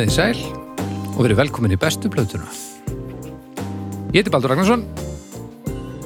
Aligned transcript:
Komið 0.00 0.14
í 0.14 0.16
sæl 0.16 0.38
og 1.12 1.18
verið 1.26 1.36
velkomin 1.42 1.74
í 1.74 1.76
bestu 1.76 2.08
plötuna. 2.08 2.46
Ég 4.14 4.22
heiti 4.22 4.30
Baldur 4.32 4.48
Ragnarsson. 4.54 4.86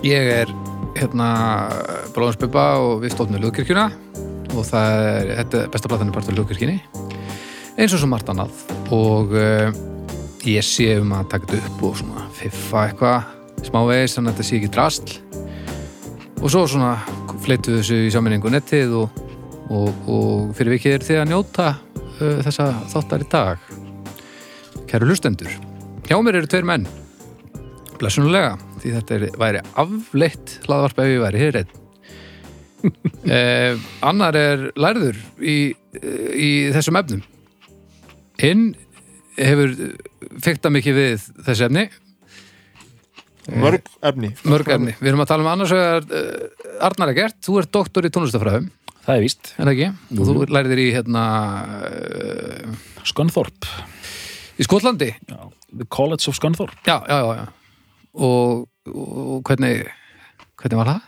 Ég 0.02 0.30
er 0.40 0.50
hérna 0.96 1.28
Bróðansbubba 2.16 2.64
og 2.82 3.04
við 3.04 3.12
stóðum 3.14 3.36
með 3.36 3.44
Ljóðkirkjuna 3.44 3.84
og 4.50 4.66
það 4.66 4.98
er, 5.04 5.30
þetta 5.38 5.60
er 5.60 5.70
besta 5.76 5.90
platan 5.92 6.10
er 6.10 6.16
part 6.16 6.26
af 6.26 6.34
Ljóðkirkjunni 6.34 6.74
eins 7.76 7.94
og 7.94 8.02
svo 8.02 8.08
margt 8.10 8.32
annað 8.34 8.64
og 8.98 9.36
uh, 9.38 9.70
ég 10.42 10.66
sé 10.66 10.88
um 10.98 11.14
að 11.14 11.30
taka 11.36 11.52
þetta 11.52 11.70
upp 11.70 11.86
og 11.86 11.94
svona 12.02 12.26
fiffa 12.40 12.88
eitthvað 12.88 13.62
smávegis 13.70 14.18
þannig 14.18 14.32
að 14.32 14.34
þetta 14.34 14.48
sé 14.48 14.58
ekki 14.58 14.72
drastl 14.74 15.14
og 16.40 16.48
svo 16.48 16.64
svona 16.74 16.96
fleitu 17.46 17.78
þessu 17.78 18.00
í 18.08 18.10
saminningu 18.10 18.50
nettið 18.50 18.98
og, 19.04 19.22
og, 19.70 20.04
og 20.10 20.50
fyrir 20.58 20.80
vikið 20.80 20.98
er 20.98 21.08
þið 21.12 21.22
að 21.22 21.32
njóta 21.36 21.70
uh, 21.78 22.36
þessa 22.42 22.72
þáttar 22.90 23.22
í 23.28 23.32
dag 23.38 23.72
Kæru 24.94 25.08
hlustendur 25.10 25.50
Hjá 26.06 26.14
mér 26.22 26.36
eru 26.38 26.46
tveir 26.46 26.66
menn. 26.68 26.84
Blessunulega, 27.98 28.52
því 28.78 28.90
þetta 28.92 29.14
er, 29.16 29.22
væri 29.40 29.62
afleitt 29.80 30.52
hlaðvarp 30.68 31.00
ef 31.02 31.08
ég 31.10 31.22
væri 31.24 31.40
hér 31.42 31.58
einn. 31.62 31.72
Eh, 33.24 33.80
Annar 34.04 34.36
er 34.36 34.66
lærður 34.76 35.16
í, 35.40 35.72
í 35.72 36.48
þessum 36.74 36.98
efnum. 37.00 37.22
Hinn 38.42 38.66
hefur 39.38 39.72
fykta 40.44 40.68
mikið 40.68 40.98
við 40.98 41.24
þessi 41.46 41.64
efni. 41.64 41.86
Mörg 43.64 43.88
efni. 44.04 44.34
Mörg 44.44 44.68
efni, 44.76 44.92
við 45.00 45.14
erum 45.14 45.24
að 45.24 45.32
tala 45.32 45.46
um 45.46 45.50
annars 45.54 45.72
vegar 45.72 46.04
uh, 46.20 46.84
Arnar 46.90 47.14
Egert, 47.14 47.40
þú 47.48 47.56
ert 47.62 47.72
doktor 47.72 48.04
í 48.04 48.12
tónlistafræðum 48.12 48.68
Það 49.06 49.16
er 49.16 49.24
víst. 49.24 49.54
en 49.56 49.72
ekki, 49.72 49.90
og 50.12 50.28
þú 50.28 50.46
lærðir 50.52 50.84
í 50.84 50.86
hérna 50.98 51.24
uh, 51.88 52.78
Scunthorpe. 53.08 53.72
Í 54.58 54.66
Skotlandi 54.66 55.10
Já. 55.28 55.38
The 55.74 55.86
College 55.90 56.28
of 56.30 56.36
Scunthorpe. 56.38 56.76
já, 56.86 57.00
já, 57.08 57.18
já, 57.18 57.34
já. 57.40 57.46
Og, 58.14 58.68
og 58.94 59.42
hvernig 59.48 59.88
hvernig 60.60 60.78
var 60.78 60.90
það? 60.92 61.00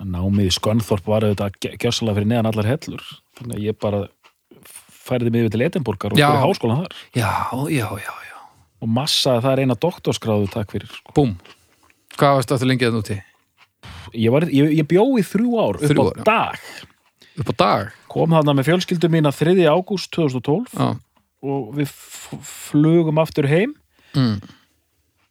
Námið 0.00 0.48
í 0.48 0.54
Scunthorpe 0.56 1.08
var 1.12 1.24
auðvitað 1.28 1.76
gjössalega 1.80 2.18
fyrir 2.18 2.28
neðan 2.30 2.48
allar 2.50 2.68
hellur. 2.68 3.04
Þannig 3.38 3.56
að 3.58 3.64
ég 3.66 3.78
bara 3.80 4.02
færði 5.10 5.32
mig 5.32 5.44
yfir 5.44 5.54
til 5.54 5.64
Edinborgar 5.66 6.14
og 6.14 6.20
fyrir 6.20 6.44
háskólan 6.44 6.82
þar. 6.84 6.94
Já, 7.16 7.32
já, 7.72 7.86
já, 8.00 8.12
já 8.28 8.36
Og 8.80 8.88
massaði 8.88 9.42
það 9.44 9.52
er 9.52 9.60
eina 9.64 9.76
doktorskráðu 9.76 10.46
takk 10.54 10.70
fyrir. 10.72 10.88
Sko. 10.88 11.12
Búm, 11.16 11.34
hvað 12.16 12.38
varstu 12.38 12.56
aftur 12.56 12.70
lengi 12.70 12.86
að 12.88 12.96
núti? 12.96 13.16
Ég, 14.16 14.30
var, 14.32 14.46
ég, 14.48 14.72
ég 14.80 14.86
bjó 14.88 15.04
í 15.20 15.24
þrjú 15.24 15.50
ár 15.60 15.76
upp 15.80 15.84
Þrjú 15.84 16.04
á 16.04 16.08
ár, 16.08 16.22
dag. 16.24 16.70
Upp 17.40 17.52
á 17.52 17.54
dag? 17.60 17.90
Kom 18.10 18.32
þarna 18.32 18.54
með 18.56 18.70
fjölskyldu 18.70 19.10
mína 19.12 19.32
3. 19.36 19.52
ágúst 19.68 20.08
2012 20.16 20.72
Já, 20.72 20.88
og 21.40 21.70
við 21.78 21.88
flugum 22.44 23.18
aftur 23.22 23.46
heim 23.50 23.70
mm. 24.16 24.36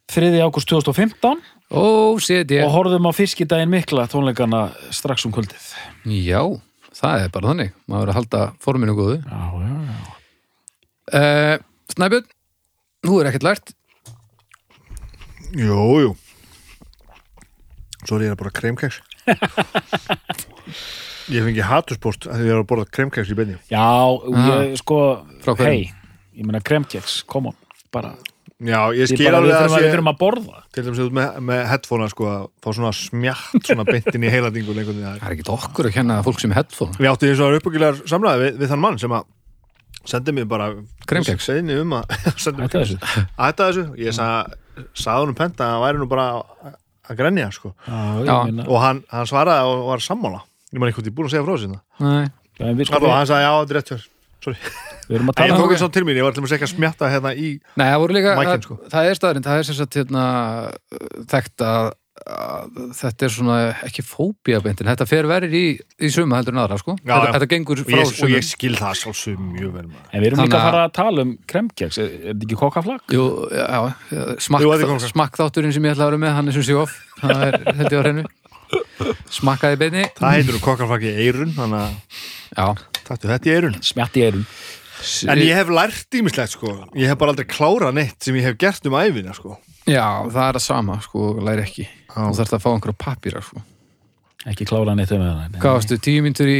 3. 0.09 0.31
ágúst 0.41 0.69
2015 0.71 1.37
Ó, 1.69 2.17
og 2.17 2.71
horfðum 2.73 3.05
á 3.05 3.13
fiskidaginn 3.13 3.69
mikla 3.69 4.07
tónleikana 4.09 4.71
strax 4.89 5.21
um 5.27 5.31
kvöldið. 5.35 5.61
Já, 6.09 6.41
það 6.97 7.25
er 7.25 7.29
bara 7.35 7.51
þannig 7.51 7.75
maður 7.85 8.07
er 8.07 8.11
að 8.13 8.17
halda 8.17 8.39
forminu 8.63 8.95
góðu 8.97 9.17
Já, 9.21 9.41
já, 9.61 9.75
já. 9.85 9.97
uh, 11.19 11.55
Snæbjörn, 11.93 12.25
þú 13.05 13.13
er 13.21 13.29
ekkert 13.29 13.45
lært 13.45 13.67
Jú, 15.53 15.77
jú 16.07 16.11
Svo 18.07 18.13
er 18.17 18.23
ég 18.29 18.33
að 18.33 18.39
borða 18.41 18.57
kremkeks 18.57 18.97
Ég 21.29 21.45
fengi 21.45 21.61
hatuspost 21.61 22.25
að 22.25 22.41
ég 22.47 22.55
er 22.55 22.63
að 22.63 22.69
borða 22.71 22.89
kremkeks 22.89 23.29
í 23.29 23.37
benni 23.37 23.53
Já, 23.69 23.85
ég 24.49 24.73
sko 24.81 24.97
Frá 25.43 25.53
hverjum? 25.53 25.69
hei, 25.69 25.93
ég 26.37 26.45
meina 26.45 26.61
kremkeks, 26.61 27.21
come 27.29 27.51
on 27.53 27.57
bara, 27.93 28.13
Já, 28.59 28.91
ég 28.91 29.07
skil 29.07 29.29
alveg 29.31 29.53
að 29.55 29.61
að, 29.69 29.73
við 29.79 29.93
þurfum 29.93 30.09
að 30.11 30.17
borða 30.19 30.57
Til 30.75 30.83
dæmis 30.83 30.97
út 31.05 31.13
með, 31.15 31.35
með 31.47 31.61
headphone 31.69 32.07
sko, 32.11 32.25
að 32.27 32.41
fá 32.59 32.69
svona 32.75 32.89
smjátt 32.97 33.69
svona 33.69 33.85
beintin 33.87 34.25
í 34.27 34.31
heiladingu 34.33 34.75
lengur 34.75 34.97
Það 34.99 35.13
er 35.23 35.35
ekkert 35.37 35.51
okkur 35.53 35.87
að 35.87 35.93
kenna 35.95 36.17
fólk 36.25 36.41
sem 36.43 36.51
er 36.51 36.59
headphone 36.59 36.99
Við 36.99 37.07
áttum 37.13 37.29
eins 37.31 37.43
og 37.45 37.55
uppbyggilegar 37.55 38.01
samræði 38.11 38.43
við, 38.43 38.57
við 38.59 38.73
þann 38.73 38.83
mann 38.83 38.99
sem 38.99 39.15
að 39.15 39.29
sendi 40.11 40.35
mér 40.35 40.49
bara 40.51 40.67
Kremkeks? 41.07 41.47
Seini 41.47 41.79
um 41.79 41.95
að 42.01 42.11
Þetta 42.43 42.75
þessu 42.75 42.99
að 43.39 43.63
þessu 43.63 43.85
Ég 44.03 44.17
sagði, 44.19 44.59
sagði 44.91 45.23
honum 45.23 45.39
penta 45.39 45.63
að 45.69 45.73
hann 45.77 45.85
væri 45.87 46.03
nú 46.03 46.09
bara 46.11 46.27
að- 46.35 46.77
að 47.09 47.17
grenja 47.17 47.47
sko. 47.55 47.71
Já, 47.87 48.35
ég 48.51 48.59
og 48.67 48.77
hann, 48.83 48.99
hann 49.09 49.25
svaraði 49.31 49.71
og 49.71 49.87
var 49.87 50.03
sammála 50.03 50.43
Ég 50.69 50.77
man 50.83 50.91
eitthvað, 50.91 51.07
ég 51.07 51.13
er 51.13 51.17
búin 51.17 51.25
að 51.31 51.33
segja 51.33 51.45
frá 51.47 51.55
þessu 51.55 51.69
hérna. 51.71 51.79
Hann 52.59 53.29
sagði, 53.31 53.45
já, 53.47 53.53
þetta 53.55 53.73
er 53.73 53.79
rétt 53.79 53.89
Sorry. 53.95 54.03
Við 54.47 55.15
erum 55.17 55.31
að 55.31 55.39
ég 55.39 55.39
tala 55.41 55.59
tók 55.59 55.73
um 55.75 55.93
til 55.95 56.05
mín, 56.07 56.19
ég 56.19 56.25
var 56.27 56.35
til 56.35 56.43
að 56.43 56.51
segja 56.53 56.69
smjatta 56.71 57.09
hérna 57.11 57.33
í 57.35 57.55
Nei 57.79 57.87
það 57.87 58.01
voru 58.03 58.17
líka 58.17 58.35
Mækinn, 58.37 58.51
það, 58.51 58.67
sko. 58.67 58.77
það 58.93 59.09
er 59.09 59.17
staðurinn, 59.19 59.47
það 59.47 59.57
er 59.61 59.67
sem 59.69 59.77
sagt 59.79 59.97
hérna, 59.99 60.23
þekkt 61.33 61.65
að, 61.65 61.89
að 62.35 62.79
þetta 62.99 63.27
er 63.27 63.33
svona 63.35 63.57
ekki 63.87 64.05
fóbíabeintin, 64.05 64.89
þetta 64.91 65.07
fer 65.09 65.29
verið 65.29 65.55
í, 65.59 65.63
í 65.79 66.11
suma 66.13 66.39
heldur 66.39 66.55
en 66.55 66.61
aðra 66.63 66.79
sko. 66.81 66.95
Já, 66.99 67.13
þetta, 67.13 67.29
já. 67.29 67.33
þetta 67.37 67.49
gengur 67.53 67.83
frá 67.83 67.99
ég, 67.99 68.11
og 68.25 68.33
ég 68.35 68.47
skil 68.47 68.73
það 68.79 68.97
sjálfsög 69.01 69.39
mjög 69.43 69.71
vel 69.77 69.85
maður. 69.87 70.09
En 70.11 70.23
við 70.23 70.29
erum 70.31 70.43
líka 70.43 70.49
að 70.49 70.59
að- 70.59 70.67
fara 70.69 70.83
að 70.85 70.93
tala 70.99 71.25
um 71.27 71.33
kremkeks 71.53 72.01
Er, 72.03 72.11
þetta 72.29 72.47
ekki 72.47 72.59
kokkaflag? 72.59 73.15
Jú, 73.15 73.25
já, 73.55 73.79
smakk, 74.45 75.07
smakkþátturinn 75.09 75.75
sem 75.75 75.89
ég 75.89 75.95
ætla 75.95 76.07
að 76.07 76.13
vera 76.13 76.23
með, 76.25 76.35
hann 76.37 76.51
er 76.51 76.59
sem 76.59 76.67
sé 76.69 76.77
of. 76.79 76.95
Það 77.19 77.47
er 77.47 77.59
held 77.79 77.89
ég 77.89 77.99
á 77.99 78.03
hreinu. 78.03 78.27
Smakkaði 79.33 79.79
beinni. 79.81 80.05
Það 80.19 80.35
heitir 80.35 80.55
nú 80.55 80.61
kokkarfakki 80.61 81.13
eirun 81.23 81.55
þannig 81.55 82.13
að 82.59 82.83
Þetta 83.09 83.49
í 83.49 83.55
eirun 83.55 83.79
Smjatti 83.85 84.25
erum 84.27 84.45
en 85.31 85.39
ég 85.39 85.55
hef 85.55 85.69
lært 85.71 86.15
ímislegt 86.19 86.53
sko. 86.55 86.73
Ég 86.97 87.07
hef 87.07 87.19
bara 87.19 87.33
aldrei 87.33 87.47
klárað 87.47 87.95
neitt 87.95 88.23
sem 88.23 88.35
ég 88.35 88.49
hef 88.49 88.57
gert 88.59 88.85
um 88.89 88.97
æfina 88.99 89.35
sko. 89.37 89.55
Já, 89.87 90.27
það 90.27 90.43
er 90.43 90.57
það 90.59 90.63
sama, 90.65 90.97
sko, 91.01 91.29
læri 91.45 91.63
ekki. 91.63 91.85
Þú 92.11 92.31
þarfst 92.37 92.55
að 92.57 92.63
fá 92.65 92.69
einhverja 92.73 92.99
pappíra, 92.99 93.43
sko. 93.45 93.61
Ekki 94.49 94.67
klára 94.67 94.95
neitt 94.97 95.13
um 95.15 95.23
það 95.23 95.55
Hvað 95.61 95.77
varstu, 95.77 95.99
tíu 96.03 96.25
mínútur 96.25 96.51
í 96.51 96.59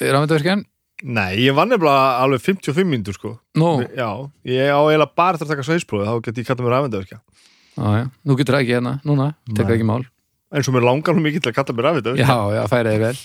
rafmyndaverkjan? 0.00 0.64
nei, 1.04 1.42
ég 1.44 1.52
var 1.56 1.68
nefnilega 1.68 2.22
alveg 2.22 2.40
55 2.44 2.88
mínútur 2.88 3.16
sko. 3.18 3.32
Nú, 3.60 3.70
já, 3.84 4.08
ég 4.48 4.70
á 4.72 4.78
eiginlega 4.80 5.10
bara 5.18 5.36
eftir 5.36 5.48
að 5.48 5.52
taka 5.52 5.66
sveisprófi 5.66 6.06
þá 6.08 6.14
get 6.24 6.40
ég 6.40 6.48
kallað 6.48 6.64
mér 6.64 6.74
rafendavirkja 6.78 7.18
já, 7.18 7.88
já, 7.98 8.04
nú 8.24 8.36
getur 8.38 8.56
það 8.56 8.64
ekki 8.64 8.76
hérna, 8.78 8.92
núna, 9.04 9.26
tekur 9.50 9.74
ekki 9.76 9.88
mál. 9.88 10.04
Eins 10.54 10.70
og 10.70 10.76
mér 10.76 10.86
langar 10.86 11.16
nú 11.16 11.24
mikið 11.24 11.44
til 11.44 11.52
að 11.52 11.58
kalla 11.58 11.76
mér 11.76 11.88
rafendavirkja 11.90 12.28
Já, 12.30 12.38
já, 12.56 12.62
færi 12.72 12.94
þig 12.94 13.04
vel. 13.04 13.18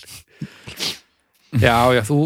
Já, 1.66 1.78
já, 1.98 2.04
þú 2.06 2.18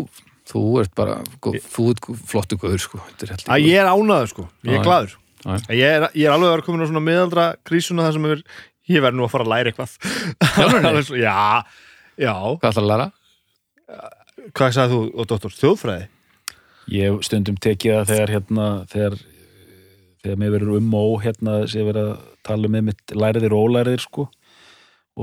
þú 0.53 0.63
ert 0.83 0.93
bara, 0.97 1.17
þú 1.41 1.89
ert 1.91 2.07
flottu 2.29 2.57
guður, 2.61 2.81
sko. 2.85 3.01
Er 3.25 3.33
að 3.57 3.65
ég 3.67 3.81
er 3.81 3.89
ánaður 3.91 4.31
sko, 4.31 4.47
ég 4.69 4.77
er 4.79 4.85
gladur 4.85 5.17
ég 5.43 5.83
er, 5.83 6.05
ég 6.15 6.23
er 6.29 6.31
alveg 6.31 6.47
að 6.47 6.53
vera 6.53 6.63
komin 6.63 6.85
á 6.85 6.87
svona 6.87 7.03
miðaldra 7.03 7.45
krísuna 7.67 8.05
þar 8.05 8.13
sem 8.15 8.27
er, 8.31 8.43
ég 8.93 9.03
verð 9.03 9.17
nú 9.19 9.25
að 9.25 9.33
fara 9.33 9.43
að 9.43 9.51
læra 9.51 9.73
eitthvað. 9.73 9.97
Svo- 11.09 11.19
já, 11.19 11.35
já. 12.15 12.33
Hvað 12.61 12.69
ætlar 12.69 12.83
að 12.85 12.91
læra? 12.93 13.09
hvað 14.53 14.73
sagði 14.75 14.95
þú, 14.95 15.01
og 15.19 15.27
doktor, 15.29 15.55
þjóðfræði? 15.59 16.05
Ég 16.93 17.19
stundum 17.23 17.57
tekið 17.63 17.93
það 17.95 18.09
þegar 18.11 18.31
hérna 18.33 18.67
þegar, 18.91 19.17
þegar 20.23 20.39
mér 20.41 20.53
verður 20.57 20.77
um 20.79 20.95
og 20.99 21.13
hérna 21.23 21.57
sem 21.71 21.79
ég 21.83 21.89
verið 21.91 22.09
að 22.11 22.23
tala 22.43 22.67
um 22.69 22.75
með 22.75 22.87
mitt 22.89 23.13
læriðir 23.15 23.55
og 23.55 23.67
ólæriðir 23.69 24.03
sko. 24.03 24.25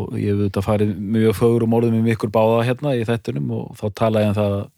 Og 0.01 0.13
ég 0.21 0.31
hef 0.31 0.39
auðvitað 0.39 0.67
farið 0.69 0.93
mjög 1.17 1.37
fögur 1.41 1.67
og 1.67 1.73
mórðum 1.73 1.97
með 1.99 2.15
ykkur 2.15 2.33
báða 2.33 2.61
hérna 2.69 2.95
í 2.97 3.03
þettunum 3.09 3.51
og 3.57 3.73
þá 3.81 3.85
tala 4.01 4.23
ég 4.25 4.31
um 4.31 4.37
það 4.39 4.55
að 4.61 4.69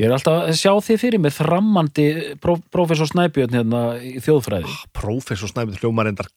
ég 0.00 0.06
er 0.08 0.14
alltaf 0.16 0.48
að 0.48 0.58
sjá 0.60 0.72
þið 0.88 1.00
fyrir 1.02 1.22
mig 1.22 1.34
þrammandi 1.36 2.06
pró, 2.42 2.56
prófessor 2.72 3.10
Snæbjörn 3.10 3.58
hérna 3.58 3.82
í 4.00 4.16
þjóðfræði. 4.24 4.76
Prófessor 4.96 5.52
Snæbjörn 5.52 5.82
hljómar 5.82 6.12
endar 6.12 6.30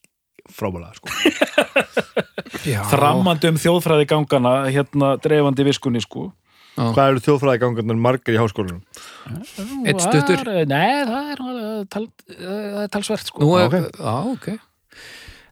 frábælega 0.52 0.96
sko. 0.98 1.12
Þrammandi 2.92 3.52
um 3.54 3.62
þjóðfræði 3.62 4.10
gangana 4.10 4.56
hérna 4.70 5.16
dreifandi 5.22 5.66
viskunni 5.68 6.02
sko. 6.04 6.32
Hvað 6.76 7.14
eru 7.14 7.22
þjóðfræði 7.24 7.60
gangarnir 7.62 8.00
margir 8.04 8.36
í 8.36 8.40
háskólanum? 8.40 8.82
Einn 9.88 10.02
stuttur? 10.04 10.42
Nei, 10.68 11.06
það 11.08 11.30
er, 11.32 11.44
alveg 11.46 11.86
tal, 11.94 12.04
það 12.28 12.82
er 12.82 12.90
talsvert 12.92 13.30
sko. 13.32 13.44
Nú 13.46 13.54
er, 13.62 13.70
ok. 13.70 14.02
já, 14.02 14.16
ok. 14.34 14.50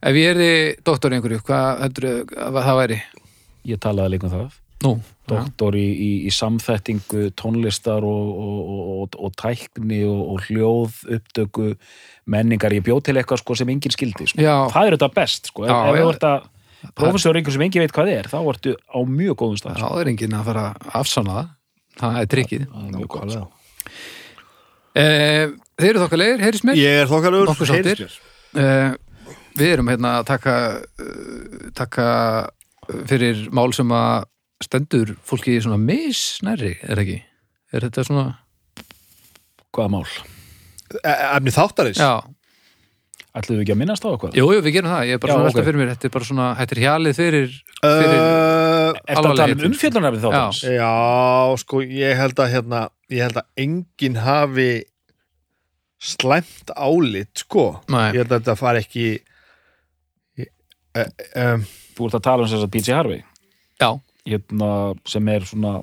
Ef 0.03 0.19
ég 0.19 0.33
erði 0.33 0.49
doktor 0.83 1.15
einhverju, 1.15 1.39
hvað 1.47 1.83
heldur 1.85 2.09
að 2.35 2.59
það 2.59 2.79
væri? 2.81 2.97
Ég 3.71 3.79
talaði 3.85 4.13
líka 4.17 4.27
um 4.27 4.33
það. 4.33 4.57
Nú, 4.83 4.91
doktor 5.29 5.75
í, 5.79 5.83
í, 5.93 6.09
í 6.27 6.31
samþettingu 6.35 7.29
tónlistar 7.39 8.03
og, 8.03 8.31
og, 8.43 8.57
og, 8.63 8.81
og, 9.03 9.17
og 9.27 9.35
tækni 9.39 10.01
og, 10.07 10.21
og 10.33 10.41
hljóð 10.49 10.97
upptöku 11.17 11.69
menningar, 12.27 12.75
ég 12.75 12.83
bjóð 12.83 13.03
til 13.07 13.15
eitthvað 13.21 13.39
sko, 13.43 13.55
sem 13.55 13.71
enginn 13.71 13.93
skildi 13.95 14.27
sko. 14.33 14.41
Það 14.73 14.89
er 14.89 14.97
þetta 14.97 15.11
best 15.15 15.51
sko. 15.51 15.65
Já, 15.69 15.75
ef, 15.93 15.99
þú 16.01 16.11
ert 16.13 16.27
að 16.29 16.49
prófessor 16.99 17.39
einhver 17.39 17.55
sem 17.55 17.63
enginn 17.63 17.85
veit 17.85 17.95
hvað 17.95 18.11
er 18.17 18.27
þá 18.27 18.37
ertu 18.51 18.75
á 18.91 18.99
mjög 19.07 19.37
góðum 19.39 19.59
stað 19.61 19.77
þá 19.79 19.85
sko. 19.87 19.99
er 20.03 20.11
enginn 20.11 20.35
að 20.35 20.47
fara 20.51 20.65
að 20.73 20.89
afsanna 21.01 21.37
það. 21.39 21.51
Það 22.03 22.19
er 22.23 22.29
trikkið. 22.33 22.67
Eh, 24.93 25.47
Þeir 25.79 25.89
eru 25.89 26.01
þokkalegir, 26.03 26.41
heyrðis 26.43 26.63
mér? 26.67 26.77
Ég 26.77 26.99
er 27.01 27.09
þokkalur 27.09 27.49
Nokkuð 27.49 27.69
sáttir. 27.71 28.03
eh, 28.59 28.93
Við 29.57 29.71
erum 29.75 29.89
hérna 29.91 30.15
að 30.19 30.27
taka 30.31 30.53
uh, 30.81 31.65
taka 31.77 32.05
fyrir 33.09 33.43
mál 33.53 33.69
sem 33.73 33.89
að 33.93 34.25
stendur 34.65 35.15
fólki 35.27 35.57
svona 35.63 35.77
misnæri, 35.81 36.75
er 36.83 37.01
ekki? 37.03 37.19
Er 37.73 37.87
þetta 37.87 38.05
svona 38.07 38.25
hvaða 39.73 39.89
mál? 39.95 40.07
E- 41.03 41.19
efni 41.33 41.53
þáttarins 41.55 41.99
Já, 42.01 42.21
Ætlum 43.33 43.57
við 43.57 43.63
ekki 43.63 43.73
að 43.73 43.79
minnast 43.79 44.03
á 44.05 44.09
eitthvað? 44.13 44.35
jú, 44.37 44.43
jú, 44.53 44.59
við 44.61 44.75
gerum 44.75 44.91
það 44.93 45.07
Ég 45.09 45.15
er 45.17 45.21
bara 45.23 45.31
Já, 45.31 45.35
svona 45.37 45.47
velta 45.47 45.61
ok. 45.63 45.65
fyrir 45.65 45.79
mér 45.81 45.91
Þetta 45.95 46.05
er 46.09 46.13
bara 46.13 46.27
svona, 46.29 46.47
þetta 46.59 46.75
er 46.75 46.81
hjalið 46.83 47.15
fyrir, 47.17 47.55
fyrir 47.81 48.13
uh, 48.13 48.89
Ertu 48.93 48.99
að 48.99 49.17
alvarlega 49.17 49.33
tala 49.33 49.43
um 49.43 49.53
heitum. 49.57 49.71
umfjöldunarfið 49.71 50.25
þáttarins? 50.27 50.59
Já, 50.77 50.91
sko, 51.63 51.81
ég 52.03 52.19
held 52.21 52.41
að 52.45 52.51
hérna, 52.53 52.81
ég 53.15 53.23
held 53.25 53.39
að 53.41 53.63
enginn 53.65 54.19
hafi 54.21 54.67
slæmt 56.03 56.73
álit, 56.75 57.31
sko 57.41 57.65
Nei. 57.89 58.09
ég 58.13 58.21
held 58.21 58.33
að 58.35 58.41
þetta 58.43 58.55
fari 58.59 58.81
ekki 58.83 59.05
ég, 60.43 60.49
uh, 60.99 61.09
um, 61.55 61.65
Þú 61.93 62.07
ert 62.09 62.17
að 62.19 62.25
tala 62.25 62.45
um 62.45 62.49
þess 62.53 62.65
að 62.67 62.73
PJ 62.75 62.95
Harvey 62.97 63.21
Já, 63.81 63.89
hérna, 64.27 64.93
sem 65.09 65.27
er 65.33 65.45
svona 65.49 65.81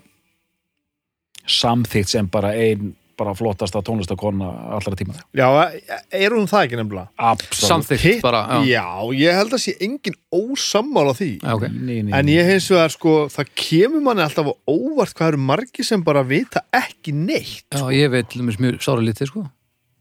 samþýtt 1.51 2.09
sem 2.13 2.29
bara 2.31 2.53
ein 2.57 2.95
bara 3.21 3.35
flottasta 3.37 3.83
tónlistakonna 3.85 4.47
allra 4.73 4.95
tíma. 4.97 5.13
Já, 5.37 5.45
er 6.17 6.33
hún 6.33 6.47
það 6.49 6.63
ekki 6.65 6.77
nefnilega? 6.79 7.11
Absolutt. 7.21 7.67
Samþykkt 7.69 8.05
Hitt- 8.07 8.23
bara 8.25 8.39
Já, 8.65 8.81
Já, 8.81 9.13
ég 9.13 9.35
held 9.37 9.53
að 9.53 9.61
sé 9.61 9.75
enginn 9.85 10.17
ósammála 10.33 11.13
því. 11.19 11.29
Já 11.43 11.53
ok. 11.59 11.67
Nei, 11.69 11.99
nei, 12.03 12.15
En 12.17 12.25
nei. 12.25 12.35
ég 12.39 12.49
hins 12.49 12.71
vegar, 12.73 12.89
sko, 12.95 13.29
það 13.29 13.51
kemur 13.55 14.01
manni 14.07 14.23
alltaf 14.25 14.49
á 14.49 14.55
óvart 14.67 15.13
hvað 15.13 15.29
eru 15.35 15.37
margir 15.51 15.85
sem 15.85 16.01
bara 16.03 16.23
vita 16.25 16.63
ekki 16.73 17.13
neitt 17.13 17.69
Já, 17.77 17.85
ég 17.93 18.09
veit 18.11 18.31
til 18.33 18.41
dæmis 18.41 18.57
mjög 18.57 18.81
sára 18.81 19.05
lítið 19.05 19.27
sko. 19.29 19.45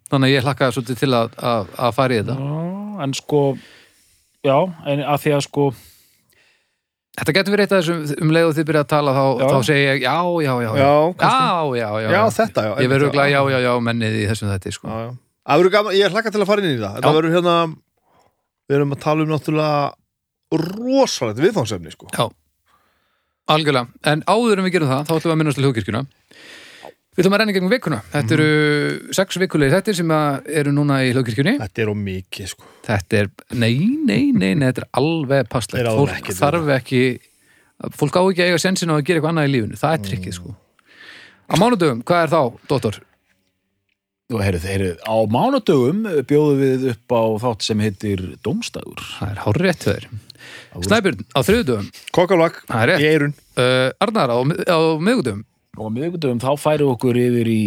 Þannig 0.09 0.29
að 0.29 0.35
ég 0.37 0.43
hlakkaði 0.47 0.73
svolítið 0.77 0.99
til 1.03 1.11
að, 1.13 1.35
að, 1.43 1.67
að 1.75 1.93
fara 1.99 2.13
í 2.15 2.21
þetta. 2.23 2.35
Já, 2.39 3.03
en 3.03 3.13
sko 3.19 3.57
já, 4.47 4.57
en 4.87 4.99
að 5.03 5.19
því 5.25 5.35
að 5.35 5.43
sko 5.49 5.67
Þetta 7.17 7.33
getur 7.35 7.55
verið 7.55 7.65
eitt 7.65 7.73
af 7.73 7.79
þessum 7.81 8.23
um 8.23 8.33
leið 8.35 8.47
og 8.47 8.53
þið 8.55 8.65
byrja 8.69 8.81
að 8.85 8.89
tala 8.93 9.13
þá, 9.15 9.23
þá 9.41 9.57
segi 9.67 9.81
ég 9.81 10.03
já, 10.05 10.17
já, 10.45 10.51
já 10.61 10.69
Já, 10.77 10.91
já, 11.19 11.31
já, 11.79 11.87
já, 12.03 12.09
Já, 12.13 12.21
þetta, 12.37 12.65
já 12.67 12.73
Ég 12.85 12.91
verður 12.93 13.13
glæð 13.15 13.31
já, 13.33 13.39
já, 13.49 13.57
já, 13.65 13.71
mennið 13.89 14.17
í 14.19 14.27
þessum 14.29 14.51
þetta 14.53 14.73
sko. 14.77 14.99
Gaman, 15.73 15.95
ég 15.97 16.13
hlakka 16.13 16.31
til 16.31 16.43
að 16.43 16.51
fara 16.51 16.63
inn 16.63 16.75
í 16.75 16.79
það 16.79 17.07
verður 17.09 17.33
hérna 17.33 17.55
Við 18.69 18.77
erum 18.77 18.93
að 18.93 19.01
tala 19.01 19.25
um 19.25 19.33
náttúrulega 19.33 19.79
rosalegt 20.53 21.41
viðfangsefni 21.41 21.91
sko. 21.93 22.09
Já, 22.13 22.25
algjörlega. 23.49 23.89
En 24.09 24.23
áður 24.29 24.61
en 24.61 24.67
við 24.67 24.75
gerum 24.77 24.91
það, 24.91 25.03
þá 25.09 25.13
ætlum 25.15 25.29
við 25.29 25.33
að 25.35 25.39
minnast 25.41 25.59
til 25.59 25.65
hljókirkjuna 25.65 26.01
Við 27.17 27.23
ætlum 27.25 27.35
að 27.35 27.41
renna 27.41 27.51
í 27.51 27.55
gegnum 27.57 27.73
vikuna. 27.73 27.97
Þetta 28.13 28.35
eru 28.35 28.49
sex 29.17 29.39
vikulegi 29.41 29.73
þettir 29.73 29.97
sem 29.97 30.11
eru 30.61 30.73
núna 30.75 31.01
í 31.03 31.09
hljókirkjunni 31.15 31.55
Þetta 31.59 31.83
er 31.83 31.89
á 31.91 31.95
mikið 32.03 32.51
sko. 32.53 32.69
Þetta 32.85 33.19
er, 33.19 33.29
nei, 33.57 33.73
nei, 34.05 34.29
nei, 34.31 34.53
nei 34.53 34.69
þetta 34.69 34.85
er 34.85 34.89
alveg 35.01 35.49
passlegt. 35.51 35.89
Fólk 35.89 36.15
ekki 36.19 36.37
þarf 36.37 36.71
ekki 36.77 37.03
Fólk 37.95 38.17
á 38.19 38.23
ekki 38.27 38.43
að 38.43 38.49
eiga 38.51 38.59
sensin 38.59 38.91
á 38.91 38.99
að 38.99 39.05
gera 39.07 39.19
eitthvað 39.19 39.31
annað 39.33 39.49
í 39.49 39.51
lífinu. 39.53 39.77
Það 39.79 39.93
er 39.95 40.01
trikkið 40.07 40.33
sko. 40.35 40.55
Á 41.49 41.53
mánudögum, 41.57 42.01
hvað 42.05 42.23
er 42.25 42.33
þá, 42.33 42.41
dóttor? 42.69 42.97
Þú 44.29 44.41
heyrðu, 44.45 44.59
heyrðu, 44.69 44.89
á 45.09 45.15
mánudögum 45.33 46.01
bjóðum 46.29 46.59
við 46.61 46.83
upp 46.91 47.13
á 47.15 47.21
þátt 47.41 47.63
sem 47.65 47.79
heitir 47.81 48.19
Dómstagur 48.45 49.01
Það 49.15 49.31
er 49.31 49.39
hár 49.41 49.57
rétt 49.57 49.85
þeir 49.87 50.05
Snæbjörn, 50.85 51.23
á 51.33 51.39
er 52.83 52.91
rétt. 52.91 53.01
í 53.01 53.07
eirun 53.09 53.33
uh, 53.57 53.87
Arnar, 54.05 54.29
á, 54.29 54.37
á 54.69 54.79
miðgudögum 55.01 55.41
og 55.79 55.87
á 55.87 55.95
miðugundum 55.95 56.39
þá 56.43 56.49
færu 56.59 56.89
okkur 56.93 57.17
yfir 57.19 57.47
í 57.47 57.65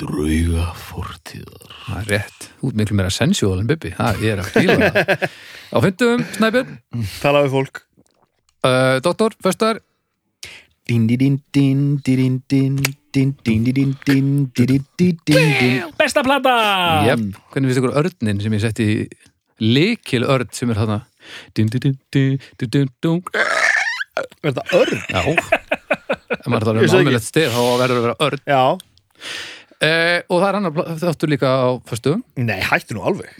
drauga 0.00 0.70
fortíðar. 0.76 1.76
Það 1.86 2.00
er 2.00 2.10
rétt, 2.14 2.48
út 2.64 2.76
miklu 2.76 2.96
meira 2.98 3.12
sensuál 3.12 3.60
en 3.62 3.68
Bibi. 3.68 3.92
Það 3.96 4.24
er 4.28 4.42
að 4.42 4.50
fíla 4.54 4.76
það. 4.80 5.24
Á 5.74 5.76
fymtum, 5.84 6.24
Snæpjörn 6.36 6.76
talaðu 7.20 7.52
fólk. 7.54 7.80
Uh, 8.60 8.98
doktor, 9.04 9.36
förstar 9.40 9.80
din 10.88 11.06
di 11.08 11.16
din 11.16 11.38
din 11.54 12.00
di 12.04 12.16
din 12.18 12.40
din 12.50 12.76
din 13.12 13.32
din 13.44 13.64
di 13.64 13.72
din 13.72 13.96
din 14.04 14.50
di 14.52 14.66
din 14.66 14.84
di 14.98 15.10
din 15.24 15.50
din. 15.60 15.92
Besta 15.96 16.24
plata! 16.26 16.56
Yep. 17.06 17.24
hvernig 17.52 17.70
finnst 17.70 17.80
ykkur 17.80 17.96
örninn 18.02 18.40
sem 18.42 18.56
ég 18.56 18.64
sett 18.64 18.82
í 18.84 18.90
likil 19.62 20.28
örn 20.28 20.52
sem 20.52 20.72
er 20.72 20.80
þarna? 20.82 21.00
Din 21.56 21.72
di 21.72 21.80
din 21.80 21.96
din 22.10 22.40
din 22.58 22.68
din 22.68 22.88
din 23.00 23.22
er 24.42 24.52
þetta 24.52 24.64
örn? 24.76 25.04
já. 25.08 25.22
Ef 26.38 26.46
maður 26.50 26.68
þarf 26.70 26.78
sé 26.78 26.84
ekki. 26.84 26.96
almennilegt 27.00 27.26
stið 27.30 27.48
þá 27.56 27.62
verður 27.84 27.98
að 28.00 28.04
vera 28.08 28.18
örn. 28.28 28.44
Já. 28.46 28.62
Uh, 29.80 30.20
Og 30.28 30.42
það 30.42 30.46
er 30.50 30.56
annar 30.58 30.96
þáttur 31.00 31.30
líka 31.32 31.48
á 31.56 31.68
föstugum 31.88 32.20
Nei, 32.36 32.58
hættu 32.60 32.92
nú 32.98 33.04
alveg. 33.08 33.30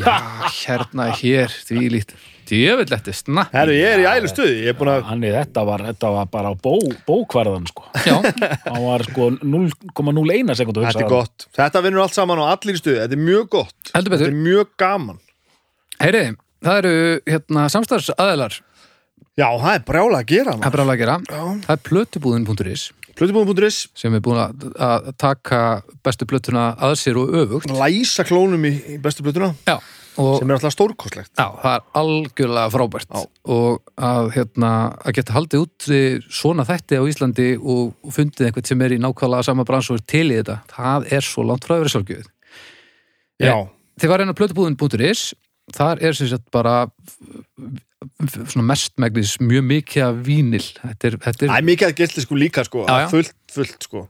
Já, 0.00 0.14
hérna, 0.62 1.10
hér, 1.18 1.52
því 1.68 1.82
líkt 1.92 2.14
Djöfelleti, 2.48 3.12
snakk 3.14 3.52
Herru, 3.52 3.74
ég 3.76 3.98
er 3.98 4.00
í 4.00 4.06
ælu 4.08 4.30
stuði 4.32 4.54
Ég 4.64 4.72
er 4.72 4.78
búin 4.78 4.88
að 4.94 5.04
Þannig 5.10 5.34
þetta 5.36 5.64
var, 5.68 5.84
þetta 5.90 6.12
var 6.16 6.30
bara 6.32 6.50
á 6.50 6.54
bó, 6.56 6.72
bókvarðan 7.04 7.68
sko. 7.68 7.84
Já, 8.00 8.16
hann 8.64 8.80
var 8.86 9.04
sko 9.10 9.28
0,01 9.44 10.56
sekundu 10.62 10.86
Þetta 10.86 11.04
er 11.04 11.12
gott. 11.12 11.46
Þetta 11.60 11.84
vinnur 11.84 12.02
allt 12.06 12.16
saman 12.16 12.40
á 12.40 12.48
allir 12.48 12.78
í 12.78 12.80
stuði. 12.80 12.96
Þetta 13.04 13.18
er 13.20 13.24
mjög 13.28 13.44
gott. 13.58 13.76
Heldur 13.92 14.16
Þetta 14.16 14.16
betur 14.16 14.32
er 14.32 14.40
mjög 14.48 14.72
gaman. 14.80 15.20
Heyriði, 16.00 16.32
það 16.64 16.80
eru 16.80 16.94
hérna, 17.28 17.66
samstarfsaðilar 17.76 18.56
Já, 19.40 19.48
það 19.56 19.74
er 19.74 19.84
brjála 19.88 20.18
að 20.20 20.32
gera 20.34 20.56
Það 20.60 20.74
er 20.74 20.82
alveg 20.84 20.96
að 20.96 21.04
gera. 21.04 21.20
Já. 21.24 21.44
Það 21.66 21.76
er 21.76 21.84
plötubúðin.is 21.88 22.88
Plötubúðum.is 23.20 23.78
sem 23.98 24.14
er 24.16 24.22
búin 24.24 24.38
að, 24.40 25.08
taka 25.20 25.60
bestu 26.04 26.24
plötuna 26.28 26.70
að 26.80 26.94
sér 27.02 27.18
og 27.20 27.32
öfugt. 27.36 27.72
Læsa 27.76 28.24
klónum 28.24 28.62
í, 28.64 28.72
bestu 29.02 29.24
plötuna. 29.26 29.50
Já, 29.68 29.76
og 30.20 30.38
Sem 30.38 30.48
er 30.48 30.56
alltaf 30.56 30.72
stórkostlegt. 30.72 31.32
Já, 31.34 31.50
það 31.60 31.74
er 31.74 31.84
algjörlega 32.00 32.72
frábært. 32.72 33.10
Já. 33.12 33.26
og 33.56 33.92
að, 34.08 34.30
hérna, 34.38 34.70
að 35.04 35.16
geta 35.18 35.36
haldið 35.36 35.66
út 35.66 35.90
svona 36.40 36.66
þætti 36.68 37.00
á 37.00 37.04
Íslandi 37.12 37.50
og, 37.58 37.92
og 38.00 38.16
fundið 38.16 38.48
einhvern 38.48 38.70
sem 38.70 38.86
er 38.86 38.96
í 38.96 39.00
nákvæmlega 39.04 39.48
sama 39.50 39.68
brans 39.68 39.92
og 39.92 40.00
er 40.00 40.06
til 40.14 40.24
í 40.30 40.40
þetta, 40.40 40.56
það 40.72 41.12
er 41.18 41.28
svo 41.28 41.44
langt 41.50 41.68
frá 41.68 41.76
að 41.76 41.84
vera 41.84 41.94
sjálfgjöð. 41.96 42.32
Já, 43.40 43.54
var 44.08 44.24
einn 44.24 44.32
að 44.32 44.40
plötubúðin.is 44.40 45.28
þar 45.76 46.00
er 46.02 46.16
sem 46.16 46.30
sagt 46.30 46.48
bara 46.54 46.86
mestmægnis 48.64 49.36
mjög 49.42 49.66
mikið 49.68 50.06
af 50.06 50.22
vínil 50.24 50.64
þetta 50.64 51.10
er, 51.10 51.18
þetta 51.26 51.46
er 51.46 51.52
er 51.58 51.68
mikið 51.68 51.90
að 51.90 51.98
gildi 52.00 52.24
sko 52.24 52.38
líka 52.38 52.64
sko. 52.64 52.86
Já, 52.88 53.04
já. 53.04 53.10
Fullt, 53.12 53.36
fullt 53.52 53.86
sko. 53.86 54.06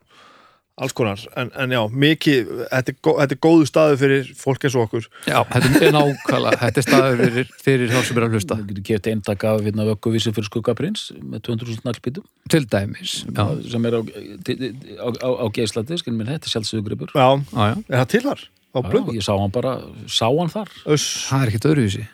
Alls 0.81 0.95
konar. 0.97 1.21
En, 1.37 1.51
en 1.61 1.73
já, 1.75 1.81
mikið 1.93 2.53
Þetta 2.71 2.93
er, 2.93 2.97
þetta 3.05 3.35
er 3.35 3.41
góðu 3.45 3.67
staðu 3.69 3.97
fyrir 4.01 4.29
fólk 4.39 4.63
eins 4.65 4.77
og 4.79 4.87
okkur. 4.87 5.09
Já, 5.29 5.37
þetta 5.51 5.83
er 5.83 5.93
nákvæmlega 5.97 6.61
þetta 6.63 6.81
er 6.81 6.87
staður 6.87 7.21
fyrir, 7.25 7.51
fyrir 7.67 7.93
þá 7.93 7.99
sem 8.09 8.21
er 8.21 8.27
að 8.27 8.37
hlusta. 8.37 8.57
Það 8.57 8.71
getur 8.71 8.87
gett 8.89 9.11
eintak 9.13 9.45
af 9.51 9.61
hérna, 9.67 9.87
vögguvísi 9.91 10.33
fyrir 10.37 10.49
skuggaprins 10.49 11.03
með 11.21 11.45
200.000 11.51 11.85
naglbítum 11.91 12.29
til 12.51 12.63
dæmis 12.73 13.19
já, 13.27 13.45
sem 13.75 13.91
er 13.91 13.99
á, 13.99 14.01
á, 14.01 15.09
á, 15.21 15.29
á 15.37 15.47
geislandi, 15.55 16.01
skil 16.01 16.17
mér 16.17 16.33
þetta 16.33 16.49
er 16.49 16.55
sjálfsögurgripur 16.55 17.13
Já, 17.13 17.29
já, 17.29 17.61
já, 17.61 17.77
er 17.77 18.01
það 18.01 18.09
til 18.15 18.23
þar? 18.25 18.47
Á 18.71 18.79
blöðum? 18.87 19.17
Ég 19.19 19.27
sá 19.27 19.35
hann 19.35 19.53
bara, 19.53 19.75
sá 20.09 20.29
hann 20.31 20.53
þar. 20.55 20.73
Öss 20.95 21.11
það 21.29 21.45
er 21.45 21.53
ekkert 21.53 21.69
öðruvísi 21.75 22.07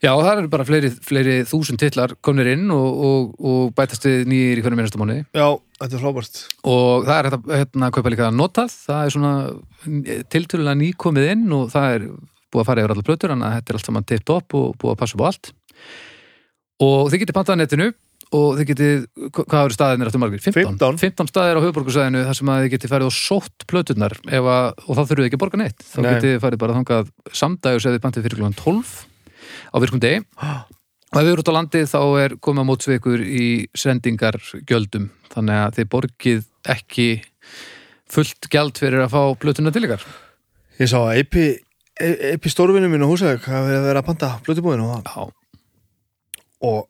Já, 0.00 0.14
það 0.16 0.30
eru 0.32 0.48
bara 0.48 0.64
fleiri, 0.64 0.90
fleiri 1.04 1.32
þúsund 1.48 1.80
titlar 1.80 2.14
komnir 2.24 2.48
inn 2.54 2.70
og, 2.72 3.00
og, 3.04 3.32
og 3.36 3.72
bætast 3.76 4.06
við 4.08 4.22
nýjir 4.32 4.60
í 4.60 4.62
hvernig 4.64 4.80
minnasta 4.80 5.00
mánuði. 5.00 5.26
Já, 5.36 5.48
þetta 5.76 5.98
er 5.98 6.04
frábært. 6.06 6.38
Og 6.72 7.04
það 7.04 7.16
er 7.16 7.28
hægt 7.28 7.36
að 7.36 7.56
hérna, 7.58 7.90
kaupa 7.92 8.12
líka 8.14 8.30
notað, 8.32 8.76
það 8.86 9.02
er 9.04 9.14
svona 9.16 9.32
tiltölulega 10.32 10.80
nýkomið 10.80 11.32
inn 11.34 11.48
og 11.52 11.68
það 11.74 11.96
er 11.98 12.06
búið 12.50 12.62
að 12.62 12.70
fara 12.70 12.84
yfir 12.84 12.94
allar 12.94 13.08
plötur 13.10 13.34
þannig 13.34 13.48
að 13.50 13.58
þetta 13.58 13.74
er 13.74 13.78
allt 13.78 13.90
saman 13.90 14.08
tipped 14.08 14.32
upp 14.38 14.56
og 14.56 14.70
búið 14.80 14.94
að 14.94 15.02
passa 15.02 15.18
upp 15.18 15.26
á 15.26 15.28
allt. 15.28 15.52
Og 16.80 17.12
þið 17.12 17.22
getið 17.26 17.36
pantað 17.36 17.60
netinu 17.60 17.90
og 18.40 18.48
þið 18.56 18.66
getið, 18.70 19.06
hvað 19.36 19.66
eru 19.66 19.76
staðinir 19.76 20.08
eftir 20.08 20.22
margir? 20.22 20.42
15, 20.46 20.80
15. 20.80 20.98
15 21.02 21.30
staðir 21.32 21.60
á 21.60 21.64
höfuborgarsæðinu 21.66 22.24
þar 22.24 22.40
sem 22.40 22.52
að 22.54 22.64
þið 22.64 22.74
getið 22.76 22.92
farið 22.94 23.10
og 23.10 23.16
sótt 23.16 23.68
plöturnar 23.68 24.16
að, 24.30 24.50
og 24.86 24.92
þá 24.96 25.00
þurfið 25.02 25.20
þið 25.20 25.28
ekki 25.28 25.38
að 25.40 25.44
borga 25.44 25.60
neitt. 25.60 25.82
Þá 25.82 25.98
Nei. 25.98 26.10
getið 26.14 26.28
þið 26.30 26.42
farið 26.46 26.62
bara 26.62 26.76
þangað 26.78 27.10
samdægur 27.42 27.82
sem 27.82 27.96
þið 27.96 28.04
pantið 28.06 28.28
fyrir 28.28 28.40
klukkan 28.40 28.60
12 28.60 29.09
á 29.68 29.76
virkum 29.82 30.02
degi. 30.02 30.22
Og 31.10 31.18
ef 31.18 31.26
við 31.26 31.32
erum 31.32 31.42
út 31.42 31.50
á 31.50 31.58
landi 31.58 31.82
þá 31.90 32.00
er 32.22 32.36
komið 32.38 32.62
á 32.62 32.68
mótsveikur 32.68 33.24
í 33.24 33.46
sendingargjöldum. 33.74 35.08
Þannig 35.32 35.62
að 35.64 35.78
þið 35.78 35.90
borgið 35.94 36.44
ekki 36.70 37.08
fullt 38.10 38.50
gjald 38.50 38.78
fyrir 38.78 39.04
að 39.04 39.14
fá 39.16 39.22
plötuna 39.42 39.72
til 39.74 39.84
ykkar. 39.88 40.06
Ég 40.80 40.90
sá 40.90 41.00
að 41.02 41.18
Eipi 41.18 41.48
Eipi 42.00 42.48
stórvinni 42.48 42.88
mín 42.88 43.04
á 43.04 43.10
húsæk 43.10 43.44
hafa 43.44 43.66
verið 43.66 43.82
að 43.82 43.88
vera 43.90 44.00
að 44.00 44.06
panta 44.06 44.30
blöðubúðinu 44.46 44.86
og, 44.88 45.02
Já, 45.04 45.24
og 46.64 46.86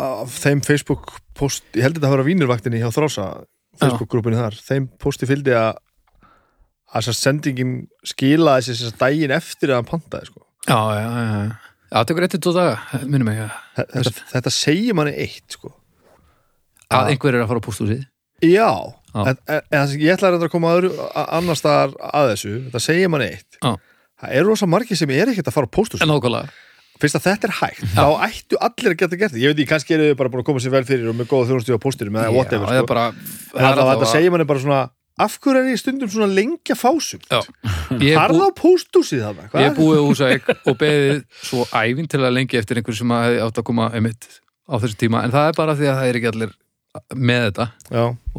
af 0.00 0.34
þeim 0.42 0.60
Facebook 0.64 1.14
post, 1.36 1.64
ég 1.72 1.86
held 1.86 1.96
þetta 1.96 2.10
að 2.10 2.16
vera 2.18 2.26
vínirvaktinni 2.26 2.80
hjá 2.82 2.90
Þrása 2.92 3.28
Facebook-grúpinni 3.80 4.36
þar, 4.36 4.58
þeim 4.60 4.90
posti 5.00 5.28
fylgdi 5.28 5.54
að 5.56 5.78
að 6.90 7.04
þess 7.04 7.12
að 7.12 7.18
sendingin 7.20 7.74
skilaði 8.06 8.66
þess 8.68 8.88
að 8.90 9.00
daginn 9.00 9.34
eftir 9.34 9.72
að 9.72 9.80
hann 9.80 9.90
pantaði 9.92 10.30
sko. 10.30 10.42
já, 10.66 10.80
já, 10.98 11.06
já, 11.06 11.26
já. 11.30 11.69
Já, 11.90 11.96
það 11.98 12.06
tekur 12.06 12.24
eittir 12.26 12.40
tvo 12.44 12.54
daga, 12.54 13.02
minnum 13.02 13.28
að, 13.34 13.52
þetta, 13.74 14.12
þetta 14.30 14.52
segir 14.54 14.94
manni 14.94 15.14
eitt 15.18 15.56
sko. 15.56 15.72
að 16.94 17.12
einhver 17.12 17.34
er 17.34 17.42
að 17.42 17.50
fara 17.50 17.62
á 17.62 17.66
pústúsið 17.66 18.04
Já, 18.46 18.70
Já. 19.10 19.20
En, 19.26 19.38
en, 19.50 19.94
ég 19.98 20.14
ætla 20.14 20.30
að 20.36 20.46
koma 20.52 20.76
að, 20.78 20.86
að 20.94 21.32
annars 21.40 21.60
staðar 21.60 21.96
að 22.14 22.28
þessu, 22.32 22.52
þetta 22.68 22.82
segir 22.84 23.10
manni 23.10 23.26
eitt 23.34 23.58
Já. 23.58 23.72
Það 24.20 24.36
er 24.38 24.46
rosa 24.46 24.68
margir 24.70 25.00
sem 25.00 25.10
er 25.16 25.32
ekkert 25.32 25.50
að 25.50 25.56
fara 25.58 25.66
á 25.66 26.06
nákvæmlega 26.06 26.68
Fyrst 27.00 27.16
að 27.16 27.26
þetta 27.30 27.48
er 27.48 27.52
hægt, 27.56 27.84
þá 27.96 28.06
ættu 28.26 28.58
allir 28.60 28.92
að 28.92 28.98
geta 29.00 29.18
gert 29.18 29.32
það 29.32 29.40
Ég 29.40 29.50
veit 29.50 29.60
ekki, 29.62 29.68
kannski 29.70 29.94
eru 29.96 30.08
þau 30.10 30.16
bara 30.20 30.30
búin 30.32 30.42
að 30.42 30.48
koma 30.50 30.60
sér 30.60 30.74
vel 30.74 30.82
fyrir 30.84 31.08
og 31.08 31.14
með 31.16 31.30
góða 31.30 31.46
þjónustu 31.48 31.78
á 31.80 31.80
pósturum 31.80 32.18
eða 32.20 32.32
whatever 32.34 32.66
Já, 32.66 32.70
það 32.70 32.80
er 32.80 32.84
sko. 32.84 32.90
bara, 32.90 33.04
En 33.56 33.68
alltaf 33.70 33.88
þetta 33.94 34.08
segir 34.10 34.34
manni 34.34 34.46
bara 34.50 34.60
svona 34.60 34.80
af 35.24 35.38
hverju 35.40 35.62
er 35.62 35.70
ég 35.72 35.80
stundum 35.80 36.10
svona 36.12 36.30
lengja 36.32 36.76
fásum 36.78 37.22
Já. 37.30 37.40
Ég 38.00 38.12
er, 38.12 38.18
Harða 38.20 38.48
á 38.48 38.58
pósthúsið 38.58 39.24
þarna 39.26 39.46
ég 39.46 39.52
hvað 39.52 39.66
er 39.68 39.76
búið 39.78 40.04
úr 40.06 40.18
sæk 40.20 40.50
og 40.70 40.78
beðið 40.80 41.22
svo 41.42 41.66
ævintilega 41.74 42.34
lengi 42.36 42.60
eftir 42.60 42.80
einhver 42.80 42.96
sem 42.96 43.14
að 43.16 43.26
hefði 43.28 43.44
átt 43.46 43.60
að 43.62 43.68
koma 43.70 43.90
einmitt 43.94 44.28
á 44.70 44.74
þessu 44.78 44.98
tíma, 45.00 45.24
en 45.26 45.34
það 45.34 45.48
er 45.50 45.56
bara 45.58 45.76
því 45.78 45.88
að 45.90 45.96
það 45.98 46.10
er 46.10 46.18
ekki 46.20 46.30
allir 46.30 46.52
með 47.14 47.46
þetta. 47.48 47.66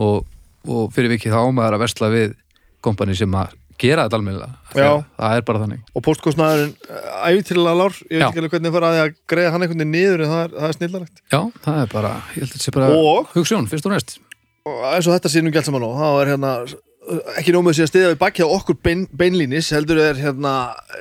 Og, 0.06 0.22
og 0.68 0.94
fyrir 0.96 1.14
vikið 1.16 1.36
þá 1.36 1.42
maður 1.58 1.78
að 1.78 1.84
versla 1.86 2.12
við 2.14 2.38
kompani 2.84 3.18
sem 3.20 3.36
að 3.38 3.58
gera 3.82 4.06
þetta 4.06 4.20
almennilega. 4.20 4.58
Að 4.72 5.04
það 5.18 5.36
er 5.36 5.46
bara 5.48 5.62
þannig. 5.64 5.84
Og 5.98 6.06
póstkostnaðurinn 6.06 6.74
æfintilega 7.26 7.78
lár, 7.82 8.02
ég 8.08 8.18
veit 8.18 8.28
ekki 8.28 8.44
alveg 8.44 8.56
hvernig 8.56 8.76
fara 8.78 8.92
að 8.92 9.00
að 9.02 9.14
greiða 9.34 9.54
hann 9.56 9.66
einhvern 9.66 9.82
veginn 9.82 9.96
niður 9.96 10.26
en 10.26 10.34
það 10.34 10.44
er, 10.44 10.54
það 10.58 10.68
er 10.68 10.78
snillarlegt. 10.78 11.24
Já, 11.34 11.40
það 11.66 11.80
er 11.82 11.94
bara, 11.96 12.12
ég 12.38 12.52
að 12.52 12.76
bara 12.78 12.92
og, 13.00 13.32
hugssjón, 13.36 13.72
eins 14.66 15.08
og 15.10 15.16
þetta 15.18 15.30
sé 15.34 15.42
nú 15.44 15.52
gælt 15.54 15.66
saman 15.70 15.86
á 15.86 15.90
þá 15.98 16.08
er 16.22 16.32
hérna 16.36 16.52
ekki 17.42 17.54
nómið 17.56 17.76
sér 17.80 17.88
að 17.88 17.92
stiða 17.92 18.10
við 18.12 18.20
bakið 18.22 18.46
á 18.46 18.56
okkur 18.60 18.78
bein, 18.86 19.08
beinlínis 19.18 19.72
heldur 19.74 19.98
er 20.04 20.20
hérna 20.22 20.52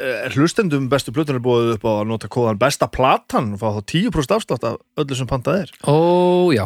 er 0.00 0.32
hlustendum 0.32 0.88
bestu 0.90 1.12
plötunar 1.12 1.42
búið 1.44 1.74
upp 1.76 1.84
á 1.84 1.92
að 2.00 2.08
nota 2.08 2.30
kóðan 2.32 2.58
besta 2.60 2.88
platan 2.88 3.52
og 3.54 3.60
fá 3.60 3.68
þá 3.76 3.80
10% 4.08 4.36
afslátt 4.38 4.64
af 4.64 4.78
öllu 4.96 5.18
sem 5.18 5.28
pantað 5.28 5.66
er. 5.66 5.74
Ó, 5.84 6.48
já, 6.56 6.64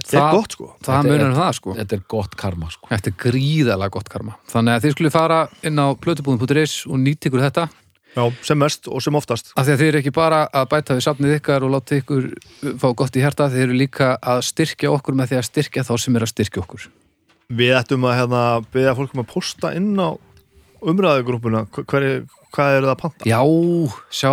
þetta 0.00 0.16
er 0.16 0.22
Það- 0.24 0.32
gott 0.38 0.56
sko. 0.56 0.70
það 0.80 0.88
Þetta 0.88 1.02
munar 1.10 1.20
er- 1.20 1.28
um 1.28 1.36
það 1.36 1.52
sko. 1.60 1.74
Þetta 1.82 1.92
er 1.98 2.02
gott 2.08 2.36
karma 2.40 2.70
sko. 2.72 2.88
Þetta 2.88 3.12
er 3.12 3.16
gríðalega 3.26 3.90
gott 3.98 4.08
karma. 4.08 4.36
Þannig 4.48 4.72
að 4.78 4.82
þið 4.86 4.96
skulle 4.96 5.10
fara 5.20 5.48
inn 5.62 5.76
á 5.78 5.86
plötubúðum.is 6.00 6.86
og 6.88 6.96
nýtt 7.04 7.28
ykkur 7.28 7.44
þetta 7.44 7.68
Já, 8.12 8.24
sem 8.44 8.58
mest 8.60 8.88
og 8.92 9.00
sem 9.00 9.16
oftast. 9.16 9.54
Af 9.56 9.64
því 9.64 9.72
að 9.72 9.80
þið 9.80 9.90
eru 9.90 10.00
ekki 10.02 10.12
bara 10.16 10.42
að 10.52 10.66
bæta 10.74 10.96
við 10.98 11.06
safnið 11.06 11.36
ykkar 11.38 11.64
og 11.64 11.72
láta 11.72 11.96
ykkur 11.96 12.26
fá 12.82 12.88
gott 12.98 13.16
í 13.16 13.22
hjarta 13.22 13.48
þið 13.52 13.64
eru 13.66 13.78
líka 13.78 14.10
að 14.20 14.42
styrkja 14.50 14.92
okkur 14.92 15.16
með 15.16 15.32
því 15.32 15.38
að 15.40 15.48
styrkja 15.48 15.86
þá 15.88 15.94
sem 16.04 16.18
er 16.18 16.26
að 16.26 16.32
styrkja 16.34 16.64
okkur. 16.64 16.84
Við 17.52 17.72
ættum 17.78 18.04
að 18.08 18.18
hérna, 18.20 18.42
beða 18.74 18.94
fólkum 18.98 19.24
að 19.24 19.32
posta 19.32 19.72
inn 19.76 19.96
á 19.96 20.12
umræðugrúpuna 20.82 21.64
hvað 21.72 22.04
eru 22.04 22.22
það 22.52 22.92
að 22.92 23.00
panta? 23.00 23.28
Já, 23.28 23.40
sjá, 24.12 24.32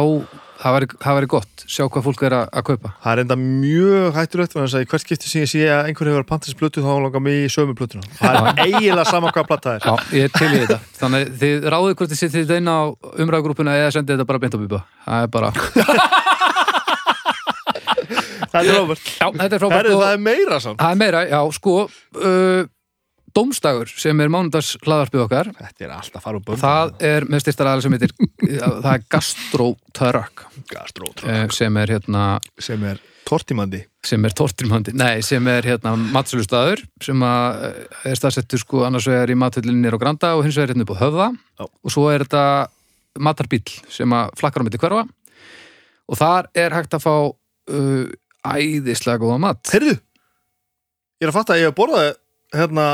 það 0.59 0.75
væri, 0.75 0.87
það 1.03 1.17
væri 1.17 1.29
gott. 1.31 1.63
Sjá 1.69 1.83
hvað 1.87 2.05
fólk 2.07 2.21
er 2.27 2.35
að, 2.35 2.45
að 2.59 2.65
kaupa. 2.69 2.91
Það 3.03 3.11
er 3.13 3.21
enda 3.23 3.37
mjög 3.39 4.17
hættulegt 4.17 4.55
þannig 4.55 4.75
að 4.79 4.85
hvert 4.91 5.05
skipti 5.05 5.31
sem 5.31 5.43
ég 5.43 5.51
sé 5.51 5.61
að 5.71 5.89
einhver 5.89 6.09
hefur 6.11 6.27
pantast 6.29 6.59
plötu 6.59 6.83
þá 6.83 6.91
langar 7.05 7.23
mig 7.23 7.45
í 7.45 7.51
sömu 7.53 7.75
plötuna. 7.79 8.03
Það 8.19 8.33
er 8.39 8.61
eiginlega 8.65 9.05
sama 9.09 9.31
hvað 9.35 9.49
plata 9.51 9.75
er. 9.77 9.81
Já, 9.85 9.93
ég 10.17 10.27
er 10.27 10.33
til 10.35 10.49
í 10.49 10.61
þetta. 10.63 10.79
Þannig 10.99 11.19
að 11.27 11.37
þið 11.43 11.69
ráðið 11.75 11.95
hvort 11.99 12.13
þið 12.13 12.21
sittið 12.23 12.41
þetta 12.43 12.59
inn 12.63 12.71
á 12.73 12.79
umræðugrúpuna 13.25 13.77
eða 13.79 13.93
sendið 13.95 14.17
þetta 14.17 14.29
bara 14.33 14.43
beint 14.43 14.57
á 14.57 14.59
bíba. 14.63 14.81
Það 15.05 15.19
er 15.23 15.31
bara, 15.37 15.49
þetta 18.49 19.55
er 19.55 19.61
frábært 19.61 19.93
það 19.93 20.11
er 20.11 20.21
meira 20.25 20.59
samt. 20.63 20.79
Það 20.81 20.91
er 20.91 20.99
meira, 20.99 21.23
já, 21.29 21.39
sko 21.55 21.75
uh, 21.85 22.61
Dómstagur 23.35 23.91
sem 23.91 24.19
er 24.23 24.31
mánudags 24.31 24.75
hlaðarpið 24.85 25.25
okkar. 25.25 25.51
Þetta 25.57 25.85
er 25.85 25.93
alltaf 25.95 26.25
fara 26.25 26.39
úr 26.39 26.45
bönd 26.45 26.61
Það 26.61 26.93
er 27.09 27.27
með 27.29 27.43
styrstaraðal 27.45 27.85
sem 27.85 27.95
heitir 27.97 28.15
það 28.83 28.89
er 28.93 29.05
Gastrotörök 29.15 30.43
Gastrótr 30.71 31.29
eh, 31.29 31.45
sem 31.55 31.79
er 31.81 31.95
hérna 31.95 32.25
sem 32.61 32.83
er 32.89 33.01
tortimandi 33.29 33.83
sem 34.05 34.23
er 34.25 34.33
tortrimhandi, 34.33 34.93
nei, 34.97 35.19
sem 35.25 35.45
er 35.51 35.67
hérna 35.67 35.93
matsölustaður 35.99 36.81
sem 37.03 37.25
að 37.25 37.65
eh, 37.67 37.79
er 38.09 38.19
staðsettur 38.19 38.61
sko 38.61 38.85
annars 38.87 39.09
vegar 39.09 39.29
í 39.29 39.37
matvöldinni 39.37 39.83
nýr 39.83 39.99
á 39.99 40.01
Granda 40.01 40.33
og 40.37 40.45
hins 40.47 40.57
vegar 40.57 40.73
hérna 40.73 40.87
upp 40.87 40.95
á 40.95 41.01
Höfða. 41.03 41.29
Já. 41.59 41.65
og 41.67 41.93
svo 41.93 42.07
er 42.13 42.25
þetta 42.25 42.45
matarbíl 43.19 43.65
sem 43.91 44.15
að 44.15 44.33
flakkar 44.39 44.63
á 44.63 44.65
mitt 44.65 44.79
hverfa. 44.79 45.05
Og 46.09 46.17
þar 46.17 46.49
er 46.57 46.73
hægt 46.73 46.95
að 46.97 47.03
fá 47.05 47.13
uh, 47.29 48.05
æðislega 48.47 49.21
góða 49.21 49.39
mat. 49.43 49.61
Herru, 49.73 49.93
ég 49.93 51.27
er 51.27 51.31
að 51.31 51.37
fatta 51.37 51.55
að 51.55 51.61
ég 51.61 51.69
hef 51.69 51.77
borðað 51.77 52.11
hérna 52.55 52.85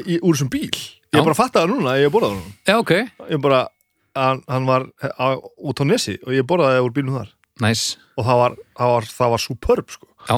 í, 0.00 0.18
úr 0.20 0.36
þessum 0.36 0.50
bíl. 0.52 0.70
Ég 1.12 1.20
Já. 1.20 1.24
bara 1.26 1.34
að 1.34 1.40
fatta 1.42 1.62
það 1.62 1.74
núna 1.74 1.98
ég 2.00 2.08
hef 2.08 2.14
borðað 2.14 2.38
það 2.38 2.72
Já, 2.72 2.76
ok, 2.80 2.92
Ég 3.34 3.42
bara, 3.44 3.60
hann, 4.16 4.40
hann 4.48 4.66
var 4.68 4.88
á, 5.04 5.28
út 5.36 5.82
á 5.82 5.84
nesi 5.84 6.16
og 6.24 6.32
ég 6.36 6.46
borðaði 6.48 6.80
úr 6.86 6.96
bílnum 6.96 7.20
þar. 7.20 7.30
Næs 7.62 7.84
og 8.16 8.26
það 8.26 8.42
var, 8.42 8.58
það 8.80 8.92
var, 8.96 9.08
það 9.18 9.32
var 9.34 9.42
superb 9.42 9.92
sko. 9.92 10.08
Já, 10.28 10.36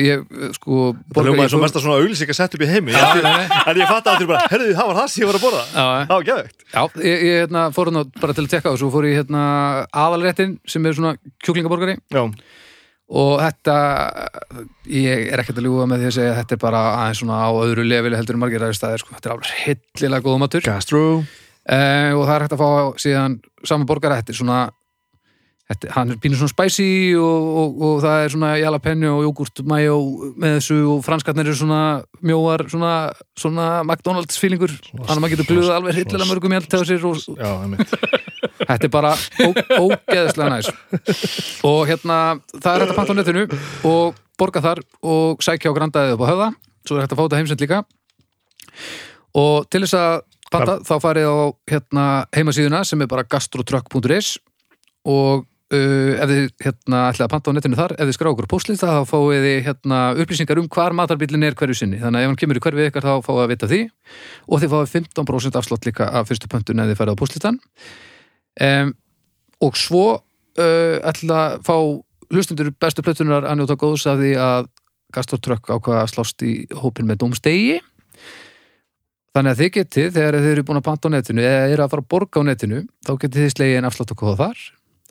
ég 0.00 0.24
eh, 0.24 0.48
sko 0.56 0.80
Það 1.14 1.28
ljómaði 1.28 1.52
svo 1.52 1.60
mest 1.62 1.76
að 1.78 1.84
svona 1.84 2.00
auglýsing 2.00 2.32
að 2.32 2.38
setja 2.40 2.58
upp 2.58 2.64
í 2.64 2.70
heimi. 2.70 2.96
Já, 2.96 3.04
nei, 3.20 3.22
nei. 3.28 3.60
En 3.68 3.80
ég 3.82 3.92
fatta 3.92 4.14
að 4.14 4.18
þetta 4.18 4.30
bara, 4.32 4.48
herru, 4.54 4.72
það 4.72 4.90
var 4.90 4.98
það 5.00 5.08
sem 5.12 5.22
ég 5.24 5.30
var 5.30 5.38
að 5.38 5.44
borða. 5.44 5.62
Já, 5.68 5.84
Það 5.84 6.14
var 6.14 6.26
geðvegt 6.30 6.66
Já, 6.72 6.82
ég, 7.04 7.24
ég 7.28 7.40
hérna, 7.44 7.64
fór 7.76 7.90
hérna 7.92 8.04
bara 8.20 8.36
til 8.36 8.44
að 8.46 8.52
tekka 8.56 8.72
og 8.72 8.80
svo 8.80 8.90
fór 8.94 9.08
ég 9.10 9.18
hérna 9.20 9.44
aðalréttin 10.04 10.56
sem 10.68 10.88
er 10.88 10.96
svona 10.96 11.14
kjúklingaborgari. 11.44 11.98
Já, 12.12 12.24
og 13.12 13.34
þetta 13.42 13.74
ég 14.88 15.26
er 15.28 15.42
ekkert 15.42 15.60
að 15.60 15.66
ljúga 15.68 15.88
með 15.90 16.02
því 16.04 16.10
að 16.10 16.16
segja 16.18 16.36
þetta 16.38 16.56
er 16.56 16.62
bara 16.62 16.84
aðeins 17.02 17.20
svona 17.20 17.40
á 17.44 17.50
öðru 17.52 17.84
leveli 17.84 18.16
heldur 18.16 18.38
en 18.38 18.44
margir 18.44 18.64
aðeins 18.64 18.80
staðir 18.80 19.02
sko. 19.02 19.16
þetta 19.16 19.28
er 19.28 19.34
alveg 19.34 19.58
hillilega 19.64 20.24
góða 20.24 20.40
matur. 20.44 20.64
Gastro. 20.64 21.02
Eh, 21.64 22.12
og 22.12 22.24
það 22.24 22.34
er 22.34 22.44
hægt 22.44 22.56
að 22.56 22.64
fá 22.64 22.70
síðan 23.00 23.36
sama 23.64 23.88
borgara, 23.88 24.20
þetta 24.20 24.34
er 24.34 24.40
svona 24.40 24.58
þetta, 25.74 25.92
hann 25.94 26.14
er 26.14 26.20
pínur 26.22 26.40
svona 26.40 26.54
spicy 26.54 26.88
og, 27.20 27.48
og, 27.60 27.84
og 27.88 27.94
það 28.04 28.24
er 28.24 28.34
svona 28.34 28.50
jalapeno 28.60 29.12
og 29.18 29.26
jógurt 29.28 29.64
mayo 29.68 29.98
með 30.40 30.58
þessu 30.58 30.80
og 30.94 31.04
franskarnir 31.06 31.50
eru 31.50 31.58
svona 31.58 31.82
mjóar, 32.24 32.66
svona, 32.72 32.94
svona 33.38 33.68
McDonalds 33.84 34.40
feelingur, 34.40 34.74
að 35.04 35.20
maður 35.20 35.36
getur 35.36 35.50
glúða 35.52 35.78
alveg 35.78 36.00
hillilega 36.00 36.30
mörgum 36.30 36.56
hjálp 36.56 36.70
til 36.72 36.84
sér 36.88 37.08
og, 37.10 37.20
Þetta 38.64 38.86
er 38.86 38.92
bara 38.92 39.12
ógeðslega 39.44 40.50
næs. 40.52 40.68
Og 41.66 41.88
hérna 41.88 42.18
það 42.52 42.68
er 42.70 42.84
hægt 42.84 42.92
að 42.92 42.98
panta 42.98 43.16
á 43.16 43.18
netinu 43.18 43.44
og 43.88 44.20
borga 44.40 44.62
þar 44.64 44.82
og 45.04 45.42
sækja 45.44 45.72
á 45.72 45.76
grandaðið 45.76 46.14
upp 46.16 46.24
á 46.24 46.30
höfða. 46.30 46.48
Svo 46.84 46.96
er 46.96 47.04
hægt 47.04 47.14
að 47.14 47.20
fá 47.20 47.24
þetta 47.24 47.40
heimsend 47.40 47.64
líka. 47.64 47.80
Og 49.34 49.68
til 49.72 49.82
þess 49.84 49.98
að 49.98 50.14
panta 50.52 50.76
þá 50.86 50.94
farið 51.02 51.28
á 51.30 51.36
hérna, 51.72 52.04
heimasíðuna 52.36 52.84
sem 52.86 53.02
er 53.02 53.10
bara 53.10 53.26
gastrotrökk.is 53.26 54.36
og 55.04 55.44
uh, 55.72 56.12
ef 56.20 56.30
þið 56.30 56.48
hérna 56.66 57.00
ætlaði 57.10 57.26
að 57.26 57.32
panta 57.32 57.52
á 57.52 57.56
netinu 57.56 57.78
þar 57.78 57.94
ef 57.96 58.08
þið 58.08 58.16
skrá 58.18 58.30
okkur 58.32 58.50
póstlista 58.50 58.90
þá 58.90 59.08
fáið 59.08 59.46
þið 59.46 59.58
hérna 59.68 60.00
upplýsingar 60.20 60.60
um 60.60 60.68
hvar 60.76 60.96
matarbílinn 60.98 61.46
er 61.48 61.56
hverju 61.58 61.78
sinni. 61.78 62.00
Þannig 62.02 62.20
að 62.20 62.26
ef 62.26 62.32
hann 62.32 62.40
kemur 62.42 62.60
í 62.60 62.64
hverfið 62.64 62.90
ykkar 62.90 63.06
þá 63.06 63.14
fáið 63.24 63.42
að 63.44 63.52
vita 63.54 63.70
því. 63.70 63.80
Og 64.50 64.62
þið 64.62 64.74
fáið 64.74 64.94
15% 64.98 65.60
afslátt 65.60 65.88
líka 65.88 66.10
af 66.10 66.28
fyrstu 66.28 66.50
pöntun 66.52 66.84
ef 66.84 66.90
þið 66.90 67.00
farið 67.00 67.16
á 67.16 67.20
póstlistan 67.22 67.60
um, 68.60 68.94
og 69.64 69.78
svo 69.78 70.04
uh, 70.14 70.96
ætla 71.06 71.40
að 71.44 71.58
fá 71.66 71.76
hlustundur 72.34 72.72
bestu 72.80 73.04
plötunar 73.04 73.46
að 73.46 73.60
njóta 73.60 73.78
góðs 73.78 74.06
af 74.10 74.20
því 74.20 74.34
að 74.40 74.70
Gastortrökk 75.14 75.70
ákvað 75.70 76.00
að 76.00 76.08
slást 76.10 76.42
í 76.42 76.52
hópin 76.74 77.06
með 77.06 77.20
dómstegi 77.22 77.76
þannig 79.34 79.52
að 79.52 79.60
þið 79.60 79.70
getið 79.76 80.08
þegar 80.16 80.38
þið 80.40 80.48
eru 80.52 80.64
búin 80.66 80.80
að 80.80 80.86
panta 80.88 81.10
á 81.10 81.14
netinu 81.14 81.44
eða 81.44 81.68
eru 81.70 81.84
að 81.84 81.92
fara 81.92 82.04
að 82.04 82.10
borga 82.14 82.42
á 82.42 82.48
netinu 82.48 82.80
þá 83.06 83.12
getið 83.12 83.44
þið 83.44 83.52
slegið 83.54 83.78
en 83.78 83.88
afslátt 83.90 84.14
okkur 84.14 84.38
þar 84.40 84.64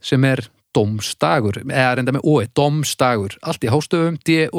sem 0.04 0.22
er 0.28 0.40
dómstagur 0.74 1.56
eða 1.64 1.96
reynda 1.98 2.14
með 2.16 2.26
ói, 2.26 2.44
dómstagur 2.58 3.34
allt 3.46 3.64
í 3.64 3.72
hástöfum 3.72 4.18
D-O-M-S-D-A-G-U-R 4.26 4.58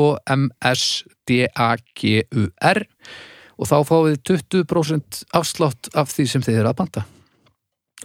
og 3.55 3.65
þá 3.71 3.77
fáið 3.87 4.11
þið 4.11 4.21
20% 4.31 5.09
afslátt 5.39 5.83
af 5.95 6.07
því 6.15 6.25
sem 6.31 6.43
þið 6.45 6.59
eru 6.63 6.71
að 6.71 6.81
panta 6.83 7.03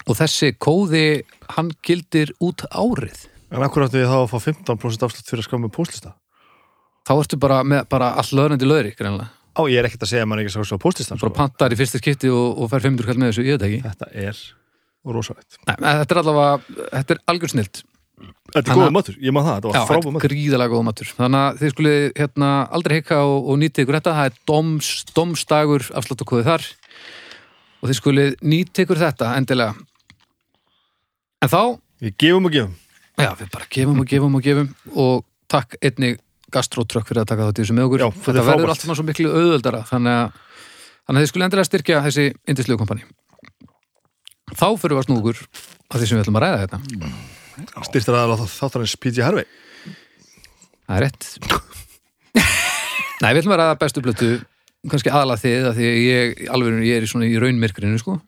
og 0.05 0.13
þessi 0.17 0.47
kóði 0.57 1.07
hann 1.55 1.69
gildir 1.85 2.29
út 2.43 2.61
árið 2.69 3.19
En 3.49 3.63
akkur 3.65 3.81
áttu 3.87 3.97
ég 3.97 4.05
þá 4.09 4.19
að 4.21 4.29
fá 4.29 4.37
15% 4.45 5.05
afslut 5.07 5.25
fyrir 5.25 5.41
að 5.41 5.47
skrá 5.47 5.57
með 5.57 5.73
póstlista 5.73 6.11
þá 7.09 7.13
ertu 7.17 7.39
bara 7.41 7.63
með 7.65 7.87
bara 7.89 8.13
all 8.21 8.29
löðrandi 8.37 8.69
löðri 8.69 8.93
greinlega. 8.97 9.31
Á, 9.57 9.61
ég 9.65 9.81
er 9.81 9.87
ekkert 9.89 10.05
að 10.05 10.11
segja 10.11 10.25
að 10.25 10.29
maður 10.29 10.43
ekki 10.43 10.53
skrá 10.53 10.77
á 10.77 10.85
póstlistan 10.85 11.17
bara 11.17 11.31
sko. 11.31 11.37
pantar 11.39 11.73
í 11.73 11.79
fyrsta 11.79 12.01
skipti 12.01 12.29
og, 12.29 12.61
og 12.61 12.69
fær 12.69 12.85
500 12.85 13.09
kall 13.09 13.17
með 13.19 13.31
þessu, 13.31 13.45
ekki 13.57 13.81
Þetta 13.87 14.11
er 14.13 14.43
rosalegt. 15.17 15.57
Þetta 15.65 16.15
er 16.15 16.21
allavega, 16.21 16.83
þetta 16.93 17.15
er 17.15 17.21
algjör 17.33 17.53
snilt. 17.53 17.81
Þetta 18.49 18.73
er 18.73 18.79
góða 18.79 18.93
matur, 18.93 19.17
ég 19.23 19.33
maður 19.35 19.47
það, 19.47 19.57
þetta 19.59 19.69
var 19.69 19.87
frábæð 19.87 19.99
þetta 19.99 20.13
matur. 20.15 20.31
gríðalega 20.33 20.73
góða 20.73 20.85
matur. 20.87 21.11
Þannig 21.19 21.43
að 21.45 21.59
þið 21.59 21.73
skulið 21.73 21.99
hérna 22.19 22.49
aldrei 22.77 22.95
hikka 22.97 23.19
og, 23.23 23.37
og 23.45 23.59
nýtið 23.61 23.83
ykkur 23.85 23.97
þetta, 23.99 24.15
það 24.17 24.29
er 24.31 24.39
doms, 24.49 24.89
domstagur 25.15 25.85
afsláttakóði 26.01 26.47
þar. 26.49 26.65
Og 27.79 27.91
þið 27.91 27.99
skulið 28.01 28.33
nýtið 28.43 28.83
ykkur 28.83 29.01
þetta 29.05 29.29
endilega. 29.37 29.77
En 31.39 31.53
þá, 31.53 31.61
Við 31.99 32.15
gefum 32.23 32.47
og 32.47 32.55
gefum. 32.55 32.75
Já, 33.19 33.29
við 33.35 33.47
bara 33.51 33.65
gefum 33.75 33.97
og 33.99 34.07
gefum 34.07 34.35
og 34.39 34.43
gefum. 34.43 34.67
Og 34.95 35.23
takk 35.51 35.75
einnig 35.83 36.19
gastrótrökk 36.53 37.09
fyrir 37.09 37.25
að 37.25 37.31
taka 37.33 37.49
þátt 37.49 37.59
í 37.59 37.63
þessu 37.65 37.75
með 37.75 37.89
okkur. 37.89 38.03
Já, 38.03 38.09
þetta 38.15 38.31
er 38.31 38.37
þetta 38.37 38.51
verður 38.53 38.73
allt 38.73 38.85
saman 38.85 38.99
svo 38.99 39.07
miklu 39.09 39.33
auðveldara. 39.33 39.81
Þannig 39.89 40.19
að, 40.21 40.37
þannig 41.03 41.19
að 41.19 41.25
þið 41.25 41.31
skulið 41.33 41.47
endilega 41.49 41.69
styrkja 41.69 42.03
þessi 42.07 42.25
indislegu 42.53 42.79
kompani 42.79 43.03
þá 44.55 44.67
fyrir 44.79 44.95
við 44.95 45.01
að 45.01 45.07
snúður 45.07 45.41
að 45.89 45.99
því 45.99 46.09
sem 46.09 46.17
við 46.17 46.23
ætlum 46.23 46.39
að 46.39 46.45
ræða 46.45 46.61
þetta. 46.63 46.79
Styrtir 47.89 48.17
aðal 48.17 48.37
á 48.39 48.45
þáttarins 48.49 48.95
PG 49.03 49.25
Harvey. 49.25 49.47
Það 50.89 50.97
er 50.97 51.05
rétt. 51.05 51.29
Nei, 53.21 53.31
við 53.33 53.41
ætlum 53.41 53.55
að 53.55 53.61
ræða 53.63 53.79
bestu 53.83 54.03
blötu 54.05 54.29
kannski 54.89 55.11
aðalega 55.11 55.43
þið, 55.43 55.69
að 55.69 55.79
því 55.79 55.87
að 55.89 55.97
ég 56.05 56.43
alveg, 56.55 56.83
ég 56.87 57.01
er 57.01 57.07
í 57.07 57.29
í 57.29 57.39
raunmyrkrinu, 57.43 57.99
sko. 57.99 58.19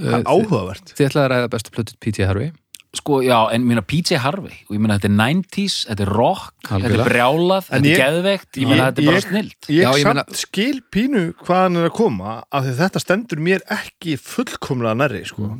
Er 0.00 0.22
áhugavert. 0.26 0.94
Þið 0.94 1.08
ætlaði 1.08 1.24
að 1.24 1.32
ræða 1.34 1.50
bestu 1.54 1.74
blötu 1.74 1.96
P.T. 2.02 2.28
Harvey 2.28 2.52
sko, 2.94 3.18
já, 3.26 3.36
en 3.52 3.64
mér 3.66 3.80
PJ 3.90 4.16
Harvey 4.22 4.54
og 4.68 4.76
ég 4.76 4.80
meina 4.82 4.96
þetta 4.98 5.10
er 5.10 5.16
90s, 5.18 5.76
þetta 5.90 6.04
er 6.06 6.12
rock 6.14 6.52
þetta 6.62 6.74
Algjörlega. 6.78 7.04
er 7.04 7.10
brjálað, 7.10 7.68
þetta 7.68 7.90
er 7.92 8.00
geðveikt 8.04 8.58
ég 8.62 8.68
meina 8.70 8.88
þetta 8.90 9.02
er 9.02 9.08
bara 9.10 9.20
ég- 9.20 9.28
snilt 9.28 9.68
Ég, 9.68 9.82
Já, 9.82 9.90
ég 9.90 10.02
samt 10.04 10.14
meina- 10.14 10.38
skil 10.44 10.80
pínu 10.94 11.22
hvað 11.44 11.62
hann 11.64 11.76
er 11.82 11.88
að 11.90 11.94
koma 11.98 12.34
af 12.52 12.64
því 12.64 12.74
þetta 12.82 13.02
stendur 13.04 13.38
mér 13.50 13.64
ekki 13.68 14.16
fullkomlega 14.20 14.94
nærri 15.02 15.24
sko. 15.26 15.56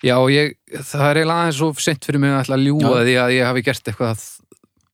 Já, 0.00 0.16
ég, 0.32 0.54
það 0.72 1.06
er 1.10 1.18
eiginlega 1.20 1.40
aðeins 1.44 1.58
svo 1.60 1.72
sent 1.76 2.04
fyrir 2.08 2.20
mig 2.22 2.30
að 2.32 2.44
ætla 2.44 2.56
að 2.56 2.64
ljúga 2.70 2.92
Já. 2.94 3.02
því 3.04 3.16
að 3.20 3.34
ég 3.36 3.44
hafi 3.50 3.62
gert 3.66 3.84
eitthvað 3.90 4.22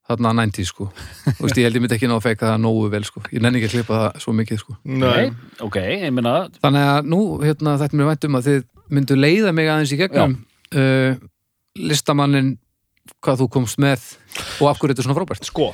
þarna 0.07 0.31
90 0.39 0.65
sko. 0.67 0.85
Þú 1.37 1.43
veist, 1.45 1.57
ég 1.59 1.63
held 1.67 1.75
ég 1.75 1.81
myndi 1.83 1.95
ekki 1.97 2.07
ná 2.07 2.15
að 2.17 2.25
feika 2.27 2.45
það 2.47 2.61
nógu 2.63 2.89
vel 2.91 3.03
sko. 3.07 3.21
Ég 3.31 3.41
nenni 3.43 3.59
ekki 3.59 3.67
að 3.69 3.73
klippa 3.77 3.95
það 4.01 4.19
svo 4.23 4.33
mikið 4.35 4.59
sko. 4.61 4.75
Nei, 4.87 5.31
ok, 5.63 5.75
ég 6.03 6.11
meina 6.15 6.35
Þannig 6.63 6.85
að 6.91 7.09
nú, 7.11 7.21
hérna, 7.43 7.77
þetta 7.79 7.97
mér 7.99 8.09
vænt 8.11 8.27
um 8.29 8.37
að 8.39 8.47
þið 8.47 8.61
myndu 8.97 9.17
leiða 9.19 9.51
mig 9.53 9.67
aðeins 9.67 9.91
í 9.95 9.99
gegnum 9.99 10.37
uh, 10.75 11.15
listamannin 11.79 12.55
hvað 13.23 13.43
þú 13.43 13.47
komst 13.57 13.79
með 13.81 14.03
og 14.59 14.71
af 14.71 14.81
hverju 14.81 14.93
þetta 14.93 15.03
er 15.03 15.07
svona 15.07 15.19
frábært? 15.19 15.47
Sko 15.47 15.71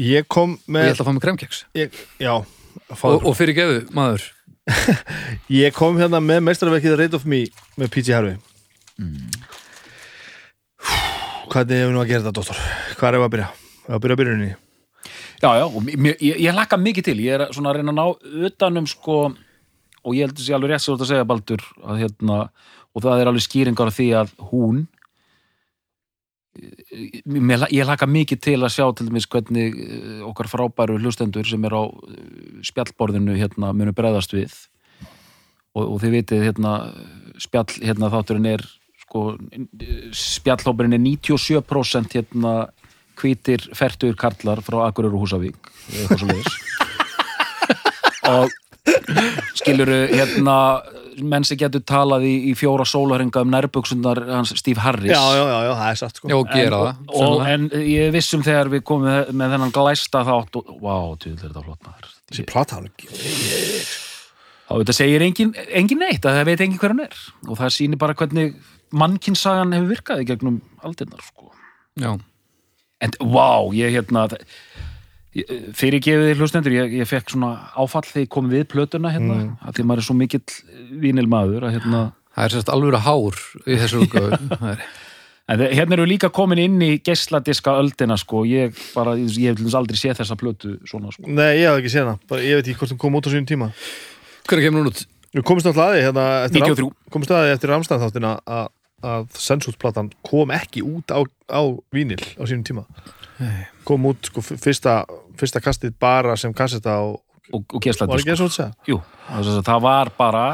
Ég 0.00 0.26
kom 0.26 0.56
og 0.56 0.64
ég 0.66 0.74
með 0.74 0.88
ætla 0.90 1.04
að 1.04 1.08
fá 1.08 1.14
mig 1.14 1.22
kremkeks 1.22 1.60
ég, 1.78 1.98
og, 2.26 3.14
og 3.22 3.36
fyrir 3.38 3.54
geðu, 3.54 3.84
maður. 3.94 4.24
Ég 5.62 5.74
kom 5.76 5.98
hérna 6.00 6.18
með 6.24 6.40
meistarverkið 6.48 6.96
Rate 6.98 7.18
of 7.20 7.26
Me 7.28 7.44
með 7.78 7.92
PG 7.94 8.16
Harvey. 8.16 8.38
Hvernig 11.52 11.82
hefur 11.82 11.94
nú 11.94 12.02
að 12.02 12.10
gera 12.10 12.24
þetta, 12.24 12.34
dóttor? 12.40 12.60
Hvað 12.98 13.08
er 13.10 13.18
ef 13.18 13.26
að 13.26 13.32
byrja? 13.36 13.48
Að 13.84 14.02
byrja 14.02 14.16
að 14.16 14.22
byrjunni 14.22 14.52
Já, 15.44 15.50
já, 15.60 15.64
og 15.66 15.82
mér, 15.84 16.14
ég, 16.24 16.38
ég 16.40 16.54
laka 16.56 16.78
mikið 16.80 17.04
til. 17.10 17.16
Ég 17.20 17.36
er 17.36 17.50
svona 17.52 17.74
að 17.74 17.78
reyna 17.78 17.92
að 17.92 17.98
ná 17.98 18.46
utanum 18.48 18.86
sko, 18.88 19.18
og 20.00 20.14
ég 20.16 20.24
held 20.24 20.38
að 20.38 20.46
sé 20.46 20.54
alveg 20.56 20.72
rétt 20.72 20.84
svo 20.86 20.94
að 20.96 21.10
segja 21.10 21.26
Baldur, 21.28 21.64
að 21.84 22.00
hérna 22.00 22.38
og 22.94 23.02
það 23.02 23.20
er 23.20 23.30
alveg 23.30 23.46
skýringar 23.46 23.92
því 23.94 24.08
að 24.22 24.34
hún 24.50 24.84
ég 26.54 27.86
laka 27.86 28.06
mikið 28.06 28.40
til 28.42 28.60
að 28.62 28.72
sjá 28.76 28.84
til 28.94 29.08
dæmis 29.08 29.26
hvernig 29.30 29.74
eh, 29.74 30.20
okkar 30.26 30.46
frábæru 30.50 31.00
hlustendur 31.00 31.46
sem 31.48 31.64
er 31.66 31.74
á 31.74 31.82
eh, 31.82 32.62
spjallborðinu 32.62 33.34
hérna 33.38 33.72
munu 33.74 33.94
bregðast 33.96 34.34
við. 34.36 34.54
Og, 35.74 35.96
og 35.96 35.98
þið 36.04 36.14
vitið 36.20 36.46
hérna 36.46 36.76
spjall 37.42 37.80
hérna 37.82 38.12
þátturinn 38.12 38.52
er 38.52 38.62
sko 39.02 39.24
spjallhópurinn 40.14 40.94
er 40.94 41.02
97% 41.02 42.14
hérna 42.14 42.54
hvítir 43.18 43.66
fertur 43.74 44.14
karlar 44.18 44.62
frá 44.62 44.84
Akureyri 44.86 45.14
og 45.14 45.26
Húsavík 45.26 45.70
eitthvað 45.90 46.22
svo 46.22 46.30
leiðis 46.30 46.54
og 48.34 48.54
skiluru 49.58 49.98
hérna 50.10 50.58
menn 51.22 51.46
sem 51.46 51.58
getur 51.58 51.82
talað 51.86 52.26
í, 52.26 52.32
í 52.50 52.54
fjóra 52.58 52.86
sólaringa 52.88 53.44
um 53.44 53.52
nærbuksunar 53.52 54.20
hans 54.32 54.54
Steve 54.58 54.82
Harris. 54.82 55.12
Já, 55.12 55.20
já, 55.36 55.44
já, 55.46 55.58
já, 55.68 55.72
það 55.78 55.90
er 55.90 56.00
satt 56.00 56.18
sko. 56.18 56.30
Já, 56.32 56.38
gera 56.50 56.80
en, 56.80 57.04
það 57.04 57.12
og, 57.14 57.28
og, 57.28 57.44
en 57.52 57.68
ég 57.80 58.14
vissum 58.14 58.42
þegar 58.46 58.72
við 58.72 58.82
komum 58.88 59.10
með, 59.10 59.30
með 59.30 59.54
þennan 59.54 59.74
glæsta 59.76 60.24
þátt 60.26 60.58
og, 60.60 60.74
vá, 60.82 60.96
tjóðlega 61.22 61.36
er 61.36 61.44
þetta 61.44 61.64
flott 61.68 61.86
maður. 61.86 62.10
Þessi 62.24 62.46
plata 62.50 62.78
hann 62.78 62.90
ekki 62.90 63.10
þá 64.64 64.74
þetta 64.80 64.96
segir 64.96 65.24
engin, 65.24 65.54
engin 65.80 66.00
neitt 66.02 66.24
að 66.24 66.38
það 66.38 66.48
veit 66.50 66.64
engin 66.66 66.80
hver 66.82 66.94
hann 66.94 67.04
er. 67.04 67.18
Og 67.48 67.60
það 67.60 67.74
sýnir 67.76 68.00
bara 68.00 68.16
hvernig 68.18 68.54
mannkinnsagan 68.94 69.74
hefur 69.76 69.90
virkað 69.92 70.24
í 70.24 70.28
gegnum 70.30 70.60
aldirnar 70.86 71.24
sko. 71.24 71.52
Já, 72.00 72.14
en 73.04 73.16
vá, 73.20 73.70
ég 73.76 73.94
hérna 73.94 74.26
fyrir 75.74 76.02
gefið 76.04 76.28
þið 76.28 76.42
hlustendur 76.42 76.76
ég, 76.76 76.92
ég 77.00 77.08
fekk 77.10 77.32
svona 77.34 77.54
áfall 77.74 78.04
þegar 78.06 78.26
ég 78.26 78.30
kom 78.30 78.50
við 78.52 78.68
plötuna 78.70 79.10
hérna, 79.14 79.38
mm. 79.40 79.56
að 79.66 79.78
því 79.78 79.86
maður 79.88 80.02
er 80.02 80.06
svo 80.08 80.18
mikill 80.18 80.44
vínilmaður 81.02 81.66
að 81.66 81.74
hérna 81.78 82.04
það 82.34 82.46
er 82.46 82.54
sérst 82.54 82.70
alveg 82.74 83.02
hár 83.02 83.42
í 83.64 83.80
þessu 83.82 84.04
útgáfu 84.04 84.38
Það 85.44 85.60
er- 85.66 85.74
hérna 85.76 85.98
eru 85.98 86.06
líka 86.08 86.30
komin 86.32 86.60
inn 86.62 86.78
í 86.80 86.94
geisladiska 87.04 87.74
öldina 87.76 88.16
sko, 88.16 88.46
ég 88.48 88.78
bara, 88.94 89.12
ég 89.20 89.58
dæmis 89.58 89.74
aldrei 89.76 89.98
séð 90.00 90.22
þessa 90.22 90.38
plötu 90.40 90.78
svona 90.88 91.10
sko. 91.12 91.26
Nei, 91.28 91.58
ég 91.60 91.68
hef 91.68 91.82
ekki 91.82 91.92
séð 91.92 92.06
hana, 92.06 92.14
bara, 92.30 92.40
ég 92.40 92.56
veit 92.56 92.70
ekki 92.70 92.80
hvort 92.80 92.94
hún 92.94 93.00
kom 93.02 93.18
út 93.18 93.28
á 93.28 93.30
sínum 93.34 93.48
tíma 93.50 93.68
Hvernig 94.48 94.64
kemur 94.64 94.80
hún 94.80 94.88
út? 94.88 95.02
Við 95.34 95.44
komumst 95.44 95.68
alltaf 95.68 95.90
að 95.90 95.98
því 95.98 96.06
hérna, 96.06 96.24
eftir 96.46 96.64
93. 96.64 96.88
komumst 97.12 97.34
að 97.34 97.44
því 97.44 97.52
eftir 97.58 97.72
Ramstein 97.74 98.00
þáttina 98.00 98.32
að, 98.56 98.72
að 99.10 99.28
Sensútsplatan 99.44 100.10
kom 100.24 100.54
ekki 100.56 100.84
út 100.86 101.12
á, 101.12 101.20
á 101.52 101.62
vínil 101.92 102.22
á 102.40 102.42
sínum 102.48 102.64
tíma 102.64 102.86
kom 103.84 104.06
út 104.06 104.30
sko 104.30 104.42
fyrsta, 104.44 105.04
fyrsta 105.38 105.60
kastið 105.60 105.96
bara 106.00 106.36
sem 106.36 106.54
kasseta 106.54 107.00
og 107.02 107.20
og, 107.52 107.64
og 107.76 107.82
var 108.08 108.22
ekki 108.22 108.32
eins 108.32 108.40
og 108.40 108.48
þetta 108.48 108.56
segja 108.56 108.70
Jú, 108.88 109.00
þess 109.28 109.58
að 109.58 109.66
það 109.68 109.84
var 109.84 110.10
bara 110.16 110.44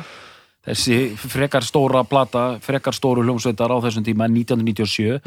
þessi 0.66 0.99
frekar 1.21 1.66
stóra 1.66 2.03
plata, 2.09 2.45
frekar 2.64 2.97
stóru 2.97 3.25
hljómsveitar 3.27 3.71
á 3.73 3.79
þessum 3.85 4.07
tíma 4.07 4.29
1997 4.31 5.21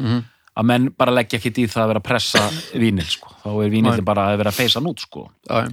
að 0.54 0.68
menn 0.70 0.90
bara 0.94 1.14
leggja 1.14 1.40
ekkit 1.40 1.62
í 1.64 1.66
það 1.70 1.82
að 1.82 1.90
vera 1.92 2.02
að 2.02 2.08
pressa 2.10 2.42
vínil 2.78 3.08
sko, 3.10 3.32
þá 3.42 3.48
er 3.54 3.72
vínil 3.72 4.04
bara 4.06 4.28
að 4.30 4.42
vera 4.42 4.52
að 4.52 4.60
feysa 4.60 4.78
hann 4.78 4.90
út 4.92 5.02
sko. 5.02 5.24
Já, 5.48 5.64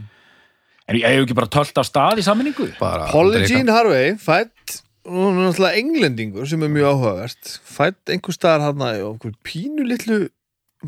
en 0.89 0.97
ég 0.97 1.05
hef 1.05 1.25
ekki 1.27 1.37
bara 1.37 1.51
tölt 1.53 1.77
af 1.77 1.87
stað 1.87 2.21
í 2.23 2.25
sammenningu 2.25 2.71
Holly. 3.11 3.43
Jean 3.45 3.69
Harvey 3.69 4.15
fætt 4.21 4.79
er 5.05 5.77
englendingur 5.77 6.49
sem 6.49 6.63
er 6.65 6.73
mjög 6.73 6.95
áhugavert 6.95 7.53
fætt 7.65 8.11
einhver 8.13 8.35
staðar 8.35 8.71
hann 8.71 8.83
að 8.85 9.29
pínu 9.45 9.85
litlu 9.85 10.23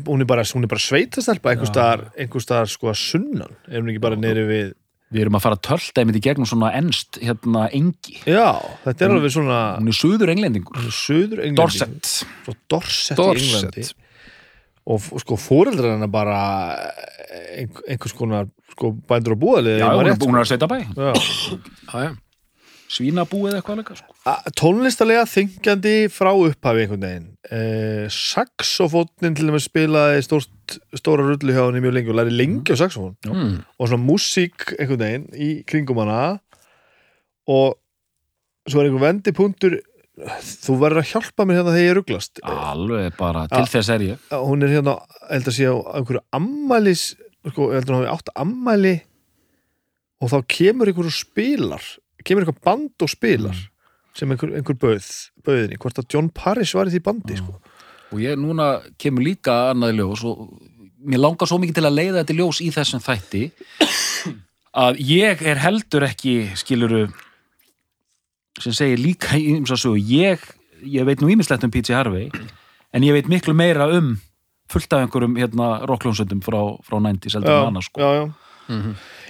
hún 0.06 0.20
er 0.24 0.26
bara, 0.26 0.42
hún 0.42 0.66
bara 0.70 0.82
sveitastelpa 0.82 1.52
einhver 1.54 1.68
staðar, 2.42 2.66
sko 2.70 2.90
að 2.90 2.98
sunnan 2.98 3.52
er 3.68 3.80
hún 3.82 3.92
ekki 3.92 4.02
bara 4.02 4.16
neyri 4.18 4.46
við 4.48 4.72
við 5.14 5.20
erum 5.22 5.36
að 5.38 5.44
fara 5.44 5.58
tölta 5.62 6.00
einmitt 6.02 6.16
í 6.18 6.22
gegnum 6.24 6.48
svona 6.48 6.72
ennst 6.74 7.20
hérna 7.22 7.68
engi, 7.76 8.16
já, 8.26 8.48
þetta 8.82 9.04
er 9.06 9.12
alveg 9.14 9.30
svona 9.36 9.58
hún 9.78 9.92
er 9.92 9.94
suður 9.94 10.32
englendingur. 10.32 10.74
Hún 10.80 10.90
söður 10.96 11.44
englendingur. 11.44 11.60
Dorset. 11.60 12.24
Frá 12.46 12.56
Dorset, 12.74 13.12
í 13.14 13.20
Dorset. 13.20 13.44
Englandi. 13.44 13.84
Og 14.90 15.06
sko 15.22 15.38
fóreldrar 15.40 15.94
hennar 15.94 16.10
bara 16.12 16.40
ein- 17.54 17.70
einhvers 17.88 18.12
konar 18.18 18.48
sko 18.74 18.90
bændur 19.06 19.36
og 19.36 19.40
búðalið 19.44 19.78
já, 19.78 19.86
hún 19.94 20.10
er, 20.10 20.18
hún 20.18 20.34
er 20.34 20.42
að 20.42 20.50
setja 20.50 20.68
bæ, 20.68 20.78
Já. 20.98 21.12
Já, 21.94 22.10
já. 22.94 22.98
svínabúið 22.98 23.56
eitthvað 23.58 23.78
leika 23.80 23.96
sko. 23.98 24.14
A- 24.30 24.42
tónlistarlega 24.60 25.24
þingjandi 25.30 25.94
frá 26.14 26.30
upphafi 26.32 26.84
einhvern 26.84 27.06
veginn 27.06 27.28
eh, 27.50 28.06
saxofónnin 28.08 29.34
til 29.36 29.48
dæmis 29.50 29.66
spilaði 29.68 30.22
stórt, 30.24 30.78
stóra 30.96 31.26
rullu 31.26 31.52
hjá 31.54 31.64
henni 31.66 31.82
mjög 31.84 31.96
lengi 31.98 32.12
og 32.14 32.18
læri 32.20 32.36
lengi 32.38 32.72
á 32.72 32.76
saxofón 32.80 33.16
Mm. 33.26 33.64
og 33.78 33.88
svona 33.88 34.04
músík 34.06 34.70
einhvern 34.78 35.02
veginn 35.02 35.26
í 35.34 35.50
kringum 35.66 35.98
hana 36.04 36.38
og 37.48 37.74
svo 38.68 38.80
er 38.80 38.88
einhver 38.88 39.04
vendipunktur 39.10 39.80
þú 40.14 40.76
verður 40.78 41.02
að 41.02 41.08
hjálpa 41.10 41.44
mér 41.44 41.58
hérna 41.58 41.72
þegar 41.74 41.88
ég 41.90 41.96
ruglast 41.98 42.40
alveg 42.46 43.16
bara, 43.18 43.48
til 43.50 43.66
þess 43.66 43.90
er 43.90 44.04
ég 44.06 44.28
hún 44.30 44.62
er 44.62 44.70
hérna, 44.76 44.94
held 45.28 45.48
að 45.50 45.56
sé 45.58 45.66
á 45.66 45.74
einhverju 45.98 46.22
ammælis 46.38 47.02
sko, 47.50 47.66
ég 47.74 47.80
heldur 47.82 47.96
hún 47.98 48.04
hafi 48.06 48.14
átt 48.14 48.30
ammæli 48.38 48.94
og 50.22 50.30
þá 50.30 50.38
kemur 50.48 50.88
einhver 50.88 51.10
og 51.10 51.16
spilar 51.18 51.82
kemur 52.24 52.44
einhver 52.44 52.60
band 52.64 53.04
og 53.04 53.10
spilar 53.12 53.56
sem 54.14 54.30
einhver, 54.30 54.52
einhver 54.54 54.78
bauð 54.78 55.08
bauðinni, 55.44 55.78
hvort 55.82 55.98
að 55.98 56.08
John 56.14 56.30
Parrish 56.34 56.76
var 56.76 56.90
í 56.90 56.94
því 56.94 57.02
bandi 57.04 57.38
sko. 57.40 57.58
og 58.12 58.22
ég 58.22 58.38
núna 58.38 58.68
kemur 59.00 59.26
líka 59.26 59.56
annað 59.72 59.98
ljós 59.98 60.24
og 60.28 60.46
mér 61.04 61.22
langar 61.24 61.50
svo 61.50 61.58
mikið 61.60 61.80
til 61.80 61.86
að 61.88 61.98
leiða 61.98 62.20
þetta 62.22 62.38
ljós 62.38 62.60
í 62.64 62.70
þessum 62.74 63.02
þætti 63.04 63.44
að 64.84 65.00
ég 65.04 65.42
er 65.44 65.62
heldur 65.62 66.06
ekki 66.08 66.36
skiluru 66.58 67.06
sem 68.62 68.74
segir 68.76 69.02
líka 69.02 69.34
í 69.38 69.50
ymsa 69.56 69.78
sögu 69.80 69.98
ég, 69.98 70.42
ég 70.86 71.08
veit 71.08 71.22
nú 71.22 71.32
ímislegt 71.32 71.66
um 71.66 71.72
P.J. 71.74 71.96
Harvey 71.96 72.30
en 72.94 73.06
ég 73.06 73.16
veit 73.16 73.30
miklu 73.30 73.54
meira 73.56 73.88
um 73.90 74.14
fullt 74.70 74.94
af 74.94 75.04
einhverjum 75.04 75.36
hérna 75.36 75.82
rockljónsöndum 75.88 76.40
frá, 76.44 76.60
frá 76.86 76.96
90s 77.02 77.36
heldur 77.36 77.58
en 77.58 77.68
annars 77.72 77.90
sko. 77.90 78.00
já, 78.00 78.10
já. 78.22 78.32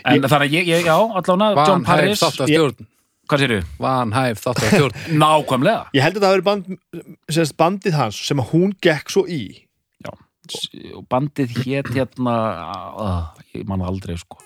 En 0.04 0.26
þannig 0.28 0.48
að 0.48 0.56
ég, 0.58 0.68
ég 0.68 0.88
já, 0.88 0.96
allavega 0.96 1.68
John 1.68 1.86
Paris 1.86 2.22
þáttastjórn 2.22 2.88
hvað 3.28 3.42
sér 3.42 3.54
þau? 3.54 3.68
Vanhæf 3.84 4.40
þáttastjórn 4.44 5.04
Nákvæmlega 5.22 5.84
ég 5.96 6.04
held 6.04 6.18
að 6.18 6.24
það 6.24 6.30
hafi 6.30 6.38
verið 6.38 6.48
band, 6.48 7.04
semst 7.32 7.56
bandið 7.60 7.98
hans 7.98 8.22
sem 8.28 8.42
að 8.42 8.50
hún 8.52 8.74
gekk 8.84 9.12
svo 9.14 9.24
í 9.24 9.42
já. 10.04 10.10
og 10.94 11.04
bandið 11.12 11.54
hét 11.62 11.92
hérna 11.94 12.34
uh, 12.92 13.46
ég 13.54 13.64
man 13.68 13.84
það 13.84 13.94
aldrei 13.94 14.18
sko 14.20 14.40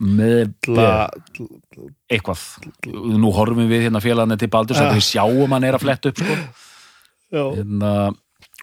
með 0.00 0.54
la, 0.72 1.10
eitthvað 2.08 2.40
nú 3.20 3.28
horfum 3.36 3.68
við 3.68 3.86
hérna 3.86 4.00
félagarnir 4.00 4.40
til 4.40 4.48
Baldur 4.52 4.78
ja. 4.78 4.88
við 4.94 5.04
sjáum 5.04 5.52
hann 5.52 5.66
er 5.68 5.76
að 5.76 5.84
fletta 5.84 6.12
upp 6.12 6.22
sko. 6.22 6.36
já. 7.28 7.42
hérna, 7.58 7.90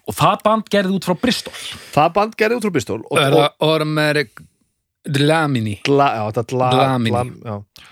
og 0.08 0.18
það 0.18 0.42
band 0.48 0.70
gerði 0.74 0.96
út 0.98 1.06
frá 1.06 1.14
Bristol 1.22 1.54
það 1.94 2.14
band 2.18 2.38
gerði 2.40 2.58
út 2.58 2.66
frá 2.66 2.74
Bristol 2.74 2.98
og, 3.04 3.12
og 3.14 3.20
það 3.22 3.68
Ormeric 3.68 4.42
Dlamini 5.06 5.76
dla, 5.86 6.08
já, 6.18 6.24
það 6.38 6.46
dla, 6.52 6.70
Dlamini. 6.74 7.14
dlam, 7.14 7.30
já. 7.44 7.86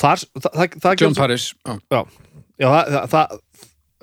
Þar, 0.00 0.22
það, 0.40 0.50
það, 0.56 0.78
það 0.84 1.00
John 1.02 1.14
Paris 1.18 1.48
já. 1.66 1.74
já, 1.92 2.00
já, 2.62 2.68
það, 2.70 3.08
það, 3.12 3.34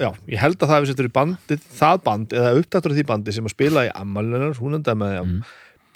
já, 0.03 0.09
ég 0.35 0.41
held 0.43 0.57
að 0.61 0.67
það 0.69 0.75
hefði 0.77 0.91
settur 0.91 1.09
í 1.09 1.13
bandið, 1.17 1.63
það 1.79 2.01
band 2.05 2.35
eða 2.37 2.51
uppdættur 2.61 2.93
af 2.93 2.97
því 2.99 3.05
bandi 3.09 3.33
sem 3.37 3.47
að 3.49 3.55
spila 3.55 3.85
í 3.87 3.91
ammalinar, 3.97 4.53
hún 4.61 4.77
endaði 4.77 5.01
með 5.01 5.15
Mm. 5.23 5.39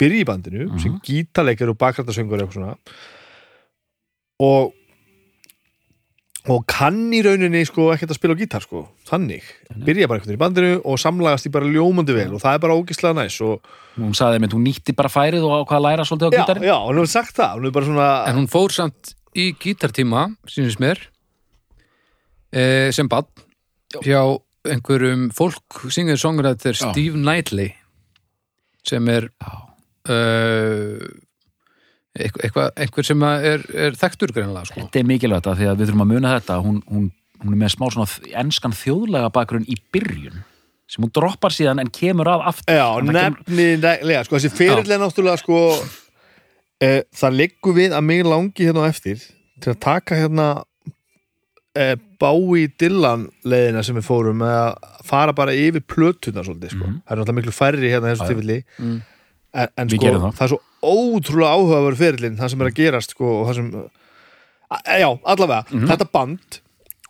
byrja 0.02 0.18
í 0.24 0.26
bandinu, 0.26 0.64
sem 0.82 0.96
gítarleikar 1.06 1.70
og 1.70 1.78
bakrættasöngur 1.78 2.40
og 2.40 2.42
eitthvað 2.42 2.58
svona 2.58 2.76
og 4.42 4.72
og 6.50 6.64
kann 6.66 7.12
í 7.14 7.20
rauninni 7.22 7.62
sko 7.68 7.92
ekkert 7.92 8.14
að 8.14 8.18
spila 8.18 8.34
á 8.34 8.40
gítar 8.40 8.64
sko. 8.64 8.82
Þannig, 9.06 9.46
byrja 9.86 10.08
bara 10.10 10.18
einhvern 10.18 10.32
veginn 10.32 10.40
í 10.40 10.42
bandinu 10.42 10.72
og 10.82 10.98
samlagast 10.98 11.46
í 11.46 11.52
bara 11.54 11.70
ljómandi 11.70 12.16
vel. 12.16 12.32
Og 12.34 12.42
það 12.42 12.56
er 12.56 12.62
bara 12.64 12.78
ógislega 12.80 13.18
næs 13.20 13.36
og 13.46 13.68
hún 13.94 14.16
sagði 14.18 14.42
með, 14.42 14.56
hún 14.58 14.66
nýtti 14.66 14.96
bara 14.98 15.12
færið 15.12 15.46
og 15.46 15.54
ákvað 15.60 15.78
að 15.78 15.86
læra 15.86 16.06
svolítið 16.08 16.26
á 16.26 16.32
já, 16.32 16.38
gítarinn. 16.40 16.66
já, 16.66 16.76
hún 16.82 16.98
hefur 16.98 17.12
sagt 17.12 17.38
það, 17.38 17.62
hún 17.62 17.90
svona 17.90 18.08
En 18.26 18.40
hún 18.40 18.50
fór 18.50 18.74
samt 18.74 19.14
í 19.38 19.48
gítartíma, 19.62 20.24
sínist 20.50 20.82
mér, 20.82 20.98
e, 22.52 22.64
sem 22.92 23.08
bann, 23.08 23.28
hjá 24.02 24.22
einhverjum 24.68 25.28
fólk 25.34 25.82
syngið 25.90 26.20
songrættir 26.22 26.76
Já. 26.76 26.90
Steve 26.90 27.18
Knightley, 27.18 27.72
sem 28.86 29.08
er 29.10 29.30
Já. 29.30 29.52
uh, 30.10 31.06
eitthvað, 32.18 32.70
einhver 32.76 33.06
sem 33.08 33.22
að 33.24 33.46
er, 33.48 33.66
er 33.86 33.98
þekktur 33.98 34.32
greinlega, 34.36 34.68
sko. 34.68 34.80
Þetta 34.84 35.00
er 35.00 35.06
mikilvægt 35.08 35.46
að 35.48 35.60
því 35.60 35.68
að 35.70 35.76
við 35.80 35.90
þurfum 35.90 36.04
að 36.04 36.10
muna 36.12 36.32
þetta 36.36 36.56
hún, 36.66 36.80
hún, 36.92 37.06
hún 37.42 37.54
er 37.56 37.60
með 37.62 37.74
smá 37.76 37.86
svona 37.94 38.08
enskan 38.44 38.74
þjóðlega 38.76 39.30
bakgrunn 39.32 39.68
í 39.68 39.78
byrjun 39.94 40.42
sem 40.92 41.06
hún 41.06 41.12
droppar 41.16 41.54
síðan 41.56 41.80
en 41.80 41.88
kemur 41.94 42.28
að 42.28 42.42
aftur 42.50 42.76
Já, 42.76 42.88
nefnilega, 43.08 44.24
sko, 44.26 44.36
þessi 44.36 44.50
fyrirlega 44.58 45.00
náttúrulega, 45.00 45.40
sko 45.40 45.60
e, 46.82 46.90
það 47.16 47.38
liggur 47.38 47.78
við 47.78 47.96
að 47.96 48.04
mig 48.10 48.26
langi 48.28 48.66
hérna 48.68 48.84
á 48.84 48.90
eftir 48.92 49.22
til 49.62 49.72
að 49.72 49.78
taka 49.86 50.18
hérna 50.20 50.48
e, 51.72 51.94
Bái 52.20 52.66
Dillan 52.78 53.24
leiðina 53.48 53.80
sem 53.86 53.96
við 53.96 54.04
fórum 54.04 54.42
með 54.42 54.52
að 54.58 55.00
fara 55.08 55.32
bara 55.34 55.54
yfir 55.56 55.82
plötuna 55.88 56.44
svolítið, 56.44 56.76
sko. 56.76 56.84
Mhm. 56.84 57.00
Það 57.06 57.14
er 57.14 57.22
náttúrulega 57.22 57.38
miklu 57.40 57.56
færri 57.56 57.94
hérna 57.94 58.12
þessu 58.12 58.28
tilfelli 58.28 58.60
Mm. 58.82 59.00
En, 59.54 59.68
en 59.76 59.88
sko, 59.92 60.06
það. 60.12 60.32
það 60.38 60.44
er 60.46 60.52
svo 60.52 60.60
ótrúlega 60.82 61.52
áhugaverð 61.56 62.00
fyrirlin, 62.02 62.36
það 62.40 62.48
sem 62.54 62.62
er 62.64 62.70
að 62.70 62.78
gerast, 62.80 63.10
sko, 63.16 63.30
og 63.40 63.48
það 63.50 63.58
sem 63.60 63.70
a, 64.72 64.78
já, 64.98 65.08
allavega, 65.34 65.62
Mhm. 65.70 65.86
þetta 65.92 66.08
band 66.12 66.60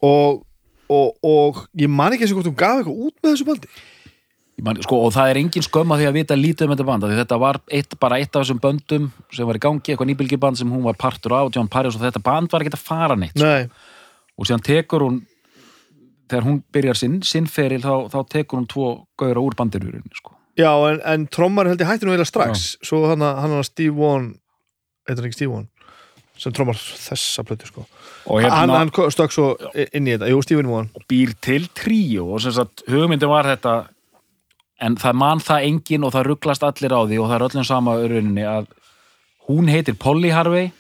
og, 0.03 0.43
og, 0.91 1.09
og 1.23 1.63
ég 1.79 1.89
man 1.89 2.13
ekki 2.13 2.27
eins 2.27 2.33
og 2.35 2.41
hvort 2.43 2.51
hún 2.53 2.59
gaf 2.59 2.81
eitthvað 2.83 3.03
út 3.07 3.17
með 3.23 3.35
þessu 3.37 3.47
bandi 3.53 3.69
Man, 4.63 4.77
sko, 4.85 4.99
og 5.07 5.11
það 5.15 5.31
er 5.33 5.39
engin 5.41 5.65
skömm 5.65 5.91
að 5.91 6.03
því 6.03 6.07
að 6.07 6.17
vita 6.19 6.35
lítið 6.39 6.67
um 6.69 6.73
þetta 6.75 6.85
band 6.87 7.03
því 7.09 7.17
þetta 7.19 7.39
var 7.41 7.57
eitt, 7.73 7.95
bara 7.99 8.19
eitt 8.21 8.37
af 8.37 8.45
þessum 8.45 8.61
böndum 8.63 9.07
sem 9.33 9.47
var 9.49 9.57
í 9.59 9.63
gangi, 9.65 9.81
eitthvað 9.91 10.11
nýbylgjuband 10.13 10.59
sem 10.61 10.71
hún 10.71 10.85
var 10.85 10.95
partur 11.01 11.33
á, 11.35 11.41
John 11.51 11.67
Paris 11.73 11.97
og 11.97 12.03
þetta 12.05 12.23
band 12.23 12.53
var 12.53 12.63
ekki 12.63 12.75
að 12.77 12.85
fara 12.85 13.17
neitt 13.19 13.33
sko. 13.35 13.49
Nei, 13.49 13.65
og 14.39 14.47
síðan 14.47 14.63
tekur 14.63 15.03
hún 15.07 15.17
þegar 16.31 16.47
hún 16.47 16.61
byrjar 16.73 17.01
sinn, 17.01 17.17
sinn 17.27 17.49
feril 17.51 17.81
þá, 17.83 18.07
þá 18.13 18.19
tekur 18.37 18.61
hún 18.61 18.69
tvo 18.71 18.87
gauðra 19.19 19.43
úr 19.43 19.57
bandirurinn 19.59 20.07
sko. 20.21 20.32
Já, 20.59 20.71
en, 20.91 21.01
en 21.09 21.27
trommar 21.33 21.71
held 21.71 21.81
ég 21.81 21.89
hætti 21.89 22.05
nú 22.07 22.13
eiginlega 22.13 22.29
strax. 22.29 22.65
Svo 22.85 23.07
hann 23.09 23.25
að 23.25 23.39
hann 23.45 23.63
Steve 23.65 23.97
One 23.97 24.35
Eitthvað 25.09 25.29
ekki 25.31 25.39
Steve 25.41 25.55
One 25.57 25.69
sem 26.43 26.55
trommar 26.57 26.75
þessa 26.79 27.45
plötu 27.47 27.69
sko. 27.69 27.85
Og 28.27 28.41
hann, 28.43 28.51
hérna 28.51 28.79
hann 28.81 28.91
ko- 28.95 29.09
stökk 29.13 29.35
svo 29.35 29.51
inn 29.95 30.09
í 30.09 30.15
þetta, 30.17 30.31
jú, 30.33 30.41
Stephen 30.43 30.71
One 30.73 31.05
býr 31.11 31.35
til 31.45 31.69
tríu 31.77 32.25
og 32.35 32.41
sem 32.43 32.55
sagt 32.57 32.83
hugmyndin 32.91 33.31
var 33.31 33.47
þetta 33.47 33.75
en 34.83 34.97
það 34.99 35.19
man 35.21 35.43
það 35.45 35.67
engin 35.69 36.07
og 36.09 36.15
það 36.17 36.27
rugglast 36.31 36.65
allir 36.67 36.95
á 36.97 37.01
því 37.07 37.21
og 37.23 37.29
það 37.31 37.37
er 37.37 37.45
öllum 37.49 37.67
sama 37.69 37.95
öruninni 38.01 38.47
að 38.49 38.67
hún 39.47 39.71
heitir 39.71 39.95
Polly 40.03 40.33
Harvey 40.35 40.73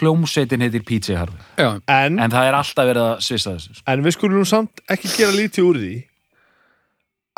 hljómsveitin 0.00 0.62
heitir 0.64 0.82
PJ 0.86 1.16
Harvey. 1.18 1.38
Já, 1.58 1.68
en, 1.76 1.82
en, 1.90 2.18
en 2.24 2.30
það 2.34 2.48
er 2.50 2.58
alltaf 2.58 2.90
verið 2.90 3.06
að 3.06 3.24
svissa 3.26 3.54
þessu 3.56 3.78
sko. 3.78 3.96
við 4.06 4.16
skulum 4.16 4.46
samt 4.48 4.82
ekki 4.90 5.10
gera 5.16 5.34
lítið 5.36 5.66
úr 5.70 5.80
því 5.84 5.94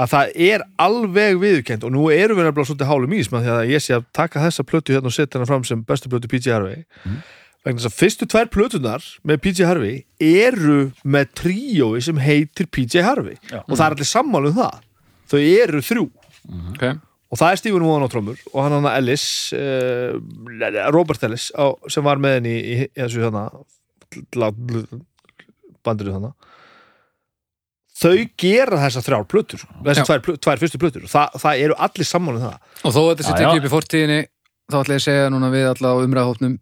að 0.02 0.10
það 0.12 0.32
er 0.48 0.64
alveg 0.82 1.36
viðurkend 1.42 1.84
og 1.86 1.92
nú 1.94 2.06
erum 2.14 2.38
við 2.40 2.46
nefnilega 2.48 2.68
svolítið 2.70 2.90
hálum 2.90 3.14
ís 3.18 3.30
með 3.32 3.44
því 3.46 3.52
að 3.56 3.70
ég 3.74 3.84
sé 3.84 3.94
að 3.98 4.06
taka 4.16 4.42
þessa 4.46 4.64
plötu 4.68 4.94
hérna 4.96 5.10
og 5.10 5.14
setja 5.16 5.38
hana 5.38 5.48
fram 5.50 5.64
sem 5.68 5.84
bestu 5.88 6.10
plötu 6.12 6.30
PJ 6.32 6.52
Harvey 6.56 6.84
Mhm. 7.04 7.20
vegna 7.64 7.78
þess 7.78 7.90
að 7.92 7.98
fyrstu 8.00 8.26
tvær 8.32 8.48
plötunar 8.50 9.04
með 9.28 9.40
PJ 9.44 9.66
Harvey 9.68 10.04
eru 10.18 10.90
með 11.04 11.28
tríói 11.38 12.02
sem 12.02 12.16
heitir 12.18 12.66
PJ 12.66 13.02
Harvey 13.06 13.36
Já. 13.50 13.60
og 13.62 13.76
það 13.78 13.86
er 13.86 13.94
allir 13.96 14.10
sammálu 14.10 14.50
um 14.50 14.58
það 14.58 14.80
þau 15.30 15.40
eru 15.62 15.80
þrjú 15.86 16.04
ok. 16.74 16.82
og 17.32 17.38
það 17.38 17.52
er 17.52 17.56
Stephen 17.62 17.86
Wan 17.86 18.02
á 18.02 18.08
trómur 18.10 18.40
og 18.52 18.58
hann 18.64 18.74
hann 18.80 18.90
Ellis 18.96 19.26
uh, 19.54 20.18
Robert 20.92 21.22
Ellis 21.28 21.52
á, 21.54 21.70
sem 21.88 22.02
var 22.04 22.18
með 22.18 22.40
henni 22.40 22.56
í, 22.58 22.74
í, 22.74 22.88
í 22.90 23.00
þessu 23.04 23.22
hérna 23.22 23.46
bandinu 25.84 26.12
þannig 26.16 26.34
þau 28.02 28.12
gera 28.42 28.78
þessar 28.82 29.04
þrjár 29.06 29.26
plötur 29.30 29.62
þessar 29.86 30.02
Já. 30.02 30.06
tvær, 30.10 30.36
tvær 30.46 30.60
fyrstu 30.62 30.80
plötur. 30.82 31.04
Og 31.06 31.40
það, 31.42 31.62
eru 31.66 31.76
allir 31.86 32.08
sammála 32.08 32.38
um 32.40 32.44
það. 32.46 32.56
Og 32.82 32.94
þó 32.96 33.00
að 33.02 33.10
þetta 33.12 33.26
sé 33.28 33.34
tekið 33.38 33.58
upp 33.62 33.68
í 33.68 33.72
fortíðinni 33.72 34.20
þá 34.72 34.76
ætla 34.82 34.94
ég 34.96 35.00
að 35.02 35.06
segja 35.06 35.30
núna 35.34 35.50
við 35.52 35.66
alla 35.72 35.92
á 35.92 35.96
umræðahópnum 36.06 36.54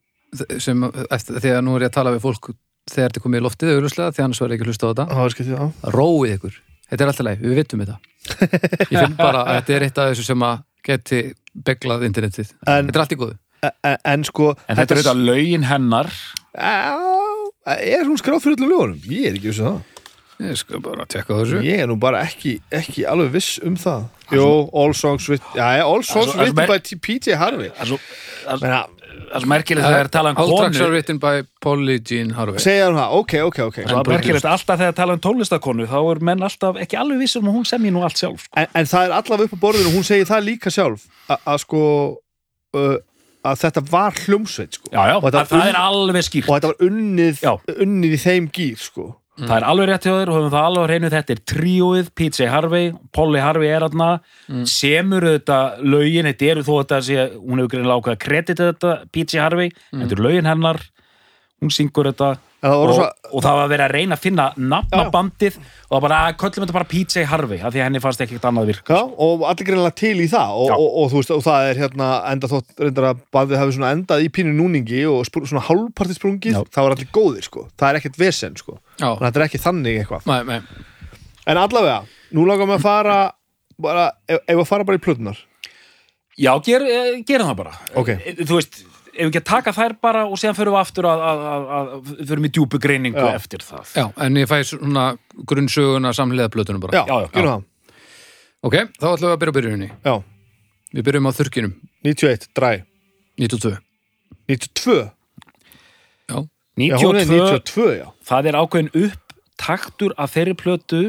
sem 0.63 0.85
eftir 1.11 1.41
því 1.43 1.53
að 1.57 1.63
nú 1.67 1.77
er 1.77 1.85
ég 1.87 1.91
að 1.91 1.97
tala 1.99 2.15
við 2.15 2.25
fólk 2.25 2.51
þegar 2.91 3.11
þetta 3.11 3.23
komið 3.25 3.41
í 3.41 3.45
loftið 3.45 3.73
auðvitað 3.75 4.15
því 4.17 4.25
annars 4.25 4.41
verður 4.43 4.55
ekki 4.57 4.65
að 4.67 4.71
hlusta 4.71 4.87
á 4.87 4.91
þetta. 4.91 5.07
Róið 5.95 6.33
ykkur, 6.37 6.57
þetta 6.91 7.05
er 7.05 7.11
alltaf 7.13 7.27
leið, 7.29 7.45
við 7.45 7.59
vitum 7.61 7.83
þetta. 7.85 7.99
Ég 8.91 8.97
finn 8.97 9.17
bara 9.19 9.43
að 9.45 9.59
þetta 9.61 9.75
er 9.77 9.87
eitt 9.87 10.01
af 10.01 10.11
þessu 10.11 10.27
sem 10.31 10.45
að 10.47 10.63
geti 10.91 11.21
beglað 11.69 12.05
internetið, 12.09 12.53
En- 12.67 12.89
þetta 12.91 12.99
er 12.99 13.05
allt 13.05 13.15
í 13.15 13.21
góðu. 13.21 13.37
En, 13.61 13.97
en 14.15 14.23
sko 14.25 14.47
en 14.57 14.79
þetta 14.79 14.95
er 14.95 15.01
auðvitað 15.03 15.23
lögin 15.29 15.67
hennar. 15.69 16.09
Já, 16.57 16.95
er 17.77 18.07
hún 18.09 18.17
skráð 18.19 18.41
fyrir 18.47 18.57
öllum 18.57 18.71
lögunum? 18.73 19.03
Ég 19.13 19.27
er 19.29 19.37
ekki 19.37 19.51
viss 19.53 19.61
um 19.61 19.69
það 19.69 20.00
ég 20.41 20.57
skal 20.61 20.81
bara 20.85 21.05
tekka 21.11 21.35
þessu. 21.41 21.61
Ég 21.67 21.83
er 21.85 21.91
nú 21.91 21.97
bara 22.01 22.23
ekki, 22.25 22.57
ekki 22.73 23.05
alveg 23.09 23.33
viss 23.37 23.59
um 23.67 23.77
það. 23.77 24.07
Jó, 24.31 24.47
all 24.79 24.93
songs 24.95 25.27
written 25.29 25.57
Já, 25.59 25.67
já, 25.81 25.85
all 25.85 26.05
songs 26.07 26.31
Það 26.31 26.41
er 26.41 26.45
written 26.45 26.57
það 26.61 26.75
er 26.77 26.83
by 26.95 26.99
PJ 27.07 27.35
Harvey 27.41 27.71
það 27.75 27.91
er 27.91 27.99
það 28.47 28.65
er- 28.71 28.97
það 29.31 29.43
er 29.43 29.47
merkilegt 29.51 29.87
þegar 29.87 29.97
það 29.97 30.05
er 30.05 30.11
talað 30.15 30.31
um 30.31 30.39
All 30.43 30.51
tracks 30.55 30.77
are 30.79 30.85
konu 30.87 30.95
written 30.95 31.19
by 31.23 31.43
Polly 31.63 31.97
Jean 32.07 32.31
Harvey. 32.37 32.59
Segja 32.63 32.85
hann 32.87 32.97
það, 32.99 33.13
ok, 33.19 33.35
ok, 33.49 33.59
ok. 33.67 33.77
Það 33.91 33.99
er 34.01 34.11
merkilegt 34.15 34.47
alltaf 34.53 34.79
þegar 34.81 34.95
tala 35.01 35.17
um 35.19 35.23
tónlistakonu 35.27 35.87
þá 35.91 35.99
er 36.15 36.23
menn 36.31 36.43
alltaf 36.47 36.79
ekki 36.83 36.99
alveg 37.03 37.19
vissum 37.25 37.47
að 37.51 37.59
hún 37.59 37.67
semji 37.69 37.91
nú 37.95 38.03
allt 38.07 38.19
sjálf 38.23 38.47
sko. 38.47 38.55
en, 38.63 38.67
en 38.75 38.87
það 38.91 39.05
er 39.11 39.15
allavega 39.19 39.51
upp 39.51 39.55
á 39.59 39.63
borðinu, 39.67 39.93
hún 39.99 40.07
segir 40.07 40.27
það 40.31 40.47
líka 40.47 40.71
sjálf 40.75 41.07
a- 41.31 41.39
að 41.55 41.59
sko 41.67 41.83
uh, 42.75 42.97
að 43.51 43.63
þetta 43.65 43.85
var 43.91 44.19
hljómsveit 44.25 44.79
sko. 44.79 44.91
já, 44.95 45.03
já, 45.11 45.17
það, 45.27 45.47
það 45.55 45.69
er 45.73 45.79
alveg 45.83 46.27
skýrt. 46.27 46.49
og 46.49 46.55
þetta 46.61 46.71
var 46.71 46.87
unnið, 46.91 47.43
unnið 47.87 48.15
í 48.15 48.21
þeim 48.25 48.51
gýr 48.55 48.79
sko. 48.79 49.09
Það 49.47 49.57
er 49.57 49.67
alveg 49.71 49.89
rétt 49.91 50.07
hjá 50.09 50.13
þér 50.19 50.31
og 50.33 50.37
höfum 50.39 50.53
það 50.55 50.69
alveg 50.69 50.83
á 50.85 50.89
hreinu. 50.91 51.11
Þetta 51.15 51.35
er 51.37 51.43
tríóið, 51.55 52.11
PJ 52.21 52.49
Harvey 52.53 52.93
Polly 53.17 53.41
Harvey 53.45 53.73
er 53.73 53.87
aðna 53.89 54.11
semur 54.69 55.27
þetta 55.31 55.59
lögin, 55.83 56.29
þetta 56.31 56.53
eru 56.55 56.67
þó 56.67 56.73
þetta 56.83 57.01
sé, 57.09 57.27
hún 57.41 57.63
hefur 57.63 57.75
greinilega 57.77 57.99
ákveða 58.03 58.23
kreditið 58.27 58.71
þetta 58.75 58.95
PJ 59.15 59.41
Harvey, 59.45 59.73
þetta 59.95 60.17
eru 60.19 60.29
lögin 60.29 60.51
hennar. 60.51 60.81
Hún 61.61 61.69
syngur 61.77 62.09
þetta. 62.09 62.39
Það 62.61 62.75
og, 62.77 62.91
svo- 62.93 63.37
og 63.37 63.41
það 63.45 63.55
var 63.57 63.69
verið 63.71 63.83
að 63.87 63.93
reyna 63.95 64.17
að 64.17 64.21
finna 64.21 64.45
nafna 64.61 64.99
Já. 65.07 65.11
bandið 65.15 65.55
og 65.57 65.95
það 65.95 66.03
bara, 66.05 66.17
að 66.29 66.35
köllum 66.43 66.65
þetta 66.67 66.75
bara 66.77 66.89
PJ 66.91 67.23
Harvey 67.31 67.57
af 67.65 67.73
því 67.73 67.81
að 67.81 67.87
henni 67.87 68.01
fannst 68.05 68.21
ekkert 68.21 68.45
annað 68.51 68.67
virka 68.69 68.99
Já, 68.99 69.05
og 69.17 69.45
allir 69.49 69.65
greinlega 69.71 69.95
til 69.97 70.21
í 70.21 70.27
það. 70.29 70.51
Og, 70.61 70.73
og, 70.77 70.91
og, 71.01 71.07
þú 71.09 71.17
veist, 71.23 71.33
og 71.39 71.41
það 71.47 71.69
er 71.71 71.81
hérna 71.81 72.09
enda 72.35 72.51
þótt 72.53 72.85
reyndar 72.85 73.07
að 73.15 73.23
bandið 73.33 73.61
hafi 73.63 73.77
svona 73.79 73.93
endað 73.97 74.25
í 74.27 74.29
pínu 74.37 74.53
núningi 74.59 75.01
og 75.09 75.25
svona 75.33 75.65
hálfparti 75.71 76.19
sprungið 76.19 76.59
Já. 76.59 76.61
þá 76.69 76.81
er 76.85 76.97
allir 76.99 77.11
góðir 77.17 77.49
sko, 77.49 77.65
það 77.81 77.89
er 77.95 78.01
ekkert 78.03 78.21
vesen 78.21 78.61
sko 78.61 78.77
Já, 79.01 79.09
og 79.11 79.21
þetta 79.25 79.41
er 79.41 79.47
ekki 79.49 79.61
þannig 79.65 80.01
eitthvað. 80.03 80.27
Nei, 80.31 80.41
nei, 80.45 80.61
en 81.51 81.61
allavega, 81.61 82.03
nú 82.37 82.45
langar 82.49 82.69
við 82.71 82.77
að 82.79 82.85
fara 82.85 83.19
bara, 83.81 84.07
ef, 84.29 84.43
ef 84.47 84.61
að 84.61 84.69
fara 84.69 84.85
bara 84.85 85.01
í 85.01 85.05
plötunar 85.05 85.39
Já, 86.41 86.53
ger, 86.65 86.81
eh, 86.89 87.19
gerum 87.29 87.49
það 87.51 87.57
bara. 87.59 87.73
Ok. 88.01 88.09
Eh, 88.15 88.39
Þú 88.49 88.55
veist, 88.57 88.79
ef 89.11 89.19
við 89.19 89.27
ekki 89.31 89.41
að 89.43 89.49
taka 89.51 89.73
þær 89.77 89.95
bara 90.01 90.23
og 90.31 90.39
síðan 90.41 90.57
förum 90.57 90.73
við 90.77 90.81
aftur 90.81 91.09
að, 91.11 91.25
að, 91.27 91.41
að, 91.51 91.67
að 91.75 92.23
förum 92.31 92.47
í 92.47 92.51
djúpu 92.55 92.79
greiningu 92.81 93.21
Já. 93.21 93.35
eftir 93.37 93.65
það. 93.67 93.91
Já, 93.99 94.05
en 94.25 94.39
ég 94.41 94.49
fæ 94.49 94.57
svona 94.65 95.05
grunnsöguna 95.51 96.13
samlega 96.17 96.49
plötunum 96.55 96.81
bara. 96.81 96.97
Já, 96.97 97.05
Já, 97.11 97.27
já. 97.27 97.29
gerum 97.35 97.51
það. 97.51 97.67
Ok, 98.71 98.77
þá 99.01 99.07
ætlum 99.11 99.27
við 99.27 99.35
að 99.35 99.41
byrja 99.43 99.53
á 99.53 99.57
byrjuninni. 99.59 99.91
Já. 100.07 100.15
Við 100.95 101.07
byrjum 101.11 101.29
á 101.29 101.33
þurkinum, 101.41 101.75
91, 102.09 102.49
dræ. 102.57 102.71
92 103.41 103.77
92, 104.49 104.97
Já, 106.31 106.39
já 106.79 106.97
hún 107.01 107.17
er 107.19 107.27
92, 107.27 107.65
92 107.75 107.99
já, 107.99 108.07
það 108.31 108.47
er 108.51 108.59
ákveðin 108.61 108.91
upptaktur 109.05 110.15
af 110.17 110.35
þeirri 110.37 110.55
plötu 110.57 111.01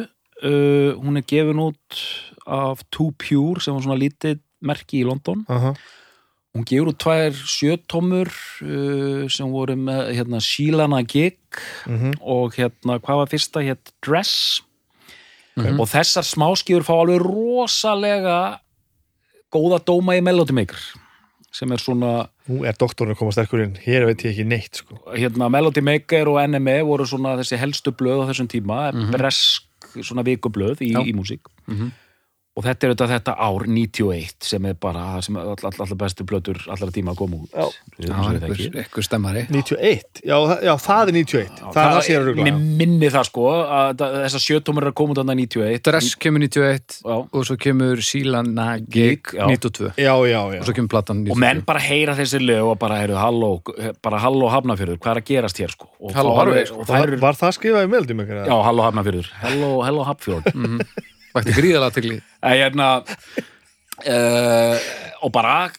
uh, 0.43 0.91
hún 0.99 1.17
er 1.17 1.25
gefin 1.27 1.59
út 1.61 2.01
af 2.47 2.81
Too 2.91 3.11
Pure 3.21 3.61
sem 3.61 3.73
var 3.75 3.83
svona 3.85 3.99
lítið 4.01 4.39
merki 4.61 5.01
í 5.01 5.05
London 5.07 5.45
Aha. 5.49 5.73
hún 6.55 6.65
gefur 6.67 6.89
út 6.91 6.99
tvær 6.99 7.31
sjötómur 7.33 8.29
uh, 8.65 9.29
sem 9.31 9.47
voru 9.53 9.75
með 9.77 10.11
hérna, 10.17 10.41
Sheilana 10.41 11.03
Gig 11.03 11.37
Mhm. 11.85 12.13
og 12.21 12.53
hérna, 12.55 12.95
hvað 13.03 13.17
var 13.21 13.27
fyrsta 13.27 13.59
hétt 13.65 13.91
Dress 14.05 14.61
Mhm. 15.57 15.79
og 15.83 15.87
þessar 15.91 16.23
smáskjur 16.23 16.79
fá 16.87 16.93
alveg 16.95 17.19
rosalega 17.27 18.59
góða 19.51 19.81
dóma 19.83 20.15
í 20.15 20.21
Melody 20.23 20.53
Maker 20.55 20.79
sem 21.51 21.71
er 21.71 21.77
svona 21.83 22.11
nú 22.47 22.61
er 22.65 22.77
doktorinn 22.79 23.13
að 23.15 23.19
koma 23.19 23.31
sterkur 23.35 23.63
inn. 23.65 23.73
Hér 23.83 24.05
veit 24.07 24.23
ég 24.23 24.31
ekki 24.31 24.45
neitt 24.47 24.79
sko. 24.81 24.97
Hérna, 25.13 25.49
Melody 25.51 25.81
Maker 25.83 26.29
og 26.31 26.39
NME 26.49 26.77
voru 26.87 27.05
svona 27.05 27.35
þessi 27.39 27.59
helstu 27.59 27.91
blöð 27.91 28.23
á 28.23 28.29
þessum 28.31 28.47
tíma, 28.47 28.93
Mhm. 28.93 29.11
bresk 29.11 29.63
svona 30.01 30.23
vikublöð 30.23 30.79
í, 30.87 30.93
í 30.95 31.13
músík. 31.13 31.41
Mhm. 31.67 31.91
Og 32.51 32.65
þetta 32.65 32.83
er 32.83 32.91
auðvitað 32.91 33.11
þetta 33.13 33.33
ár 33.47 33.63
91 33.71 34.43
sem 34.43 34.65
er 34.67 34.73
bara 34.83 35.01
það 35.13 35.21
sem 35.23 35.37
all, 35.39 35.53
all, 35.71 35.93
bestu 36.01 36.25
plötur 36.27 36.57
allar 36.73 36.89
tíma 36.91 37.13
að 37.13 37.19
koma 37.21 37.37
út. 37.45 37.53
Já. 37.55 37.67
Já, 38.01 38.15
einhver 38.27 39.05
stemmari. 39.05 39.43
91, 39.47 40.19
já, 40.27 40.35
það- 40.35 40.63
já 40.67 40.73
það 40.83 41.03
er 41.11 41.13
91 41.15 41.61
það 41.61 41.79
er 41.81 41.93
það 41.95 42.01
sem 42.01 42.15
ég 42.15 42.49
er 42.51 42.57
minni 42.81 43.09
það 43.13 43.27
sko 43.29 43.45
að 43.55 43.93
það- 44.01 44.17
þessar 44.25 44.43
sjötómur 44.47 44.83
er 44.83 44.91
að 44.91 44.97
koma 44.99 45.15
út 45.15 45.21
annað 45.23 45.39
91 45.45 45.83
Dress 45.87 46.15
kemur 46.15 46.43
91 46.43 46.97
Já. 47.05 47.15
og 47.31 47.45
svo 47.47 47.57
kemur 47.57 48.03
Gig, 48.91 49.21
já. 49.31 49.45
92 49.47 49.93
já, 49.95 50.13
já, 50.27 50.41
já. 50.51 50.59
Og 50.59 50.65
svo 50.67 50.73
kemur 50.75 50.91
platan 50.91 51.23
92 51.23 51.31
og 51.31 51.37
menn 51.39 51.63
bara 51.65 51.79
heyra 51.79 52.15
þessi 52.19 52.41
lög 52.43 52.65
og 52.73 52.79
bara 52.79 52.99
heyrðu 52.99 53.15
halló, 53.21 53.51
bara 54.03 54.19
halló 54.19 54.49
hafnafjörður 54.51 54.99
hvað 54.99 55.15
er 55.15 55.21
að 55.21 55.29
gerast 55.31 55.57
hér 55.63 55.71
sko? 55.71 55.87
Og 56.01 56.11
Halló, 56.11 56.35
sko. 56.65 56.81
og 56.81 56.87
var, 56.87 57.07
það 57.07 57.19
var 57.21 57.33
það 57.39 57.55
skrifað 57.55 57.87
í 57.87 57.91
meðaldum 57.95 58.25
ykkur? 58.25 58.43
já, 58.43 58.55
halló 58.67 58.83
hafnafjörður 58.89 59.31
hello, 59.45 59.71
hello 59.87 60.03
Vakti 61.35 61.55
gríðalega 61.55 61.95
til 61.95 62.07
í 62.15 62.17
hérna 62.41 62.89
uh, 63.01 64.75
og 65.21 65.33
bara 65.33 65.71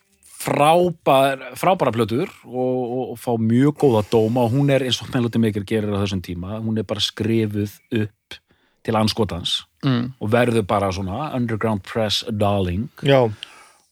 frábær, 0.42 1.52
frábæra 1.58 1.92
plötur 1.94 2.30
og, 2.48 2.78
og, 2.82 3.04
og 3.14 3.20
fá 3.20 3.32
mjög 3.38 3.76
góða 3.84 4.02
dóma. 4.10 4.46
Og 4.46 4.56
hún 4.56 4.72
er 4.74 4.86
eins 4.86 5.00
og 5.02 5.12
Melody 5.14 5.42
Maker 5.42 5.66
gerir 5.68 5.94
á 5.94 6.02
þessum 6.02 6.22
tíma 6.24 6.58
hún 6.58 6.80
er 6.80 6.88
bara 6.88 7.02
skrifuð 7.02 7.76
upp 8.02 8.38
til 8.82 8.98
anskotans 8.98 9.60
mm. 9.86 10.18
og 10.18 10.30
verður 10.32 10.66
bara 10.66 10.90
svona 10.94 11.30
underground 11.36 11.84
press 11.86 12.24
darling. 12.26 12.88
Já, 13.06 13.30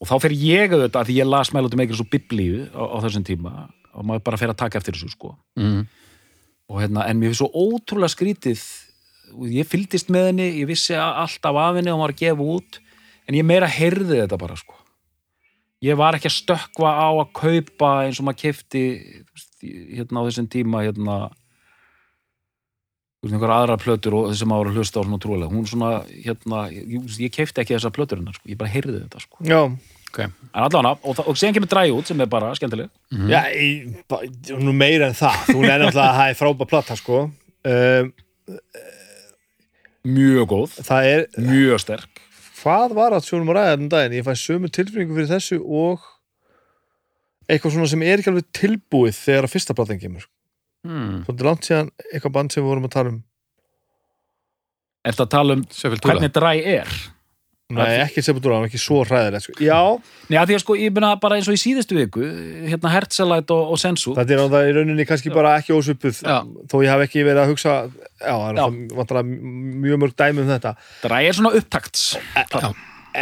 og 0.01 0.09
þá 0.09 0.17
fer 0.25 0.35
ég 0.35 0.75
auðvitað, 0.75 1.07
því 1.11 1.19
ég 1.21 1.29
las 1.29 1.53
Melody 1.55 1.79
Maker 1.79 1.99
svo 1.99 2.09
biblíu 2.11 2.67
á, 2.73 2.83
á 2.83 2.97
þessum 3.05 3.27
tíma 3.27 3.55
og 3.91 4.07
maður 4.07 4.27
bara 4.27 4.41
fer 4.41 4.53
að 4.53 4.61
taka 4.63 4.81
eftir 4.81 4.97
þessu 4.97 5.13
sko. 5.13 5.35
Mm. 5.59 5.85
og 6.71 6.79
hérna, 6.79 7.07
en 7.11 7.19
mér 7.19 7.33
finnst 7.33 7.43
svo 7.43 7.51
ótrúlega 7.51 8.15
skrítið 8.15 8.63
ég 9.51 9.69
fylgdist 9.69 10.11
með 10.13 10.31
henni 10.31 10.49
ég 10.61 10.69
vissi 10.71 10.97
alltaf 10.99 11.57
af 11.57 11.79
henni 11.79 11.93
og 11.93 11.99
hún 11.99 12.05
var 12.07 12.15
að 12.15 12.23
gefa 12.23 12.47
út 12.57 12.81
en 13.29 13.39
ég 13.39 13.47
meira 13.47 13.69
heyrði 13.71 14.23
þetta 14.23 14.39
bara 14.41 14.57
sko. 14.59 14.77
Ég 15.81 15.97
var 15.97 16.17
ekki 16.19 16.29
að 16.29 16.37
stökkva 16.37 16.91
á 16.93 17.09
að 17.09 17.31
kaupa 17.39 17.93
eins 18.05 18.21
og 18.21 18.27
maður 18.29 18.43
kefti 18.47 18.83
hérna 19.63 20.21
á 20.21 20.27
þessum 20.29 20.49
tíma 20.53 20.83
hérna 20.85 21.17
þú 23.21 23.29
veist, 23.29 23.37
einhver 23.37 23.53
aðra 23.55 23.79
plötur 23.81 24.17
og 24.17 24.29
þessum 24.33 24.53
ára 24.57 24.75
hlusta 24.75 25.01
á 25.01 25.05
svona 25.05 25.21
trúlega 25.21 25.53
hún 25.53 25.67
svona, 25.69 25.91
hérna, 26.25 26.67
ég, 26.73 27.09
ég 27.21 27.33
kefti 27.33 27.63
ekki 27.63 27.77
þessar 27.77 27.93
plötur 27.97 28.21
hennar, 28.21 28.37
sko, 28.37 28.49
ég 28.49 28.61
bara 28.61 28.73
heyrði 28.73 29.03
þetta 29.03 29.25
sko. 29.25 29.43
Já. 29.45 29.61
Okay. 30.11 30.27
en 30.27 30.65
allavega, 30.65 30.97
og, 31.07 31.21
og 31.23 31.37
síðan 31.39 31.55
kemur 31.55 31.71
dræ 31.71 31.85
út 31.95 32.09
sem 32.11 32.19
er 32.19 32.27
bara 32.27 32.49
skemmtileg. 32.59 32.89
Já, 33.31 33.45
í, 33.55 33.69
ba- 34.11 34.25
nú 34.59 34.73
meira 34.75 35.07
en 35.07 35.15
það. 35.15 35.37
Hún 35.55 35.69
er 35.69 35.85
náttúrulega, 35.85 36.17
það 36.17 36.31
er 36.33 36.39
frábæð 36.41 36.71
platta 36.73 36.97
sko. 36.99 37.21
Um, 37.71 38.09
mjög 40.07 40.49
góð, 40.51 40.81
það 40.87 41.11
er, 41.11 41.27
mjög 41.45 41.83
sterk. 41.85 42.25
Hvað 42.61 42.97
var 42.99 43.17
að 43.17 43.27
sjónum 43.27 43.53
að 43.53 43.59
ræða 43.59 43.75
þennan 43.75 43.93
daginn, 43.95 44.17
ég 44.19 44.27
fæ 44.27 44.35
sömu 44.37 44.71
tilfinningu 44.73 45.17
fyrir 45.17 45.31
þessu 45.31 45.61
og 45.65 46.05
eitthvað 47.51 47.77
svona 47.77 47.91
sem 47.91 48.05
er 48.07 48.21
ekki 48.21 48.33
alveg 48.33 48.51
tilbúið 48.57 49.17
þegar 49.17 49.49
að 49.49 49.55
fyrsta 49.55 49.77
platan 49.77 50.03
kemur. 50.03 50.29
Mm. 50.81 51.27
svolítið 51.27 51.45
langt 51.45 51.67
síðan 51.67 51.89
eitthvað 52.09 52.33
band 52.33 52.55
sem 52.55 52.63
við 52.63 52.71
vorum 52.71 52.87
að 52.89 52.93
tala 52.95 53.11
um. 53.13 53.17
Er 55.05 55.13
þetta 55.13 55.27
að 55.27 55.35
tala 55.35 55.57
um 55.57 55.65
hvernig 56.05 56.33
dræ 56.33 56.53
er? 56.57 56.95
Nei, 57.71 58.01
ekki 58.03 58.23
Sepultura, 58.25 58.57
hann 58.57 58.65
var 58.65 58.71
ekki 58.71 58.81
svo 58.83 59.01
hræðilegt 59.07 59.47
sko. 59.47 59.55
Já, 59.63 59.79
Já, 60.31 60.41
því 60.47 60.57
að 60.57 60.63
sko, 60.65 60.77
ég 60.81 60.93
byrja 60.97 61.11
bara 61.23 61.39
eins 61.39 61.49
og 61.51 61.57
í 61.57 61.61
síðustu 61.63 61.97
viku 61.99 62.25
hérna 62.67 62.93
Hertzalæt 62.95 63.53
og, 63.55 63.73
og 63.75 63.81
Sensu 63.83 64.15
þetta 64.19 64.35
er 64.37 64.43
náttúrulega 64.43 64.71
í 64.73 64.77
rauninni 64.79 65.07
kannski 65.09 65.33
bara 65.35 65.55
ekki 65.61 65.75
ósvipuð 65.77 66.21
Já. 66.27 66.39
þó 66.71 66.77
ég 66.83 66.91
hef 66.95 67.05
ekki 67.07 67.25
verið 67.27 67.43
að 67.45 67.51
hugsa 67.55 67.75
já, 67.87 68.35
það 68.35 68.47
er 68.51 68.59
náttúrulega 68.59 69.01
vantarlega 69.01 69.41
mjög 69.87 70.03
mörg 70.05 70.17
dæmi 70.23 70.45
um 70.45 70.53
þetta 70.55 70.75
Dræ 71.05 71.19
er 71.23 71.39
svona 71.39 71.55
upptakts 71.61 72.05
Já. 72.35 72.71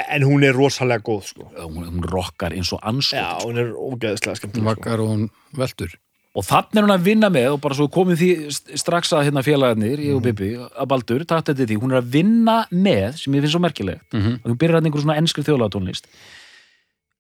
en 0.03 0.27
hún 0.29 0.45
er 0.45 0.57
rosalega 0.57 1.05
góð 1.05 1.23
sko. 1.33 1.49
hún, 1.61 1.89
hún 1.89 2.05
rockar 2.09 2.57
eins 2.57 2.73
og 2.77 2.81
anskot 2.83 3.21
Já, 3.21 3.31
hún 3.45 3.61
er 3.61 3.73
ógeðslega 3.73 4.41
skemmtileg 4.41 4.65
sko. 4.65 4.75
Vakar 4.75 5.05
og 5.05 5.13
hún 5.15 5.27
veldur 5.57 5.97
og 6.38 6.44
þannig 6.46 6.79
er 6.79 6.87
hún 6.87 6.94
að 6.94 7.07
vinna 7.09 7.29
með 7.35 7.48
og 7.57 7.61
bara 7.64 7.74
svo 7.74 7.88
komið 7.90 8.20
því 8.22 8.29
st- 8.55 8.79
strax 8.79 9.11
að 9.16 9.24
hérna 9.27 9.42
félagarnir 9.42 9.98
ég 10.07 10.14
og 10.16 10.22
Bibi, 10.22 10.53
að 10.57 10.87
Baldur, 10.92 11.24
takk 11.27 11.48
þetta 11.51 11.66
því 11.66 11.79
hún 11.83 11.94
er 11.96 12.01
að 12.03 12.11
vinna 12.14 12.59
með, 12.70 13.16
sem 13.18 13.35
ég 13.35 13.42
finnst 13.42 13.57
svo 13.57 13.62
merkilegt. 13.64 14.05
Mm 14.14 14.20
-hmm. 14.22 14.37
og 14.44 14.51
hún 14.53 14.59
byrjar 14.61 14.79
að 14.81 14.87
einhver 14.87 15.03
svona 15.03 15.16
ennskri 15.18 15.42
þjóðlatónlist. 15.48 16.07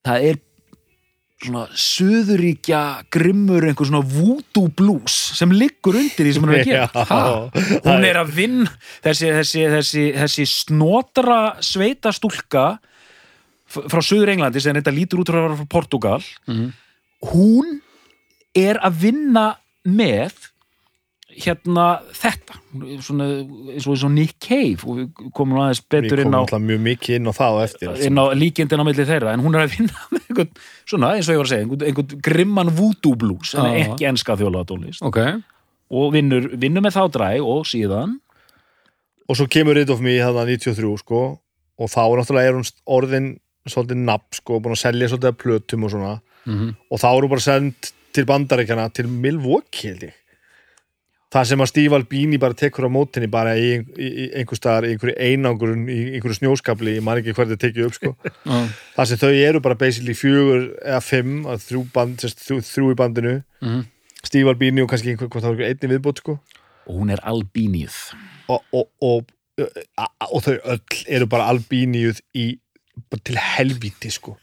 Það 0.06 0.28
er 0.30 0.38
svona 1.38 1.64
söðuríkja 1.78 2.80
grimmur 3.14 3.62
einhver 3.68 3.86
svona 3.86 4.02
voodoo 4.02 4.68
blues 4.74 5.14
sem 5.38 5.52
liggur 5.54 5.94
undir 5.94 6.26
því 6.26 6.32
sem 6.34 6.42
hún 6.42 6.54
er 6.54 6.60
að 6.60 6.70
gera. 6.70 6.88
Já, 7.10 7.82
hún 7.84 8.04
er 8.08 8.18
að 8.18 8.32
vinna 8.34 8.70
þessi, 9.04 9.30
þessi, 9.36 9.62
þessi, 9.76 10.04
þessi 10.18 10.46
snotra 10.50 11.38
sveita 11.62 12.10
stúlka 12.12 12.64
frá 13.68 14.00
Suður 14.02 14.32
Englandi 14.32 14.60
sem 14.64 14.74
þetta 14.78 14.94
lítur 14.96 15.20
út 15.22 15.30
frá 15.30 15.66
Portugal 15.70 16.22
Mhm. 16.48 16.72
hún 17.32 17.80
er 18.56 18.78
að 18.84 19.02
vinna 19.02 19.48
með 19.88 20.48
hérna 21.38 21.86
þetta. 22.16 22.56
Svona, 23.04 23.26
eins 23.70 23.86
og 23.86 23.94
eins 23.94 24.04
og 24.06 24.12
Nick 24.14 24.38
Cave 24.42 24.86
og 24.88 24.98
við 24.98 25.32
komum 25.36 25.60
aðeins 25.62 25.82
betur 25.92 26.22
inn 26.22 26.34
á, 26.34 26.42
mjög 26.42 26.80
mikið 26.86 27.18
inn 27.18 27.30
á 27.30 27.32
það 27.36 27.58
og 27.58 27.64
eftir 27.66 27.90
allt 27.92 28.06
inn 28.08 28.18
á 28.18 28.24
líkindin 28.34 28.82
á 28.82 28.86
milli 28.88 29.06
þeirra 29.06 29.34
en 29.36 29.44
hún 29.44 29.58
er 29.58 29.66
að 29.66 29.76
vinna 29.76 30.06
með 30.14 30.24
einhvern, 30.24 30.62
svona 30.88 31.12
eins 31.14 31.28
og 31.28 31.36
ég 31.36 31.42
var 31.42 31.48
að 31.48 31.52
segja 31.52 31.66
einhvern, 31.66 31.84
einhvern 31.90 32.22
grimman 32.26 32.72
voodoo 32.74 33.18
blues 33.20 33.52
en 33.54 33.68
Já. 33.68 33.76
ekki 33.84 34.08
enska 34.10 34.38
þjólaðatónlist 34.40 35.04
Ok, 35.06 35.20
og 36.00 36.08
vinnur, 36.16 36.48
vinnur 36.58 36.84
með 36.84 36.96
þá 36.98 37.04
dræ 37.18 37.30
og 37.44 37.68
síðan 37.70 38.16
og 39.28 39.38
svo 39.38 39.46
kemur 39.52 39.78
Rid 39.78 39.92
of 39.94 40.02
Me 40.02 40.16
þarna 40.18 40.48
93 40.48 40.96
sko 41.04 41.22
og 41.78 41.92
þá 41.92 42.02
náttúrulega 42.18 42.50
er 42.50 42.58
hún 42.58 42.72
orðin 42.98 43.36
svolítið 43.68 44.02
nafn 44.08 44.40
sko, 44.40 44.58
búin 44.64 44.74
að 44.74 44.82
selja 44.82 45.10
svolítið 45.12 45.30
af 45.30 45.38
plötum 45.38 45.84
og 45.86 45.92
svona. 45.92 46.16
Mm 46.48 46.74
og 46.88 47.00
þá 47.02 47.08
er 47.10 47.20
hún 47.20 47.32
bara 47.34 47.44
send 47.44 47.90
til 48.14 48.26
bandaríkjana 48.28 48.88
til 48.94 49.08
Milwaukee 49.10 49.92
held 49.92 50.08
ég. 50.08 50.16
Það 51.28 51.48
sem 51.50 51.60
að 51.60 51.68
Steve 51.68 51.96
Albini 51.98 52.38
bara 52.40 52.56
tekur 52.56 52.86
á 52.88 52.90
mótinni 52.92 53.28
bara 53.28 53.52
í, 53.60 53.74
í, 53.84 54.06
í 54.08 54.28
einhver 54.40 54.56
staðar 54.56 54.86
í 54.88 54.94
einhverju 54.94 55.16
einangurinn, 55.20 55.82
í 55.92 55.98
einhverju 56.16 56.38
snjóskapli 56.38 56.94
ég 56.96 57.04
man 57.04 57.20
ekki 57.20 57.34
hvernig 57.36 57.58
þetta 57.58 57.66
tekið 57.66 57.88
upp 57.90 57.98
sko. 57.98 58.12
Það 58.96 59.10
sem 59.10 59.20
þau 59.20 59.32
eru 59.34 59.60
bara 59.64 59.76
basically 59.76 60.16
fjögur 60.16 60.70
eða 60.80 61.02
fimm, 61.04 61.42
að 61.44 61.66
þrjú, 61.66 61.82
band, 61.92 62.16
sérst, 62.24 62.40
þrjú, 62.46 62.62
þrjú 62.70 62.94
í 62.94 62.98
bandinu. 63.02 63.34
Mhm. 63.60 63.84
Steve 64.24 64.50
Albini 64.50 64.82
og 64.82 64.88
kannski 64.90 65.12
einhver, 65.12 65.28
hvað 65.28 65.44
það 65.44 65.52
var 65.52 65.60
einhver 65.60 65.74
einni 65.76 65.92
viðbót 65.92 66.24
sko. 66.24 66.38
Og 66.88 67.02
hún 67.02 67.12
er 67.12 67.20
albínið 67.28 68.00
og, 68.48 68.64
og, 68.72 68.88
og, 69.04 69.28
og, 69.60 70.08
og 70.32 70.44
þau 70.46 70.54
öll 70.56 71.04
eru 71.06 71.28
bara 71.28 71.50
albíniuð 71.52 72.22
í 72.40 72.48
bara 73.12 73.24
til 73.28 73.36
helvíti 73.38 74.10
sko 74.12 74.38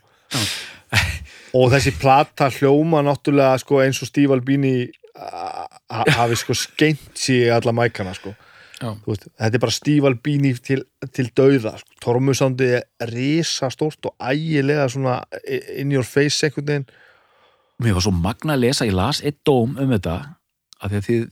og 1.55 1.69
þessi 1.71 1.93
plata 2.01 2.49
hljóma 2.51 3.01
náttúrulega 3.05 3.59
sko 3.61 3.79
eins 3.83 4.01
og 4.03 4.09
Steve 4.09 4.35
Albini 4.35 4.73
hafi 6.17 6.35
sko 6.39 6.55
skeint 6.57 7.13
sér 7.19 7.53
alla 7.59 7.73
mækana 7.75 8.15
sko 8.17 8.33
Já. 8.75 8.89
Þú 8.91 9.07
veist, 9.07 9.27
þetta 9.39 9.55
er 9.55 9.61
bara 9.63 9.71
Steve 9.71 10.09
Albini 10.09 10.49
til, 10.59 10.81
til 11.15 11.29
dauða 11.31 11.77
sko. 11.79 11.93
tormusandi 12.03 12.65
er 12.75 12.83
risa 13.07 13.69
stórt 13.71 14.03
og 14.09 14.17
ægilega 14.19 14.89
svona 14.91 15.21
in 15.79 15.93
your 15.95 16.03
face 16.03 16.43
einhvern 16.43 16.67
veginn 16.67 16.85
Mér 17.79 17.95
var 17.95 18.03
svo 18.03 18.11
magna 18.15 18.53
að 18.55 18.61
lesa, 18.65 18.85
ég 18.87 18.93
las 18.95 19.21
eitt 19.23 19.39
dóm 19.47 19.77
um 19.79 19.89
þetta 19.95 20.17
að 20.83 20.91
því 20.91 20.99
að 20.99 21.07
þið, 21.07 21.23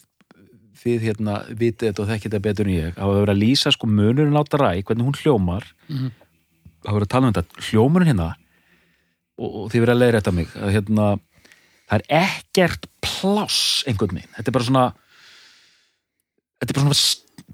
þið 0.84 1.04
hérna 1.10 1.36
vitið 1.52 1.90
þetta 1.90 2.02
og 2.06 2.10
þekkið 2.14 2.30
þetta 2.32 2.42
betur 2.48 2.68
en 2.72 2.74
ég 2.78 2.98
hafa 3.00 3.20
verið 3.20 3.34
að 3.36 3.42
lýsa 3.44 3.72
sko 3.76 3.88
munurinn 3.92 4.40
á 4.40 4.44
dræ 4.48 4.72
hvernig 4.80 5.06
hún 5.10 5.20
hljómar 5.20 5.68
Mhm. 5.92 6.10
hafa 6.88 6.96
verið 6.96 7.08
að 7.10 7.14
tala 7.18 7.28
um 7.28 7.34
þetta, 7.34 7.68
hljómurinn 7.70 8.12
hérna 8.14 8.30
og, 9.40 9.50
og 9.50 9.72
þið 9.74 9.86
verið 9.86 9.96
að 9.96 10.02
leiða 10.02 10.20
þetta 10.20 10.36
mig 10.40 10.58
að 10.60 10.74
hérna, 10.78 11.08
það 11.90 11.98
er 12.00 12.06
ekkert 12.24 12.90
pláss 13.04 13.62
einhvern 13.90 14.20
veginn, 14.20 14.34
þetta 14.38 14.52
er 14.52 14.58
bara 14.58 14.70
svona 14.70 14.86
þetta 16.62 16.70
er 16.70 16.78
bara 16.80 16.86
svona 16.88 17.02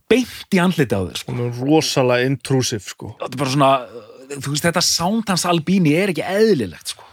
beint 0.10 0.56
í 0.56 0.62
andliti 0.62 0.98
á 0.98 1.02
þér 1.06 1.22
sko. 1.22 1.50
rosalega 1.60 2.30
intrusive 2.30 2.86
sko 2.86 3.14
þetta 3.20 3.34
er 3.34 3.44
bara 3.44 3.56
svona 3.56 3.74
veist 4.30 4.66
þetta 4.66 4.84
sound 4.86 5.30
hans 5.32 5.46
albíni 5.50 5.96
er 5.98 6.12
ekki 6.14 6.26
eðlilegt 6.26 6.94
sko. 6.94 7.06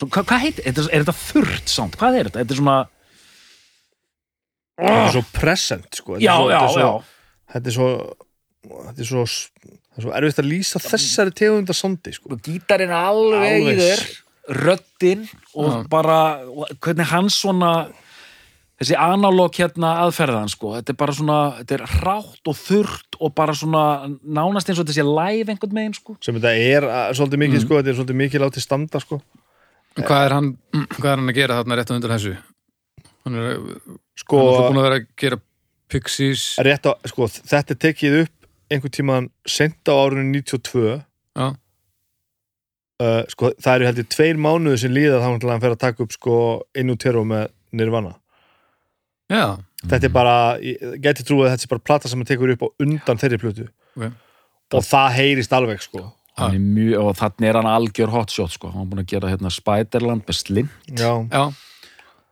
Hvað, 0.00 0.24
hvað 0.30 0.42
heitir, 0.46 0.64
er, 0.64 0.78
er 0.88 1.04
þetta 1.04 1.14
þurrt 1.18 1.70
sound, 1.70 1.96
hvað 2.00 2.16
er 2.16 2.30
þetta? 2.30 2.40
Þetta 2.40 2.54
er 2.54 2.60
svona 2.62 2.78
þetta 4.80 5.04
er 5.04 5.14
svo 5.14 5.24
present 5.36 6.00
sko 6.00 6.16
Þetta 6.16 6.56
er 6.56 6.72
svo, 6.72 6.92
þetta 7.52 7.70
er 7.70 7.76
svo, 7.76 7.90
þetta 8.88 9.04
er 9.04 9.10
svo 9.10 9.24
er 10.00 10.04
svo, 10.04 10.10
það 10.10 10.16
er 10.16 10.24
svo 10.24 10.30
erfitt 10.30 10.42
að 10.42 10.50
lýsa 10.50 10.82
þessari 10.82 11.36
tegunda 11.36 11.76
sondi 11.76 12.16
sko. 12.16 12.34
og 12.34 12.42
gítarinn 12.44 12.94
alveg, 12.96 13.46
Alveg. 13.54 13.70
í 13.70 13.80
þér 13.80 14.04
röddinn 14.60 15.26
og 15.54 15.70
Já. 15.70 15.88
bara 15.92 16.20
og 16.48 16.70
hvernig 16.82 17.10
hans 17.12 17.36
svona 17.38 17.72
þessi 18.80 18.96
analóg 18.96 19.58
hérna 19.60 19.92
aðferðan 20.06 20.48
sko, 20.50 20.72
þetta 20.78 20.94
er 20.94 20.98
bara 21.02 21.14
svona, 21.16 21.38
þetta 21.60 21.76
er 21.76 21.82
hrátt 21.98 22.48
og 22.48 22.56
þurrt 22.56 23.18
og 23.20 23.34
bara 23.36 23.54
svona 23.56 23.82
nánast 24.24 24.70
eins 24.72 24.80
og 24.80 24.88
þetta 24.88 24.96
sé 24.96 25.04
live 25.04 25.52
einhvern 25.52 25.76
megin 25.76 25.96
sko 25.98 26.16
sem 26.24 26.38
þetta 26.38 26.54
er 26.56 26.86
uh, 26.88 27.02
svolítið 27.16 27.42
mikið 27.44 27.64
sko, 27.66 27.76
þetta 27.80 27.92
er 27.92 27.98
svolítið 28.00 28.20
mikið 28.22 28.44
látið 28.46 28.64
standa 28.64 29.02
sko. 29.04 29.20
Hvað 30.00 30.24
er 30.24 30.36
hann 30.38 30.48
hvað 30.96 31.10
er 31.10 31.20
hann 31.20 31.32
að 31.32 31.36
gera 31.36 31.60
þarna 31.60 31.76
rétt 31.76 31.92
á 31.92 31.94
undan 31.98 32.14
þessu? 32.14 32.34
Hann 33.26 33.36
er, 33.36 33.48
Sko, 34.16 34.38
hann 34.38 34.46
er 34.46 34.54
alltaf 34.54 34.70
búin 34.70 34.80
að 34.80 34.86
vera 34.88 35.00
að 35.00 35.08
gera 35.20 35.40
Pixies 35.90 36.44
rétt 36.64 36.86
á, 36.88 36.92
sko 37.10 37.26
þetta 37.28 37.74
er 37.74 37.80
tekið 37.84 38.18
upp 38.22 38.39
einhvern 38.70 38.94
tíman 38.94 39.28
sent 39.48 39.80
á 39.90 39.94
árunni 39.94 40.42
92 40.42 41.00
Já. 41.38 41.46
uh, 43.00 43.22
sko, 43.32 43.50
það 43.60 43.74
eru 43.78 43.88
heldur 43.90 44.08
tveir 44.14 44.38
mánuði 44.40 44.80
sem 44.84 44.94
líða 44.94 45.20
þá 45.22 45.28
til 45.40 45.48
að 45.48 45.54
hann 45.54 45.64
fer 45.64 45.74
að 45.76 45.82
taka 45.86 46.04
upp 46.06 46.14
sko 46.16 46.36
Inutero 46.78 47.24
með 47.28 47.48
Nirvana 47.76 48.14
Já, 49.30 49.44
þetta 49.86 50.08
er 50.08 50.14
bara, 50.14 50.36
ég 50.58 50.96
geti 51.04 51.22
trúið 51.26 51.46
að 51.48 51.52
þetta 51.54 51.68
er 51.68 51.72
bara 51.76 51.86
plata 51.90 52.10
sem 52.10 52.18
hann 52.18 52.26
tekur 52.30 52.50
upp 52.56 52.64
á 52.66 52.68
undan 52.82 53.20
þeirri 53.20 53.38
plötu 53.42 53.68
Ok. 53.96 54.10
og 54.78 54.84
það 54.86 55.14
heyrist 55.20 55.52
alveg 55.56 55.82
sko 55.86 56.06
Hann 56.40 56.54
er 56.56 56.62
mjög, 56.62 57.02
og 57.04 57.16
þannig 57.18 57.48
er 57.50 57.56
hann 57.58 57.66
algjör 57.68 58.12
hotshot 58.14 58.52
sko. 58.54 58.70
hann 58.72 58.86
er 58.86 58.88
búin 58.88 59.02
að 59.02 59.08
gera 59.12 59.28
hérna 59.28 59.50
Spiderland 59.52 60.22
með 60.24 60.36
Slim 60.38 60.68
já. 60.88 61.10
já, 61.28 61.42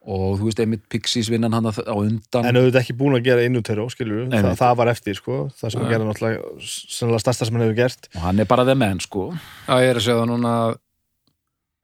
og 0.08 0.38
þú 0.40 0.46
veist 0.48 0.60
einmitt 0.62 0.86
Pixies 0.88 1.28
vinnan 1.28 1.52
hann 1.52 1.68
á 1.68 1.72
undan. 1.92 2.46
En 2.48 2.56
auðvitað 2.56 2.80
ekki 2.80 2.94
búin 2.96 3.18
að 3.18 3.26
gera 3.28 3.42
Inutero 3.44 3.84
skilur 3.92 4.22
Nei, 4.30 4.38
Þa, 4.40 4.52
nei. 4.54 4.56
það 4.62 4.76
var 4.80 4.90
eftir 4.94 5.18
sko. 5.18 5.38
Það 5.58 5.72
sem 5.74 5.82
hann 5.82 5.92
gera 5.92 6.06
náttúrulega 6.08 6.64
sennilega 6.64 7.22
stærsta 7.26 7.48
sem 7.48 7.58
hann 7.58 7.66
hefur 7.66 7.76
gert. 7.82 8.08
Og 8.16 8.22
hann 8.24 8.40
er 8.40 8.48
bara 8.48 8.64
þeim 8.68 8.80
menn 8.80 9.02
sko. 9.04 9.26
já, 9.68 9.74
ég 9.84 9.90
er 9.92 10.00
að 10.00 10.06
segja 10.06 10.20
það 10.22 10.30
núna 10.32 10.54
að 10.62 10.74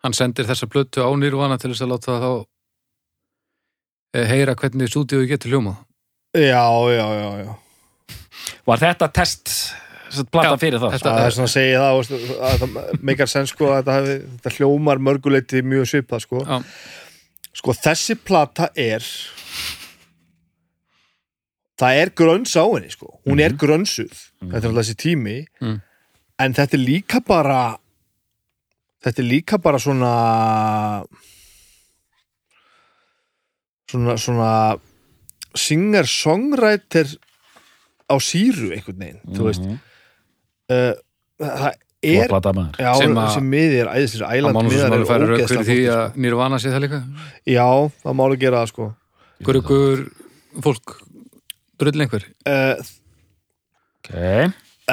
hann 0.04 0.16
sendir 0.16 0.48
þessa 0.48 0.70
plötu 0.72 1.04
á 1.04 1.08
Nirvana 1.20 1.58
til 1.60 1.70
þess 1.74 1.84
að 1.84 1.92
láta 1.94 2.16
þá 2.24 2.30
eh, 4.14 4.26
heyra 4.30 4.54
hvernig 4.58 4.90
stúdíu 4.92 5.24
getur 5.28 5.52
hljómað. 5.54 5.78
Já, 6.34 6.64
já, 6.96 7.06
já, 7.20 7.30
já. 7.44 7.54
Var 8.66 8.80
þetta 8.88 9.08
test 9.14 9.52
Já, 10.14 10.54
fyrir 10.60 10.78
það 10.78 10.92
þetta- 10.94 11.12
það 11.16 11.24
er 11.26 11.34
svona 11.34 11.48
að 11.48 11.54
segja 11.54 11.78
það 11.82 11.94
að 12.48 12.60
það 12.60 13.00
meikar 13.02 13.26
sens 13.30 13.50
sko 13.50 13.66
að 13.66 13.80
þetta, 13.80 13.94
hafi, 13.98 14.12
þetta 14.36 14.52
hljómar 14.58 15.00
mörguleiti 15.02 15.62
mjög 15.66 15.88
svipað 15.90 16.22
sko. 16.22 16.42
Já. 16.46 16.60
Sko 17.54 17.72
þessi 17.72 18.16
plata 18.18 18.68
er 18.76 19.04
það 21.78 22.00
er 22.02 22.10
grönns 22.18 22.54
á 22.58 22.64
henni 22.70 22.90
sko. 22.92 23.18
Hún 23.26 23.40
er 23.42 23.54
grönnsuð, 23.58 24.12
þetta 24.42 24.60
er 24.62 24.68
alltaf 24.70 24.84
þessi 24.84 24.96
tími. 25.04 25.38
Mhm. 25.60 25.80
en 26.38 26.54
þetta 26.54 26.74
er 26.74 26.82
líka 26.82 27.20
bara 27.24 27.76
þetta 29.04 29.20
er 29.22 29.28
líka 29.30 29.58
bara 29.62 29.78
svona 29.78 31.04
svona 33.90 34.16
svona 34.18 34.50
singer-songwriter 35.54 37.06
á 38.10 38.14
síru 38.18 38.72
einhvern 38.74 38.98
veginn, 38.98 39.20
Mhm. 39.24 39.78
uh, 40.70 40.94
það 41.38 41.74
er 42.04 42.28
já, 42.84 42.90
Sem 42.98 43.14
að- 43.14 43.24
þessi 43.24 43.42
miði 43.48 43.80
er 43.82 43.90
æðislega 43.94 44.28
Það 44.28 44.34
má 44.34 44.50
æland 44.50 44.60
sem 44.60 44.70
miðar 44.74 44.94
er 44.98 45.06
færa 45.08 45.28
rauk 45.30 45.38
fyrir 45.38 45.40
ógeðslega 45.40 45.64
því 45.70 45.78
að 45.94 46.16
Nirvana 46.24 46.58
sé 46.62 46.68
það 46.74 46.84
líka? 46.84 47.00
Sko. 47.00 47.32
já, 47.54 47.66
það 48.04 48.14
má 48.18 48.22
alveg 48.26 48.40
gera 48.44 48.60
það 48.62 48.70
sko. 48.74 48.88
Hver 49.44 49.58
ykkur 49.60 50.04
fólk? 50.68 50.94
Drull 51.78 52.00
einhver? 52.04 52.24
Uh, 52.46 52.74
ok. 54.04 54.14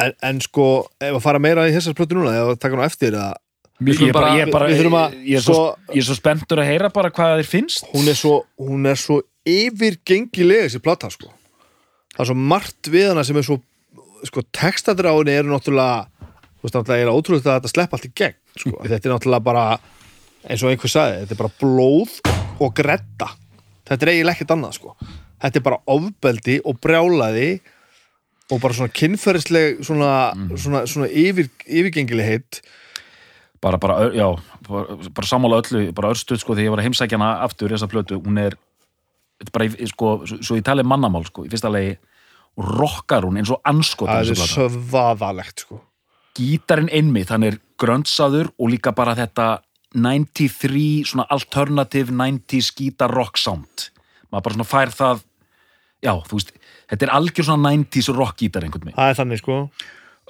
en, 0.01 0.13
en 0.23 0.39
sko, 0.41 0.67
ef 1.03 1.15
að 1.17 1.23
fara 1.23 1.39
meira 1.43 1.67
í 1.69 1.73
þessar 1.75 1.93
plötu 1.97 2.15
núna, 2.17 2.33
ef 2.39 2.53
að 2.55 2.59
taka 2.63 2.75
nú 2.79 2.85
eftir 2.87 3.13
að 3.19 3.33
Ég, 3.81 3.97
ég, 3.97 4.11
bara, 4.13 4.27
bara- 4.27 4.37
ég, 4.37 4.51
bara, 4.53 4.65
við 4.69 4.77
þurfum 4.77 4.95
að- 4.99 5.13
ég, 5.25 5.35
er 5.39 5.41
svo, 5.41 5.53
svo- 5.57 5.93
ég 5.95 6.01
er 6.03 6.05
svo 6.05 6.15
spenntur 6.19 6.59
að 6.61 6.67
heyra 6.69 6.89
bara 6.93 7.09
hvað 7.09 7.39
þér 7.41 7.47
finnst. 7.49 7.85
Hún 7.95 8.07
er 8.11 8.13
svo, 8.19 8.35
hún 8.61 8.85
er 8.85 8.95
svo 9.01 9.21
yfirgengilega 9.49 10.67
þessi 10.67 10.81
plata 10.85 11.09
sko. 11.09 11.31
Það 12.13 12.19
er 12.21 12.29
svo 12.29 12.35
margt 12.37 12.89
við 12.93 13.07
hana 13.09 13.23
sem 13.25 13.37
er 13.37 13.47
svo 13.47 13.57
sko, 14.23 14.43
henni 14.53 15.33
eru 15.33 15.49
náttúrulega 15.49 16.05
þú 16.61 16.67
veist 16.67 16.75
náttúrulega, 16.77 17.01
ég 17.01 17.07
er 17.07 17.13
ótrúlega 17.17 17.49
að 17.55 17.59
þetta 17.59 17.71
sleppa 17.73 17.97
allt 17.97 18.05
í 18.05 18.13
gegn 18.21 18.37
sko, 18.61 18.75
þetta 18.85 19.01
er 19.09 19.13
náttúrulega 19.15 19.45
bara 19.49 19.65
eins 20.45 20.63
og 20.65 20.71
einhver 20.73 20.89
sagði, 20.93 21.19
þetta 21.23 21.35
er 21.35 21.41
bara 21.41 21.55
blóð 21.61 22.15
og 22.61 22.73
gretta, 22.77 23.27
þetta 23.89 24.05
er 24.07 24.11
eiginlega 24.13 24.37
ekkert 24.37 24.53
annað 24.55 24.77
sko, 24.77 24.95
þetta 25.41 25.59
er 25.61 25.65
bara 25.67 25.81
ofbeldi 25.95 26.59
og 26.65 26.79
brjálaði 26.81 27.49
og 28.51 28.59
bara 28.61 28.75
svona 28.77 28.91
kynferðisleg 28.93 29.81
svona, 29.87 30.11
svona, 30.59 30.81
svona 30.89 31.07
yfir, 31.07 31.47
yfirgengilegheit 31.65 32.61
bara, 33.61 33.77
bara, 33.81 34.09
já, 34.17 34.27
bara, 34.67 34.97
bara 35.15 35.29
sammála 35.29 35.61
öllu 35.61 35.85
bara 35.95 36.09
örstuð 36.13 36.41
sko 36.41 36.55
þegar 36.57 36.65
ég 36.67 36.73
var 36.73 36.81
að 36.81 36.87
heimsækja 36.89 37.17
hana 37.21 37.31
aftur 37.45 37.71
þessa 37.73 37.87
plötu, 37.91 38.17
hún 38.25 38.41
er 38.41 38.57
þetta 39.41 39.53
bara, 39.55 39.69
í- 39.69 39.89
sko, 39.93 40.15
svo, 40.33 40.57
ég 40.59 40.65
tali 40.67 40.83
mannamál 40.85 41.23
sko, 41.29 41.45
í 41.47 41.51
fyrsta 41.53 41.69
legi, 41.73 41.93
rockar 42.57 43.23
hún 43.29 43.39
eins 43.39 43.49
og 43.53 43.61
anskotin 43.69 44.11
það 44.17 44.33
er 44.33 44.41
plata. 44.41 44.53
sövaðalegt 44.57 45.63
sko 45.65 45.79
gítarinn 46.37 46.89
einmitt, 46.93 47.29
hann 47.33 47.43
er 47.47 47.57
gröntsaður 47.81 48.51
og 48.57 48.71
líka 48.73 48.93
bara 48.95 49.15
þetta 49.17 49.49
93, 49.95 51.03
svona 51.09 51.25
alternative 51.33 52.13
90s 52.15 52.69
gítar 52.77 53.11
rock 53.11 53.37
sound. 53.41 53.89
Maður 54.31 54.45
bara 54.45 54.55
svona 54.55 54.69
fær 54.69 54.93
það 54.95 55.23
já, 56.05 56.13
þú 56.29 56.37
veist, 56.39 56.53
þetta 56.91 57.07
er 57.07 57.13
algjör 57.17 57.47
svona 57.49 57.73
90s 57.75 58.11
rock 58.15 58.37
gítar 58.39 58.63
einhvern 58.65 58.87
veginn. 58.87 58.97
Það 58.99 59.11
er 59.13 59.19
þannig 59.19 59.41
sko. 59.41 59.57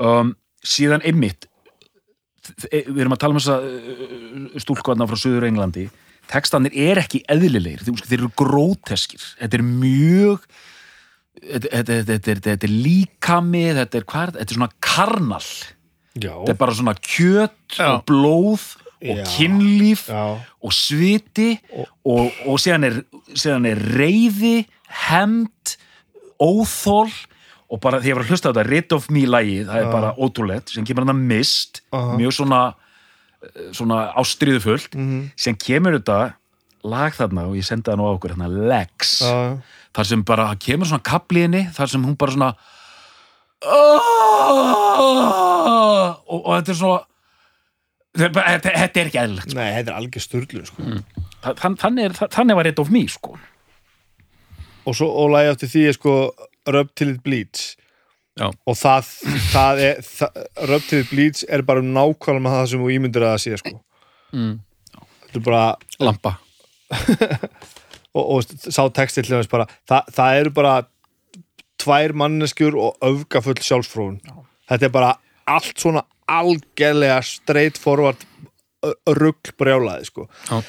Um, 0.02 0.32
síðan 0.66 1.06
einmitt 1.06 1.46
þ- 2.48 2.72
við 2.90 3.04
erum 3.04 3.14
að 3.16 3.22
tala 3.22 3.36
um 3.38 3.42
þessa 3.42 3.60
uh, 3.62 4.62
stúlkvarna 4.64 5.08
frá 5.12 5.20
Suður 5.22 5.46
Englandi. 5.52 5.86
Textanir 6.32 6.74
er 6.78 7.02
ekki 7.02 7.22
eðlilegir 7.30 7.82
þeir, 7.86 8.02
þeir 8.08 8.18
eru 8.24 8.32
gróteskir. 8.40 9.22
Þetta 9.42 9.58
er 9.60 9.66
mjög 9.68 10.46
þetta, 11.42 11.70
þetta, 11.70 12.00
þetta, 12.10 12.36
þetta, 12.50 12.68
er- 12.70 12.76
líkami 12.90 13.64
þetta 13.78 14.02
er, 14.02 14.08
hvað 14.10 14.34
þetta? 14.40 14.48
er 14.50 14.58
svona 14.58 14.72
karnal 14.82 15.46
já, 16.16 16.34
þetta 16.44 16.54
er 16.56 16.60
bara 16.60 16.76
svona 16.78 16.96
kjöt 17.00 17.78
Já. 17.78 17.88
og 17.96 18.06
blóð 18.10 18.66
og 19.02 19.18
Já. 19.18 19.24
kynlíf 19.34 20.08
já, 20.12 20.24
og 20.62 20.74
sviti 20.76 21.56
og, 22.06 22.30
og 22.46 22.60
síðan, 22.62 22.84
er, 22.86 23.00
síðan 23.34 23.66
er 23.72 23.80
reyði, 23.98 24.66
hemd 25.08 25.78
óþól 26.42 27.10
og 27.72 27.80
bara 27.82 28.02
því 28.04 28.12
ég 28.12 28.18
var 28.18 28.26
að 28.26 28.32
hlusta 28.34 28.50
á 28.50 28.52
þetta 28.52 28.68
Rid 28.68 28.94
of 28.98 29.08
Me 29.14 29.24
lagi, 29.30 29.62
það 29.64 29.78
er 29.80 29.86
Já. 29.88 29.92
bara 29.94 30.14
ótrúlegt 30.20 30.74
sem 30.74 30.86
kemur 30.88 31.06
hann 31.06 31.16
að 31.16 31.22
mist 31.32 31.82
Aha. 31.96 32.18
mjög 32.20 32.36
svona 32.42 32.62
eh, 33.42 33.72
svona 33.74 34.02
ástriðufullt 34.20 34.96
Mhm. 34.98 35.32
sem 35.38 35.56
kemur 35.56 35.98
þetta 36.00 36.34
lag 36.84 37.14
þarna 37.14 37.48
og 37.48 37.56
ég 37.56 37.64
sendi 37.66 37.90
það 37.90 37.98
nú 38.02 38.06
á 38.10 38.14
okkur 38.18 38.34
hérna, 38.36 38.50
Lex 38.50 39.22
já, 39.22 39.58
þar 39.94 40.06
sem 40.06 40.24
bara 40.24 40.56
kemur 40.56 40.86
svona 40.90 41.04
kapli 41.04 41.42
henni 41.46 41.64
þar 41.74 41.88
sem 41.90 42.04
hún 42.04 42.18
bara 42.18 42.32
svona 42.32 42.56
og, 46.32 46.40
og 46.40 46.52
þetta 46.56 46.72
er 46.74 46.78
svona 46.80 47.02
þetta, 48.18 48.42
þetta- 48.42 48.76
þetta 48.78 49.02
er 49.02 49.10
ekki 49.10 49.22
eðlilegt 49.24 49.54
nei, 49.58 49.68
þetta 49.78 49.92
er 49.92 50.00
algjör 50.00 50.24
sturlu 50.26 50.64
sko. 50.68 50.88
Þann, 51.42 51.78
þannig, 51.82 52.04
er, 52.06 52.14
þannig 52.34 52.58
var 52.58 52.68
Red 52.70 52.80
of 52.82 52.90
Me 52.94 53.04
sko. 53.10 53.38
og 54.86 54.98
svo, 54.98 55.08
og 55.08 55.30
lagi 55.36 55.52
eftir 55.54 55.70
því 55.70 55.86
sko 55.98 56.16
Till 56.96 57.16
It 57.16 57.24
Bleeds 57.24 57.76
Já. 58.40 58.48
og 58.48 58.76
það, 58.80 59.08
það 59.52 59.80
er 59.84 60.02
það, 60.08 60.38
Rub 60.70 60.84
Till 60.88 61.02
It 61.04 61.10
Bleeds 61.12 61.46
er 61.50 61.62
bara 61.68 61.82
nákvæmlega 61.84 62.46
með 62.46 62.56
það 62.56 62.70
sem 62.72 62.80
þú 62.82 62.92
ímyndir 62.96 63.26
að 63.26 63.34
það 63.34 63.44
sé 63.44 63.58
sko 63.60 63.74
mm. 64.32 64.54
þetta 65.28 65.42
er 65.42 65.46
bara, 65.46 65.76
Lampa 66.00 66.38
og, 68.16 68.24
og 68.24 68.44
sá 68.44 68.82
textil 68.96 69.26
til 69.28 69.42
bara, 69.52 69.68
það, 69.90 70.14
það 70.16 70.40
eru 70.40 70.54
bara 70.56 70.74
tvær 71.82 72.16
manneskjur 72.18 72.78
og 72.80 73.06
öfgafull 73.06 73.60
sjálfsfróun 73.62 74.20
þetta 74.70 74.88
er 74.88 74.94
bara 74.94 75.16
allt 75.50 75.82
svona 75.82 76.06
algjörlega 76.32 77.20
straight 77.26 77.80
forward 77.82 78.22
rugg 79.20 79.54
brjálaði 79.60 80.10
sko 80.10 80.28
Já. 80.50 80.62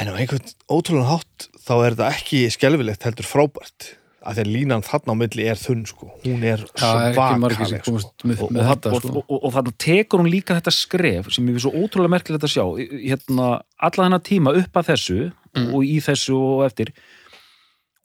en 0.00 0.12
á 0.12 0.14
einhvern 0.14 0.52
ótrúlega 0.70 1.16
hátt 1.16 1.48
þá 1.60 1.74
er 1.78 1.96
þetta 1.96 2.12
ekki 2.14 2.44
skelfilegt 2.54 3.08
heldur 3.08 3.28
frábært 3.28 3.94
að 4.20 4.36
því 4.36 4.42
að 4.42 4.50
línan 4.52 4.84
þarna 4.84 5.14
á 5.16 5.20
milli 5.22 5.46
er 5.48 5.60
þunn 5.60 5.84
sko 5.88 6.10
hún 6.24 6.42
er 6.44 6.62
svakaleg 6.76 7.80
sko. 7.80 7.94
með, 8.28 8.42
og, 8.44 8.50
með 8.52 8.66
og, 8.68 8.88
og, 8.90 9.04
sko. 9.04 9.22
og, 9.38 9.46
þannig 9.54 9.78
tekur 9.80 10.22
hún 10.22 10.32
líka 10.32 10.56
þetta 10.58 10.74
skref 10.76 11.30
sem 11.32 11.48
ég 11.48 11.56
við 11.56 11.64
svo 11.64 11.72
ótrúlega 11.72 12.14
merkilegt 12.16 12.44
að 12.44 12.52
sjá 12.52 12.64
hérna, 12.76 13.48
alla 13.80 14.06
þennan 14.06 14.26
tíma 14.28 14.54
upp 14.60 14.80
að 14.80 14.92
þessu 14.92 15.20
og 15.60 15.80
í 15.86 15.96
þessu 16.04 16.36
og 16.36 16.66
eftir 16.68 16.92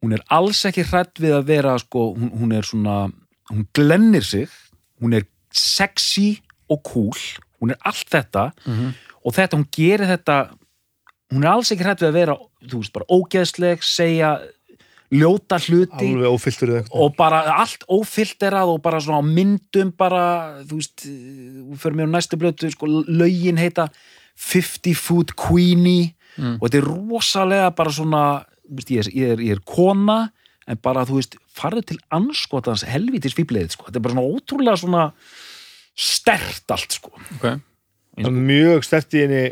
hún 0.06 0.14
er 0.14 0.24
alls 0.30 0.62
ekki 0.70 0.86
hrætt 0.86 1.18
við 1.20 1.34
að 1.40 1.48
vera 1.50 1.78
sko, 1.82 2.14
hún, 2.16 2.30
hún 2.40 2.54
er 2.54 2.64
svona 2.68 3.12
hún 3.52 3.66
glennir 3.74 4.24
sig, 4.26 4.50
hún 5.02 5.14
er 5.18 5.26
sexy 5.52 6.40
og 6.70 6.84
cool 6.86 7.18
hún 7.62 7.72
er 7.74 7.78
allt 7.86 8.10
þetta 8.14 8.52
Mhm. 8.66 8.94
og 9.26 9.34
þetta, 9.34 9.58
hún 9.58 9.68
gerir 9.74 10.06
þetta 10.08 10.40
hún 11.34 11.44
er 11.44 11.50
alls 11.56 11.72
ekki 11.74 11.84
hrætt 11.84 12.02
við 12.06 12.10
að 12.14 12.20
vera 12.22 12.38
þú 12.66 12.78
veist, 12.82 12.94
bara 12.94 13.06
ógeðsleg, 13.10 13.82
segja 13.84 14.40
ljóta 15.12 15.58
hluti 15.62 16.10
og 16.92 17.16
bara 17.18 17.44
allt 17.62 17.84
ófilterað 17.90 18.72
og 18.74 18.82
bara 18.82 19.00
svona 19.00 19.22
á 19.22 19.26
myndum 19.26 19.92
bara, 19.98 20.62
þú 20.66 20.80
veist 20.82 21.06
við 21.06 21.78
fyrir 21.82 21.96
mér 22.00 22.10
á 22.10 22.16
næstu 22.18 22.38
blötu, 22.42 22.70
sko, 22.74 22.88
lögin 23.08 23.58
heita 23.62 23.90
50 24.36 24.94
Foot 24.96 25.36
Queenie 25.36 26.14
Mm. 26.38 26.58
og 26.60 26.68
þetta 26.68 26.78
er 26.82 26.88
rosalega 26.90 27.70
bara 27.76 27.90
svona, 27.96 28.46
ég 28.66 29.02
er, 29.02 29.10
ég 29.12 29.34
er, 29.36 29.44
ég 29.44 29.58
er 29.58 29.64
kona 29.68 30.30
en 30.66 30.80
bara, 30.82 31.06
þú 31.06 31.20
veist, 31.20 31.38
farðu 31.54 31.84
til 31.92 32.00
anskotans 32.16 32.86
helvítis 32.90 33.36
fýbleið, 33.38 33.76
sko, 33.76 33.88
þetta 33.88 34.00
er 34.00 34.06
bara 34.08 34.16
svona 34.16 34.32
ótrúlega 34.34 34.82
svona 34.82 35.04
stert 35.96 36.74
allt, 36.74 36.98
sko. 36.98 37.14
Okay. 37.38 37.60
það 38.18 38.32
er 38.32 38.48
mjög 38.50 38.88
stert 38.88 39.16
í 39.16 39.26
henni 39.26 39.44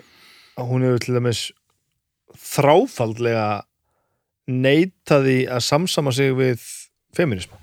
að 0.60 0.72
hún 0.72 0.88
hefur 0.88 1.04
til 1.04 1.18
dæmis 1.18 1.44
þráfaldlega 2.54 3.50
neitaði 4.50 5.44
að 5.48 5.68
samsama 5.68 6.12
sig 6.16 6.34
við 6.36 6.64
feminisma 7.16 7.62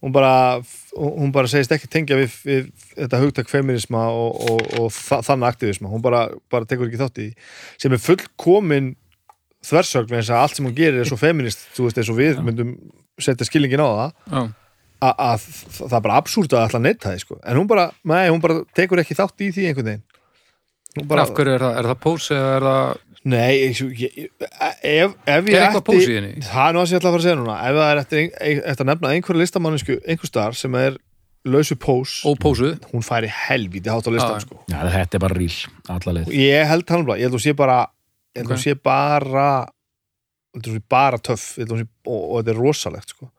hún 0.00 0.12
bara, 0.12 0.62
hún 0.96 1.32
bara 1.32 1.48
segist 1.50 1.72
ekki 1.74 1.88
tengja 1.90 2.16
við, 2.18 2.36
við 2.44 2.68
þetta 2.94 3.20
hugtak 3.20 3.50
feminisma 3.52 4.06
og, 4.08 4.38
og, 4.50 4.62
og 4.80 4.88
þa 4.96 5.20
þann 5.26 5.46
aktivisma. 5.48 5.90
Hún 5.92 6.04
bara, 6.04 6.26
bara 6.52 6.68
tekur 6.68 6.88
ekki 6.88 7.00
þátt 7.00 7.20
í 7.20 7.28
sem 7.80 7.92
er 7.92 8.02
fullkomin 8.02 8.94
þversögn 9.66 10.16
eins 10.16 10.30
að 10.32 10.42
allt 10.44 10.56
sem 10.56 10.66
hún 10.66 10.76
gerir 10.76 11.02
er 11.02 11.08
svo 11.08 11.18
feminist 11.20 11.66
þú 11.76 11.86
veist, 11.88 12.00
eins 12.00 12.10
og 12.12 12.18
við 12.18 12.40
myndum 12.44 12.74
setja 13.20 13.46
skilningin 13.48 13.82
á 13.84 13.88
það 13.88 14.48
að, 15.00 15.12
að 15.26 15.44
það 15.80 15.98
er 15.98 16.04
bara 16.06 16.16
absúrt 16.20 16.54
að 16.54 16.64
alltaf 16.64 16.84
neitt 16.84 17.04
það 17.04 17.20
sko. 17.24 17.38
en 17.44 17.60
hún 17.60 17.68
bara, 17.70 17.90
nei, 18.08 18.24
hún 18.30 18.40
bara 18.42 18.62
tekur 18.76 19.02
ekki 19.02 19.16
þátt 19.18 19.44
í 19.46 19.50
því 19.56 19.68
einhvern 19.70 19.90
veginn. 19.90 20.06
Bara, 21.06 21.22
af 21.22 21.32
hverju 21.36 21.54
er 21.54 21.62
það, 21.62 21.76
er 21.78 21.88
það 21.90 22.00
pós 22.02 22.24
eða 22.34 22.50
er 22.56 22.66
það, 22.66 23.02
nei, 23.30 23.52
ég, 23.60 23.82
ég, 24.00 24.16
ef, 24.40 25.12
ef 25.22 25.52
ég 25.52 25.60
er 25.60 25.68
henni? 26.16 26.32
það 26.48 26.64
er 26.66 26.74
nú 26.74 26.82
að 26.82 26.90
ég 26.90 26.98
ætla 26.98 27.12
að 27.12 27.14
fara 27.14 27.20
að 27.20 27.26
segja 27.28 27.38
núna. 27.38 27.58
Ef 27.68 27.78
það 27.78 27.92
er 27.92 28.02
eftir, 28.02 28.24
eftir 28.72 28.84
að 28.84 28.90
nefna 28.90 29.12
einhverja 29.14 29.42
listamanninsku 29.44 29.98
einhver 30.02 30.32
starf 30.32 30.58
sem 30.58 30.76
er 30.80 30.98
lausu 31.48 31.76
pós 31.80 32.18
hún 32.90 33.06
færi 33.06 33.30
helvíti 33.32 33.88
hátt 33.92 34.10
á 34.10 34.12
listan 34.12 34.42
sko. 34.42 34.58
Já, 34.68 34.80
þetta 34.96 35.16
er 35.20 35.22
bara 35.22 35.38
ríl, 35.38 35.54
alla 35.94 36.16
leið. 36.18 36.34
Ég 36.36 36.68
held 36.68 36.92
hann 36.92 37.06
bara, 37.06 37.20
ég 37.22 37.30
held 37.30 37.38
að 37.38 37.46
sé 37.46 37.54
bara 37.56 37.78
ég 38.34 38.42
held 38.42 38.46
að 38.46 38.50
Ok. 38.50 38.56
hún 38.56 38.64
sé 38.64 38.74
bara 38.82 39.46
að 40.56 40.80
bara 40.90 41.18
töff 41.22 41.58
að 41.62 41.72
og, 41.76 41.86
og 42.06 42.36
þetta 42.40 42.50
er 42.54 42.58
rosalegt 42.60 43.12
sko. 43.14 43.30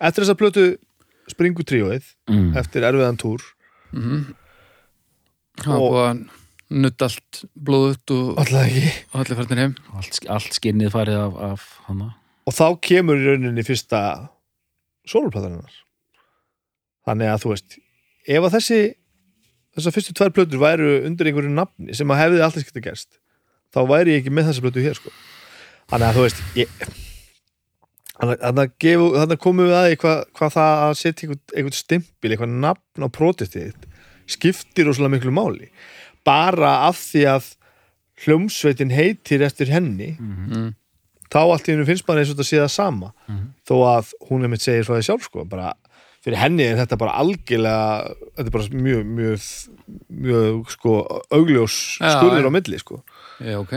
eftir 0.00 0.24
þess 0.24 0.34
að 0.34 0.40
plötu 0.42 0.64
springu 1.30 1.62
tríóið 1.66 2.04
mm. 2.30 2.50
eftir 2.58 2.86
erfiðan 2.88 3.18
túr 3.20 3.42
Mm 3.92 4.34
Það 5.58 5.74
Og- 5.74 5.80
var 5.80 5.90
búið 5.90 6.04
að 6.08 6.18
nutt 6.84 7.02
allt 7.02 7.38
blóðut 7.56 8.10
og 8.14 8.36
allir 8.38 9.38
færnir 9.40 9.58
heim 9.62 9.72
allt, 9.96 10.18
allt 10.28 10.52
skinnið 10.54 10.92
farið 10.92 11.16
af, 11.18 11.38
af 11.48 11.62
hana 11.88 12.10
og 12.46 12.54
þá 12.54 12.66
kemur 12.84 13.16
í 13.18 13.24
rauninni 13.24 13.64
fyrsta 13.66 14.00
sólplatarinnar 15.08 15.72
þannig 17.08 17.32
að 17.32 17.42
þú 17.42 17.52
veist 17.54 17.78
ef 18.28 18.44
að 18.44 18.54
þessi 18.58 18.80
þessar 19.78 19.96
fyrstu 19.96 20.14
tvær 20.18 20.34
plötur 20.36 20.60
væru 20.62 20.92
undir 21.08 21.30
einhverju 21.32 21.54
nafni 21.56 21.96
sem 21.96 22.12
að 22.12 22.20
hefði 22.22 22.44
alltaf 22.44 22.66
skipta 22.66 22.84
gerst 22.84 23.18
þá 23.74 23.80
væri 23.90 24.16
ég 24.16 24.22
ekki 24.22 24.34
með 24.34 24.50
þessa 24.50 24.64
plötu 24.64 24.84
hér 24.84 24.98
sko. 24.98 25.12
þannig 25.88 26.08
að 26.08 26.16
þú 26.18 26.24
veist 26.26 26.42
ég, 26.58 26.68
þannig 28.18 28.42
að- 28.42 29.18
að 29.22 29.32
að 29.32 29.38
komum 29.44 29.68
við 29.68 29.76
að 29.78 29.92
hvað, 30.02 30.18
hvað 30.36 30.56
það 30.56 30.72
að 30.86 30.96
setja 31.02 31.28
einhvern, 31.28 31.44
einhvern 31.54 31.78
stimpil, 31.78 32.30
eitthvað 32.32 32.58
nafn 32.66 33.06
á 33.06 33.08
prótistið 33.08 33.68
þitt 33.68 33.88
skiptir 34.28 34.88
rosalega 34.88 35.16
miklu 35.16 35.32
máli 35.32 35.70
bara 36.26 36.88
af 36.88 36.98
því 37.00 37.24
að 37.36 37.54
hljómsveitin 38.24 38.92
heitir 38.92 39.44
eftir 39.46 39.70
henni 39.72 40.14
mm. 40.18 40.72
þá 41.30 41.40
allt 41.44 41.68
í 41.68 41.74
hennu 41.74 41.86
finnst 41.88 42.06
maður 42.08 42.24
eins 42.24 42.32
og 42.32 42.38
þetta 42.38 42.48
sé 42.50 42.62
það 42.62 42.72
sama 42.74 43.12
þó 43.68 43.74
að 43.94 44.14
hún 44.28 44.44
er 44.44 44.52
mitt 44.52 44.64
segir 44.64 44.86
frá 44.88 44.96
því 44.98 45.06
sjálf 45.08 45.28
sko, 45.28 45.44
bara, 45.48 45.72
fyrir 46.24 46.40
henni 46.42 46.66
er 46.66 46.80
þetta 46.80 46.98
bara 47.00 47.16
algjörlega, 47.22 48.16
þetta 48.36 48.48
er 48.48 48.56
bara 48.58 48.82
mjög 48.88 49.12
mjög, 49.20 49.48
mjög 50.26 50.74
sko 50.74 50.98
augljós 51.30 51.78
skurður 52.02 52.42
já. 52.44 52.50
á 52.50 52.56
milli 52.58 52.82
sko 52.82 53.02
Já, 53.40 53.56
ok. 53.60 53.72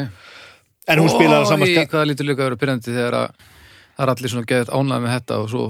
En 0.92 1.00
hún 1.00 1.10
spilar 1.14 1.42
að 1.44 1.50
sama 1.52 1.68
Í 1.70 1.76
skap 1.76 1.92
hvað 1.94 2.08
lítur 2.10 2.26
líka 2.28 2.42
að 2.42 2.50
vera 2.50 2.62
byrjandi 2.64 2.94
þegar 2.96 3.18
að 3.20 3.28
það 3.96 4.04
er 4.06 4.12
allir 4.16 4.34
svona 4.34 4.50
geðið 4.50 4.72
ánægð 4.74 5.04
með 5.06 5.16
þetta 5.16 5.40
og 5.42 5.50
svo 5.52 5.66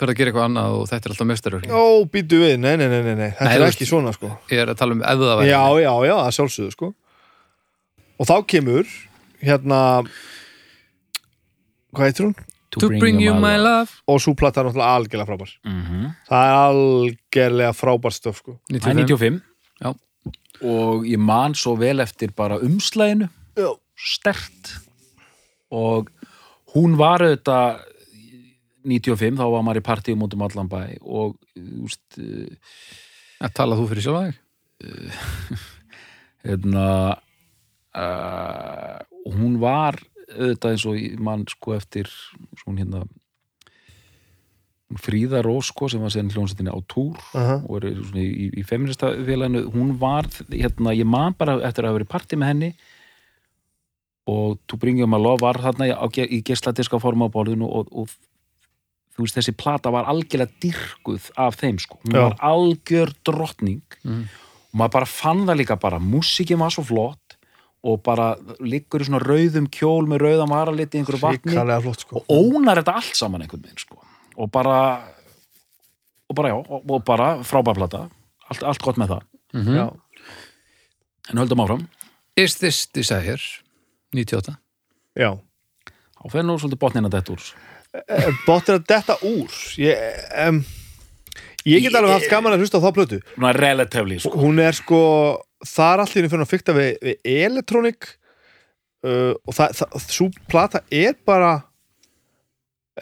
fyrir 0.00 0.12
að 0.12 0.18
gera 0.18 0.30
eitthvað 0.30 0.46
annað 0.48 0.74
og 0.76 0.84
þetta 0.90 1.08
er 1.08 1.14
alltaf 1.14 1.28
mestarverk 1.30 1.72
ó, 1.72 1.84
býtu 2.12 2.40
við, 2.40 2.54
nei, 2.60 2.74
nei, 2.80 2.88
nei, 2.88 3.00
nei, 3.04 3.14
nei. 3.14 3.30
þetta 3.36 3.48
Nei, 3.48 3.54
er 3.56 3.64
ekki 3.66 3.84
veist- 3.84 3.92
svona 3.92 4.12
sko. 4.16 4.30
Ég 4.52 4.62
er 4.62 4.72
að 4.72 4.78
tala 4.80 4.96
um 4.96 5.02
ef 5.02 5.22
það 5.22 5.40
væri 5.40 5.50
já, 5.50 5.62
já, 5.84 5.92
já, 6.08 6.14
það 6.20 6.36
sjálfsögðu 6.38 6.74
sko. 6.76 6.90
Og 8.20 8.28
þá 8.28 8.36
kemur 8.52 8.94
hérna 9.40 9.80
hvað 11.96 12.06
heitir 12.06 12.26
hún? 12.28 12.34
To 12.78 12.86
bring 12.86 13.18
you 13.18 13.34
my 13.34 13.56
love. 13.58 13.90
Og 14.06 14.20
svo 14.22 14.36
plata 14.38 14.60
er 14.62 14.68
náttúrulega 14.68 14.98
algjörlega 15.00 15.26
frábær. 15.26 15.54
Mm 15.66 15.80
-hmm. 15.82 16.10
það 16.28 16.42
er 16.46 16.54
algjörlega 16.60 17.72
frábær 17.74 18.14
stöf 18.14 18.36
sko. 18.38 18.58
Það 18.70 18.90
er 18.90 18.94
95 19.06 19.40
Já. 19.82 19.94
Og 20.66 21.06
ég 21.08 21.20
man 21.20 21.54
svo 21.56 21.76
vel 21.80 22.02
eftir 22.04 22.34
bara 22.36 22.60
umslæginu 22.60 23.28
stert. 24.00 24.74
Og 25.70 26.08
hún 26.74 26.96
var 26.98 27.22
auðvitað 27.24 27.86
95, 28.88 29.36
þá 29.36 29.44
var 29.52 29.64
maður 29.64 29.82
í 29.82 29.86
partíum 29.86 30.24
út 30.24 30.34
um 30.34 30.44
allan 30.46 30.70
bæ 30.70 30.82
og 31.04 31.36
þú 31.52 31.84
veist, 31.84 32.04
eh, 32.18 32.56
Að 33.40 33.52
tala 33.56 33.76
þú 33.78 33.86
fyrir 33.88 34.04
sjálfa 34.04 34.24
þig? 34.28 34.40
Hérna 36.44 36.86
uh, 37.96 38.98
hún 39.32 39.56
var 39.62 39.96
auðvitað 40.30 40.74
eins 40.74 40.84
og 40.88 40.98
ég 41.00 41.22
man 41.24 41.46
sko 41.48 41.74
eftir 41.76 42.10
svona 42.60 42.82
hérna 42.82 43.00
Fríða 44.98 45.42
Rós 45.46 45.68
sko 45.70 45.86
sem 45.88 46.00
var 46.02 46.10
síðan 46.10 46.32
hljónsettinni 46.34 46.72
á 46.74 46.78
túr 46.90 47.14
aha, 47.38 47.60
og 47.68 47.84
er 47.84 47.94
svona 47.94 48.24
í, 48.24 48.48
í 48.58 48.64
feminista 48.66 49.12
félaginu, 49.14 49.66
hún 49.70 49.92
var 50.00 50.26
hérna, 50.50 50.90
ég 50.98 51.06
man 51.06 51.36
bara 51.38 51.60
eftir 51.68 51.84
að 51.84 51.92
hafa 51.92 51.98
verið 52.00 52.08
í 52.08 52.14
partí 52.16 52.38
með 52.40 52.50
henni 52.50 52.70
og 54.30 54.58
þú 54.70 54.78
bringum 54.82 55.14
að 55.16 55.24
lof 55.26 55.40
var 55.42 55.58
þarna 55.62 55.88
ge- 56.14 56.28
í 56.28 56.42
geisladiska 56.46 57.00
forma 57.02 57.26
á 57.30 57.34
borðinu 57.34 57.66
og, 57.70 57.88
og 57.92 58.10
þú 59.16 59.24
veist 59.24 59.38
þessi 59.38 59.54
plata 59.58 59.90
var 59.94 60.06
algjörlega 60.10 60.52
dyrkuð 60.62 61.30
af 61.40 61.56
þeim 61.60 61.78
sko, 61.82 61.98
hún 62.04 62.14
Já. 62.14 62.22
var 62.28 62.36
algjör 62.52 63.14
drottning 63.26 63.82
Mm. 64.04 64.26
og 64.72 64.78
maður 64.80 64.92
bara 64.94 65.06
fann 65.06 65.42
það 65.46 65.58
líka 65.60 65.76
bara, 65.80 65.98
músikin 65.98 66.58
var 66.62 66.70
svo 66.72 66.84
flott 66.86 67.36
og 67.82 68.02
bara 68.04 68.34
liggur 68.60 69.00
í 69.02 69.06
svona 69.08 69.20
rauðum 69.24 69.66
kjól 69.72 70.06
með 70.08 70.22
rauðan 70.24 70.50
varaliti 70.52 70.98
í 70.98 71.00
einhverju 71.02 71.20
vatni 71.20 71.82
flott 71.82 72.00
sko 72.06 72.22
og 72.22 72.30
ónar 72.30 72.80
þetta 72.80 72.94
allt 73.00 73.16
saman 73.18 73.42
einhvern 73.42 73.62
veginn 73.64 73.78
sko. 73.82 73.98
Og 74.40 74.50
bara 74.52 74.80
og 76.30 76.36
bara 76.38 76.52
já, 76.52 76.56
og, 76.60 76.84
og 76.86 77.04
bara 77.06 77.30
frábærplata 77.46 78.06
allt, 78.50 78.62
allt 78.62 78.82
gott 78.84 79.00
með 79.00 79.14
það, 79.14 79.26
mm 79.58 79.76
já, 79.76 79.86
en 81.30 81.42
höldum 81.42 81.62
áfram. 81.62 81.86
Is 82.40 82.56
this 82.58 82.86
desire? 82.94 83.38
98 84.14 84.56
já. 85.18 85.30
Fer 86.30 86.44
nú 86.44 86.56
svolítið 86.60 86.80
botnina 86.80 87.10
þetta 87.12 87.32
úr. 87.32 87.44
Bóttir 88.46 88.76
að 88.76 88.86
detta 88.90 89.16
úr. 89.26 89.54
Ég, 89.80 90.00
um, 90.46 90.58
ég 91.64 91.86
get 91.86 91.96
alveg 91.96 92.18
haft 92.18 92.30
gaman 92.30 92.54
að 92.54 92.64
hlusta 92.64 92.80
á 92.82 92.84
þá 92.84 92.90
plötu. 92.96 93.20
Svona 93.34 93.54
relatively 93.56 94.18
sko. 94.20 94.34
hún 94.38 94.60
er 94.62 94.76
sko 94.76 95.00
það 95.66 95.92
er 95.92 96.02
allir 96.04 96.30
fyrir 96.32 96.44
að 96.44 96.50
fykta 96.50 96.76
við, 96.76 96.90
við 97.04 97.32
elektronik 97.44 98.08
uh, 99.06 99.32
og 99.44 99.56
það, 99.56 99.80
það, 99.80 100.06
svo 100.06 100.28
plata 100.50 100.82
er 100.90 101.16
bara 101.26 101.56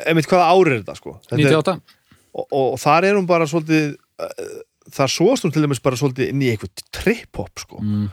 einmitt 0.07 0.29
hvaða 0.31 0.49
ári 0.53 0.75
er 0.75 0.81
þetta 0.83 0.97
sko? 0.99 1.17
Þetta 1.27 1.37
er, 1.37 1.45
98 1.49 1.75
og, 2.39 2.45
og, 2.47 2.65
og 2.73 2.79
þar 2.83 3.09
er 3.09 3.19
hún 3.19 3.29
bara 3.29 3.49
svolítið 3.51 3.97
uh, 3.97 4.57
þar 4.95 5.13
svoast 5.13 5.45
hún 5.47 5.55
til 5.55 5.65
dæmis 5.65 5.83
bara 5.85 5.99
svolítið 6.01 6.33
inn 6.33 6.45
í 6.45 6.51
eitthvað 6.53 6.85
trip-hop 6.95 7.63
sko. 7.65 7.83
Mm, 7.83 8.09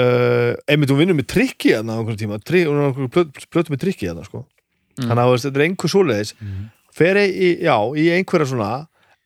uh, 0.00 0.52
einmitt 0.70 0.92
hún 0.92 1.00
vinnur 1.02 1.18
með 1.18 1.30
trikki 1.34 1.74
þarna 1.76 1.96
á 1.96 2.00
einhverjum 2.00 2.22
tíma, 2.24 2.40
tri, 2.42 2.64
hún 2.68 2.82
er 2.88 3.12
plötu, 3.14 3.46
plötu 3.52 3.74
með 3.74 3.84
trikki 3.86 4.10
þarna 4.10 4.26
sko. 4.26 4.44
Mm. 4.98 5.06
þannig 5.06 5.22
að 5.24 5.34
þetta 5.44 5.60
er 5.60 5.66
einhver 5.68 5.92
svoleiðis. 5.92 6.34
Mm. 6.42 6.68
fer 6.98 7.22
í, 7.22 7.50
já, 7.62 7.76
í 7.94 8.08
einhverja 8.16 8.50
svona 8.50 8.72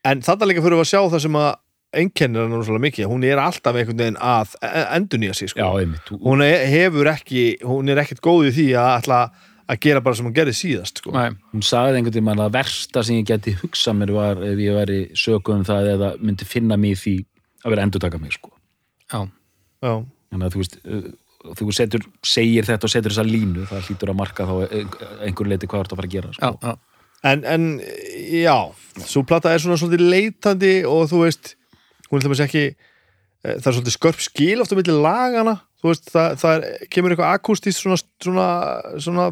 en 0.05 0.21
þarna 0.25 0.49
líka 0.49 0.61
fyrir 0.65 0.81
að 0.83 0.89
sjá 0.91 0.99
það 1.01 1.23
sem 1.25 1.37
að 1.39 1.51
einkennir 1.93 2.47
hann 2.47 2.65
svolítið 2.65 2.85
mikið, 2.87 3.07
hún 3.11 3.25
er 3.27 3.41
alltaf 3.41 3.77
einhvern 3.77 3.99
veginn 4.01 4.17
að 4.17 4.53
endur 4.97 5.21
nýja 5.21 5.35
sig 5.37 5.51
já, 5.51 5.53
sko. 5.53 5.67
einmitt. 5.79 6.05
Þú- 6.09 6.19
hún 6.25 6.43
er, 6.45 6.65
hefur 6.71 7.09
ekki 7.11 7.43
hún 7.61 7.89
er 7.93 8.01
ekkert 8.01 8.21
góð 8.25 8.49
í 8.49 8.53
því 8.57 8.67
að 8.81 8.89
ætla 8.97 9.19
að 9.71 9.79
gera 9.85 10.01
bara 10.03 10.15
sem 10.17 10.25
hún 10.27 10.35
gerði 10.35 10.53
síðast 10.57 10.99
sko. 11.01 11.13
Nei, 11.15 11.31
hún 11.53 11.63
sagði 11.65 11.99
einhvern 12.01 12.13
veginn 12.17 12.31
að 12.33 12.41
það 12.43 12.55
versta 12.57 13.03
sem 13.07 13.19
ég 13.21 13.27
geti 13.29 13.53
hugsað 13.61 13.97
mér 14.01 14.11
var 14.15 14.41
ef 14.43 14.59
ég 14.63 14.75
væri 14.77 14.97
sögum 15.15 15.61
um 15.61 15.67
það 15.67 15.89
eða 15.93 16.09
myndi 16.19 16.47
finna 16.49 16.77
mig 16.77 16.97
í 16.97 16.99
því 17.03 17.15
að 17.63 17.75
vera 17.75 17.85
endurtaka 17.87 18.19
mig 18.19 18.33
sko. 18.35 18.51
já, 19.13 19.19
já, 19.83 19.93
þannig 20.33 20.47
að 20.47 20.55
þú 20.55 20.63
veist 20.63 20.77
uh, 20.83 21.03
þú 21.59 21.73
setur, 21.75 22.05
segir 22.23 22.67
þetta 22.67 22.87
og 22.87 22.91
setur 22.93 23.11
þessa 23.13 23.27
línu 23.27 23.65
það 23.69 23.87
hlýtur 23.89 24.11
að 24.13 24.19
marka 24.19 24.45
þá 24.47 24.53
ein- 24.79 24.93
einhver 25.27 25.49
leiti 25.51 25.67
hvað 25.67 25.79
þú 25.79 25.83
ert 25.85 25.93
að 25.95 25.99
fara 26.01 26.07
að 26.09 26.15
gera 26.17 26.31
já, 26.31 26.35
sko. 26.37 26.51
já. 26.63 26.73
en, 27.31 27.43
en 27.55 27.65
já, 28.43 28.57
svo 29.07 29.23
plata 29.27 29.51
er 29.53 29.63
svona 29.63 29.79
svolítið 29.79 30.07
leitandi 30.11 30.73
og 30.87 31.07
þú 31.11 31.23
veist 31.25 31.53
hún 32.11 32.19
er 32.19 32.27
þess 32.29 32.45
ekki 32.47 32.63
eh, 32.71 32.91
það 33.43 33.67
er 33.69 33.75
svolítið 33.77 33.95
skörp 33.97 34.21
skil 34.23 34.63
ofta 34.63 34.77
milli 34.79 34.95
lagana 35.03 35.57
þú 35.83 35.89
veist, 35.91 36.05
það, 36.13 36.35
það 36.39 36.53
er, 36.57 36.85
kemur 36.95 37.11
eitthvað 37.13 37.33
akústist 37.37 37.81
svona, 37.83 37.97
svona, 38.23 38.45
svona 39.03 39.25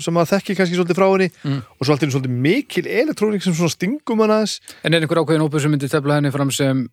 sem 0.00 0.20
að 0.22 0.30
þekki 0.32 0.56
kannski 0.56 0.78
svolítið 0.78 0.98
frá 1.00 1.08
henni 1.12 1.28
Mm. 1.44 1.58
og 1.76 1.82
svo 1.84 1.94
alltaf 1.94 2.12
svolítið 2.14 2.38
mikil 2.48 2.86
elektrónik 2.88 3.44
sem 3.44 3.54
svona 3.56 3.74
stingum 3.74 4.22
hann 4.24 4.32
aðeins 4.38 4.58
En 4.84 4.94
er 4.96 5.04
einhver 5.04 5.20
ákveðin 5.20 5.44
hópur 5.44 5.60
sem 5.64 5.70
myndi 5.74 5.88
tefla 5.92 6.16
henni 6.18 6.32
fram 6.32 6.50
sem 6.54 6.86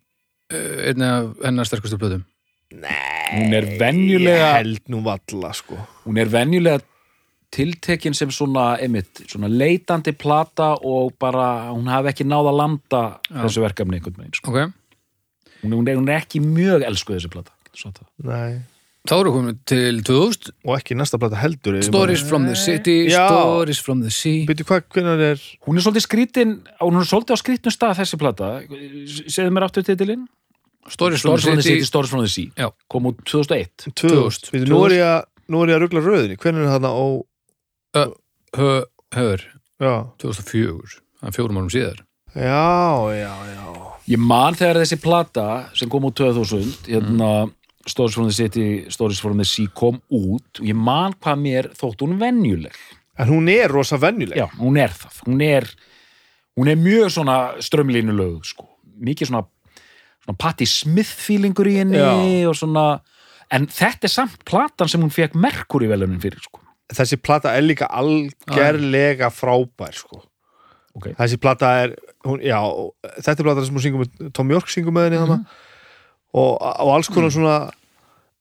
uh, 0.52 0.76
einni 0.90 1.08
af 1.08 1.32
hennar 1.44 1.68
sterkustu 1.68 1.96
blöðum? 2.00 2.26
hún 2.76 3.54
er 3.54 3.64
venjulega 3.78 4.36
ég 4.50 4.56
held 4.58 4.88
nú 4.92 5.00
valla 5.06 5.52
sko 5.54 5.78
hún 6.04 6.18
er 6.20 6.28
venjulega 6.32 6.80
tiltekin 7.56 8.14
sem 8.16 8.30
svona, 8.34 8.72
einmitt, 8.82 9.22
svona 9.30 9.48
leitandi 9.48 10.12
plata 10.18 10.72
og 10.84 11.14
bara 11.22 11.70
hún 11.70 11.86
hafi 11.88 12.10
ekki 12.10 12.26
náð 12.26 12.50
að 12.50 12.58
landa 12.60 13.02
Já. 13.30 13.38
þessu 13.46 13.62
verkefni 13.64 13.96
einhvern 14.00 14.18
veginn 14.18 14.34
sko. 14.36 14.50
Ok, 14.50 14.74
hún, 15.66 15.74
hún, 15.80 15.90
er, 15.90 15.98
hún 15.98 16.08
er 16.08 16.22
ekki 16.22 16.40
mjög 16.44 16.86
elskuð 16.86 17.18
þessi 17.18 17.30
plata 17.34 17.54
svo 17.76 17.92
það. 17.92 18.06
Nei. 18.24 18.62
þá 19.06 19.14
eru 19.18 19.32
komin 19.34 19.58
til 19.68 20.00
2000 20.06 20.54
og 20.64 20.72
ekki 20.78 20.96
næsta 20.98 21.20
plata 21.20 21.38
heldur 21.42 21.76
Stories 21.84 22.24
from 22.26 22.48
the 22.48 22.56
City, 22.58 22.96
Já. 23.10 23.26
Stories 23.28 23.82
from 23.82 24.00
the 24.02 24.14
Sea 24.14 24.46
Byrju 24.48 24.66
hvað, 24.70 24.88
hvernig 24.94 25.26
er 25.28 25.44
Hún 25.68 25.78
er 25.78 25.84
svolítið 25.84 26.06
skrítin, 26.06 26.56
hún 26.80 26.98
er 27.02 27.10
svolítið 27.10 27.36
á 27.36 27.38
skrítnum 27.42 27.74
stað 27.74 28.00
þessi 28.00 28.18
plata. 28.22 28.50
Segðu 29.28 29.52
mér 29.54 29.68
aftur 29.68 29.86
titilinn? 29.86 30.26
Stories 30.88 31.20
from 31.20 31.34
Stories 31.34 31.44
from 31.44 31.58
the 31.58 31.62
the 31.62 31.66
City, 31.66 31.80
City 31.82 31.90
Stories 31.90 32.10
from 32.14 32.22
the 32.22 32.30
Sea. 32.30 32.50
Já. 32.56 32.70
Kom 32.88 33.10
út 33.10 33.18
2001. 33.26 33.90
2000? 33.92 34.52
Byrju, 34.54 34.70
nú 34.70 34.82
er 34.86 34.96
ég 34.96 35.08
að 35.10 35.24
nú 35.52 35.62
er 35.62 35.72
ég 35.72 35.78
að 35.78 35.82
ruggla 35.84 36.02
röðinni, 36.02 36.38
hvernig 36.42 36.66
er 36.66 36.74
þarna 36.76 36.92
ó 36.94 37.06
Hö, 38.56 38.84
Hör, 39.16 39.42
já, 39.80 39.92
2004 40.20 41.00
það 41.20 41.28
er 41.28 41.34
fjórum 41.36 41.58
árum 41.60 41.72
síðar 41.72 42.02
já, 42.36 43.16
já, 43.16 43.34
já 43.52 43.64
Ég 44.06 44.20
man 44.22 44.54
þegar 44.54 44.78
þessi 44.84 45.00
plata 45.02 45.44
sem 45.74 45.88
kom 45.90 46.04
út 46.06 46.14
2000, 46.20 46.84
hérna 46.92 47.30
Stories 47.86 48.14
from 48.14 48.28
the 48.28 48.34
City, 48.34 48.66
Stories 48.90 49.18
from 49.22 49.38
the 49.40 49.46
Sea 49.46 49.66
kom 49.74 49.98
út 50.14 50.60
og 50.60 50.66
ég 50.68 50.78
man 50.78 51.14
hvað 51.18 51.40
mér 51.42 51.68
þótt 51.74 52.04
hún 52.04 52.14
venjuleg. 52.20 52.76
en 53.18 53.28
hún 53.32 53.48
er 53.50 53.70
rosa 53.72 53.96
venjuleg 53.98 54.36
Já, 54.38 54.46
hún 54.60 54.76
er 54.78 54.90
það. 54.94 55.18
Hún 55.26 55.42
er, 55.42 55.66
hún 56.58 56.68
er 56.68 56.76
mjög 56.76 57.10
svona 57.14 57.36
strömlínulög, 57.64 58.44
sko. 58.44 58.66
Mikið 59.00 59.30
svona, 59.30 59.42
svona 60.24 60.36
Patti 60.38 60.66
Smith 60.66 61.10
feelingur 61.24 61.66
í 61.66 61.78
henni 61.80 61.98
Já. 61.98 62.48
og 62.50 62.54
svona, 62.58 63.00
en 63.50 63.66
þetta 63.66 64.06
er 64.06 64.12
samt 64.12 64.44
platan 64.44 64.88
sem 64.92 65.00
hún 65.02 65.10
fekk 65.14 65.34
Merkur 65.34 65.82
í 65.82 65.88
velunin 65.90 66.20
fyrir, 66.22 66.38
sko. 66.44 66.60
þessi 66.94 67.16
plata 67.18 67.56
er 67.56 67.62
líka 67.66 67.88
algerlega 67.90 69.30
frábær 69.34 69.94
sko. 69.98 70.22
Ok. 70.96 71.10
þessi 71.18 71.36
plata 71.42 71.70
er 71.84 71.94
hún, 72.24 72.40
já, 72.44 72.56
þetta 73.20 73.34
er 73.36 73.46
plata 73.50 73.64
sem 73.66 73.76
hún 73.76 73.84
syngur 73.84 74.04
með 74.06 74.30
Tom 74.36 74.50
York 74.54 74.70
syngur 74.72 74.94
með 74.96 75.10
henni 75.10 75.22
mm 75.24 75.46
og, 76.36 76.58
og 76.60 76.88
alls 76.92 77.08
konar 77.08 77.30
svona 77.32 77.52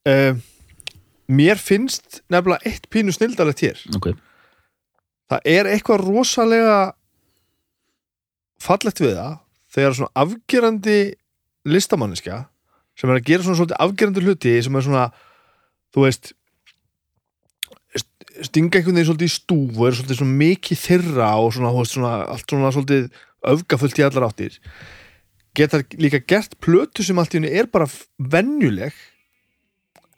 uh, 0.10 0.34
mér 1.32 1.60
finnst 1.62 2.18
nefnilega 2.34 2.68
eitt 2.68 2.90
pínu 2.92 3.14
snildalegt 3.16 3.62
hér 3.64 3.80
Ok. 3.96 4.10
það 5.32 5.46
er 5.48 5.70
eitthvað 5.72 6.04
rosalega 6.04 6.80
fallegt 8.66 9.00
við 9.04 9.16
það 9.18 9.38
þegar 9.76 9.96
svona 10.00 10.12
afgerandi 10.26 10.98
listamanniska 11.72 12.42
sem 13.00 13.12
er 13.12 13.20
að 13.20 13.28
gera 13.30 13.46
svona 13.46 13.60
svolítið 13.62 13.82
afgerandi 13.86 14.24
hluti 14.26 14.54
sem 14.66 14.76
er 14.80 14.86
svona 14.88 15.06
þú 15.96 16.06
veist 16.06 16.32
st- 16.32 16.36
stinga 18.44 18.80
einhvern 18.80 18.98
veginn 18.98 19.10
svolítið 19.10 19.30
í 19.30 19.36
stúf 19.36 19.80
og 19.80 19.88
er 19.88 19.98
svolítið 19.98 20.20
svona 20.20 20.40
mikið 20.42 20.84
þeirra 20.84 21.32
og 21.40 21.56
svona, 21.56 21.72
þú 21.72 21.82
veist, 21.82 21.96
svona 21.96 22.14
allt 22.34 22.52
svona 22.52 22.72
svolítið 22.76 23.10
öfgafullt 23.56 24.00
í 24.02 24.06
allar 24.06 24.28
áttir. 24.30 24.60
Geta 25.56 25.82
líka 25.96 26.20
gert 26.28 26.58
plötu 26.64 27.06
sem 27.06 27.20
allt 27.22 27.36
í 27.36 27.40
henni 27.40 27.54
er 27.56 27.70
bara 27.72 27.88
venjuleg 28.20 28.96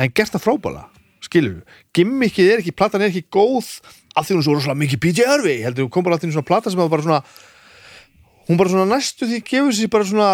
en 0.02 0.14
gert 0.14 0.34
það 0.34 0.46
frábæla 0.46 0.88
skilur 1.26 1.58
við, 1.58 1.78
gimmickið 1.98 2.52
er 2.52 2.62
ekki 2.62 2.76
platan 2.78 3.04
er 3.04 3.12
ekki 3.12 3.26
góð 3.34 3.70
af 4.18 4.28
því 4.28 4.36
hún 4.36 4.42
er 4.42 4.46
svo 4.46 4.56
rosalega 4.58 4.82
mikið 4.84 5.02
BJ 5.04 5.28
Harvey 5.30 5.62
heldur, 5.66 5.88
hún 5.88 5.94
kom 5.94 6.06
bara 6.06 6.18
allt 6.18 6.26
í 6.26 6.30
einu 6.30 6.38
svona 6.38 6.48
plata 6.48 6.74
sem 6.74 6.82
var 6.82 6.92
bara 6.94 7.06
svona 7.06 7.22
hún 8.48 8.60
bara 8.60 8.74
svona 8.74 8.88
næstu 8.92 9.28
því 9.30 9.42
gefur 9.50 9.76
sér 9.76 9.92
bara 9.94 10.08
svona 10.08 10.30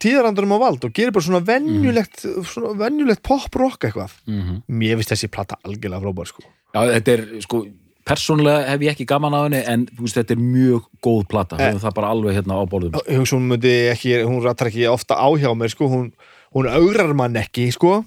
tíðarandurum 0.00 0.56
á 0.56 0.64
vald 0.64 0.86
og 0.86 0.96
gerir 0.96 1.14
bara 1.14 1.26
svona 1.26 1.42
venjulegt 1.44 2.24
svona 2.50 2.74
venjulegt 2.80 3.24
pop-rock 3.26 3.88
eitthvað. 3.88 4.14
Mm 4.26 4.60
mér 4.68 4.98
finnst 4.98 5.14
þessi 5.14 5.30
plata 5.32 5.60
algjörlega 5.62 6.02
frábær 6.04 6.30
sko 6.32 6.44
Já, 6.74 6.80
þetta 6.96 7.12
er, 7.14 7.24
sko, 7.44 7.60
persónulega 8.04 8.64
hef 8.68 8.82
ég 8.84 8.92
ekki 8.96 9.06
gaman 9.08 9.34
af 9.38 9.44
henni, 9.46 9.60
en 9.70 9.84
veist, 10.00 10.16
þetta 10.18 10.34
er 10.36 10.40
mjög 10.42 10.88
góð 11.06 11.22
plata, 11.30 11.56
höfum 11.60 11.80
það 11.84 11.94
bara 11.96 12.10
alveg 12.12 12.34
hérna 12.40 12.58
á 12.58 12.62
hugsa 12.66 13.36
hún 13.38 13.46
myndi 13.52 13.74
ekki, 13.92 14.16
hún 14.26 14.42
rattar 14.44 14.68
ekki 14.72 14.88
ofta 14.90 15.16
á 15.16 15.28
hjá 15.40 15.48
mér 15.56 15.72
sko, 15.72 15.88
hún, 15.88 16.10
hún 16.52 16.68
augrar 16.68 17.14
mann 17.16 17.38
ekki 17.40 17.70
sko 17.72 18.02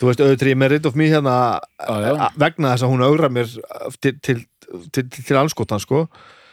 þú 0.00 0.08
veist, 0.08 0.22
auðvitað 0.24 0.50
ég 0.50 0.58
með 0.58 0.72
Rid 0.74 0.86
of 0.90 0.96
Me 0.98 1.06
hérna 1.12 1.34
Já, 1.78 1.94
já. 2.02 2.14
a- 2.26 2.32
vegna 2.40 2.72
þess 2.74 2.86
að 2.88 2.94
hún 2.94 3.04
augrar 3.06 3.30
mér 3.30 3.52
til, 4.00 4.16
til, 4.18 4.40
til, 4.90 5.04
til, 5.04 5.22
til 5.28 5.36
anskotan 5.44 5.82
sko 5.84 6.06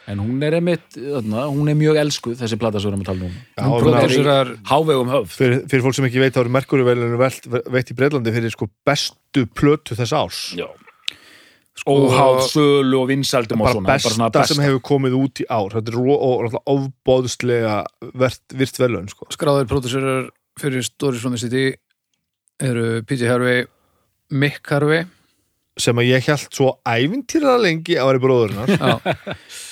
En 0.10 0.18
hún 0.20 0.42
er 0.44 0.56
einmitt, 0.58 0.96
þarna, 0.98 1.44
hún 1.54 1.70
er 1.72 1.76
mjög 1.78 1.96
elskuð, 2.02 2.34
þessi 2.42 2.58
plata 2.60 2.80
sem 2.82 2.90
við 2.90 2.96
erum 2.96 3.04
að 3.04 3.10
tala 3.12 3.28
um. 3.28 3.36
Já, 3.54 3.64
hún 3.70 3.84
Pródúserar- 3.86 4.50
hávegum 4.68 5.12
höfð. 5.14 5.36
fyrir, 5.38 5.60
fyrir 5.70 5.84
fólk 5.86 5.96
sem 5.96 6.08
ekki 6.10 6.20
veit 6.24 6.34
þá 6.36 6.40
eru 6.42 6.52
Merkurivelinu 6.58 7.20
veitt 7.22 7.92
í 7.94 7.96
Breitlandi 7.96 8.34
fyrir 8.34 8.52
sko 8.52 8.68
bestu 8.90 9.46
plötu 9.56 9.96
þess 9.96 10.12
árs 10.18 10.40
Já. 10.58 10.66
Óháð 11.88 12.42
sölu 12.52 13.00
og 13.00 13.08
vinsaldum 13.10 13.62
og 13.64 13.66
bara 13.66 13.74
svona. 13.74 13.88
besta, 13.90 14.12
svona 14.14 14.46
sem 14.46 14.60
hefur 14.62 14.82
komið 14.86 15.16
út 15.18 15.42
í 15.42 15.46
ár 15.50 15.74
þetta 15.74 15.94
er 15.94 15.96
náttúrulega 15.98 16.62
ofbóðslega 16.74 17.76
virt, 18.60 18.78
velun 18.78 19.08
sko. 19.10 19.26
skráður 19.34 19.70
pródúserar 19.72 20.28
fyrir 20.60 20.84
Stories 20.86 21.24
from 21.24 21.34
the 21.34 21.42
City 21.42 21.72
eru 22.62 23.02
PJ 23.08 23.32
Harvey 23.32 23.66
Mick 24.30 24.68
Harvey 24.70 25.08
sem 25.80 25.98
að 25.98 26.12
ég 26.12 26.28
held 26.28 26.52
svo 26.52 26.74
ævintýrlega 26.86 27.64
lengi 27.64 27.98
að 27.98 28.12
vera 28.12 28.24
bróðurinnar 28.26 28.74
Já. 28.76 29.16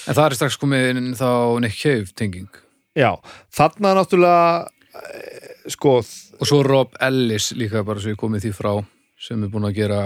en 0.08 0.16
það 0.16 0.24
er 0.26 0.38
strax 0.40 0.58
komið 0.62 0.90
inn 0.94 1.12
þá 1.20 1.30
Nick 1.66 1.78
Cave 1.84 2.16
tenging 2.16 2.50
já, 2.98 3.12
þarna 3.54 3.94
náttúrulega 4.00 4.70
eh, 5.04 5.52
sko, 5.76 6.00
og 6.00 6.48
svo 6.48 6.64
Rob 6.66 6.96
Ellis 7.06 7.52
líka 7.60 7.84
bara 7.86 8.02
svo 8.02 8.16
ég 8.16 8.20
komið 8.20 8.48
því 8.48 8.56
frá 8.56 8.74
sem 9.20 9.44
er 9.44 9.52
búin 9.52 9.68
að 9.68 9.78
gera 9.84 10.02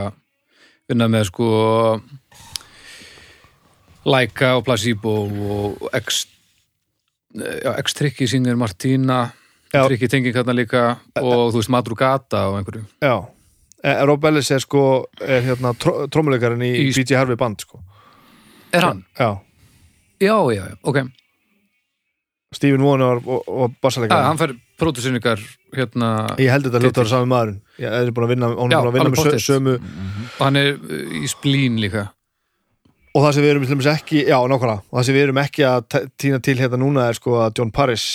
vinna 0.89 1.07
með 1.11 1.29
sko 1.29 1.47
Laika 4.05 4.55
og 4.57 4.65
Placebo 4.67 5.13
og 5.55 5.85
X 6.01 6.25
já, 7.35 7.71
X-Tricky 7.79 8.27
Singer 8.27 8.55
Martina 8.59 9.29
Já. 9.73 9.87
Tricky 9.87 10.05
tenging 10.11 10.35
hérna 10.35 10.53
líka 10.53 10.81
og 11.17 11.49
þú 11.53 11.61
veist 11.61 11.71
Madrugata 11.73 12.47
og 12.51 12.59
einhverju 12.61 12.85
já 13.01 13.15
Eh, 13.83 13.99
Rob 14.07 14.23
Ellis 14.23 14.47
er 14.55 14.61
sko 14.63 14.81
er 15.19 15.41
hérna 15.43 15.73
tr 15.75 16.05
trómuleikarinn 16.07 16.61
í, 16.63 16.69
Í- 16.87 16.93
PJ 16.95 17.17
Harvey 17.19 17.35
band 17.35 17.59
sko. 17.65 17.81
Er 18.71 18.79
hann? 18.85 19.01
já, 19.19 19.41
Já, 20.23 20.37
já, 20.55 20.69
já, 20.69 20.77
ok 20.87 21.01
Stephen 22.57 22.83
Warner 22.85 23.19
og, 23.21 23.45
og 23.47 23.67
ja, 23.67 23.75
bassalegarinn 23.83 24.29
Hann 24.29 24.41
fær 24.41 24.55
pródúsinningar 24.81 25.43
hérna 25.75 26.09
ég 26.41 26.51
held 26.53 26.67
þetta 26.69 26.83
vera 26.85 27.09
sami 27.09 27.29
maðurinn 27.31 27.61
ég 27.81 27.97
er 27.99 28.11
búin 28.15 28.27
að 28.27 28.33
vinna, 28.35 28.51
Já, 28.51 28.53
er 28.53 28.73
búin 28.73 28.91
að 28.91 28.97
vinna 28.97 29.13
með 29.13 29.21
sö, 29.21 29.23
pottþétt. 29.23 29.47
sömu 29.47 29.77
og 29.77 30.43
hann 30.43 30.59
er 30.61 30.73
uh, 30.77 31.17
í 31.21 31.31
splín 31.31 31.79
líka 31.81 32.07
og 33.13 33.25
það 33.25 33.35
sem 33.35 33.45
við 33.45 33.53
erum 33.53 33.65
til 33.65 33.75
dæmis 33.75 33.91
ekki, 33.93 34.23
já 34.29 34.37
nákvæmlega 34.39 34.79
og 34.81 34.97
það 34.97 35.09
sem 35.09 35.17
við 35.17 35.27
erum 35.27 35.41
ekki 35.43 35.67
að 35.69 35.89
t- 35.93 36.05
tína 36.23 36.41
til 36.43 36.57
hérna 36.61 36.81
núna 36.81 37.09
er 37.09 37.19
sko 37.19 37.37
að 37.43 37.59
John 37.59 37.73
Paris 37.73 38.05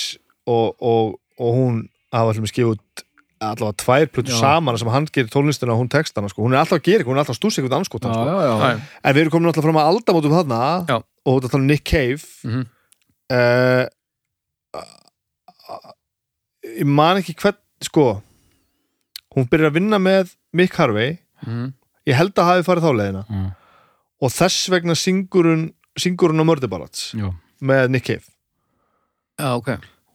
og, 0.48 0.74
og, 0.80 1.18
og 1.38 1.58
hún 1.58 1.84
hafa 2.14 2.34
skifið 2.38 2.74
út 2.74 3.04
allavega 3.38 3.76
tvær 3.78 4.08
plötu 4.10 4.34
saman 4.34 4.78
sem 4.80 4.90
hann 4.90 5.06
gerir 5.14 5.30
tónlistina 5.30 5.74
og 5.74 5.82
hún 5.82 5.90
textana 5.92 6.30
sko. 6.30 6.42
hún 6.42 6.54
er 6.54 6.62
alltaf 6.62 6.80
að 6.80 6.88
gera, 6.88 7.06
hún 7.06 7.16
er 7.16 7.22
alltaf 7.22 7.36
að 7.36 7.40
stúsa 7.40 7.60
eitthvað 7.60 7.78
anskotan 7.78 8.14
sko. 8.14 8.24
já, 8.26 8.36
já. 8.42 8.54
Æ, 8.58 8.70
en 9.04 9.14
við 9.14 9.22
erum 9.22 9.34
komin 9.34 9.50
alltaf 9.50 9.66
fram 9.66 9.78
að 9.78 9.90
aldamótum 9.92 10.34
þarna 10.34 10.60
Já. 10.88 10.96
og 10.98 11.38
þetta 11.38 11.52
tala 11.52 11.62
um 11.62 11.68
Nick 11.70 11.84
Cave 11.86 12.24
mhm. 12.48 12.66
uh, 13.30 13.84
ég 16.78 16.84
man 16.88 17.20
ekki 17.20 17.34
hvern 17.38 17.58
sko 17.84 18.06
hún 19.36 19.48
byrjar 19.50 19.70
að 19.70 19.76
vinna 19.78 19.98
með 20.02 20.34
Mick 20.52 20.74
Harvey 20.80 21.18
Mhm. 21.46 21.72
ég 22.08 22.16
held 22.18 22.34
að 22.34 22.48
hafi 22.50 22.64
farið 22.66 22.82
þá 22.88 22.92
leiðina 22.98 23.24
Mm. 23.30 23.50
og 24.22 24.30
þess 24.34 24.68
vegna 24.72 24.94
syngur 24.94 25.44
hún 26.32 26.42
á 26.42 26.48
Mördebalats 26.48 27.12
já. 27.14 27.30
með 27.62 27.90
Nick 27.90 28.04
Cave 28.06 28.24
Já, 29.38 29.54
ok 29.54 29.68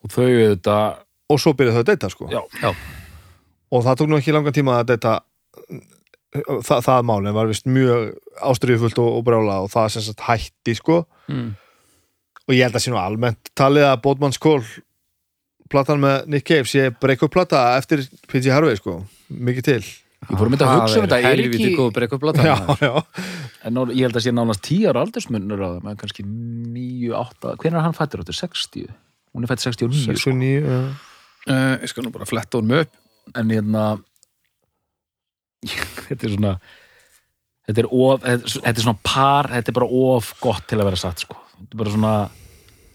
Og 0.03 0.11
þau 0.11 0.25
auðvitað, 0.27 0.97
og 1.29 1.39
svo 1.39 1.53
byrjaði 1.55 1.75
þau 1.77 1.83
að 1.83 1.89
deyta 1.93 2.09
sko 2.11 2.27
Já. 2.29 2.41
Já. 2.61 2.75
og 3.71 3.83
það 3.85 3.95
tók 4.01 4.09
nú 4.09 4.17
ekki 4.19 4.33
langan 4.35 4.53
tíma 4.53 4.79
að 4.81 4.89
deyta 4.91 5.21
það, 6.33 6.79
það 6.83 7.03
málið 7.07 7.33
var 7.37 7.47
vist 7.47 7.65
mjög 7.69 8.17
ástriðufullt 8.41 8.99
og, 8.99 9.09
og 9.19 9.23
brjála 9.27 9.59
og 9.63 9.69
það 9.71 9.89
sem 9.95 10.01
sagt 10.09 10.25
hætti 10.27 10.75
sko 10.75 11.05
mm. 11.29 11.55
og 12.49 12.55
ég 12.57 12.65
held 12.67 12.75
að 12.75 12.83
sé 12.83 12.91
nú 12.91 12.99
almennt 12.99 13.51
talið 13.55 13.87
að 13.93 14.01
Bótmanns 14.03 14.39
Kól 14.41 14.63
platan 15.73 16.01
með 16.03 16.29
Nick 16.31 16.45
Cave 16.47 16.69
sé 16.69 16.87
break-up 17.01 17.33
plata 17.33 17.63
eftir 17.79 18.05
PG 18.31 18.53
Harvey 18.53 18.77
sko 18.79 18.99
mikið 19.33 19.67
til 19.69 19.81
ég 19.83 20.37
fór 20.39 20.47
að 20.47 20.51
mynda 20.53 20.67
að 20.69 20.77
hugsa 20.79 20.99
um 21.01 21.05
þetta, 21.07 21.17
er 21.19 21.25
helviti 21.33 21.65
ekki, 21.67 21.75
góð 21.75 21.89
já. 22.79 22.93
en 23.67 23.73
nú- 23.75 23.89
ég 23.91 24.05
held 24.07 24.15
að 24.19 24.23
sé 24.23 24.31
nánast 24.31 24.61
tíjar 24.63 24.95
aldursmunur 25.01 25.59
á 25.59 25.67
það, 25.73 25.81
með 25.89 25.97
kannski 26.03 26.23
9, 26.23 27.09
8, 27.19 27.55
hvernig 27.59 27.79
er 27.81 27.83
hann 27.89 27.97
fættur 27.97 28.23
áttur? 28.23 28.37
60? 28.39 28.85
Hún 29.33 29.43
er 29.43 29.51
fætt 29.51 29.65
69, 29.65 30.05
6 30.13 30.27
og 30.31 30.37
9 30.39 30.53
já. 30.63 30.79
uh, 31.49 31.75
Ég 31.83 31.91
skal 31.91 32.05
nú 32.07 32.13
bara 32.15 32.29
fletta 32.29 32.61
hún 32.61 32.71
upp 32.79 33.35
en 33.35 33.51
hérna 33.51 33.83
þetta 36.07 36.27
er 36.27 36.33
svona 36.37 36.53
þetta 37.67 37.83
er, 37.83 37.87
of, 37.91 38.23
þetta 38.23 38.33
er- 38.47 38.63
þetta 38.67 38.77
er 38.79 38.85
svona 38.87 39.03
par 39.07 39.51
þetta 39.51 39.71
er 39.73 39.77
bara 39.79 39.91
of 40.07 40.31
gott 40.43 40.65
til 40.71 40.79
að 40.79 40.87
vera 40.89 40.99
satt 41.03 41.23
sko. 41.25 41.37
þetta 41.59 41.75
er 41.75 41.83
bara 41.83 41.93
svona 41.97 42.15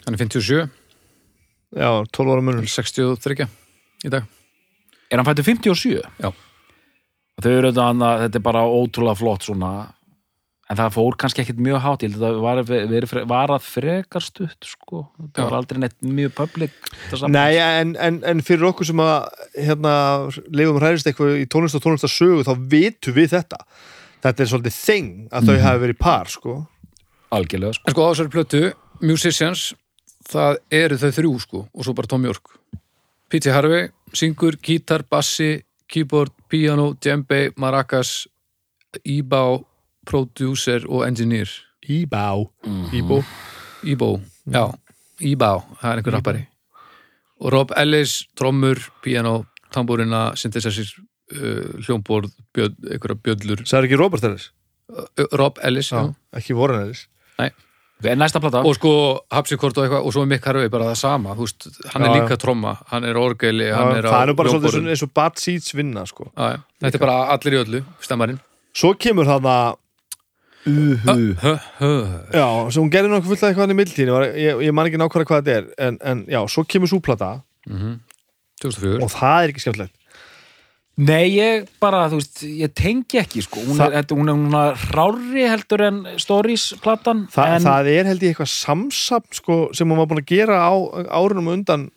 Hann 0.09 0.17
er 0.17 0.21
57, 0.25 0.63
já, 1.77 1.91
12 2.13 2.33
ára 2.35 2.45
munur 2.45 2.67
63 2.69 3.49
í 4.07 4.11
dag 4.13 4.25
er 5.11 5.17
hann 5.21 5.27
fættur 5.29 5.45
57? 5.45 6.03
Já. 6.23 6.33
þau 7.43 7.53
eru 7.55 7.71
þetta, 7.73 8.11
þetta 8.25 8.39
er 8.41 8.45
bara 8.49 8.63
ótrúlega 8.69 9.17
flott 9.19 9.47
svona 9.47 9.71
en 10.69 10.77
það 10.77 10.91
fór 10.99 11.15
kannski 11.17 11.41
ekkit 11.41 11.61
mjög 11.65 11.79
hátt 11.81 12.03
ég 12.05 12.11
held 12.13 12.21
að 12.21 12.35
það 12.37 12.43
var, 12.45 13.29
var 13.31 13.53
að 13.55 13.63
frekar 13.65 14.21
stutt 14.21 14.67
sko, 14.69 15.07
það 15.33 15.47
var 15.47 15.55
aldrei 15.63 15.79
neitt 15.81 15.95
mjög 16.05 16.35
public. 16.37 16.75
Nei, 17.33 17.55
en, 17.57 17.95
en, 17.97 18.19
en 18.29 18.43
fyrir 18.45 18.67
okkur 18.69 18.85
sem 18.91 19.01
að 19.01 19.31
hérna, 19.57 19.95
leifum 20.53 20.77
hræðist 20.83 21.09
eitthvað 21.09 21.39
í 21.41 21.47
tónlist 21.49 21.79
og 21.79 21.87
tónlist 21.87 22.05
að 22.05 22.13
sögu 22.19 22.45
þá 22.45 22.53
vitum 22.75 23.17
við 23.17 23.33
þetta 23.39 23.63
þetta 24.27 24.45
er 24.45 24.51
svolítið 24.53 24.77
þing 24.83 25.09
að 25.33 25.49
þau 25.49 25.55
Mhm. 25.57 25.65
hafi 25.65 25.83
verið 25.87 25.99
par 26.05 26.29
sko. 26.37 26.59
algjörlega 27.33 27.73
sko. 27.79 27.85
En 27.89 27.95
sko 27.97 28.05
á 28.05 28.11
þessari 28.13 28.35
plötu, 28.37 28.63
Musicians 29.01 29.65
það 30.29 30.59
eru 30.71 30.99
þau 31.01 31.11
þrjú 31.19 31.33
sko 31.45 31.63
og 31.73 31.85
svo 31.87 31.95
bara 31.97 32.11
Tom 32.11 32.25
York. 32.29 32.53
P.T. 33.29 33.51
Harvey, 33.53 33.89
syngur, 34.17 34.57
gítar, 34.65 35.03
bassi 35.09 35.63
keyboard, 35.89 36.33
piano, 36.49 36.95
djembe 37.01 37.51
maracas, 37.57 38.27
íbá 39.05 39.43
producer 40.09 40.85
og 40.89 41.05
engineer. 41.07 41.49
Íbá. 41.89 42.25
Mhm. 42.65 42.91
Íbó. 42.93 43.23
Íbó, 43.85 44.09
já, 44.51 44.65
Íbá 45.21 45.51
það 45.81 45.91
er 45.93 45.97
einhver 46.01 46.13
rappari. 46.17 46.47
Og 47.41 47.53
Rob 47.53 47.71
Ellis, 47.77 48.27
trommur, 48.35 48.79
piano 49.03 49.47
tambúrina, 49.71 50.33
synthesizer 50.37 50.89
uh, 51.33 51.79
hljómborð, 51.85 52.33
bjöð, 52.57 52.75
einhverja 52.91 53.21
bjöllur. 53.23 53.63
Sæður 53.69 53.87
ekki 53.87 53.99
Robert 54.01 54.25
Ellis? 54.25 54.51
uh, 54.91 55.07
Rob 55.39 55.59
Ellis, 55.63 55.91
já, 55.93 56.15
Ekki 56.35 56.57
Warren 56.59 56.83
Ellis. 56.89 57.07
En 57.39 57.53
næsta 57.99 58.39
plata 58.41 58.61
og 58.63 58.75
sko 58.79 58.91
hapsikort 59.35 59.79
og 59.79 59.85
eitthvað 59.85 60.05
og 60.07 60.13
svo 60.15 60.23
er 60.23 60.29
Mick 60.31 60.45
Harvey 60.47 60.69
bara 60.71 60.91
það 60.93 60.99
sama 61.01 61.33
þú 61.35 61.47
veist, 61.49 61.67
hann 61.95 62.05
er 62.07 62.13
Já, 62.13 62.15
líka 62.21 62.37
tromma, 62.39 62.77
hann 62.93 63.05
er 63.05 63.19
orgeli 63.19 63.71
hann 63.75 63.97
er 63.97 64.07
á 64.07 64.11
Það 64.13 64.23
er 64.23 64.31
nú 64.31 64.37
bara 64.39 64.53
svolítið 64.53 64.69
hljómborðum. 64.69 64.79
svona 64.79 64.95
eins 64.95 65.03
og 65.03 65.13
Bad 65.19 65.39
Seeds 65.43 65.75
vinna 65.75 66.05
sko. 66.07 66.29
Já, 66.37 66.47
já. 66.55 66.59
þetta 66.85 66.95
er 67.01 67.03
bara 67.03 67.19
allir 67.35 67.57
í 67.57 67.61
öllu, 67.65 67.83
stemmarinn 68.07 68.39
Svo 68.79 68.95
kemur 68.95 69.27
það 69.27 69.51
að 69.51 69.77
Uhu. 70.69 71.53
Já, 72.35 72.47
svo 72.71 72.83
hún 72.83 72.91
gerði 72.93 73.11
nokkuð 73.13 73.31
fullt 73.33 73.43
af 73.47 73.51
eitthvað 73.53 73.73
í 73.73 73.77
mildtíðin 73.79 74.27
ég, 74.37 74.63
ég 74.69 74.75
man 74.77 74.89
ekki 74.91 74.99
nákvæmlega 75.01 75.31
hvað 75.31 75.47
þetta 75.47 75.55
er 75.57 75.69
en, 75.89 75.99
en 76.11 76.25
já, 76.29 76.41
svo 76.51 76.65
kemur 76.69 76.91
súplata 76.91 77.31
2004 78.63 78.99
og 79.05 79.13
það 79.15 79.39
er 79.47 79.53
ekki 79.53 79.63
skemmtilegt 79.65 79.95
Nei, 80.99 81.29
ég 81.37 81.69
bara, 81.79 82.09
þú 82.11 82.19
veist, 82.19 82.41
ég 82.43 82.73
tengi 82.75 83.21
ekki 83.21 83.45
sko, 83.47 83.61
hún 83.69 83.79
er, 83.85 83.93
þetta- 84.01 84.17
hún 84.19 84.33
er 84.33 84.39
núna 84.41 84.63
rári 84.91 85.45
heldur 85.47 85.85
en 85.87 86.01
Stories 86.19 86.73
platan 86.83 87.29
Þa, 87.31 87.45
en, 87.55 87.63
Það 87.63 87.91
er 87.93 88.09
held 88.11 88.25
ég 88.27 88.35
eitthvað 88.35 88.51
samsapn 88.51 89.39
sko, 89.39 89.59
sem 89.73 89.87
hún 89.89 90.01
var 90.01 90.11
búin 90.11 90.25
að 90.25 90.33
gera 90.33 90.59
á 90.59 90.75
árunum 91.15 91.53
undan 91.55 91.91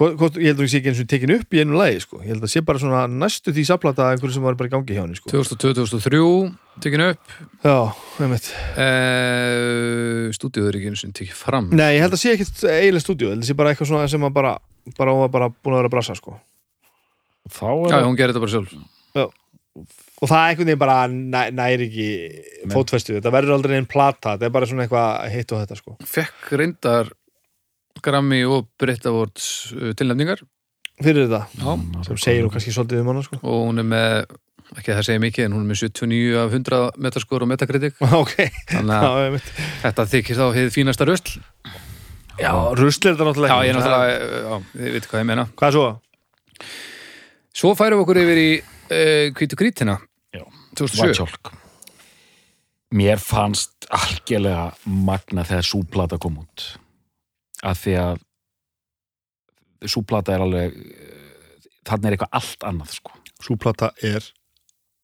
hvort, 0.00 0.34
ég 0.40 0.50
held 0.50 0.60
að 0.62 0.64
ég 0.66 0.72
sé 0.72 0.78
ekki 0.80 0.90
eins 0.90 1.00
og 1.02 1.08
tekin 1.12 1.34
upp 1.36 1.54
í 1.54 1.60
einu 1.60 1.76
lagi 1.78 2.00
sko. 2.02 2.18
ég 2.24 2.32
held 2.32 2.42
að 2.42 2.52
sé 2.54 2.62
bara 2.64 2.80
svona 2.80 3.04
næstu 3.06 3.52
því 3.52 3.64
saplata 3.68 4.10
einhverju 4.10 4.34
sem 4.34 4.42
var 4.42 4.56
bara 4.58 4.70
í 4.70 4.72
gangi 4.72 4.96
hjá 4.96 5.02
henni 5.04 5.18
sko. 5.18 5.30
2002-2003 5.30 6.54
tekinu 6.80 7.08
upp 7.12 7.34
Já, 7.62 7.76
einmitt 8.24 8.50
uh, 8.80 10.26
stúdíuður 10.34 10.78
ekki 10.80 10.90
eins 10.92 11.04
og 11.06 11.14
tekið 11.20 11.36
fram 11.38 11.68
Nei, 11.70 11.96
ég 11.98 12.04
held 12.04 12.16
að 12.16 12.22
sé 12.22 12.34
ekkit 12.34 12.64
eiginlega 12.66 13.04
stúdíu, 13.04 13.28
ég 13.28 13.34
held 13.36 13.44
að 13.44 13.50
sé 13.52 13.58
bara 13.58 13.74
eitthvað 13.74 13.90
svona 13.92 14.10
sem 14.10 14.24
að 14.26 14.36
bara, 14.40 14.54
bara 14.98 15.14
hún 15.14 15.24
var 15.26 15.34
bara 15.36 15.50
búin 15.52 15.76
að 15.76 15.82
vera 15.82 15.90
að 15.92 15.96
brasa 15.98 16.16
sko. 16.18 16.38
Þá 17.54 17.68
já, 17.90 18.00
hún 18.06 18.18
gerir 18.18 18.34
þetta 18.34 18.44
bara 18.44 18.54
sjálf. 18.56 18.74
Og 20.20 20.28
það 20.28 20.42
er 20.42 20.50
einhvern 20.50 20.68
veginn 20.68 20.80
bara 20.82 20.96
næ, 21.08 21.40
næri 21.56 21.86
ekki 21.88 22.08
fótfestu, 22.68 23.14
þetta 23.16 23.32
verður 23.32 23.56
aldrei 23.56 23.78
einn 23.78 23.88
plata. 23.88 24.34
Þetta 24.34 24.48
er 24.50 24.52
bara 24.52 24.68
svona 24.68 24.84
eitthvað 24.84 25.32
hitt 25.32 25.54
og 25.54 25.62
þetta 25.62 25.78
sko. 25.78 25.96
fekk 26.04 26.50
reyndar 26.60 27.12
Grammy 28.04 28.42
og 28.44 28.68
Brit 28.80 29.08
Awards 29.08 29.46
uh, 29.76 29.94
tilnefningar. 29.96 30.44
Fyrir 31.00 31.24
þetta, 31.24 31.46
já. 31.56 32.04
sem 32.04 32.20
segir 32.20 32.44
nú 32.44 32.52
kannski 32.52 32.74
svolítið 32.76 33.00
um 33.00 33.10
hana 33.14 33.24
sko. 33.24 33.40
og 33.40 33.62
hún 33.70 33.80
er 33.80 33.88
með 33.88 34.16
ekki 34.76 34.92
að 34.92 34.98
það 34.98 35.06
segja 35.08 35.22
mikið 35.24 35.46
en 35.46 35.54
hún 35.56 35.64
er 35.64 35.70
með 35.70 35.80
79 35.86 36.36
af 36.42 36.52
100 36.58 37.00
metaskor 37.06 37.46
og 37.46 37.50
metakritik. 37.50 37.96
Ok, 38.20 38.36
þannig 38.68 39.00
já, 39.00 39.08
að 39.08 39.38
þetta 39.86 40.06
þykir 40.12 40.40
þá 40.42 40.44
hefði 40.58 40.74
fínasta 40.76 41.08
rösl 41.08 41.40
Já, 42.40 42.52
rusl 42.76 43.04
er 43.04 43.16
þetta 43.16 43.26
náttúrulega 43.26 43.56
já, 43.56 43.64
ég 43.66 43.72
er 43.72 43.76
náttúrulega, 43.76 44.28
já, 44.44 44.68
þið 44.76 44.94
veit 44.94 45.08
hvað 45.10 45.20
ég 45.20 45.26
meina. 45.28 45.44
Hvað 45.56 45.68
er 45.68 45.76
svo? 45.76 45.88
Svo 47.56 47.74
færum 47.78 48.00
við 48.00 48.04
okkur 48.04 48.20
yfir 48.22 48.40
í 48.40 48.50
uh, 48.60 49.26
Hvítu 49.36 49.58
grítina 49.58 49.96
Já. 50.34 50.44
2007 50.78 51.02
Whitehawk 51.02 51.52
Mér 52.90 53.20
fannst 53.22 53.86
algjörlega 53.94 54.72
magna 54.90 55.44
þegar 55.46 55.66
súplata 55.66 56.16
kom 56.18 56.40
út. 56.42 56.64
Að 57.62 57.76
því 57.84 57.92
að 58.02 58.24
súplata 59.92 60.34
er 60.34 60.42
alveg 60.42 60.74
þannig 61.86 62.08
er 62.08 62.16
eitthvað 62.16 62.34
allt 62.40 62.66
annað 62.66 62.96
sko. 62.96 63.14
Súplata 63.46 63.92
er 64.02 64.26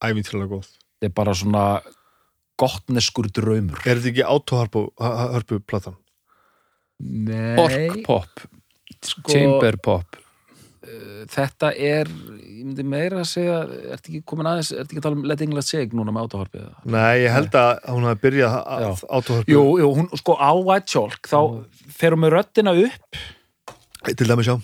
ævintýrlega 0.02 0.50
góð. 0.50 0.66
Þetta 0.98 1.06
er 1.06 1.14
bara 1.20 1.36
svona 1.38 1.62
gottneskur 2.58 3.30
draumur. 3.30 3.78
Er 3.86 4.02
þetta 4.02 4.10
ekki 4.10 4.26
autohörpu 4.34 5.62
platan? 5.62 5.96
Nei. 6.98 7.54
Ork 7.60 8.02
pop, 8.08 8.46
sko, 8.98 9.28
chamber 9.30 9.78
pop 9.78 10.25
þetta 11.32 11.70
er 11.72 12.10
ég 12.10 12.64
myndi 12.64 12.84
meira 12.86 13.20
að 13.22 13.28
segja 13.30 13.58
ertu 13.94 14.10
ekki 14.10 14.22
komin 14.28 14.48
aðeins, 14.50 14.70
ertu 14.72 14.94
ekki 14.94 15.00
að 15.02 15.06
tala 15.06 15.18
um 15.18 15.26
Let 15.28 15.44
England 15.44 15.68
Seg 15.68 15.94
núna 15.96 16.14
með 16.14 16.36
eða? 16.46 16.72
Nei, 16.94 17.12
ég 17.24 17.34
held 17.34 17.58
að 17.60 17.72
hún 17.92 18.08
hafi 18.08 18.22
byrjað 18.24 18.56
autohörpu 19.08 19.52
Jú, 19.52 19.62
jú, 19.82 19.90
hún 19.98 20.08
sko 20.20 20.38
á 20.40 20.50
Whitehawk 20.56 21.30
þá 21.30 21.38
fer 21.98 22.16
hún 22.16 22.24
með 22.24 22.34
röddina 22.36 22.74
upp. 22.86 23.20
Til 24.06 24.28
dæmis 24.28 24.50
já. 24.50 24.56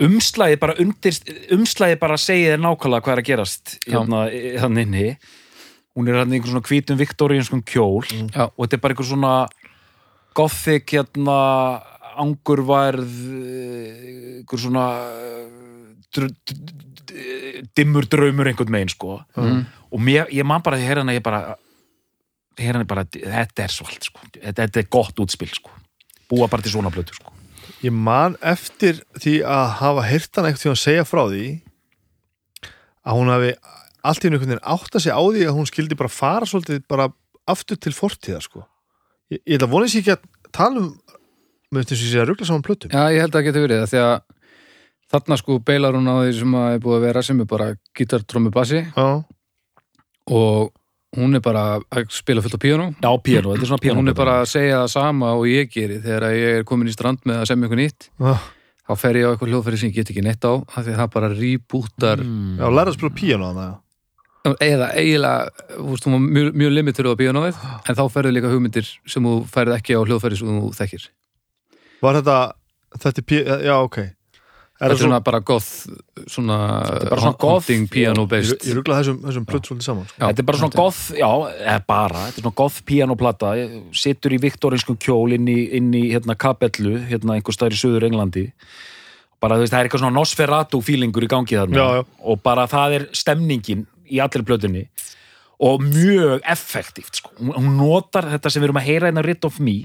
Umslæði 0.00 0.56
bara 0.60 0.76
undir 0.80 1.20
umslæði 1.52 2.00
bara 2.00 2.16
segið 2.20 2.54
þér 2.54 2.64
nákvæmlega 2.64 3.04
hvað 3.04 3.14
er 3.14 3.22
að 3.22 3.28
gerast 3.28 3.76
hérna, 3.84 4.24
þannig 4.62 4.86
inni. 4.88 5.06
Hún 5.98 6.08
er 6.08 6.20
hann 6.22 6.32
einhver 6.32 6.52
svona 6.54 6.64
hvítum 6.64 7.00
viktoríunskum 7.00 7.64
kjól 7.66 8.06
Já. 8.06 8.46
og 8.46 8.60
þetta 8.62 8.78
er 8.78 8.82
bara 8.84 8.94
einhver 8.94 9.08
svona 9.10 9.32
gothic 10.38 10.94
hérna 10.94 11.38
angurværð 12.18 13.16
einhver 14.40 14.62
svona 14.62 14.84
dimmur 17.76 18.08
draumur 18.10 18.50
einhvern 18.50 18.72
megin 18.72 18.92
sko 18.92 19.20
mm. 19.36 19.64
og 19.90 20.00
mér, 20.02 20.30
ég 20.34 20.46
man 20.46 20.62
bara 20.64 20.78
því 20.80 20.88
hérna 20.90 21.16
ég 21.16 21.24
bara 21.24 21.56
hérna 22.60 22.86
bara, 22.88 23.06
þetta 23.06 23.66
er 23.66 23.72
svo 23.72 23.86
allt 23.88 24.08
sko 24.10 24.24
þetta, 24.34 24.64
þetta 24.64 24.82
er 24.82 24.90
gott 24.90 25.22
útspil 25.22 25.52
sko 25.54 25.74
búa 26.30 26.50
bara 26.50 26.66
til 26.66 26.74
svona 26.74 26.92
blötu 26.94 27.16
sko 27.18 27.36
Ég 27.80 27.92
man 27.96 28.34
eftir 28.44 28.98
því 29.16 29.38
að 29.48 29.66
hafa 29.78 30.02
heyrt 30.04 30.36
hann 30.36 30.48
eitthvað 30.48 30.64
því 30.64 30.70
að 30.70 30.80
segja 30.82 31.04
frá 31.08 31.20
því 31.30 31.44
að 33.08 33.16
hún 33.16 33.32
hafi 33.32 33.52
allt 34.10 34.24
í 34.24 34.28
einhvern 34.28 34.50
veginn 34.50 34.68
átt 34.74 34.96
að 34.96 35.04
segja 35.04 35.16
á 35.16 35.24
því 35.24 35.46
að 35.46 35.56
hún 35.56 35.68
skildi 35.70 35.96
bara 35.96 36.12
fara 36.12 36.48
svolítið 36.48 36.82
bara 36.90 37.08
aftur 37.48 37.80
til 37.80 37.94
fortíða 37.96 38.42
sko. 38.44 38.66
Ég, 39.32 39.40
ég 39.46 39.56
ætla 39.56 39.68
að 39.68 39.72
vona 39.72 39.88
þessi 39.88 40.02
ekki 40.02 40.14
að 40.16 40.52
tala 40.56 40.84
um 40.84 40.90
með 41.70 41.86
þess 41.86 41.96
að 41.96 42.04
ég 42.04 42.12
sé 42.12 42.20
að 42.22 42.28
ruggla 42.30 42.48
saman 42.48 42.66
plötum. 42.66 42.92
Já, 42.92 43.02
ég 43.14 43.24
held 43.24 43.32
að 43.32 43.38
það 43.38 43.46
geti 43.48 43.64
verið 43.64 43.80
það 43.82 43.92
því 43.92 44.02
að 44.04 44.14
þarna 45.10 45.40
sko 45.40 45.56
beilar 45.70 45.98
hún 45.98 46.10
á 46.10 46.14
því 46.20 46.36
sem 46.38 46.58
að 46.60 46.74
er 46.74 46.84
búið 46.84 46.98
að 46.98 47.06
vera 47.08 47.24
sem 47.26 47.42
er 47.42 47.50
bara 47.50 47.70
gítar, 47.98 48.26
trommu, 48.26 48.52
bassi. 48.54 48.84
Já, 48.84 49.08
og 50.30 50.70
hún 51.18 51.34
er 51.34 51.42
bara 51.42 51.64
að 51.90 52.06
spila 52.14 52.42
fullt 52.44 52.54
á 52.58 52.60
píanó. 52.62 52.88
Já, 52.94 53.10
piano, 53.18 53.54
þetta 53.54 53.66
er 53.66 53.72
svona 53.72 53.82
piano 53.82 54.02
hún 54.02 54.12
er 54.12 54.18
bara 54.18 54.38
að 54.44 54.48
segja 54.52 54.80
það 54.84 54.94
sama 54.94 55.34
og 55.34 55.46
ég 55.50 55.70
geri. 55.74 55.98
Þegar 56.04 56.30
ég 56.36 56.60
er 56.60 56.66
komin 56.68 56.90
í 56.90 56.94
strand 56.94 57.22
með 57.26 57.42
að 57.42 57.50
semja 57.50 57.66
eitthvað 57.66 57.82
nýtt 57.82 58.10
já, 58.10 58.34
þá 58.86 58.96
fer 58.98 59.20
ég 59.20 59.26
á 59.26 59.30
eitthvað 59.34 59.52
hljóðferði 59.52 59.80
sem 59.82 59.90
ég 59.90 60.00
get 60.00 60.10
ekki 60.12 60.24
neitt 60.26 60.46
á 60.46 60.52
af 60.54 60.82
því 60.82 60.94
að 60.94 61.00
það 61.02 61.14
bara 61.14 61.30
rýbútar 61.34 62.24
mm. 62.24 62.58
já 62.58 62.66
læra 62.70 62.92
að 62.92 62.98
spila 62.98 63.16
píano 63.18 63.50
þannig 63.50 63.70
að 63.70 63.78
eða 64.64 64.86
eiginlega, 64.96 65.64
þú 65.74 65.86
veist, 65.90 66.06
hún 66.06 66.14
var 66.14 66.22
mjög, 66.24 66.46
mjög 66.56 66.70
limitur 66.72 67.08
á 67.12 67.20
píanóið, 67.20 67.58
en 67.60 67.98
þá 67.98 68.04
ferðu 68.08 68.32
líka 68.32 68.52
hugmyndir 68.52 68.86
sem 68.88 69.26
þú 69.28 69.34
færið 69.52 69.76
ekki 69.76 69.98
á 69.98 70.00
hljóðferði 70.00 70.38
sem 70.40 70.54
þú 70.54 70.70
þekkir 70.78 71.04
Var 72.00 72.20
þetta, 72.20 72.38
þetta 72.96 73.22
er 73.22 73.28
pí... 73.28 73.44
Já, 73.44 73.76
ok 73.80 74.00
Er 74.80 74.88
þetta 74.88 74.96
er 74.96 75.00
svona 75.02 75.16
bara 75.20 75.38
goth 75.44 75.66
svona, 76.32 76.56
er 76.88 77.10
bara 77.10 77.20
svona 77.20 77.36
goth, 77.36 77.66
haunting 77.68 77.88
piano 77.92 78.22
based 78.28 78.62
ég 78.64 78.76
ruggla 78.78 79.00
þessum, 79.02 79.18
þessum 79.26 79.46
plöt 79.48 79.66
svolítið 79.68 79.86
saman 79.90 80.06
sko. 80.08 80.14
Já, 80.16 80.22
Þetta 80.24 80.40
er 80.40 80.46
bara 80.48 80.60
svona 80.60 80.78
goth, 80.78 81.00
já, 81.18 81.28
eða 81.66 81.82
bara, 81.92 82.22
þetta 82.22 82.40
er 82.40 82.44
svona 82.46 82.56
goth 82.62 82.78
pianoplata, 82.88 83.50
situr 84.00 84.32
í 84.32 84.38
viktorinskum 84.40 84.96
kjól 85.04 85.34
inn 85.36 85.50
í, 85.52 85.56
inn 85.76 85.90
í 85.98 86.00
hérna 86.14 86.36
kapellu, 86.40 86.94
hérna 87.10 87.36
einhver 87.36 87.56
staðar 87.56 87.76
í 87.76 87.80
söður 87.82 88.06
Englandi. 88.08 88.46
Bara 89.44 89.58
þú 89.58 89.66
veist, 89.66 89.74
það 89.74 89.82
er 89.82 89.90
eitthvað 89.90 90.02
svona 90.06 90.16
Nosferatu 90.16 90.80
feelingur 90.84 91.26
í 91.26 91.28
gangi 91.34 91.58
þarna. 91.58 91.76
Já, 91.76 92.00
já. 92.00 92.06
Og 92.32 92.40
bara 92.48 92.64
það 92.70 92.96
er 92.96 93.04
stemningin 93.20 93.84
í 94.08 94.22
allir 94.24 94.46
plötunni 94.48 94.86
og 95.60 95.84
mjög 95.84 96.40
effektíft, 96.48 97.20
sko. 97.20 97.34
Hún, 97.36 97.52
hún 97.52 97.76
notar 97.76 98.30
þetta 98.32 98.48
sem 98.48 98.64
við 98.64 98.70
erum 98.70 98.80
að 98.80 98.88
heyra 98.88 99.12
hérna 99.12 99.26
Rit 99.28 99.44
of 99.44 99.60
Me. 99.60 99.76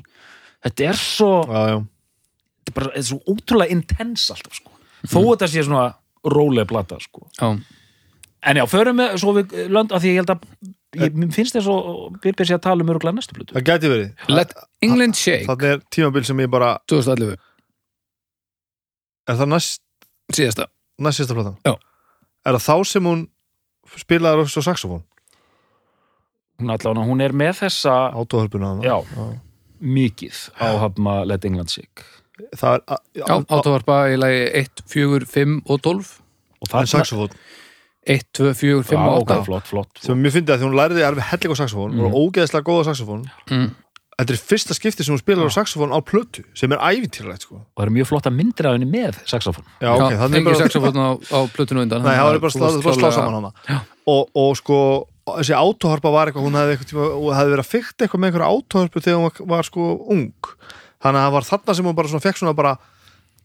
Þetta 0.63 0.87
er 0.93 1.01
svo, 1.03 1.33
Já, 1.51 1.65
já 1.73 1.77
þetta 2.65 2.71
er 2.71 2.77
bara, 2.79 2.91
þetta 2.95 3.03
er 3.03 3.07
svo 3.09 3.19
ótrúlega 3.35 3.75
intens 3.75 4.27
alltaf, 4.33 4.57
sko. 4.57 4.71
Þó 5.05 5.19
þetta 5.21 5.49
sé 5.51 5.63
svona 5.65 5.85
rólega 6.35 6.69
plata, 6.69 6.99
sko. 7.03 7.27
Já, 7.39 7.51
En 8.45 8.59
já, 8.59 8.65
förum 8.69 8.99
við 9.01 9.15
svo 9.17 9.31
við 9.33 9.53
lönd 9.73 9.93
að 9.95 10.03
því 10.03 10.09
ég 10.11 10.19
held 10.19 10.31
að 10.35 10.43
ég, 11.01 11.15
finnst 11.33 11.55
þess 11.55 11.69
að 11.71 11.87
Byrbi 12.21 12.45
sé 12.45 12.53
að 12.53 12.61
tala 12.67 12.85
um 12.85 12.91
öruglega 12.93 13.17
næstu 13.17 13.33
plötu. 13.33 13.55
Það 13.55 13.65
gæti 13.71 13.89
verið 13.89 14.29
Let 14.29 14.53
England 14.85 15.17
Shake 15.17 15.47
Það 15.47 15.65
er 15.71 15.81
tímabil 15.95 16.27
sem 16.27 16.43
ég 16.43 16.51
bara 16.53 16.75
2011, 16.91 17.39
Er 19.25 19.39
það 19.39 19.49
næst, 19.49 19.81
síðasta 20.29 20.67
næst 21.01 21.23
sérsta 21.23 21.37
platan? 21.39 21.57
Já. 21.65 21.73
Er 22.45 22.59
það 22.59 22.67
þá 22.67 22.91
sem 22.91 23.09
hún 23.09 23.25
spilaði 23.97 24.45
á 24.45 24.61
saxofón? 24.61 25.01
hún, 26.59 26.71
allan, 26.71 27.01
hún 27.09 27.23
er 27.23 27.33
með 27.35 27.57
þessa 27.65 27.95
átóhörpuna 28.15 28.75
hana. 28.75 28.85
Já. 28.85 28.97
mikið 29.81 30.37
á 30.55 30.67
hafma 30.85 31.17
Let 31.27 31.45
England 31.45 31.73
Sick 31.73 32.05
það 32.55 32.75
er 32.75 32.81
Já, 33.15 33.25
á- 33.25 33.39
á- 33.39 33.47
átóvarpa 33.59 33.99
í 34.11 34.17
lagi 34.19 34.41
1, 34.63 34.83
4, 34.91 35.25
5 35.25 35.61
og 35.69 35.81
12 35.81 36.11
og 36.61 36.69
það 36.71 36.89
saxofón. 36.91 37.31
1, 38.05 38.27
2, 38.37 38.51
4, 38.53 38.83
5 38.85 38.99
og 39.07 39.23
8 39.25 39.39
flott, 39.47 39.65
flott 39.71 40.03
sem 40.03 40.19
mér 40.21 40.33
fyndi 40.35 40.53
að 40.53 40.59
því 40.61 40.67
hún 40.69 40.77
læriði 40.77 41.05
alveg 41.07 41.25
helling 41.31 41.55
á 41.55 41.57
saxofón 41.63 41.97
og 42.05 42.13
ógeðslega 42.21 42.67
góða 42.67 42.85
saxofón. 42.91 43.23
Mm. 43.49 43.71
þetta 44.15 44.31
er 44.31 44.39
fyrsta 44.47 44.75
skipti 44.77 45.03
sem 45.03 45.11
hún 45.15 45.19
spilar 45.19 45.49
á 45.49 45.51
saxofón 45.51 45.91
á 45.91 45.99
plötu 46.05 46.43
sem 46.55 46.71
er 46.71 46.79
ævintýralegt 46.79 47.41
sko. 47.47 47.55
og 47.65 47.75
það 47.81 47.83
eru 47.87 47.95
mjög 47.97 48.07
flotta 48.11 48.29
myndir 48.31 48.67
af 48.69 48.77
henni 48.77 48.87
með 48.87 49.17
saxofón. 49.27 49.65
Já, 49.81 49.89
ok, 49.95 50.11
Já, 50.13 50.17
þannig 50.21 50.37
engin 50.39 50.45
bara 50.45 50.61
saxofón 50.61 50.95
á, 51.01 51.09
á 51.35 51.39
plötunu 51.51 51.81
undan. 51.83 52.03
Nei, 52.05 52.13
það 52.15 52.29
var 52.29 52.39
bara 52.39 52.53
þú 52.53 52.59
slá, 52.59 52.67
varst 52.69 52.83
bara 52.85 52.95
slá 52.95 53.01
klárlega- 53.01 53.17
saman 53.17 53.33
hana. 53.41 53.81
Og, 54.07 54.29
og 54.37 54.55
sko, 54.61 54.77
þessi 55.25 55.57
átóharpa 55.57 56.11
var 56.13 56.29
eitthvað, 56.29 56.45
hún 56.45 56.55
hefði, 56.61 56.77
eitthvað 56.77 57.35
hefði 57.35 57.53
verið 57.55 57.65
að 57.65 57.71
fykta 57.73 58.05
eitthvað 58.05 58.21
með 58.21 58.29
einhverja 58.31 58.53
átóharpu 58.55 59.01
þegar 59.03 59.17
hún 59.19 59.25
var, 59.27 59.45
var 59.57 59.63
sko 59.67 59.89
ung 60.13 60.31
þannig 61.03 61.19
að 61.21 61.25
það 61.25 61.35
var 61.35 61.47
þarna 61.49 61.75
sem 61.79 61.85
hún 61.89 61.97
bara 61.99 62.21
fekk 62.25 62.39
svona 62.41 62.55
bara 62.57 62.73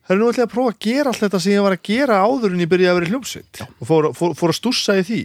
það 0.07 0.15
er 0.15 0.21
nú 0.21 0.31
ætla 0.31 0.47
að 0.47 0.53
prófa 0.55 0.73
að 0.75 0.81
gera 0.87 1.11
allt 1.13 1.23
þetta 1.25 1.41
sem 1.45 1.53
ég 1.57 1.63
var 1.67 1.77
að 1.77 1.85
gera 1.91 2.21
áður 2.25 2.55
en 2.57 2.63
ég 2.65 2.71
byrjaði 2.73 2.91
að 2.91 2.99
vera 3.01 3.07
í 3.07 3.13
hljómsveit. 3.15 3.61
Og 3.81 3.87
fór, 3.91 4.09
fór, 4.17 4.33
fór 4.39 4.53
að 4.55 4.59
stussa 4.59 4.97
í 4.99 5.05
því. 5.07 5.21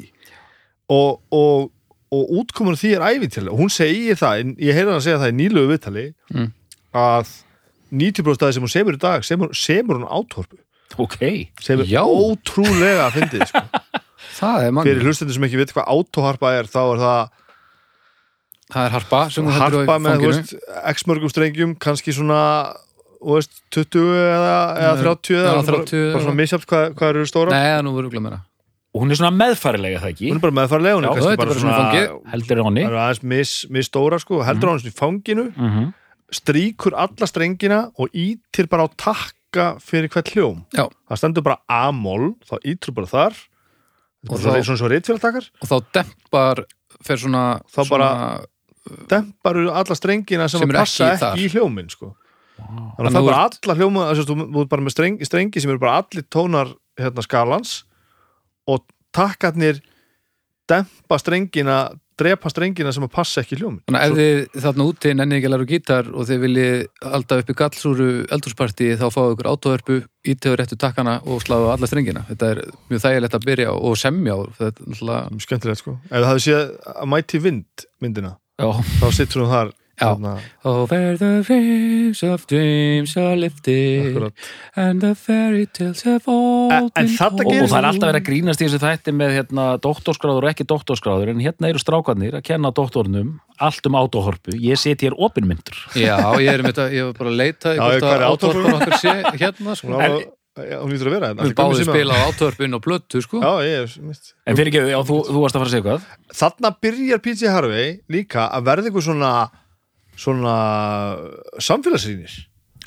Og, 0.93 1.21
og, 1.33 1.71
og 2.13 2.33
útkomun 2.41 2.75
af 2.77 2.81
því 2.83 2.91
er 2.97 3.05
æfintilega 3.07 3.55
og 3.55 3.61
hún 3.63 3.71
segir 3.73 4.19
það, 4.19 4.43
ég 4.61 4.77
heyrði 4.77 4.91
hann 4.93 4.99
að 4.99 5.05
segja 5.07 5.21
það 5.23 5.31
í 5.33 5.37
nýlugu 5.39 5.71
viðtali 5.73 6.05
Mm. 6.35 6.51
að 6.95 7.31
90% 7.95 8.35
af 8.35 8.43
það 8.45 8.53
sem 8.57 8.65
hún 8.65 8.73
semur 8.75 8.95
í 8.97 9.01
dag 9.01 9.25
semur, 9.25 9.51
semur 9.57 9.97
hún 9.99 10.05
átóharpu 10.09 10.57
ok, 11.01 11.17
semur 11.65 11.89
Já. 11.89 12.01
ótrúlega 12.05 13.07
að 13.07 13.17
fyndið 13.19 13.43
sko. 13.49 13.63
Það 14.39 14.65
er 14.67 14.71
mann, 14.75 14.85
fyrir 14.87 15.05
hlustendur 15.05 15.35
sem 15.37 15.45
ekki 15.47 15.59
veit 15.61 15.73
hvað 15.75 15.89
átóharpa 15.95 16.53
er 16.59 16.69
þá 16.69 16.79
er 16.83 17.01
það 17.05 17.33
það 18.73 18.87
er 18.87 18.95
harpa 18.95 19.21
harpa 19.59 19.99
með 20.01 20.25
veist, 20.25 20.55
x 20.93 21.05
mörgum 21.09 21.31
strengjum 21.31 21.75
kannski 21.81 22.13
svona 22.15 22.41
þú 23.25 23.37
veist, 23.37 23.61
20 23.73 24.11
eða, 24.21 24.57
eða 24.81 24.97
30 25.01 25.37
eða 25.39 25.45
Já, 25.45 25.59
bara, 25.59 25.79
30 25.85 26.03
bara 26.13 26.25
svona 26.25 26.39
misjátt 26.39 26.67
hvað, 26.69 26.85
hvað 26.97 27.13
eru 27.13 27.29
stóra 27.29 27.53
Nei, 27.53 27.63
það 27.65 27.79
er 27.79 27.85
nú 27.87 27.95
verður 27.95 28.13
glæð 28.13 28.25
meira. 28.27 28.41
Og 28.95 29.03
hún 29.03 29.11
er 29.11 29.19
svona 29.19 29.35
meðfærilega 29.35 30.01
það 30.03 30.11
ekki? 30.13 30.29
Hún 30.29 30.39
er 30.39 30.43
bara 30.45 30.55
meðfarlega, 30.55 30.97
hún 30.97 31.05
Já, 31.05 31.09
er 31.09 31.17
kannski 31.17 31.31
er 31.33 31.39
bara 31.41 31.51
bara 31.51 31.63
svona 31.63 31.79
svona 31.79 32.31
heldur 32.33 32.61
honni 32.63 32.85
það 32.85 32.99
aðeins 33.01 33.23
mis, 33.33 33.55
mis 33.75 33.89
stóra 33.89 34.19
sko, 34.21 34.39
heldur 34.47 34.69
mm. 34.69 34.75
hann 34.75 34.93
í 34.93 34.99
fanginu 35.01 35.47
mm 35.49 35.73
-hmm. 35.73 35.89
stríkur 36.39 36.95
alla 37.05 37.29
strengina 37.29 37.81
og 37.99 38.13
ítir 38.13 38.69
bara 38.71 38.87
á 38.87 38.89
takka 38.95 39.75
fyrir 39.81 40.09
hvert 40.09 40.31
hljóm. 40.31 40.63
Já. 40.73 40.87
það 41.09 41.17
stendur 41.17 41.43
bara 41.43 41.59
A-mól 41.67 42.35
þá 42.45 42.55
ítir 42.63 42.93
bara 42.93 43.07
þar. 43.07 43.33
Og 44.25 44.33
og 44.33 44.39
svona, 44.39 44.57
þá- 44.57 44.65
svona 44.65 44.77
svo 44.77 44.89
reytfélagtakar 44.89 45.45
og 45.61 45.67
þá 45.69 45.77
dempar 45.93 46.65
fer 47.03 47.17
svona, 47.17 47.61
Þá 47.69 47.81
svona 47.83 48.39
demparu 49.09 49.67
alla 49.71 49.97
strengina 49.97 50.47
sem, 50.51 50.61
Sem 50.61 50.69
að 50.69 50.79
passa 50.81 51.09
ekki 51.13 51.25
ekki, 51.31 51.45
í 51.45 51.51
hljómin 51.55 51.89
sko. 51.91 52.13
þannig 52.55 52.95
Þannig 52.95 53.09
að 53.09 53.15
það 53.15 53.19
er 53.21 53.27
bara 53.31 53.41
alla 53.49 53.77
hljóma 53.79 54.07
þú 54.13 54.25
þú 54.29 54.61
ert 54.61 54.71
bara 54.71 54.85
með 54.85 54.95
streng, 54.95 55.19
strengi 55.27 55.63
sem 55.63 55.73
eru 55.73 55.81
bara 55.81 55.99
allir 56.03 56.27
tónar 56.31 56.71
hérna, 56.99 57.25
skalans 57.25 57.75
og 58.69 58.85
takkarnir 59.15 59.81
dempa 60.69 61.19
strengina 61.21 61.79
drepa 62.15 62.47
strengina 62.47 62.93
sem 62.95 63.03
að 63.03 63.11
passa 63.11 63.41
ekki 63.41 63.57
í 63.57 63.59
hljómin 63.59 63.81
Þannig 63.89 64.03
að 64.05 64.19
ef 64.23 64.53
þið 64.53 64.63
þarna 64.65 64.85
úti 64.87 65.11
nennið 65.11 65.37
ekki 65.37 65.49
að 65.49 65.53
læra 65.53 65.67
gítar 65.71 66.07
og 66.13 66.27
þið 66.29 66.39
viljið 66.45 66.77
halda 67.11 67.39
upp 67.41 67.49
í 67.51 67.55
gallsúru 67.59 68.07
eldúrsparti 68.37 68.87
þá 68.95 69.05
fáið 69.11 69.33
ykkur 69.33 69.49
átóverpu, 69.51 69.97
ítöður 70.31 70.61
réttu 70.61 70.77
takkana 70.79 71.17
og 71.27 71.43
sláðu 71.43 71.67
alla 71.73 71.89
strengina. 71.91 72.23
Þetta 72.29 72.53
er 72.53 72.61
mjög 72.87 73.03
þægilegt 73.03 73.35
að 73.35 73.47
byrja 73.49 73.75
og 73.75 73.99
semja. 73.99 74.37
Þetta 74.61 74.71
er 74.85 74.93
náttúrulega, 74.93 75.43
skemmtilegt 75.43 75.83
sko 75.83 75.97
ef 76.07 76.15
það 76.15 76.29
hefði 76.29 76.45
séð 76.47 76.63
að 76.95 77.11
Mighty 77.11 77.43
Wind 77.43 77.85
myndina. 77.99 78.31
Þá 78.59 79.09
sittur 79.11 79.43
hún 79.43 79.51
þar 79.51 79.71
hérna, 79.99 80.31
Over 80.67 81.15
the 81.19 81.31
waves 81.47 82.21
of 82.27 82.45
dreams 82.47 83.15
are 83.19 83.35
lifted 83.39 84.09
akkurat. 84.09 84.33
and 84.75 85.01
the 85.01 85.13
fairy 85.15 85.65
tales 85.67 86.03
have 86.03 86.23
all 86.27 86.71
En- 86.71 86.89
en 86.95 87.05
been 87.07 87.15
þarna 87.15 87.45
og, 87.45 87.51
og 87.63 87.69
það 87.71 87.77
er 87.79 87.87
alltaf 87.89 88.09
verið 88.09 88.19
að 88.21 88.27
grínast 88.29 88.61
í 88.63 88.67
þessu 88.67 88.79
þætti 88.83 89.13
með 89.15 89.35
hérna, 89.37 89.65
doktorskráður 89.83 90.47
og 90.47 90.51
ekki 90.51 90.67
doktorskráður 90.71 91.31
en 91.33 91.43
hérna 91.43 91.69
eru 91.71 91.79
strákarnir 91.83 92.35
að 92.39 92.43
kenna 92.51 92.71
doktornum 92.75 93.33
allt 93.59 93.87
um 93.87 93.95
átóhorpu, 93.99 94.55
ég 94.59 94.79
set 94.79 95.03
hér 95.03 95.15
opinmyndur 95.15 95.75
Já, 95.95 96.19
ég 96.43 96.51
er 96.51 96.63
ég 96.91 97.05
var 97.11 97.13
bara 97.19 97.29
að 97.31 97.39
leita 97.39 97.75
í 97.75 97.79
hvort 97.79 98.03
er 98.03 98.23
að 98.23 98.31
átóverpun 98.35 98.79
okkur 98.79 98.99
sé 98.99 99.15
hérna 99.39 99.75
sko. 99.79 99.99
á- 99.99 100.44
já, 100.55 100.77
hún 100.79 100.91
lítur 100.93 101.09
að 101.09 101.15
vera 101.17 101.29
hérna 101.31 101.45
Við 101.49 101.55
báðum 101.59 101.87
spila 101.89 102.15
á 102.15 102.21
átóverpun 102.29 102.77
og 102.77 102.83
blöttu 102.85 103.21
sko. 103.23 103.41
já, 103.43 103.51
ég, 103.67 103.83
er- 103.83 104.07
mitt. 104.07 104.33
en 104.47 104.55
fyrir 104.59 104.71
ekki, 104.71 104.83
já, 104.93 104.99
þú, 105.09 105.17
þú 105.27 105.43
varst 105.43 105.57
að 105.57 105.61
fara 105.63 105.69
að 105.69 105.75
segja 105.75 105.85
hvað 105.89 106.07
þarna 106.41 106.71
byrjar 106.85 107.23
P.J. 107.25 107.51
Harvey 107.51 107.89
líka 108.15 108.47
að 108.55 108.67
verða 108.69 108.91
einhver 108.91 109.05
svona 109.09 109.31
svona 110.15 110.55
samfélagsrýnir 111.59 112.35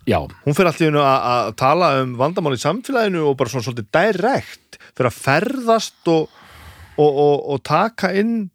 já, 0.08 0.18
hún 0.44 0.56
fyrir 0.56 0.70
allt 0.70 0.80
í 0.80 0.86
hennu 0.88 1.02
að 1.04 1.50
tala 1.60 1.90
um 2.02 2.14
vandamál 2.20 2.54
í 2.56 2.60
samfélaginu 2.62 3.26
og 3.28 3.36
bara 3.40 3.52
svona 3.52 3.66
svolítið 3.66 3.90
direkt 3.92 4.78
fyrir 4.96 5.10
að 5.10 5.18
ferðast 5.26 6.08
og, 6.12 6.30
og, 6.96 7.10
og, 7.12 7.36
og 7.52 7.62
taka 7.68 8.14
inn 8.16 8.48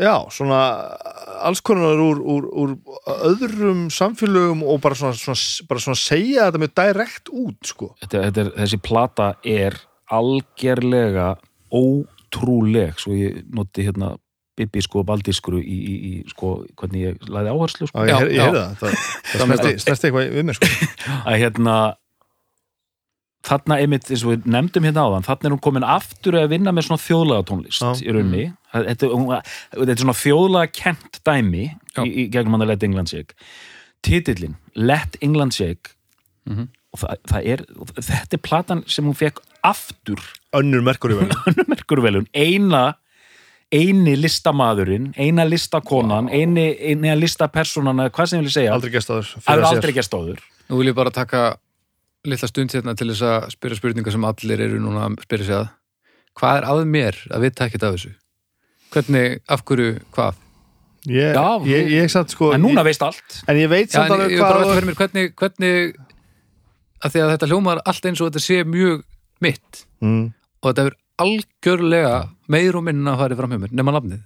já, 0.00 0.14
svona 0.32 0.60
alls 1.40 1.62
konar 1.64 2.00
úr, 2.00 2.20
úr, 2.20 2.48
úr 2.52 2.72
öðrum 3.30 3.86
samfélögum 3.92 4.64
og 4.66 4.80
bara 4.84 4.98
svona, 4.98 5.18
svona, 5.18 5.66
bara 5.70 5.82
svona 5.84 6.00
segja 6.00 6.48
þetta 6.48 6.62
með 6.62 6.74
direkt 6.82 7.30
út 7.32 7.70
sko. 7.70 7.92
þetta, 8.02 8.24
þetta 8.28 8.42
er, 8.44 8.50
þessi 8.58 8.80
plata 8.84 9.28
er 9.46 9.78
algerlega 10.10 11.34
ótrúleg 11.70 12.98
svo 13.00 13.14
ég 13.18 13.44
noti 13.54 13.86
hérna 13.86 14.16
Bibi 14.60 14.82
sko 14.84 15.04
baldískru 15.06 15.60
í, 15.62 15.76
í, 15.78 15.94
í 16.10 16.12
sko, 16.28 16.66
hvernig 16.76 17.04
ég 17.06 17.28
læði 17.30 17.52
áherslu 17.54 17.86
sko. 17.88 18.02
Já, 18.04 18.18
ég, 18.26 18.42
heyrði 18.42 18.64
það, 18.82 18.96
það, 19.30 19.54
það 19.54 19.68
snerti 19.80 20.08
eitthvað 20.10 20.32
við 20.34 20.48
mér 20.48 20.58
sko. 20.58 20.70
að 21.30 21.38
hérna 21.40 21.76
þarna 23.46 23.78
einmitt, 23.80 24.10
eins 24.12 24.22
og 24.26 24.34
við 24.34 24.48
nefndum 24.52 24.84
hérna 24.84 25.04
áðan 25.08 25.24
þarna 25.24 25.48
er 25.48 25.54
hún 25.54 25.62
komin 25.64 25.86
aftur 25.88 26.36
að 26.36 26.50
vinna 26.52 26.74
með 26.76 26.88
svona 26.90 27.00
þjóðlega 27.04 27.46
tónlist 27.48 27.80
Já. 27.84 27.90
í 28.04 28.12
raunni 28.16 28.42
þetta, 28.74 29.08
hún, 29.14 29.30
þetta 29.76 29.94
er 29.94 30.02
svona 30.02 30.16
þjóðlega 30.20 30.72
kent 30.76 31.20
dæmi 31.26 31.64
Já. 31.70 32.02
í, 32.04 32.10
í 32.10 32.26
gegnum 32.34 32.56
hann 32.58 32.66
að 32.66 32.72
Let 32.74 32.84
England 32.88 33.12
Shake. 33.12 33.34
Titillin, 34.04 34.56
Let 34.76 35.16
England 35.24 35.56
Shake 35.56 35.96
Mhm. 36.48 36.68
og 36.96 36.98
það, 37.02 37.18
það 37.28 37.46
er 37.52 37.60
þetta 38.00 38.36
er 38.36 38.40
platan 38.42 38.80
sem 38.88 39.04
hún 39.04 39.14
fekk 39.14 39.40
aftur. 39.62 40.18
Önnur 40.56 40.80
merkur 40.82 41.12
í 41.12 41.18
verðin 41.20 41.66
merkurvelun, 41.72 42.26
eina 42.34 42.94
eini 43.70 44.16
listamaðurinn, 44.18 45.12
eina 45.20 45.44
listakonan 45.46 46.28
eini, 46.32 46.72
eina 46.80 47.12
listapersonan 47.14 48.02
hvað 48.10 48.32
sem 48.32 48.40
ég 48.40 48.48
vil 48.48 48.54
segja, 48.56 48.72
aldrei 48.74 48.90
er 48.96 49.62
aldrei 49.68 49.92
gerst 49.94 50.16
áður 50.16 50.40
Nú 50.70 50.80
vil 50.80 50.90
ég 50.90 50.96
bara 50.96 51.10
taka 51.14 51.56
litla 52.28 52.48
stund 52.50 52.74
hérna 52.74 52.96
til 52.98 53.08
þess 53.12 53.24
að 53.26 53.48
spyrja 53.54 53.78
spurningar 53.80 54.14
sem 54.14 54.26
allir 54.28 54.64
eru 54.66 54.80
núna 54.82 55.06
að 55.08 55.22
spyrja 55.26 55.48
sig 55.48 55.60
að 55.60 55.68
Hvað 56.40 56.56
er 56.60 56.64
að 56.70 56.80
mér 56.86 57.16
að 57.34 57.42
vita 57.42 57.66
ekkert 57.66 57.84
af 57.84 57.96
þessu? 57.96 58.12
Hvernig, 58.94 59.40
af 59.50 59.64
hverju, 59.66 59.88
hvað? 60.14 60.36
ég, 61.08 61.34
Já, 61.34 61.66
ég, 61.66 61.90
ég 61.96 62.10
samt 62.12 62.32
sko 62.34 62.52
en 62.54 62.62
núna 62.64 62.84
veist 62.86 63.02
allt 63.04 63.40
en 63.48 63.58
ég 63.58 63.70
veit 63.72 63.92
samt 63.92 64.12
alveg 64.12 64.34
ég 64.34 64.40
er 64.40 64.44
bara 64.44 64.60
að 64.60 64.66
hvað 64.68 64.78
fyrir 64.78 64.88
mér 64.88 64.98
hvernig, 65.00 65.34
hvernig 65.40 65.94
að 67.00 67.14
því 67.14 67.22
að 67.24 67.32
þetta 67.34 67.48
hljómar 67.50 67.82
allt 67.88 68.08
eins 68.10 68.20
og 68.20 68.30
þetta 68.30 68.44
sé 68.44 68.58
mjög 68.68 69.04
mitt 69.40 69.84
mm. 70.04 70.24
og 70.60 70.68
þetta 70.68 70.86
er 70.86 70.98
algjörlega 71.20 72.16
meir 72.52 72.76
og 72.76 72.84
minna 72.86 73.14
að 73.14 73.22
fara 73.24 73.38
fram 73.40 73.54
hjá 73.54 73.60
mér 73.64 73.72
nema 73.76 73.94
nafnið. 73.96 74.20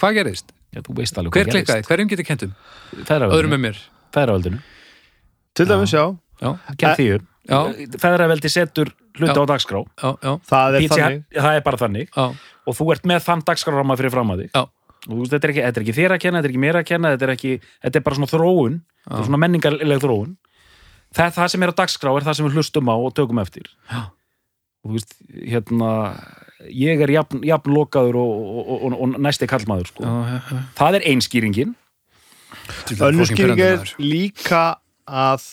Hvað 0.00 0.16
gerist? 0.18 0.52
Já, 0.74 0.82
þú 0.84 0.96
veist 0.98 1.18
alveg 1.20 1.36
Hver 1.36 1.50
klikkaði? 1.52 1.84
Hverjum 1.88 2.10
getur 2.10 2.28
kentum? 2.28 2.56
Öðrum 3.06 3.54
með 3.54 3.62
mér? 3.62 3.82
Feðraveldinu. 4.16 4.60
til 5.56 5.66
dæmis 5.68 5.94
já, 5.94 6.02
Því 6.40 7.08
já, 7.46 7.58
Feðraveldi 8.02 8.50
setur 8.50 8.90
hluti 9.16 9.32
Já. 9.32 9.42
á 9.42 9.44
dagskrá. 9.48 9.82
já, 10.02 10.08
já, 10.20 10.32
það 10.50 10.74
er 10.74 10.82
Pizza, 10.84 10.96
þannig 11.00 11.22
það 11.36 11.58
er 11.58 11.62
bara 11.68 11.82
þannig. 11.84 12.08
já, 12.10 12.26
Og 12.66 12.74
þú 12.74 12.88
ert 12.92 13.04
með 13.06 13.20
þann 13.22 13.44
dagskráramma 13.46 13.96
fyrir 13.96 14.10
fram 14.10 14.32
að 14.34 14.48
þú 15.06 15.20
veist, 15.20 15.32
þetta 15.34 15.46
er, 15.46 15.52
ekki, 15.52 15.62
þetta 15.62 15.80
er 15.80 15.84
ekki 15.84 15.96
þér 15.96 16.14
að 16.16 16.22
kenna, 16.24 16.40
þetta 16.40 16.48
er 16.48 16.52
ekki 16.54 16.62
mér 16.64 16.78
að 16.80 16.86
kenna, 16.88 17.12
þetta 17.14 17.26
er, 17.26 17.32
ekki, 17.36 17.52
þetta 17.84 17.98
er 18.00 18.04
bara 18.06 18.18
svona 18.18 18.30
þróun, 18.32 18.78
þetta 19.04 19.20
er 19.20 19.28
svona 19.28 19.40
menningarleg 19.44 20.02
þróun. 20.02 20.32
Það, 21.16 21.34
það 21.36 21.50
sem 21.52 21.64
er 21.64 21.72
á 21.72 21.78
dagskrá 21.80 22.14
er 22.16 22.26
það 22.26 22.38
sem 22.38 22.48
við 22.48 22.58
hlustum 22.58 22.90
á 22.90 22.96
og 22.96 23.14
tökum 23.16 23.42
eftir. 23.42 23.70
Og 23.94 24.90
þú 24.90 24.96
veist, 24.96 25.14
hérna, 25.46 25.90
ég 26.74 27.04
er 27.06 27.12
jafn, 27.14 27.42
jafn 27.46 27.74
lokaður 27.76 28.18
og, 28.20 28.32
og, 28.34 28.72
og, 28.74 28.96
og, 28.98 29.20
næsti 29.22 29.48
kallmaður, 29.50 29.92
sko. 29.92 30.06
já, 30.06 30.40
já. 30.50 30.62
Það 30.80 30.98
er 30.98 31.06
einskýringin. 31.12 31.76
önnur 32.98 33.30
skýring 33.30 33.62
er 33.62 33.94
líka 34.02 34.64
að 35.06 35.46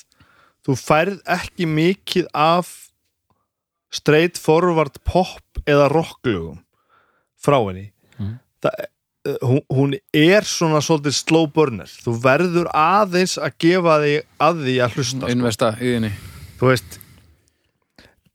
þú 0.67 0.75
færð 0.79 1.19
ekki 1.37 1.67
mikið 1.67 2.27
af 2.33 2.71
straight 3.93 4.37
forward 4.41 4.95
pop 5.05 5.61
eða 5.67 5.89
rocklugum 5.93 6.59
frá 7.43 7.59
henni 7.67 7.89
Mhm. 8.19 8.39
það, 8.61 8.73
eh, 9.25 9.37
hún, 9.41 9.61
hún 9.73 9.93
er 10.13 10.41
svona 10.45 10.79
svolítið 10.85 11.13
slow 11.17 11.47
burner 11.47 11.89
þú 11.89 12.13
verður 12.21 12.67
aðeins 12.73 13.37
að 13.41 13.55
gefa 13.59 13.95
þig 14.03 14.19
að 14.39 14.61
því 14.65 14.75
að 14.85 14.93
hlusta 14.97 15.19
sko. 15.25 15.31
Investa 15.33 15.71
í 15.81 15.87
þinni. 15.95 16.11
þú 16.59 16.69
veist 16.69 16.99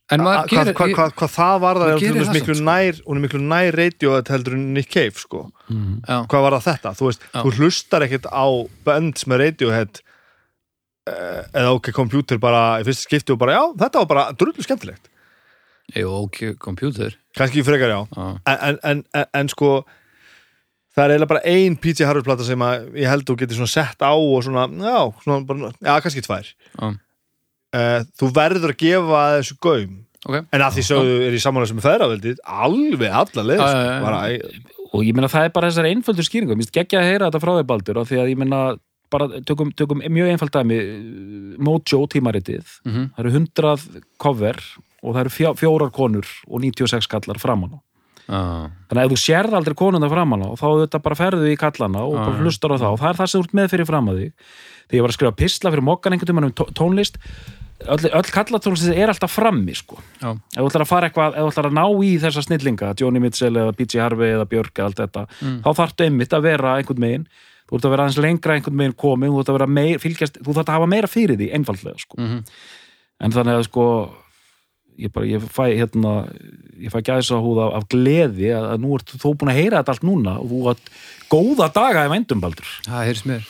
hvað, 0.09 0.49
hvað, 0.49 0.93
hvað, 0.97 1.11
hvað 1.20 1.33
það 1.35 1.59
var 1.61 1.76
það 1.83 1.91
það 1.93 2.03
miklu 2.09 2.24
samt, 2.24 2.59
sko. 2.59 2.64
nær, 2.64 3.01
hún 3.07 3.18
er 3.18 3.24
miklu 3.26 3.41
nær 3.45 3.76
radio 3.76 4.14
heldur 4.22 4.55
en 4.57 4.66
Nick 4.74 4.89
Cave 4.95 5.12
sko. 5.20 5.43
Já, 5.68 6.22
hvað 6.26 6.45
var 6.47 6.57
það 6.57 6.66
þetta, 6.68 6.93
þú 6.97 7.09
veist, 7.11 7.26
Já. 7.35 7.43
þú 7.45 7.53
hlustar 7.59 8.07
ekkert 8.07 8.29
á 8.33 8.47
bands 8.89 9.24
með 9.29 9.43
Radiohead 9.45 10.01
eða 11.52 11.76
ok, 11.76 11.92
computer 11.96 12.40
bara 12.42 12.80
í 12.80 12.86
fyrsta 12.88 13.06
skipti 13.09 13.34
og 13.34 13.40
bara, 13.40 13.56
já, 13.59 13.62
þetta 13.84 14.02
var 14.02 14.11
bara 14.12 14.26
drullu 14.38 14.64
skemmtilegt, 14.64 15.11
jú, 15.96 16.11
ok, 16.24 16.42
kompjútur 16.62 17.16
kannski 17.38 17.64
frekar 17.66 17.94
já. 17.94 18.00
Já, 18.16 18.28
en, 18.54 18.78
en, 18.82 19.02
en, 19.14 19.26
en, 19.40 19.50
sko 19.52 19.72
það 20.96 21.04
er 21.04 21.14
eiginlega 21.14 21.32
bara 21.34 21.44
ein 21.46 21.76
PJ 21.78 22.09
Harvey 22.09 22.26
plata 22.26 22.46
sem 22.46 22.64
að 22.64 22.88
ég 22.98 23.11
held 23.12 23.28
þú 23.28 23.38
getur 23.42 23.61
svona 23.61 23.74
sett 23.74 24.02
á 24.02 24.12
og 24.12 24.40
svona, 24.46 24.66
já, 24.66 24.98
svona 25.22 25.44
bara, 25.46 25.72
já, 25.78 25.94
kannski 26.04 26.24
tvær. 26.26 26.50
Já, 26.74 26.88
uh, 27.76 28.00
þú 28.18 28.30
verður 28.36 28.74
að 28.74 28.80
gefa 28.82 29.24
þessu 29.38 29.59
gaum. 29.62 29.96
Ok. 30.26 30.40
En 30.50 30.64
að 30.64 30.78
því 30.78 30.84
sögðu 30.88 31.18
er 31.28 31.36
í 31.36 31.40
samanlega 31.42 31.70
sem 31.70 31.84
feðraveldið 31.84 32.40
alveg 32.42 33.12
alla 33.20 33.44
leið 33.46 33.61
Já, 33.62 33.68
sko. 33.70 34.88
og 34.88 35.04
ég 35.06 35.14
meina 35.14 35.30
það 35.30 35.46
er 35.46 35.52
bara 35.54 35.70
þessar 35.70 35.88
einföldu 35.92 36.24
skýringu. 36.26 36.56
Mér 36.56 36.66
finnst 36.66 36.74
geggja 36.74 37.02
að 37.04 37.11
heyra 37.12 37.28
þetta 37.28 37.42
frá 37.44 37.52
þér 37.54 37.68
Baldur 37.68 38.00
af 38.02 38.11
því 38.11 38.18
að 38.24 38.32
ég 38.32 38.40
meina 38.40 38.62
bara 39.11 39.28
tökum, 39.48 39.70
tökum 39.74 40.02
mjög 40.04 40.30
einfald 40.34 40.52
dæmi 40.52 40.78
Mojo 41.59 42.06
tímaritið. 42.06 42.64
Mhm. 42.84 43.11
það 43.16 43.18
eru 43.24 43.30
100 43.30 44.02
cover 44.18 44.56
og 45.02 45.14
það 45.14 45.20
eru 45.20 45.30
fjó, 45.30 45.52
fjórar 45.56 45.90
konur 45.92 46.26
og 46.48 46.61
96 46.61 47.06
kallar 47.09 47.38
framan 47.38 47.76
á 47.76 47.80
Já, 48.28 48.68
þannig 48.90 49.00
að 49.00 49.04
ef 49.06 49.12
þú 49.14 49.18
sérð 49.24 49.54
aldrei 49.56 49.74
konuna 49.74 50.09
framan 50.12 50.42
á 50.44 50.48
þá 50.52 50.66
þetta 50.84 50.98
bara 51.00 51.16
ferðu 51.16 51.46
í 51.48 51.56
kallana 51.56 52.02
og 52.04 52.12
Já. 52.18 52.34
hlustar 52.42 52.74
á 52.74 52.76
þá. 52.76 52.88
Og 52.92 52.98
það 53.00 53.09
er 53.09 53.16
það 53.22 53.26
sem 53.32 53.40
þú 53.40 53.44
ert 53.46 53.54
með 53.56 53.68
fyrir 53.72 53.86
fram 53.88 54.09
að 54.12 54.18
þig. 54.20 54.32
Þegar 54.88 54.98
ég 54.98 55.00
var 55.06 55.09
að 55.09 55.16
skrifa 55.16 55.36
pistla 55.40 55.70
fyrir 55.72 55.86
mokkan 55.88 56.12
einhvern 56.12 56.28
tímann 56.28 56.44
um 56.44 56.52
tó- 56.52 56.68
tónlist. 56.76 57.16
Öll, 57.88 58.04
öll 58.12 58.28
kallatónlist 58.34 58.90
er 58.92 59.09
alltaf 59.09 59.32
frammi 59.32 59.72
sko. 59.74 59.96
Já, 60.20 60.34
ef 60.36 60.61
þú 60.61 60.68
ætlar 60.68 60.84
að 60.84 60.90
fara 60.92 61.09
eitthvað, 61.09 61.32
ef 61.38 61.40
þú 61.40 61.52
ætlar 61.54 61.70
að 61.70 61.78
ná 61.78 61.84
í 62.04 62.11
þessa 62.20 62.42
snillinga, 62.44 62.94
Johnny 63.00 63.18
Mitchell 63.24 63.54
eða 63.56 63.72
PJ 63.72 63.98
Harvey 64.02 64.28
eða 64.36 64.44
Björk 64.50 64.74
eða 64.76 64.84
allt 64.84 65.00
þetta, 65.00 65.26
Mm. 65.40 65.62
þá 65.64 65.70
þarftu 65.80 66.04
einmitt 66.04 66.32
að 66.36 66.42
vera 66.42 66.76
einhvern 66.76 66.98
megin, 67.00 67.26
þú 67.69 67.77
ert 67.79 67.85
að 67.89 67.93
vera 67.95 68.07
aðeins 68.07 68.21
lengra 68.25 68.55
einhvern 68.57 68.77
megin 68.81 68.97
komin, 68.97 69.31
þú 69.35 69.43
ert 69.43 69.51
að 69.53 69.59
vera 69.59 69.66
meir, 69.79 69.99
fylgjast 70.03 70.39
þú 70.41 70.55
þarft 70.57 70.69
að 70.73 70.79
hafa 70.79 70.89
meira 70.95 71.11
fyrir 71.12 71.37
því, 71.41 71.51
einfaldlega 71.59 71.99
sko. 72.05 72.16
mhm, 72.21 72.41
en 73.21 73.33
þannig 73.35 73.59
að 73.59 73.66
sko 73.69 73.87
ég 74.99 75.12
bara, 75.14 75.27
ég 75.31 75.45
fæ 75.55 75.64
hérna 75.79 76.12
ég 76.83 76.91
fæ 76.91 76.99
gæsa 77.07 77.37
húð 77.43 77.61
af, 77.66 77.75
af 77.79 77.85
gleði 77.93 78.49
að, 78.55 78.64
að 78.73 78.81
nú 78.83 78.97
ert 78.99 79.12
þú 79.14 79.35
búin 79.39 79.53
að 79.53 79.59
heyra 79.61 79.79
þetta 79.83 79.95
allt 79.95 80.07
núna 80.09 80.33
og 80.43 80.49
þú 80.51 80.62
átt 80.73 80.89
góða 81.31 81.69
daga 81.77 82.07
í 82.09 82.11
vændum 82.11 82.41
Baldur. 82.43 82.73
Það 82.89 83.05
heyrst 83.07 83.29
mér. 83.31 83.45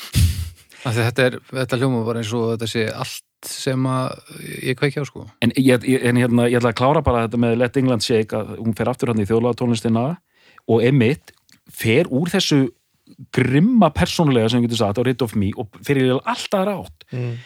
Þetta 0.85 1.25
er, 1.25 1.39
þetta 1.51 1.79
hljóma 1.81 2.03
bara 2.07 2.21
eins 2.23 2.31
og 2.37 2.53
þetta 2.55 2.69
sé 2.71 2.85
allt 2.93 3.25
sem 3.49 3.85
að 3.87 4.35
ég 4.67 4.77
kveikja 4.79 5.03
á 5.03 5.07
sko. 5.09 5.25
En, 5.45 5.53
ég, 5.57 5.85
ég- 5.89 6.05
en 6.11 6.17
hérna, 6.21 6.47
ég 6.51 6.59
ætla 6.61 6.73
að 6.75 6.79
klára 6.81 7.03
bara 7.07 7.25
þetta 7.27 7.41
með 7.43 7.57
Let 7.61 7.77
England 7.81 8.03
Shake, 8.07 8.35
að 8.37 8.57
hún 8.61 8.77
fer 8.79 8.91
aftur 8.93 9.13
hann 9.13 9.23
í 9.23 9.27
þjóðlega 9.29 9.59
tónlistina 9.61 10.05
og 10.69 10.83
Emmitt 10.85 11.33
fer 11.71 12.09
úr 12.11 12.31
þessu 12.33 12.61
grimma 13.35 13.91
persónulega 13.95 14.51
sem 14.51 14.63
við 14.63 14.71
getum 14.71 14.83
sagt 14.83 15.01
á 15.01 15.07
Rid 15.07 15.25
of 15.25 15.37
Me 15.39 15.53
og 15.57 15.79
fyrir 15.87 16.19
alltaf 16.19 16.67
rátt 16.69 17.09
mm, 17.13 17.39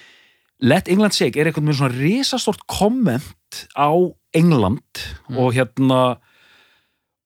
Let 0.62 0.88
England 0.92 1.16
Shake 1.16 1.40
er 1.40 1.50
einhvern 1.50 1.66
veginn 1.66 1.80
svona 1.80 1.96
risastort 1.96 2.62
komment 2.70 3.64
á 3.74 3.90
England 4.36 5.02
og 5.34 5.52
hérna 5.56 6.02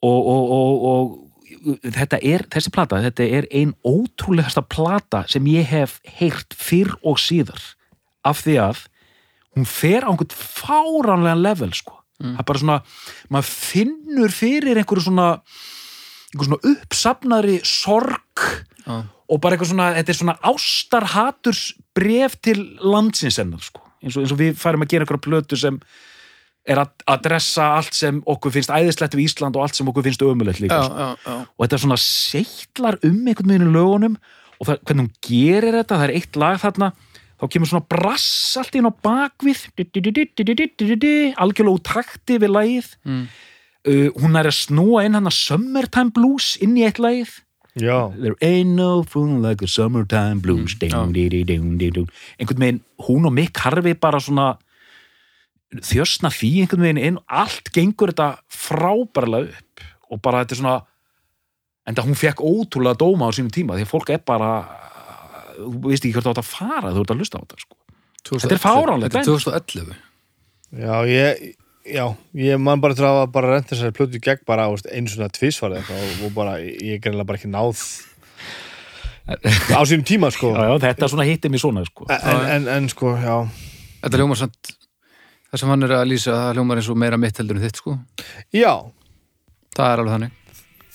og, 0.03 0.21
og, 0.27 0.51
og, 0.57 0.85
og 0.91 1.83
þetta 1.83 2.19
er, 2.23 2.45
þessi 2.53 2.73
plata, 2.75 3.01
þetta 3.05 3.27
er 3.39 3.47
ein 3.55 3.75
ótrúlegasta 3.87 4.63
plata 4.67 5.25
sem 5.31 5.47
ég 5.51 5.69
hef 5.71 5.99
heyrt 6.19 6.57
fyrr 6.57 6.95
og 7.07 7.21
síðar 7.23 7.63
af 8.27 8.43
því 8.45 8.59
að 8.63 8.83
hún 9.57 9.69
fer 9.69 10.05
á 10.05 10.11
einhvern 10.13 10.37
fáránlegan 10.37 11.45
level 11.45 11.73
sko, 11.77 11.97
það 12.21 12.41
er 12.43 12.49
bara 12.51 12.63
svona 12.63 12.79
maður 13.33 13.51
finnur 13.53 14.35
fyrir 14.35 14.81
einhverju 14.81 15.09
svona 15.09 15.31
einhverju 16.37 16.53
svona 16.53 16.75
uppsafnari 16.77 17.61
sorg 17.67 18.45
Já, 18.87 19.01
og 19.27 19.41
bara 19.43 19.57
eitthvað 19.57 19.73
svona, 19.73 19.89
þetta 19.97 20.13
er 20.13 20.19
svona 20.21 20.37
ástarhaturs 20.47 21.63
bref 21.97 22.37
til 22.45 22.61
landsins 22.85 23.41
hennar 23.41 23.65
sko. 23.65 23.83
eins, 24.03 24.19
eins 24.21 24.35
og 24.35 24.39
við 24.39 24.55
færum 24.61 24.85
að 24.85 24.93
gera 24.93 25.07
einhverja 25.07 25.25
plötu 25.27 25.59
sem 25.59 25.81
er 26.67 26.81
að 26.83 27.05
adressa 27.11 27.67
allt 27.79 27.95
sem 27.95 28.21
okkur 28.27 28.55
finnst 28.55 28.73
æðislegt 28.75 29.15
við 29.15 29.29
Ísland 29.29 29.59
og 29.59 29.67
allt 29.67 29.79
sem 29.79 29.89
okkur 29.91 30.07
finnst 30.07 30.23
ömulegt 30.27 30.63
líka 30.63 30.79
já, 30.79 30.87
sko. 30.87 30.97
já, 30.99 31.11
já. 31.27 31.37
og 31.47 31.65
þetta 31.65 31.79
er 31.79 31.85
svona 31.85 31.99
seitlar 32.03 32.99
um 33.07 33.21
einhvern 33.27 33.53
veginn 33.53 33.69
í 33.69 33.75
lögunum 33.75 34.17
og 34.57 34.71
það, 34.71 34.81
hvernig 34.89 35.05
hún 35.07 35.13
gerir 35.29 35.79
þetta, 35.81 35.99
það 35.99 36.07
er 36.09 36.15
eitt 36.19 36.41
lag 36.43 36.59
þarna 36.63 36.91
þá 37.37 37.45
kemur 37.53 37.71
svona 37.71 37.89
brass 37.93 38.29
allt 38.61 38.79
inn 38.79 38.89
á 38.89 38.93
bakvið 39.05 39.67
algjörlega 41.37 41.75
úr 41.75 41.85
takti 41.85 42.39
við 42.43 42.55
lagið 42.55 42.95
Mm. 43.07 43.27
Uh, 43.87 44.09
hún 44.21 44.39
er 44.39 44.51
að 44.51 44.59
snúa 44.61 45.07
inn 45.07 45.17
hann 45.19 45.31
að 45.31 45.39
Summertime 45.39 46.15
Blues 46.17 46.55
inn 46.63 46.77
í 46.79 46.87
eitt 46.87 47.01
lagið. 47.03 47.41
Já, 47.77 48.09
There 48.17 48.37
ain't 48.41 48.73
no 48.73 49.03
fool 49.05 49.37
like 49.41 49.63
a 49.63 49.69
summertime 49.69 50.41
blues. 50.41 50.75
Mm, 50.81 52.07
einhvern 52.41 52.63
veginn, 52.63 52.81
hún 53.05 53.29
og 53.29 53.35
Mick 53.37 53.59
Harvey 53.61 53.93
bara 53.93 54.17
svona 54.17 54.55
þjösna 55.85 56.31
því 56.33 56.51
einhvern 56.63 56.87
veginn 56.87 57.03
inn. 57.03 57.19
Allt 57.29 57.69
gengur 57.77 58.15
þetta 58.15 58.39
frábærlega 58.49 59.53
upp 59.53 59.85
og 60.09 60.23
bara 60.25 60.41
þetta 60.45 60.57
er 60.57 60.61
svona 60.63 60.77
en 61.87 61.99
það 61.99 62.09
hún 62.09 62.19
fekk 62.23 62.41
ótrúlega 62.41 63.01
dóma 63.03 63.29
á 63.29 63.37
sínum 63.37 63.53
tíma 63.53 63.77
því 63.77 63.85
að 63.85 63.93
fólk 63.93 64.15
er 64.15 64.25
bara 64.25 64.51
þú 65.59 65.91
veist 65.91 66.01
ekki 66.07 66.17
hvert 66.17 66.31
átt 66.33 66.43
að 66.43 66.49
fara 66.49 66.95
þú 66.95 67.05
ert 67.05 67.13
að 67.13 67.21
lusta 67.21 67.41
á 67.41 67.43
þetta 67.45 67.61
sko. 67.61 67.79
Þetta 68.27 68.57
er 68.57 68.63
2011. 68.63 68.65
fáránlegt 68.65 69.15
Þetta 69.15 69.21
er 69.21 69.29
2011 69.29 69.95
já, 70.81 70.95
ég 71.13 71.45
já, 71.89 72.05
ég 72.41 72.61
man 72.63 72.83
bara 72.83 72.97
til 72.99 73.07
að 73.09 73.23
bara 73.35 73.55
rent 73.55 73.71
þessari 73.71 73.95
plötu 73.97 74.19
í 74.19 74.23
gegn 74.25 74.45
bara 74.49 74.69
veist, 74.73 74.89
einu 74.91 75.13
svona 75.13 75.31
tvísvarð 75.33 75.81
eitthvað 75.81 76.05
og, 76.07 76.25
og 76.29 76.35
bara, 76.37 76.57
ég 76.63 76.97
er 76.97 77.03
greinlega 77.05 77.29
bara 77.31 77.41
ekki 77.41 77.53
náð 77.53 77.85
á 79.75 79.81
sínum 79.87 80.05
tíma 80.07 80.31
sko. 80.35 80.53
Já, 80.55 80.67
já, 80.71 80.75
þetta 80.87 81.09
svona 81.11 81.27
hittir 81.27 81.51
mér 81.51 81.63
svona 81.63 81.87
sko. 81.89 82.07
en, 82.15 82.45
en, 82.57 82.69
en 82.77 82.91
sko, 82.93 83.17
já. 83.19 83.39
Þetta 84.05 84.21
hljómar 84.21 84.39
samt 84.39 84.75
það 85.51 85.63
sem 85.63 85.73
hann 85.73 85.87
er 85.87 85.97
að 85.97 86.07
lýsa, 86.13 86.37
það 86.37 86.61
hljómar 86.61 86.83
eins 86.83 86.91
og 86.93 87.01
meira 87.03 87.19
mitt 87.19 87.41
heldur 87.43 87.59
en 87.59 87.67
þitt 87.67 87.81
sko. 87.83 87.97
Já, 88.55 88.75
Það 89.77 89.93
er 89.93 90.03
alveg 90.03 90.15
þannig. 90.15 90.37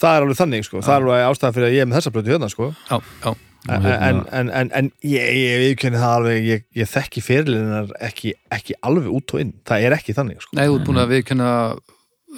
Það 0.01 0.15
er 0.15 0.25
alveg 0.25 0.37
þannig 0.39 0.65
sko. 0.65 0.81
Það 0.81 0.95
er 0.95 1.03
alveg 1.03 1.23
ástæða 1.27 1.55
fyrir 1.57 1.67
að 1.67 1.75
ég 1.75 1.83
er 1.83 1.89
með 1.89 1.97
þessa 1.99 2.13
plötu 2.15 2.33
hérna 2.33 2.47
sko. 2.49 2.69
Já, 2.89 2.97
já, 3.21 3.33
en, 3.69 3.85
en, 3.85 4.19
en, 4.33 4.49
en, 4.49 4.69
en 4.73 4.87
ég, 5.05 5.27
ég 5.37 5.59
viðkynni 5.61 5.99
það 6.01 6.13
alveg 6.17 6.45
ég, 6.49 6.63
ég 6.81 6.87
þekki 6.89 7.21
fyrirlinar 7.21 7.91
ekki, 8.01 8.31
ekki 8.57 8.73
alveg 8.81 9.09
út 9.13 9.35
og 9.35 9.43
inn, 9.43 9.51
það 9.69 9.85
er 9.89 9.95
ekki 9.99 10.15
þannig 10.17 10.39
sko. 10.41 10.55
nei, 10.57 10.63
þú 10.65 10.77
ert 10.79 10.87
búin 10.89 11.01
að 11.03 11.11
viðkynna 11.15 11.49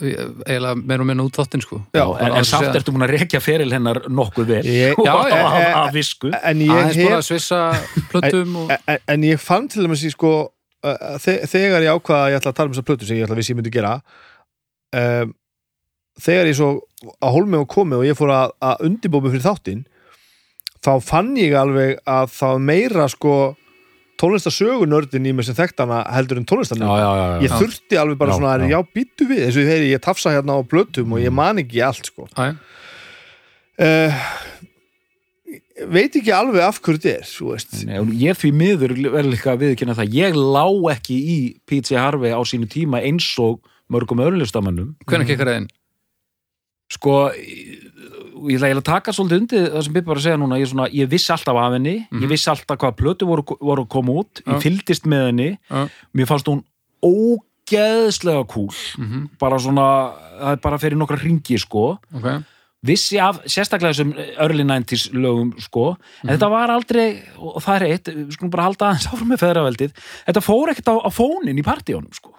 eiginlega 0.01 0.73
meira 0.81 1.03
og 1.03 1.07
minna 1.07 1.23
út 1.27 1.35
þáttinn 1.37 1.61
sko. 1.61 1.77
En, 1.93 2.33
samt 2.49 2.73
ertu 2.79 2.91
múin 2.95 3.05
að 3.05 3.11
rekja 3.13 3.39
feril 3.43 3.69
hennar 3.75 3.99
nokkuð 4.09 4.47
vel. 4.49 4.61
Ég- 4.65 4.97
Já, 5.05 5.13
af, 5.13 5.29
eh, 5.59 5.77
af 5.83 5.91
visku. 5.93 6.31
en 6.33 6.63
ég 6.65 6.71
Aðeins 6.73 6.97
bara 6.97 7.19
að 7.19 7.21
hef 7.21 7.27
svissa 7.29 7.59
plötum 8.09 8.55
og 8.63 8.73
en, 8.73 8.97
en 9.13 9.27
ég 9.29 9.39
fann 9.43 9.67
til 9.69 9.85
dæmis 9.85 10.03
sko 10.15 10.31
uh, 10.49 10.97
þe- 11.21 11.43
þegar 11.51 11.85
ég 11.85 11.93
ákvaða 11.93 12.25
að 12.25 12.33
ég 12.33 12.41
ætla 12.41 12.53
að 12.55 12.57
tala 12.57 12.71
um 12.71 12.73
þessa 12.75 12.87
plötu 12.89 13.05
sem 13.07 13.19
ég 13.21 13.27
ætla 13.27 13.37
að 13.37 13.43
vissi 13.43 13.53
ég 13.53 13.59
myndi 13.61 13.75
gera 13.77 13.93
um, 14.97 15.33
þegar 16.25 16.49
ég 16.51 16.57
svo 16.57 16.71
að 17.21 17.33
hólmi 17.37 17.61
og 17.61 17.69
komi 17.73 17.97
og 17.99 18.05
ég 18.09 18.17
fór 18.17 18.33
að, 18.33 18.55
að 18.65 18.83
undibómi 18.89 19.31
fyrir 19.33 19.45
þáttinn 19.45 19.85
þá 20.83 20.93
fann 21.03 21.33
ég 21.39 21.55
alveg 21.57 21.99
að 22.09 22.31
það 22.35 22.63
meira 22.69 23.07
sko 23.11 23.35
tónlistasögunördin 24.21 25.25
í 25.27 25.33
mig 25.35 25.47
sem 25.47 25.57
þekkt 25.57 25.83
hana 25.83 26.03
heldur 26.13 26.39
en 26.39 26.47
já. 27.17 27.27
ég 27.43 27.55
þurfti 27.57 27.99
alveg 27.99 28.19
bara 28.21 28.35
Já, 28.35 28.37
svona 28.39 28.53
já, 28.53 28.63
já. 28.63 28.75
já 28.75 28.79
býttu 28.95 29.27
við, 29.29 29.43
eins 29.47 29.57
og 29.57 29.63
ég 29.65 29.71
heyri, 29.73 29.91
ég 29.91 30.03
tafsa 30.03 30.33
hérna 30.35 30.55
á 30.55 30.61
blötum 30.63 31.15
og 31.17 31.23
ég 31.23 31.33
man 31.33 31.59
ekki 31.63 31.81
allt 31.83 32.07
sko 32.11 32.27
uh, 32.29 34.23
veit 35.89 36.15
ekki 36.19 36.33
alveg 36.35 36.61
af 36.63 36.79
hverju 36.83 37.01
þetta 37.01 37.13
er 37.17 37.27
þú 37.31 37.49
veist 37.51 37.77
Nei, 37.89 37.97
og 37.99 38.13
ég 38.21 38.39
því 38.39 38.53
miður 38.61 38.95
verður 39.01 39.31
líka 39.33 39.53
að 39.55 39.63
viðkynna 39.65 39.97
það 39.97 40.17
ég 40.19 40.37
lá 40.37 40.65
ekki 40.93 41.17
í 41.17 41.37
P.T. 41.69 41.97
Harvey 41.97 42.31
á 42.35 42.41
sínu 42.47 42.69
tíma 42.71 43.01
eins 43.03 43.27
og 43.41 43.63
mörgum 43.91 44.21
öðrulistamannum 44.23 44.93
hvernig 45.09 45.33
kekkar 45.33 45.51
það 45.51 45.63
inn? 45.63 45.71
sko 46.93 47.17
ég 48.51 48.59
ætla 48.59 48.81
að 48.81 48.83
taka 48.89 49.11
svolítið 49.15 49.39
undir 49.43 49.67
það 49.73 49.83
sem 49.87 49.93
Bippi 49.93 50.07
var 50.11 50.17
að 50.19 50.25
segja 50.25 50.37
núna. 50.41 50.59
Ég, 50.59 50.67
svona, 50.71 50.87
ég 50.91 51.09
vissi 51.09 51.31
alltaf 51.33 51.55
af 51.63 51.73
henni, 51.77 51.95
ég 52.11 52.29
vissi 52.29 52.49
alltaf 52.51 52.77
hvað 52.77 52.95
plötu 52.99 53.27
voru, 53.29 53.43
voru 53.61 53.83
að 53.85 53.89
koma 53.89 54.11
út, 54.23 54.41
Mhm. 54.41 54.45
Já. 54.45 54.53
ég 54.57 54.61
fylgdist 54.61 55.05
með 55.05 55.25
henni. 55.29 55.49
Já. 55.69 55.89
mér 56.15 56.27
fannst 56.27 56.47
hún 56.47 56.63
ógeðslega 57.03 58.43
kúl 58.47 58.71
Mhm, 58.97 59.29
bara 59.39 59.57
svona, 59.59 60.13
það 60.41 60.51
er 60.51 60.55
bara 60.61 60.77
fyrir 60.77 60.97
nokkra 60.99 61.17
ringi 61.21 61.57
sko, 61.59 61.97
Ok, 62.15 62.43
vissi 62.83 63.17
af 63.19 63.39
sérstaklega 63.45 63.93
þessum 63.93 64.13
early 64.37 64.63
90s 64.63 65.09
lögum 65.13 65.53
sko, 65.61 65.97
en 66.23 66.29
þetta 66.37 66.49
var 66.49 66.69
aldrei 66.69 67.21
og 67.37 67.61
það 67.63 67.75
er 67.81 67.87
eitt, 67.93 68.03
við 68.11 68.31
skulum 68.35 68.51
bara 68.51 68.63
halda 68.67 68.89
aðeins 68.91 69.07
áfram 69.07 69.31
með 69.31 69.43
feðraveldið, 69.43 69.91
þetta 70.27 70.41
fór 70.43 70.69
ekkert 70.73 70.91
á, 70.91 70.95
á 70.99 71.09
fónin 71.09 71.59
í 71.59 71.63
partíunum 71.63 72.13
sko, 72.13 72.33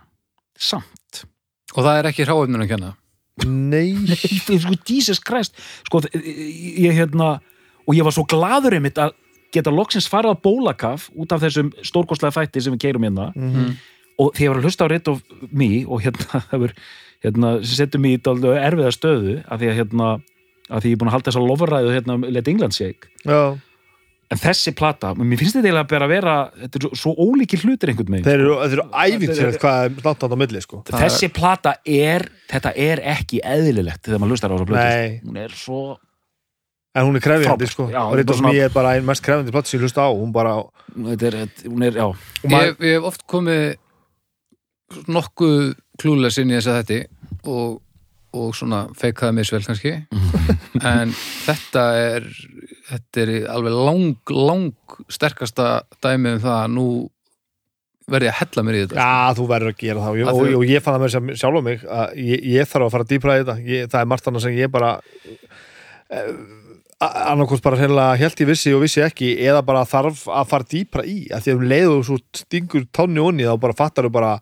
samt. 0.59 1.25
Og 1.77 1.83
það 1.83 1.99
er 1.99 2.11
ekki 2.13 2.27
hráöfnun 2.29 2.63
að 2.63 2.69
kenna 2.69 2.95
nei, 3.43 3.95
sko, 4.63 4.77
Jesus 4.87 5.21
Christ. 5.23 5.57
Sko, 5.89 6.03
ég 6.15 6.95
hérna 6.95 7.39
og 7.85 7.97
ég 7.97 8.07
var 8.07 8.15
svo 8.15 8.25
gladur 8.29 8.77
einmitt 8.77 9.01
að 9.01 9.17
geta 9.55 9.73
loksins 9.75 10.09
farið 10.11 10.35
á 10.35 10.43
bólakaf 10.45 11.09
út 11.15 11.35
af 11.35 11.43
þessum 11.45 11.73
stórkostlega 11.85 12.35
þætti 12.35 12.63
sem 12.65 12.75
við 12.75 12.87
keirum 12.87 13.07
hérna. 13.07 13.33
Mhm. 13.35 13.75
og 14.15 14.31
því 14.37 14.45
ég 14.45 14.51
var 14.53 14.59
að 14.61 14.67
hlusta 14.69 14.87
á 14.87 14.93
Rit 14.93 15.09
of 15.11 15.23
Me 15.51 15.69
og 15.91 16.03
hérna, 16.05 16.41
hefur, 16.53 16.73
hérna 17.25 17.49
setur 17.67 17.99
mig 17.99 18.15
í 18.15 18.23
dálítið 18.23 18.61
erfiða 18.63 18.93
stöðu 18.95 19.35
af 19.51 19.59
því 19.59 19.71
að 19.73 19.79
hérna, 19.81 20.11
að 20.71 20.85
því 20.85 20.91
ég 20.93 20.95
er 20.95 21.01
búin 21.01 21.11
að 21.11 21.17
halda 21.17 21.31
þess 21.31 21.41
að 21.41 21.49
lofræðu 21.51 21.95
hérna 21.97 22.15
um 22.15 22.27
Let 22.31 22.51
England 22.53 22.77
Shake. 22.77 23.11
Já, 23.27 23.59
en 24.33 24.39
þessi 24.41 24.73
plata, 24.77 25.13
mér 25.15 25.39
finnst 25.41 25.57
þetta 25.59 25.69
eiginlega 25.69 25.89
bara 25.91 26.07
að 26.09 26.13
vera 26.15 26.35
þetta 26.63 26.79
er 26.81 26.85
svo, 26.87 26.91
svo 27.03 27.13
ólíkir 27.27 27.61
hlutir 27.65 27.93
einhvern 27.93 28.15
veginn 28.15 28.25
þeir 28.29 28.41
eru, 28.45 28.55
þeir 28.63 28.79
eru 28.79 28.87
ævintýrið 29.05 29.59
hvað 29.63 29.83
er 29.85 29.99
langt 30.07 30.25
átt 30.25 30.33
á 30.35 30.39
milli 30.45 30.63
sko. 30.65 30.81
þessi 30.89 31.29
plata 31.37 31.75
er 31.85 32.27
þetta 32.51 32.73
er 32.89 33.03
ekki 33.15 33.43
eðlilegt 33.45 34.03
þegar 34.09 34.23
maður 34.25 34.35
hlustar 34.37 34.51
á 34.51 34.55
þessa 34.57 34.71
plötu 34.73 35.29
hún 35.29 35.39
er 35.45 35.55
svo 35.61 35.83
en 36.95 37.09
hún 37.09 37.17
er 37.19 37.23
krefjandi 37.25 37.67
sko. 37.67 37.89
Já, 37.91 38.03
og 38.07 38.21
of 38.23 38.37
svona- 38.39 38.53
Me 38.55 38.59
er 38.63 38.69
bara 38.71 38.93
einn 38.95 39.05
mest 39.05 39.23
krefjandi 39.27 39.51
plats 39.51 39.71
sem 39.71 39.81
ég 39.81 39.83
hlusta 39.83 40.05
á 40.07 40.11
hún 40.15 40.31
bara, 40.33 40.53
þetta 40.95 41.27
er, 41.27 41.37
þetta- 41.43 41.71
hún 41.73 41.83
er, 41.89 41.93
já, 41.99 42.05
maður, 42.47 42.69
Ég, 42.69 42.77
ég 42.87 42.93
hef 43.01 43.09
oft 43.11 43.25
komið 43.27 43.65
nokkuð 45.11 45.75
klúles 46.01 46.39
inn 46.39 46.53
í 46.53 46.59
þess 46.59 46.71
að 46.71 46.79
þetta 46.83 47.51
og, 47.51 47.81
og 48.35 48.55
svona 48.55 48.85
feikaði 48.99 49.37
mér 49.41 49.49
svel 49.49 49.63
kannski. 49.67 49.95
En 50.85 51.11
þetta 51.47 51.83
er 51.97 52.25
þetta 52.91 53.25
er 53.25 53.33
alveg 53.55 53.77
lang, 53.89 54.33
lang 54.35 54.97
sterkasta 55.13 55.69
dæmi 56.05 56.37
um 56.37 56.43
það 56.45 56.57
að 56.61 56.73
nú 56.75 56.89
verði 58.11 58.29
ég 58.29 58.35
að 58.35 58.41
hella 58.43 58.65
mér 58.67 58.77
í 58.77 58.83
þetta 58.83 59.05
já 59.07 59.37
þú 59.39 59.47
verður 59.49 59.73
að 59.73 59.79
gera 59.81 60.03
það 60.05 60.19
og, 60.25 60.35
og, 60.35 60.51
og 60.59 60.67
ég 60.69 60.85
fann 60.85 60.97
það 60.97 61.05
með 61.05 61.15
sem 61.15 61.31
sjálf 61.41 61.57
á 61.57 61.63
mig 61.69 61.87
að 62.01 62.19
ég, 62.21 62.45
ég 62.55 62.69
þarf 62.69 62.89
að 62.89 62.93
fara 62.97 63.09
dýpra 63.13 63.39
í 63.39 63.41
þetta 63.45 63.57
ég, 63.71 63.89
það 63.95 64.03
er 64.03 64.11
margt 64.13 64.29
annað 64.29 64.45
sem 64.45 64.59
ég 64.59 64.75
bara 64.75 64.91
annarkvæmst 67.05 67.65
bara 67.65 67.81
hreinlega 67.81 68.21
held 68.21 68.45
ég 68.45 68.51
vissi 68.53 68.75
og 68.77 68.85
vissi 68.85 69.03
ekki 69.05 69.33
eða 69.45 69.65
bara 69.67 69.87
þarf 69.89 70.27
að 70.29 70.53
fara 70.53 70.69
dýpra 70.75 71.05
í 71.09 71.17
að 71.33 71.47
því 71.47 71.55
að 71.55 71.59
um 71.59 71.67
leiðu 71.73 71.99
svo 72.11 72.21
stingur 72.37 72.87
tánni 72.95 73.25
onni 73.25 73.49
þá 73.49 73.57
bara 73.65 73.77
fattar 73.77 74.09
þú 74.09 74.15
bara 74.15 74.37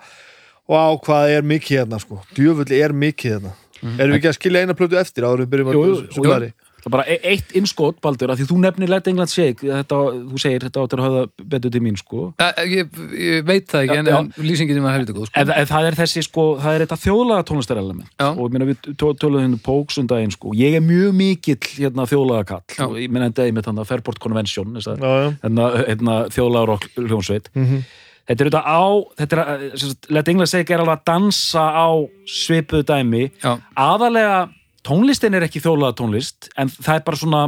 Vá, 0.70 0.94
hvað 1.02 1.32
er 1.34 1.46
mikið 1.46 1.80
hérna, 1.80 1.98
sko. 2.00 2.20
Djöfulli 2.36 2.78
er 2.80 2.92
mikið 2.96 3.34
hérna. 3.34 3.50
Erum 3.82 4.12
við 4.14 4.18
ekki 4.20 4.28
að 4.30 4.36
skilja 4.36 4.60
eina 4.62 4.76
plötu 4.78 4.98
eftir 5.00 5.26
áður 5.26 5.42
en 5.42 5.48
við 5.48 5.52
byrjum 5.52 5.70
Jú, 5.72 5.80
jú, 5.82 5.96
að 5.98 6.12
spila 6.14 6.36
því? 6.38 6.50
Það 6.82 6.88
er 6.88 6.94
bara 6.96 7.04
e- 7.06 7.20
eitt 7.32 7.52
innskot, 7.54 8.00
Baldur, 8.02 8.32
að 8.34 8.40
því 8.42 8.46
þú 8.50 8.56
nefnir 8.64 8.88
Let 8.90 9.06
England 9.08 9.30
Shake, 9.30 9.62
þetta, 9.62 9.98
þú 10.32 10.40
segir 10.42 10.64
þetta 10.66 10.82
áttur 10.82 10.98
að 11.02 11.06
hafa 11.08 11.46
betur 11.54 11.70
til 11.70 11.80
mín, 11.84 11.96
sko. 12.00 12.34
Eh, 12.42 12.62
Ég, 12.72 12.90
ég 13.14 13.44
veit 13.46 13.66
það 13.70 13.84
ekki, 13.86 13.98
en, 14.02 14.08
en 14.08 14.32
lýsingin 14.42 14.82
var 14.82 14.96
helviti 14.98 15.14
góð, 15.16 15.30
sko. 15.30 15.40
en, 15.40 15.50
en 15.56 15.66
það 15.70 15.88
er 15.92 15.98
þessi, 16.02 16.22
sko, 16.26 16.46
það 16.62 16.74
er 16.78 16.84
þetta 16.86 17.00
þjóðlaga 17.06 17.46
tónlistarelement 17.52 18.26
og 18.26 18.42
ég 18.44 18.52
meina 18.56 18.68
við 18.72 18.92
tó- 18.98 19.14
töluðum 19.16 19.46
hérna 19.46 19.62
Póks 19.62 19.98
um 20.02 20.06
daginn, 20.10 20.30
sko, 20.34 20.52
ég 20.58 20.74
er 20.76 20.84
mjög 20.84 21.12
mikill 21.14 21.58
hérna 21.78 22.06
þjóðlaga 22.10 22.46
kall, 22.52 22.88
og 22.90 22.96
ég 22.98 23.10
meina 23.10 23.30
þetta 23.30 23.46
einmitt 23.48 23.66
hann 23.70 23.78
að 23.78 23.86
Fairport 23.92 24.18
Convention, 24.18 24.74
hérna, 24.76 25.66
hérna 25.86 26.16
þjóðlaga 26.34 26.66
rock 26.74 26.88
hljónsveit 26.98 27.48
Mhm. 27.54 27.84
þetta 28.28 28.40
er 28.44 28.48
auðvitað 28.50 28.66
á 28.66 28.82
þetta 29.18 29.32
er, 29.32 29.40
að- 29.44 29.78
sem 29.78 29.88
sagt, 29.90 30.10
Let 30.10 30.28
England 30.28 30.48
Shake 30.48 30.70
er 30.70 30.78
alveg 30.82 30.98
að 30.98 31.04
dansa 31.04 31.64
á 31.74 31.88
svipuðu 32.26 32.84
dæmi. 32.86 33.30
Já, 33.42 33.58
aðalega 33.76 34.48
tónlistin 34.86 35.34
er 35.38 35.46
ekki 35.46 35.62
þjóðlaga 35.62 35.96
tónlist 36.00 36.48
en 36.58 36.70
það 36.72 36.96
er 36.98 37.04
bara 37.06 37.20
svona 37.20 37.42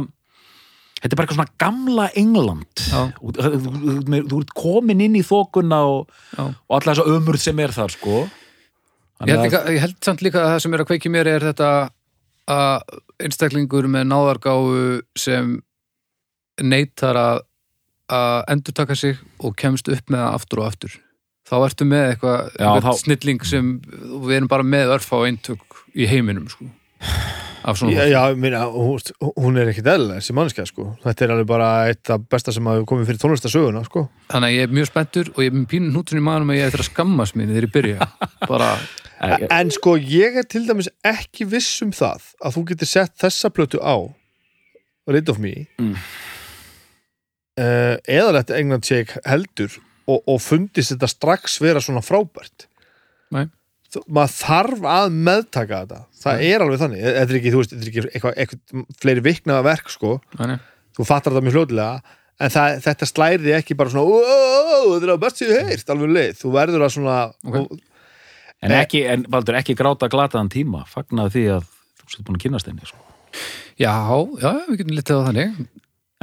þetta 1.01 1.11
er 1.11 1.17
bara 1.19 1.25
eitthvað 1.27 1.39
svona 1.41 1.57
gamla 1.61 2.05
England. 2.17 2.83
Og 3.21 3.35
þú, 3.35 4.39
ert 4.39 4.53
komin 4.57 5.03
inn 5.05 5.17
í 5.19 5.23
þókuna 5.27 5.81
og, 5.91 6.09
og 6.39 6.77
alla 6.79 6.93
þessa 6.95 7.05
ömurð 7.17 7.43
sem 7.43 7.59
er 7.65 7.73
þar 7.75 7.93
sko 7.97 8.23
Ég 9.25 9.31
held, 9.31 9.45
líka, 9.47 9.59
ég 9.71 9.79
held 9.79 9.95
samt 10.03 10.21
líka 10.25 10.41
að 10.41 10.49
það 10.51 10.57
sem 10.65 10.73
er 10.75 10.81
að 10.83 10.87
kveiki 10.89 11.09
mér 11.13 11.27
er 11.31 11.43
þetta 11.47 11.67
að 12.51 12.97
einstaklingur 13.23 13.85
með 13.87 14.09
náðargáfu 14.09 14.81
sem 15.17 15.53
neytar 16.61 17.15
að, 17.19 17.39
að 18.11 18.35
endurtaka 18.51 18.97
sig 18.99 19.21
og 19.39 19.55
kemst 19.59 19.87
upp 19.91 20.11
með 20.11 20.19
það 20.25 20.35
aftur 20.39 20.61
og 20.61 20.67
aftur 20.67 20.97
þá 21.47 21.55
ertu 21.69 21.87
með 21.87 22.03
eitthvað, 22.11 22.43
eitthvað 22.57 22.85
þá- 22.89 23.01
snilling 23.05 23.45
sem 23.47 23.71
við 24.25 24.35
erum 24.39 24.51
bara 24.51 24.67
með 24.67 24.93
örfá 24.97 25.15
eintök 25.29 25.79
í 25.95 26.07
heiminum 26.11 26.47
sko. 26.51 26.67
Af 27.65 27.79
svona 27.79 27.95
Já, 27.97 28.05
já, 28.11 28.21
minna, 28.37 28.59
hún, 28.69 29.57
er 29.57 29.71
ekkit 29.71 29.87
eðlilega 29.89 30.19
þessi 30.21 30.35
mannskja, 30.37 30.65
sko. 30.69 30.83
Þetta 31.03 31.25
er 31.25 31.31
alveg 31.33 31.47
bara 31.49 31.69
eitt 31.89 32.11
af 32.13 32.27
besta 32.29 32.53
sem 32.53 32.67
hafi 32.69 32.85
komið 32.89 33.07
fyrir 33.09 33.21
tónlistasöguna, 33.23 33.81
sko. 33.87 34.03
þannig 34.29 34.51
að 34.51 34.57
ég 34.59 34.67
er 34.67 34.75
mjög 34.77 34.89
spenntur 34.91 35.31
og 35.33 35.41
ég 35.41 35.49
er 35.49 35.57
með 35.57 35.65
pínu 35.73 35.89
hnútun 35.95 36.21
í 36.21 36.25
maðurum 36.27 36.53
að 36.53 36.59
ég 36.59 36.69
eftir 36.69 36.83
að 36.85 36.89
skammast 36.91 37.35
mín 37.39 37.49
þegar 37.53 37.67
ég 37.67 37.73
byrja 37.73 38.09
bara, 38.51 38.69
Æ, 39.15 39.47
En 39.49 39.71
sko, 39.71 39.95
ég 39.97 40.37
er 40.41 40.45
til 40.51 40.65
dæmis 40.67 40.89
ekki 41.07 41.47
viss 41.49 41.71
um 41.85 41.91
það 41.95 42.29
að 42.45 42.57
þú 42.59 42.63
getur 42.73 42.91
sett 42.91 43.15
þessa 43.23 43.49
plötu 43.55 43.79
á 43.81 43.95
Rid 45.09 45.29
of 45.33 45.37
Me 45.41 45.53
Mm. 45.79 45.95
uh, 47.59 47.95
eða 48.05 48.31
lett 48.37 48.51
England 48.55 48.85
Shake 48.87 49.21
heldur 49.25 49.71
og, 50.05 50.21
og 50.29 50.41
fundist 50.43 50.91
þetta 50.93 51.09
strax 51.09 51.59
vera 51.63 51.81
svona 51.83 52.03
frábært 52.05 52.67
Nei. 53.33 53.47
Maður 54.17 54.33
þarf 54.39 54.85
að 54.95 55.15
meðtaka 55.29 55.79
þetta. 55.85 55.99
Það 56.25 56.37
Nei. 56.41 56.45
er 56.51 56.63
alveg 56.65 56.79
þannig, 56.81 57.01
þetta 57.05 57.33
er 57.33 57.39
ekki, 57.39 57.51
þú 57.53 57.59
veist, 57.61 57.73
þetta 57.73 57.85
er 57.85 57.89
ekki 57.91 58.03
eitthvað, 58.17 58.35
eitthvað 58.43 58.85
fleiri 59.03 59.23
viknaða 59.25 59.63
verk 59.67 59.89
sko. 59.93 60.13
Þannig, 60.37 60.59
þú 60.97 61.05
fattar 61.09 61.33
þetta 61.35 61.45
mjög 61.45 61.55
fljótilega 61.57 62.01
en 62.45 62.51
það, 62.51 62.77
þetta 62.85 63.07
slæri 63.11 63.53
ekki 63.55 63.77
bara 63.79 63.89
svona 63.93 64.05
"Ó, 64.05 64.19
þetta 64.95 65.05
er 65.07 65.13
að 65.15 65.21
best 65.23 65.37
séu 65.41 65.53
heyrt, 65.55 65.89
alveg 65.93 66.13
leið. 66.17 66.33
Þú 66.41 66.51
verður 66.55 66.85
að 66.87 66.93
svona 66.97 67.17
Ok. 67.45 67.79
en 68.61 68.71
ekki, 68.71 69.05
en 69.13 69.23
Baldur, 69.29 69.55
ekki 69.55 69.75
gráta 69.75 70.09
glataðan 70.09 70.49
tíma 70.51 70.85
fagnaði 70.89 71.31
því 71.35 71.45
að 71.55 71.63
þú 72.01 72.09
sétt 72.11 72.25
búin 72.25 72.35
að 72.39 72.43
kynast 72.45 72.65
henni 72.67 72.85
sko. 72.85 72.97
já, 73.77 73.93
já, 74.41 74.51
við 74.69 74.77
getum 74.79 74.95
litið 74.95 75.15
á 75.19 75.25
þannig 75.27 75.67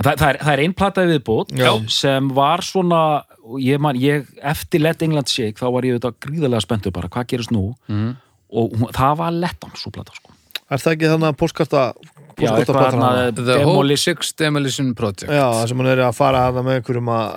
það, 0.05 0.17
það, 0.21 0.29
er, 0.29 0.41
það 0.43 0.53
er 0.55 0.63
ein 0.65 0.75
plata 0.77 1.07
viðbót 1.09 1.55
Já. 1.59 1.71
sem 1.93 2.29
var 2.37 2.65
svona 2.67 3.03
og 3.43 3.59
ég, 3.63 3.81
man, 3.83 3.99
ég, 3.99 4.29
eftir 4.53 4.83
Let 4.85 5.03
England 5.05 5.31
Shake 5.33 5.59
þá 5.61 5.67
var 5.75 5.87
ég 5.87 5.97
auðvitað 5.97 6.19
gríðarlega 6.27 6.65
spenntur 6.65 6.95
bara 6.95 7.11
hvað 7.13 7.29
gerist 7.33 7.55
nú 7.55 7.73
mm. 7.91 8.13
og 8.59 8.77
hún, 8.79 8.93
það 8.95 9.17
var 9.23 9.35
lettan 9.45 9.75
svo 9.79 9.93
plata 9.95 10.15
sko. 10.17 10.35
er 10.71 10.85
það 10.85 10.97
ekki 10.97 11.11
þannig 11.13 11.33
að 11.33 11.41
þarna, 12.73 13.11
The 13.37 13.49
Demolish 13.51 14.09
Six 14.09 14.33
Demolition 14.39 14.95
Project 14.99 15.29
Já, 15.29 15.49
það 15.59 15.67
sem 15.73 15.83
hann 15.83 15.93
er 15.93 16.07
að 16.07 16.17
fara 16.17 16.47
að 16.49 16.63
með 16.63 16.79
einhverjum 16.79 17.13
að 17.13 17.29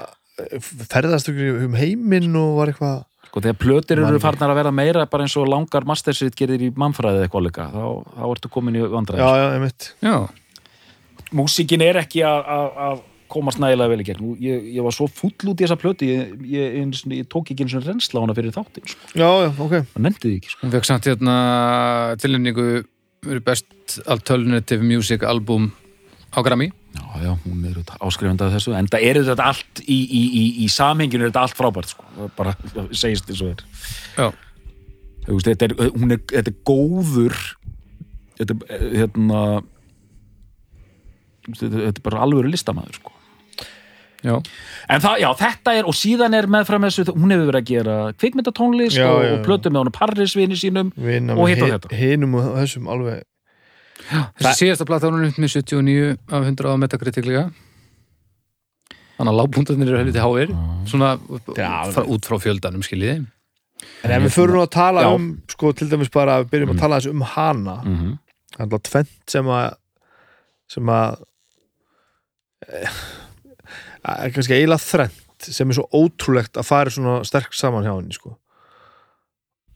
ferðast 0.92 1.32
ykkur 1.32 1.66
um 1.66 1.76
heiminn 1.80 2.40
og 2.40 2.56
var 2.60 2.72
eitthvað 2.72 3.04
sko, 3.36 3.44
þegar 3.44 3.60
plötir 3.60 4.02
eru 4.04 4.22
farnar 4.24 4.54
að 4.54 4.62
vera 4.62 4.74
meira 4.76 5.06
bara 5.12 5.26
eins 5.26 5.36
og 5.40 5.50
langar 5.52 5.88
mastersitt 5.88 6.36
gerir 6.40 6.64
í 6.64 6.72
mannfræði 6.76 7.22
eða 7.22 7.28
eitthvað 7.28 7.48
líka, 7.48 7.68
þá, 7.74 7.86
þá 8.16 8.26
ertu 8.32 8.52
komin 8.54 8.80
í 8.80 8.84
vandræði 8.92 9.24
Já, 9.24 9.42
já, 9.42 9.48
einmitt 9.56 9.90
já, 10.04 10.16
músíkin 11.36 11.84
er 11.86 12.00
ekki 12.04 12.24
að- 12.26 12.48
að 12.56 12.80
að 12.88 13.04
komast 13.36 13.60
nægilega 13.60 13.90
vel 13.92 14.02
í 14.04 14.06
gegn 14.08 14.28
ég, 14.40 14.66
ég 14.78 14.84
var 14.86 14.94
svo 14.96 15.08
fúll 15.10 15.34
út 15.52 15.60
í 15.60 15.66
þessa 15.66 15.78
plöti 15.82 16.08
ég, 16.12 16.34
ég, 16.46 16.76
sinni- 16.96 17.18
ég 17.24 17.28
tók 17.32 17.50
ekki 17.52 17.66
eins 17.66 17.74
og 17.76 17.84
reynsla 17.88 18.22
á 18.22 18.24
hana 18.24 18.36
fyrir 18.38 18.54
þáttin 18.54 18.86
sko. 18.86 19.02
Já, 19.18 19.30
já, 19.44 19.50
ok 19.66 19.74
og 19.82 20.02
nefndi 20.06 20.30
því 20.30 20.36
ekki 20.40 20.52
sko. 20.54 20.62
hún 20.68 20.76
fekk 20.76 20.86
samt 20.86 21.10
hérna 21.10 21.36
tilnefningu 22.22 22.86
best 23.44 24.00
alternative 24.06 24.84
music 24.86 25.24
album 25.26 25.72
á 26.32 26.40
Grammy 26.46 26.70
já, 26.96 27.04
já, 27.26 27.32
hún 27.44 27.66
er 27.66 27.82
af 27.82 28.54
þessu 28.54 28.76
en 28.78 28.88
það 28.88 29.04
er 29.10 29.20
þetta 29.26 29.50
allt 29.50 29.82
í, 29.84 30.00
í, 30.06 30.24
í, 30.30 30.46
í 30.64 30.68
samhenginu 30.70 31.26
er 31.26 31.32
þetta 31.34 31.42
allt 31.48 31.58
frábært 31.58 31.90
sko. 31.92 32.06
Bara 32.38 32.56
segist 32.92 33.28
eins 33.30 33.42
og 33.42 33.56
er 33.56 33.66
já, 34.16 34.32
þetta 35.50 35.66
er, 35.72 35.76
hún 35.98 36.12
er, 36.14 36.22
þetta 36.30 36.54
er 36.54 36.60
góður 36.64 37.36
þetta 38.38 38.60
er 38.70 38.86
hérna 39.02 39.42
þetta, 41.52 41.84
er 41.90 42.02
bara 42.06 42.24
alvöru 42.26 42.52
listamæður 42.52 43.00
sko. 43.00 43.12
já, 44.26 44.36
en 44.90 45.04
það, 45.04 45.20
já, 45.22 45.30
þetta 45.44 45.76
er, 45.80 45.86
og 45.86 45.98
síðan 45.98 46.38
er 46.38 46.50
meðfram 46.50 46.88
þessu, 46.88 47.06
hún 47.14 47.36
hefur 47.36 47.52
verið 47.52 47.62
að 47.62 47.70
gera 47.70 47.98
kvikmyndatónlist 48.18 48.98
Já, 48.98 49.10
og, 49.12 49.22
já, 49.26 49.34
og 49.36 49.46
plötu 49.46 49.72
með 49.72 49.84
honum 49.84 49.96
Parrisvini 50.00 50.58
sínum 50.58 50.92
Vinna 50.96 51.38
Og 51.38 51.52
hitt 51.52 51.62
og 51.62 51.74
þetta. 51.76 51.94
hinum 51.96 52.40
og 52.40 52.50
þessum 52.58 52.90
alveg. 52.90 53.24
Þessi 54.40 54.66
síðasta 54.66 54.86
plata 54.86 55.08
var 55.08 55.20
hún 55.20 55.30
upp 55.30 55.38
með 55.42 55.54
79 55.56 56.18
af 56.30 56.44
100 56.44 56.74
á 56.74 56.76
Metacritic 56.82 57.26
líka. 57.26 57.46
Þannig 59.16 59.32
að 59.32 59.40
lágbúndarnir 59.40 59.92
eru 59.92 60.02
helviti 60.02 60.24
háir. 60.24 60.52
Svona 60.90 61.14
frá, 61.96 62.02
út 62.04 62.28
frá 62.28 62.36
fjöldanum 62.44 62.84
skiljiði. 62.84 63.24
En 64.06 64.14
ef 64.16 64.26
við 64.26 64.36
förum 64.36 64.58
nú 64.58 64.64
að 64.64 64.74
tala 64.76 65.06
Já. 65.06 65.14
um 65.16 65.30
sko 65.52 65.72
til 65.76 65.88
dæmis 65.92 66.12
bara, 66.14 66.42
við 66.44 66.52
byrjum 66.54 66.74
að 66.76 66.82
tala 66.84 67.00
þessu 67.00 67.14
um 67.16 67.24
hana. 67.36 67.78
Mm 67.84 67.96
-hmm. 67.96 68.18
er 68.58 68.62
alltaf 68.66 68.84
tvent 68.90 69.32
sem 69.32 69.46
að 69.46 69.76
sem 70.70 70.86
að 70.90 71.24
kannski 74.36 74.54
eiginlega 74.58 74.82
þrennt 74.86 75.48
sem 75.52 75.70
er 75.70 75.78
svo 75.78 75.86
ótrúlegt 75.94 76.58
að 76.58 76.68
fara 76.70 76.94
svona 76.94 77.20
sterk 77.28 77.54
saman 77.58 77.84
hjá 77.86 77.94
henni 77.98 78.16
sko. 78.16 78.36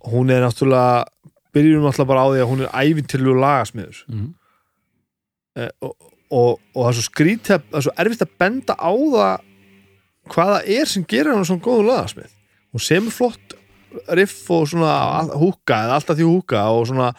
hún 0.10 0.30
er 0.32 0.41
náttúrulega 0.45 1.06
byrjum 1.54 1.84
náttúrulega 1.84 2.08
bara 2.14 2.24
á 2.24 2.28
því 2.32 2.39
að 2.43 2.50
hún 2.52 2.62
er 2.64 2.72
æfintillu 2.84 3.34
lagasmiður 3.36 3.97
Mhm. 4.08 4.28
eh, 5.58 5.70
og, 5.82 5.95
og, 6.32 6.60
og 6.76 6.86
það 6.86 6.89
er 6.89 6.97
svo 7.00 7.06
skrítið 7.10 7.54
að- 7.58 7.68
það 7.72 7.78
er 7.82 7.86
svo 7.88 7.95
erfitt 7.97 8.26
að 8.26 8.36
benda 8.39 8.74
á 8.80 8.91
það 8.95 9.38
hvað 10.30 10.50
það 10.56 10.70
er 10.80 10.86
sem 10.86 11.04
gerir 11.10 11.34
hann 11.36 11.45
svona 11.45 11.66
góðu 11.68 11.86
lagasmið 11.89 12.32
hún 12.74 12.86
semur 12.86 13.12
flott 13.12 13.54
riff 14.14 14.50
og 14.52 14.68
svona 14.70 14.93
húka 15.36 15.76
eða 15.84 15.95
alltaf 15.97 16.18
því 16.18 16.26
húka 16.30 16.64
og 16.70 16.88
svona 16.88 17.14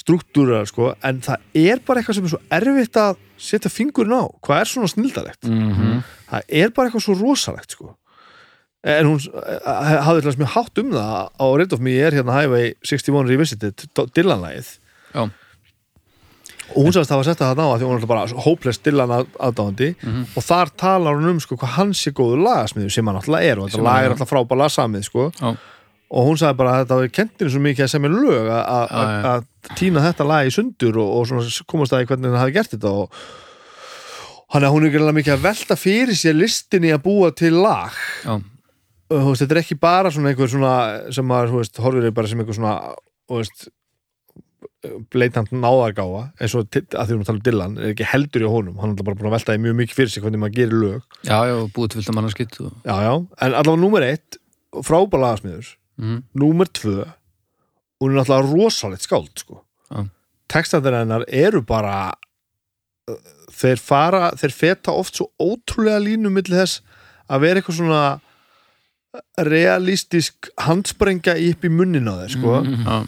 struktúrar 0.00 0.66
sko, 0.66 0.94
en 1.02 1.20
það 1.20 1.38
er 1.54 1.78
bara 1.86 2.00
eitthvað 2.00 2.14
sem 2.14 2.24
er 2.24 2.32
svo 2.34 2.40
erfitt 2.50 2.96
að 2.96 3.16
setja 3.40 3.70
fingurinn 3.72 4.12
á 4.14 4.24
hvað 4.44 4.60
er 4.60 4.68
svona 4.70 4.88
snildalegt 4.92 5.48
Mm 5.48 5.72
-hmm. 5.72 6.02
það 6.30 6.42
er 6.62 6.70
bara 6.76 6.88
eitthvað 6.88 7.04
svo 7.06 7.14
rosalegt 7.20 7.70
sko. 7.72 7.96
en 8.84 9.06
hún 9.06 9.18
eh, 9.20 10.00
hafði 10.04 10.22
þess 10.24 10.38
mjög 10.40 10.54
hátt 10.56 10.78
um 10.78 10.90
það 10.92 11.28
á 11.40 11.46
Red 11.58 11.72
of 11.72 11.80
Me 11.80 11.96
er 12.00 12.12
hérna 12.12 12.32
Highway 12.40 12.74
61 12.84 13.28
Revisited 13.28 13.74
Dylan-lægið 14.14 14.78
og 16.70 16.84
hún 16.86 16.92
sagðist 16.94 17.10
að 17.10 17.16
hafa 17.18 17.24
sett 17.26 17.40
það 17.42 17.60
á 17.66 17.74
því 17.74 17.82
hún 17.82 17.90
er 17.90 17.98
alltaf 17.98 18.08
bara 18.08 18.42
hopeless 18.44 18.78
Dylan 18.78 19.10
að- 19.10 19.32
aðdáandi 19.42 19.88
Mhm. 20.02 20.26
og 20.36 20.42
þar 20.46 20.68
talar 20.76 21.14
hún 21.18 21.30
um 21.30 21.40
sko 21.40 21.56
hvað 21.56 21.74
hans 21.76 22.06
er 22.06 22.12
góður 22.12 22.44
lagasmiður 22.46 22.92
sem 22.92 23.06
hann 23.06 23.16
alltaf 23.16 23.40
er 23.42 23.58
og 23.58 23.70
þetta 23.70 23.82
lag 23.82 24.04
er. 24.04 24.10
alltaf 24.10 24.30
frábæla 24.30 24.68
samið 24.70 25.02
sko 25.04 25.32
Já. 25.40 25.56
Og 26.10 26.26
hún 26.26 26.38
sagði 26.40 26.58
bara 26.58 26.70
að 26.74 26.80
þetta 26.84 26.96
hafi 26.98 27.12
kentinu 27.14 27.50
svo 27.54 27.60
mikið 27.62 27.84
að 27.86 27.92
semja 27.92 28.10
lög 28.10 28.48
að- 28.50 28.94
að 29.00 29.28
að 29.30 29.44
týna 29.78 30.02
þetta 30.08 30.26
lag 30.26 30.48
í 30.48 30.54
sundur 30.54 30.96
og, 30.98 31.10
og 31.20 31.66
komast 31.70 31.92
að 31.94 32.06
hvernig 32.10 32.30
hann 32.32 32.40
hafi 32.42 32.56
gert 32.56 32.72
þetta. 32.74 32.90
Og 32.90 33.10
hann 34.54 34.64
er 34.66 34.72
hún 34.74 34.86
er 34.88 34.90
gæðlega 34.96 35.14
mikið 35.20 35.36
að 35.36 35.44
velta 35.44 35.76
fyrir 35.78 36.16
sér 36.18 36.34
listinni 36.34 36.90
að 36.90 37.04
búa 37.04 37.30
til 37.38 37.52
lag. 37.62 37.94
Og 39.10 39.28
veist, 39.30 39.42
þetta 39.44 39.54
er 39.56 39.62
ekki 39.64 39.78
bara 39.82 40.10
svona 40.14 40.30
einhver 40.32 40.50
svona 40.50 40.72
sem 41.14 41.28
veist, 41.54 41.78
horfir 41.82 42.10
bara 42.14 42.28
sem 42.30 42.38
einhver 42.42 42.54
svona, 42.58 42.74
veist 43.30 43.68
bleitant 45.12 45.50
náðargáfa 45.52 46.22
eins 46.40 46.54
og 46.56 46.64
að 46.72 47.08
því 47.10 47.16
hún 47.18 47.26
tala 47.28 47.36
um 47.38 47.42
Dylan 47.44 47.74
er 47.78 47.90
ekki 47.92 48.06
heldur 48.08 48.44
í 48.46 48.48
honum, 48.50 48.78
hann 48.80 48.94
er 48.94 49.04
bara 49.04 49.18
búin 49.18 49.28
að 49.28 49.34
velta 49.36 49.56
mjög 49.60 49.76
mikið 49.82 49.98
fyrir 49.98 50.12
sig 50.14 50.22
hvernig 50.24 50.40
maður 50.40 50.54
gerir 50.56 50.78
lög. 50.80 51.02
Já, 51.28 51.36
já, 51.50 51.56
búið 51.76 51.90
til 51.92 52.00
fylgta 52.00 52.14
mannarskitt 52.16 52.56
og... 52.64 52.70
já, 52.88 52.94
já, 53.04 53.12
en 53.44 53.56
allavega 53.60 53.82
númer 53.82 54.06
eitt 54.08 54.38
frábæra 54.86 55.20
lagasmiður, 55.26 55.68
mm. 56.00 56.22
númer 56.40 56.70
tvö 56.72 57.04
hún 58.00 58.14
er 58.14 58.22
alltaf 58.22 58.48
rosalegt 58.48 59.04
skáld 59.04 59.32
sko. 59.42 59.60
Já. 59.90 60.06
textatir 60.48 60.96
hennar 60.96 61.26
eru 61.28 61.62
bara 61.62 62.14
þeir 63.50 63.80
fara, 63.82 64.30
þeir 64.38 64.54
feta 64.54 64.94
oft 64.94 65.18
svo 65.18 65.28
ótrúlega 65.42 66.00
línu 66.02 66.32
milli 66.32 66.56
þess 66.56 66.80
að 67.30 67.46
vera 67.46 67.60
eitthvað 67.60 67.80
svona 67.80 68.02
realistisk 69.42 70.50
handsprengja 70.62 71.34
upp 71.50 71.66
í 71.66 71.72
munnin 71.72 72.10
á 72.10 72.14
þeir 72.22 72.36
sko 72.36 72.60
mm. 72.62 72.84
Já. 72.86 72.98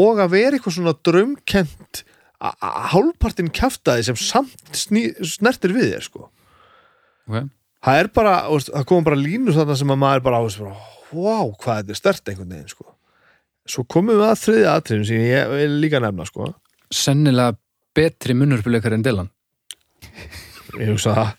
og 0.00 0.22
að 0.22 0.34
vera 0.36 0.56
eitthvað 0.56 0.78
svona 0.78 0.96
draumkent 1.06 2.04
hálfpartinn 2.40 3.50
kjaftaði 3.52 4.06
sem 4.06 4.16
samt 4.16 4.70
snertir 4.72 5.74
við 5.76 5.90
þér 5.94 6.06
sko 6.06 6.28
ok 7.28 7.50
það 7.84 8.02
er 8.02 8.10
bara, 8.14 8.34
það 8.68 8.86
kom 8.88 9.06
bara 9.06 9.18
línu 9.18 9.54
þarna 9.56 9.76
sem 9.78 9.92
að 9.92 10.00
maður 10.02 10.24
bara, 10.26 10.40
bara, 10.44 10.74
wow, 11.14 11.52
hvað 11.60 11.82
þetta 11.82 11.94
er 11.94 11.98
stert 11.98 12.30
einhvern 12.30 12.54
veginn, 12.54 12.72
sko. 12.72 12.86
Svo 13.70 13.84
komum 13.90 14.18
við 14.18 14.26
að 14.26 14.40
þriðja 14.44 14.76
atriðum 14.78 15.06
sem 15.08 15.24
ég 15.24 15.52
vil 15.52 15.76
líka 15.82 16.00
nefna, 16.02 16.26
sko. 16.28 16.50
Sennilega 16.90 17.56
betri 17.96 18.34
munnurpuleikar 18.38 18.96
en 18.96 19.04
Dylan. 19.06 19.30
Ég 20.78 20.92
hugsa 20.92 21.14
það. 21.16 21.30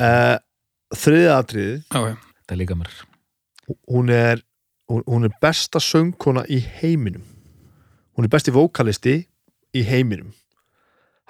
Uh, 0.00 0.36
þriðja 1.02 1.38
atriðið. 1.38 1.80
Ok. 2.00 2.28
Þetta 2.40 2.56
er 2.56 2.60
líka 2.60 2.78
mér. 2.78 2.94
Hún 3.90 4.12
er, 4.14 4.42
hún, 4.90 5.28
er 5.28 5.36
besta 5.42 5.82
söngkona 5.84 6.46
í 6.50 6.58
heiminum. 6.80 7.24
Hún 8.16 8.26
er 8.26 8.32
besti 8.32 8.54
vókalisti 8.54 9.16
í 9.76 9.84
heiminum. 9.86 10.32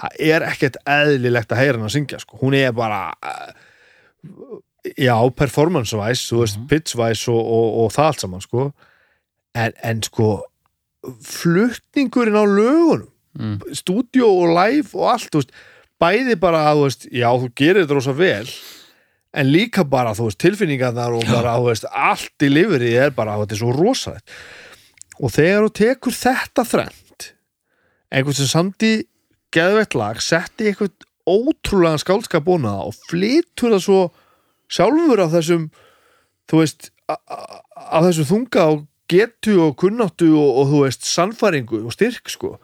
Það 0.00 0.22
er 0.32 0.46
ekkert 0.48 0.78
eðlilegt 0.88 1.50
að 1.52 1.60
heyra 1.60 1.76
hann 1.76 1.90
að 1.90 1.96
syngja 1.98 2.22
sko. 2.22 2.38
hún 2.40 2.56
er 2.56 2.72
bara 2.72 3.10
uh, 3.12 3.50
já, 4.96 5.14
performance-wise 5.36 6.28
þú 6.30 6.42
veist, 6.42 6.60
pitch-wise 6.70 7.30
og, 7.32 7.40
og, 7.40 7.68
og 7.84 7.92
það 7.94 8.10
allt 8.10 8.24
saman 8.24 8.44
sko. 8.44 8.66
en, 9.58 9.74
en 9.84 10.02
sko 10.06 10.28
flutningurinn 11.24 12.38
á 12.38 12.44
lögunum 12.44 13.08
mm. 13.38 13.56
stúdíó 13.76 14.28
og 14.28 14.54
live 14.56 14.92
og 14.94 15.14
allt 15.14 15.38
veist, 15.38 15.54
bæði 16.00 16.36
bara 16.40 16.66
að 16.70 16.78
þú 16.78 16.86
veist, 16.88 17.08
já, 17.12 17.28
þú 17.32 17.50
gerir 17.56 17.82
þetta 17.84 17.98
rosa 17.98 18.16
vel 18.16 18.46
en 19.30 19.52
líka 19.52 19.84
bara, 19.86 20.14
þú 20.16 20.30
veist, 20.30 20.40
tilfinningarnar 20.42 21.14
og 21.14 21.28
bara, 21.28 21.58
þú 21.60 21.68
veist, 21.68 21.86
allt 21.90 22.46
í 22.46 22.50
lifrið 22.50 22.96
er 23.04 23.14
bara, 23.14 23.38
þetta 23.42 23.56
er 23.56 23.62
svo 23.62 23.76
rosalegt 23.76 24.34
og 25.20 25.34
þegar 25.34 25.66
þú 25.66 25.74
tekur 25.82 26.16
þetta 26.16 26.66
þrennt 26.66 27.30
einhvern 28.10 28.38
sem 28.40 28.50
samdi 28.50 28.94
geðveitt 29.54 29.94
lag, 29.98 30.18
setti 30.22 30.70
eitthvað 30.70 31.06
ótrúlega 31.30 32.00
skálskap 32.00 32.48
og 32.48 32.94
flytur 33.06 33.76
það 33.76 33.84
svo 33.84 34.00
sjálfur 34.70 35.24
af 35.24 35.34
þessum 35.34 35.68
þú 36.50 36.62
veist, 36.62 36.90
af 37.10 38.06
þessum 38.06 38.28
þunga 38.28 38.66
og 38.74 38.86
getu 39.10 39.56
og 39.64 39.76
kunnáttu 39.80 40.30
og, 40.38 40.50
og 40.62 40.70
þú 40.70 40.82
veist, 40.84 41.06
sannfæringu 41.10 41.82
og 41.84 41.94
styrk 41.94 42.30
sko, 42.30 42.54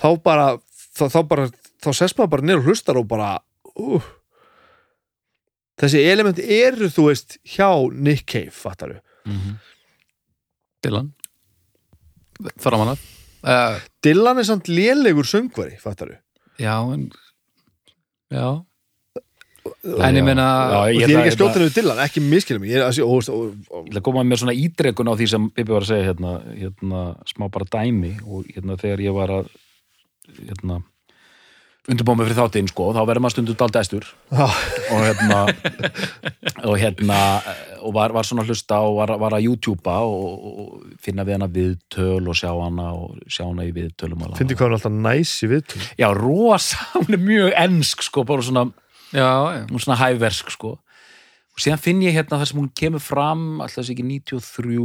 þá 0.00 0.08
bara 0.24 0.48
þá, 0.96 1.04
þá 1.12 1.20
bara, 1.28 1.46
þá 1.82 1.90
sest 1.96 2.18
maður 2.18 2.34
bara 2.36 2.58
og 2.58 2.68
hlustar 2.68 3.00
og 3.00 3.08
bara 3.10 3.30
uh, 3.76 4.10
þessi 5.80 6.04
element 6.08 6.40
eru 6.42 6.90
þú 6.92 7.08
veist 7.10 7.38
hjá 7.44 7.68
Nick 7.92 8.26
Cave, 8.30 8.54
fattaru 8.54 9.00
Dylan? 10.82 11.12
Framan 12.58 12.94
að 12.94 13.04
uh, 13.46 13.80
Dylan 14.04 14.40
er 14.40 14.48
samt 14.48 14.70
lélegur 14.72 15.28
söngvari, 15.28 15.78
fattaru 15.82 16.18
Já, 16.60 16.76
en 16.92 17.10
Já 18.32 18.64
En 19.62 20.16
ég 20.18 20.24
meina 20.26 20.46
ég 20.90 21.04
er 21.06 21.20
ekki 21.22 21.32
að 21.32 21.36
skjóta 21.36 21.60
niður 21.60 21.74
Dylan, 21.76 22.00
ekki 22.02 22.22
miskilum 22.24 22.64
ég 22.66 22.80
er 22.80 22.88
að 22.90 24.00
koma 24.02 24.24
með 24.26 24.42
svona 24.42 24.56
ídrekun 24.58 25.10
á 25.10 25.14
því 25.18 25.28
sem 25.30 25.50
Bibi 25.54 25.74
var 25.74 25.86
að 25.86 25.92
segja 25.92 26.08
hérna, 26.10 26.32
hérna 26.58 27.02
smá 27.30 27.46
bara 27.52 27.68
dæmi 27.70 28.16
og 28.26 28.48
hérna 28.50 28.78
þegar 28.80 29.04
ég 29.04 29.14
var 29.14 29.36
að 29.40 29.52
hérna 30.38 30.80
undirbúið 31.90 32.18
mig 32.18 32.28
fyrir 32.28 32.38
þáttinn 32.38 32.68
sko, 32.70 32.84
þá 32.94 33.00
verður 33.02 33.24
maður 33.24 33.34
stundum 33.34 33.58
dalt 33.58 33.78
estur 33.80 34.04
Já. 34.30 34.44
og 34.46 35.00
hérna 35.02 35.38
og 36.68 36.76
hérna 36.78 37.18
og 37.82 37.94
var, 37.96 38.14
var 38.14 38.26
svona 38.26 38.44
hlusta 38.46 38.78
og 38.86 39.00
var, 39.00 39.14
var 39.18 39.34
að 39.34 39.48
YouTubea 39.48 39.96
og, 40.06 40.44
og 40.62 41.00
finna 41.02 41.26
við 41.26 41.38
hana 41.38 41.50
viðtöl 41.50 42.22
og 42.22 42.38
sjá 42.38 42.52
hana 42.52 42.92
og 42.94 43.18
sjá 43.26 43.48
hana 43.48 43.66
í 43.66 43.72
viðtölum 43.74 44.22
fyndi 44.38 44.54
hvað 44.54 44.68
hann 44.68 44.78
alltaf 44.78 44.94
næs 45.08 45.34
í 45.42 45.50
viðtum 45.50 45.88
Já, 45.98 46.08
rosa, 46.18 46.86
hún 47.00 47.18
er 47.18 47.24
mjög 47.26 47.58
ensk 47.64 48.06
sko, 48.06 48.26
bara 48.30 48.46
svona 48.46 48.68
Já, 49.12 49.28
já. 49.52 49.62
Er 49.68 49.78
svona 49.82 49.98
hæversk 50.00 50.50
sko. 50.54 50.78
Og 51.52 51.60
síðan 51.60 51.78
finn 51.84 52.00
ég 52.00 52.14
hérna 52.16 52.38
þar 52.40 52.48
sem 52.48 52.58
hún 52.62 52.70
kemur 52.72 53.00
fram 53.04 53.60
alltaf 53.60 53.82
þessi 53.84 53.92
ekki 53.92 54.06
93 54.08 54.78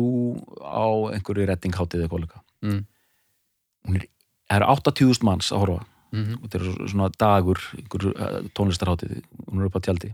á 0.67 0.87
einhverju 1.15 1.45
rettingháttið 1.47 2.03
eða 2.03 2.09
kollega 2.11 2.41
Mm. 2.63 2.85
hún 3.87 3.95
er, 3.95 4.07
eru 4.49 4.65
80.000 4.65 5.23
manns 5.23 5.51
að 5.53 5.59
horfa 5.63 5.85
Mhm. 6.11 6.33
og 6.41 6.49
þetta 6.49 6.55
er 6.59 6.87
svona 6.89 7.09
dagur 7.17 7.57
eh, 7.77 8.41
tónlistarháttið 8.57 9.21
hún 9.47 9.61
er 9.61 9.65
upp 9.67 9.75
á 9.75 9.79
tjaldi. 9.85 10.13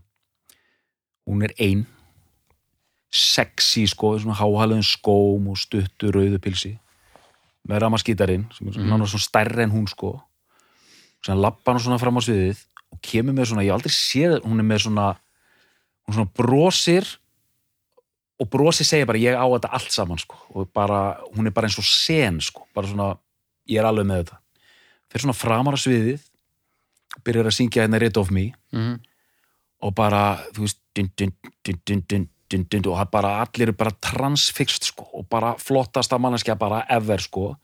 Hún 1.28 1.43
er 1.43 1.53
ein. 1.59 1.86
Sexy 3.14 3.86
sko, 3.88 4.18
svona 4.20 4.34
háhæluðin 4.36 4.84
skóm 4.84 5.47
og 5.51 5.57
stuttu 5.61 6.09
rauðu 6.11 6.39
pilsi. 6.41 6.72
Með 7.70 7.80
ramaskítarinn 7.86 8.47
sem 8.53 8.68
er 8.68 8.74
svona, 8.74 9.05
svona 9.07 9.24
stærri 9.28 9.64
en 9.64 9.72
hún 9.72 9.86
sko. 9.88 10.16
Sem 11.24 11.38
lappa 11.38 11.72
hann 11.72 11.80
svona 11.80 11.99
fram 12.01 12.18
á 12.18 12.22
sviðið 12.26 12.64
og 12.93 13.01
kemur 13.01 13.35
með 13.35 13.49
svona, 13.51 13.65
ég 13.65 13.73
aldrei 13.73 13.91
séð 13.93 14.39
hún 14.45 14.61
er 14.61 14.67
með 14.69 14.85
svona 14.85 15.07
hún 16.05 16.17
svona 16.17 16.31
brosir 16.37 17.07
og 18.41 18.49
brosir 18.51 18.87
segir 18.87 19.07
bara 19.07 19.21
ég 19.21 19.37
á 19.37 19.45
þetta 19.45 19.71
allt 19.77 19.93
saman 19.93 20.19
sko. 20.19 20.37
Og 20.53 20.69
bara, 20.75 21.17
hún 21.35 21.47
er 21.47 21.55
bara 21.55 21.69
eins 21.69 21.79
og 21.79 21.87
sen 21.87 22.41
sko, 22.43 22.65
bara 22.75 22.89
svona, 22.89 23.13
ég 23.69 23.79
er 23.79 23.87
alveg 23.87 24.07
með 24.09 24.23
þetta. 24.23 24.39
Fyrir 25.11 25.26
svona 25.26 25.38
framar 25.38 25.77
á 25.77 25.80
sviðið 25.80 26.26
byrjar 27.23 27.49
að 27.49 27.55
syngja 27.59 27.84
hérna 27.85 28.01
Rid 28.01 28.18
of 28.18 28.31
Me. 28.34 28.51
Mhm. 28.73 29.01
og 29.84 29.91
bara, 29.95 30.39
þú 30.55 30.61
veist 30.63 30.77
dun, 30.95 31.09
dun, 31.19 31.34
dun, 32.72 32.85
og 32.88 32.95
það 32.95 33.09
bara 33.11 33.31
allir 33.43 33.68
eru 33.68 33.73
bara 33.73 33.91
transfixt 33.99 34.85
sko. 34.85 35.09
Og 35.13 35.27
bara 35.30 35.55
flottasta 35.59 36.18
manneskja 36.18 36.55
bara 36.55 36.85
ever 36.89 37.19
sko. 37.19 37.57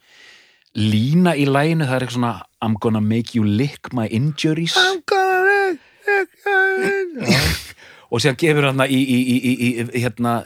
Lína 0.76 1.32
í 1.40 1.48
læginu 1.48 1.88
það 1.88 1.95
er 1.95 2.06
eitthvað 2.06 2.18
svona 2.18 2.34
I'm 2.62 2.76
gonna 2.80 2.99
make 3.02 3.36
you 3.36 3.45
lick 3.45 3.94
my 3.94 4.08
injuries. 4.08 4.76
I'm 4.76 5.02
gonna. 5.06 5.19
Og 8.10 8.24
síðan 8.24 8.40
gefur 8.42 8.70
hérna 8.70 8.90
í, 8.90 9.00
í, 9.00 9.20
í, 9.20 9.54
í, 9.70 9.72
hérna 10.00 10.42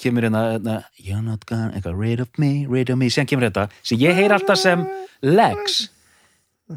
kemur 0.00 0.28
hérna, 0.28 0.46
hérna 0.56 0.78
You're 1.00 1.24
not 1.24 1.46
gonna, 1.48 1.72
eitthvað, 1.74 2.00
rid 2.00 2.22
of 2.24 2.40
me, 2.42 2.66
rid 2.70 2.92
of 2.92 3.00
me. 3.00 3.10
Síðan 3.12 3.30
kemur 3.32 3.48
þetta, 3.48 3.68
sem 3.86 4.00
ég 4.02 4.18
heyr 4.18 4.34
alltaf 4.36 4.60
sem 4.60 4.84
legs 5.24 5.86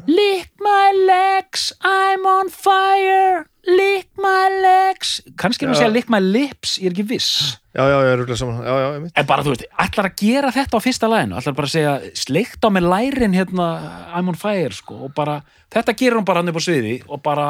Lick 0.06 0.52
my 0.60 0.92
legs, 0.94 1.72
I'm 1.82 2.22
on 2.24 2.48
fire. 2.48 3.44
Lick 3.66 4.06
my 4.14 4.46
legs. 4.62 5.16
Kannski 5.34 5.66
er 5.66 5.72
hún 5.72 5.74
að 5.74 5.80
segja 5.80 5.94
lick 5.96 6.12
my 6.14 6.20
lips, 6.22 6.76
ég 6.78 6.92
er 6.92 6.94
ekki 6.94 7.06
viss. 7.10 7.56
Já, 7.74 7.82
já, 7.90 7.96
ég 8.06 8.10
er 8.12 8.20
rúglega 8.20 8.38
saman 8.38 8.60
já, 8.62 8.70
já, 8.70 8.86
ég 8.94 9.02
mitt 9.02 9.18
en 9.18 9.26
bara 9.26 9.42
þú 9.46 9.54
veist, 9.54 9.64
ætlar 9.82 10.08
að 10.08 10.22
gera 10.22 10.52
þetta 10.54 10.78
á 10.78 10.80
fyrsta 10.82 11.10
læginu 11.10 11.36
ætlar 11.38 11.56
bara 11.58 11.68
að 11.68 11.74
segja, 11.74 11.92
sleikt 12.18 12.66
á 12.66 12.68
með 12.70 12.86
lærin 12.90 13.36
hérna, 13.38 13.66
I'm 14.14 14.30
on 14.30 14.38
fire 14.38 14.74
sko 14.74 14.96
og 15.06 15.12
bara, 15.14 15.36
þetta 15.74 15.94
gerur 15.98 16.18
hún 16.18 16.26
bara 16.26 16.42
hann 16.42 16.50
upp 16.50 16.58
á 16.58 16.66
sviði 16.66 16.96
og 17.06 17.22
bara 17.26 17.48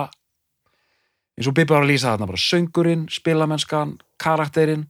eins 1.38 1.50
og 1.50 1.56
Bibi 1.56 1.74
var 1.74 1.84
að 1.84 1.92
lýsa 1.92 2.14
þarna 2.14 2.30
bara, 2.30 2.42
söngurinn, 2.42 3.04
spilamennskan 3.12 3.98
karakterinn. 4.20 4.88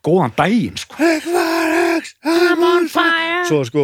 Góðan 0.00 0.32
daginn 0.38 0.78
sko. 0.80 0.96
I'm 2.24 2.62
on 2.64 2.86
fire. 2.88 3.42
Svo 3.48 3.58
sko, 3.68 3.82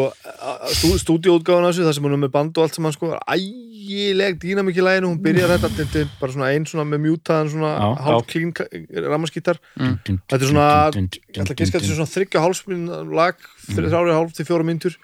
stú, 0.72 0.94
stúdíóutgáðan 1.02 1.66
þessu, 1.68 1.84
það 1.84 1.96
sem 1.98 2.06
hún 2.06 2.16
er 2.16 2.20
með 2.22 2.32
band 2.32 2.56
og 2.56 2.64
allt 2.64 2.78
saman 2.78 2.94
sko, 2.94 3.10
ægileg 3.28 4.38
dýnamik 4.40 4.78
í 4.78 4.84
læginu 4.84 5.10
hún 5.10 5.20
byrjar 5.24 5.52
þetta, 5.60 6.04
bara 6.20 6.32
svona 6.32 6.48
einn 6.54 6.64
svona 6.68 6.86
með 6.88 7.02
mjútaðan 7.04 7.50
svona 7.52 7.72
hálf 8.06 8.28
klín 8.30 8.54
rammaskítar, 8.56 9.60
þetta 9.76 10.38
er 10.38 10.46
svona 10.48 10.68
ég 10.94 11.42
ætla 11.42 11.52
að 11.52 11.60
giska 11.60 11.76
að 11.76 11.82
þetta 11.82 11.92
er 11.92 11.98
svona 11.98 12.14
þryggja 12.14 12.44
hálfsminn 12.46 12.88
lag, 13.12 13.46
þrjári 13.68 14.16
hálf 14.16 14.32
til 14.38 14.48
fjóra 14.48 14.66
myndur 14.70 14.96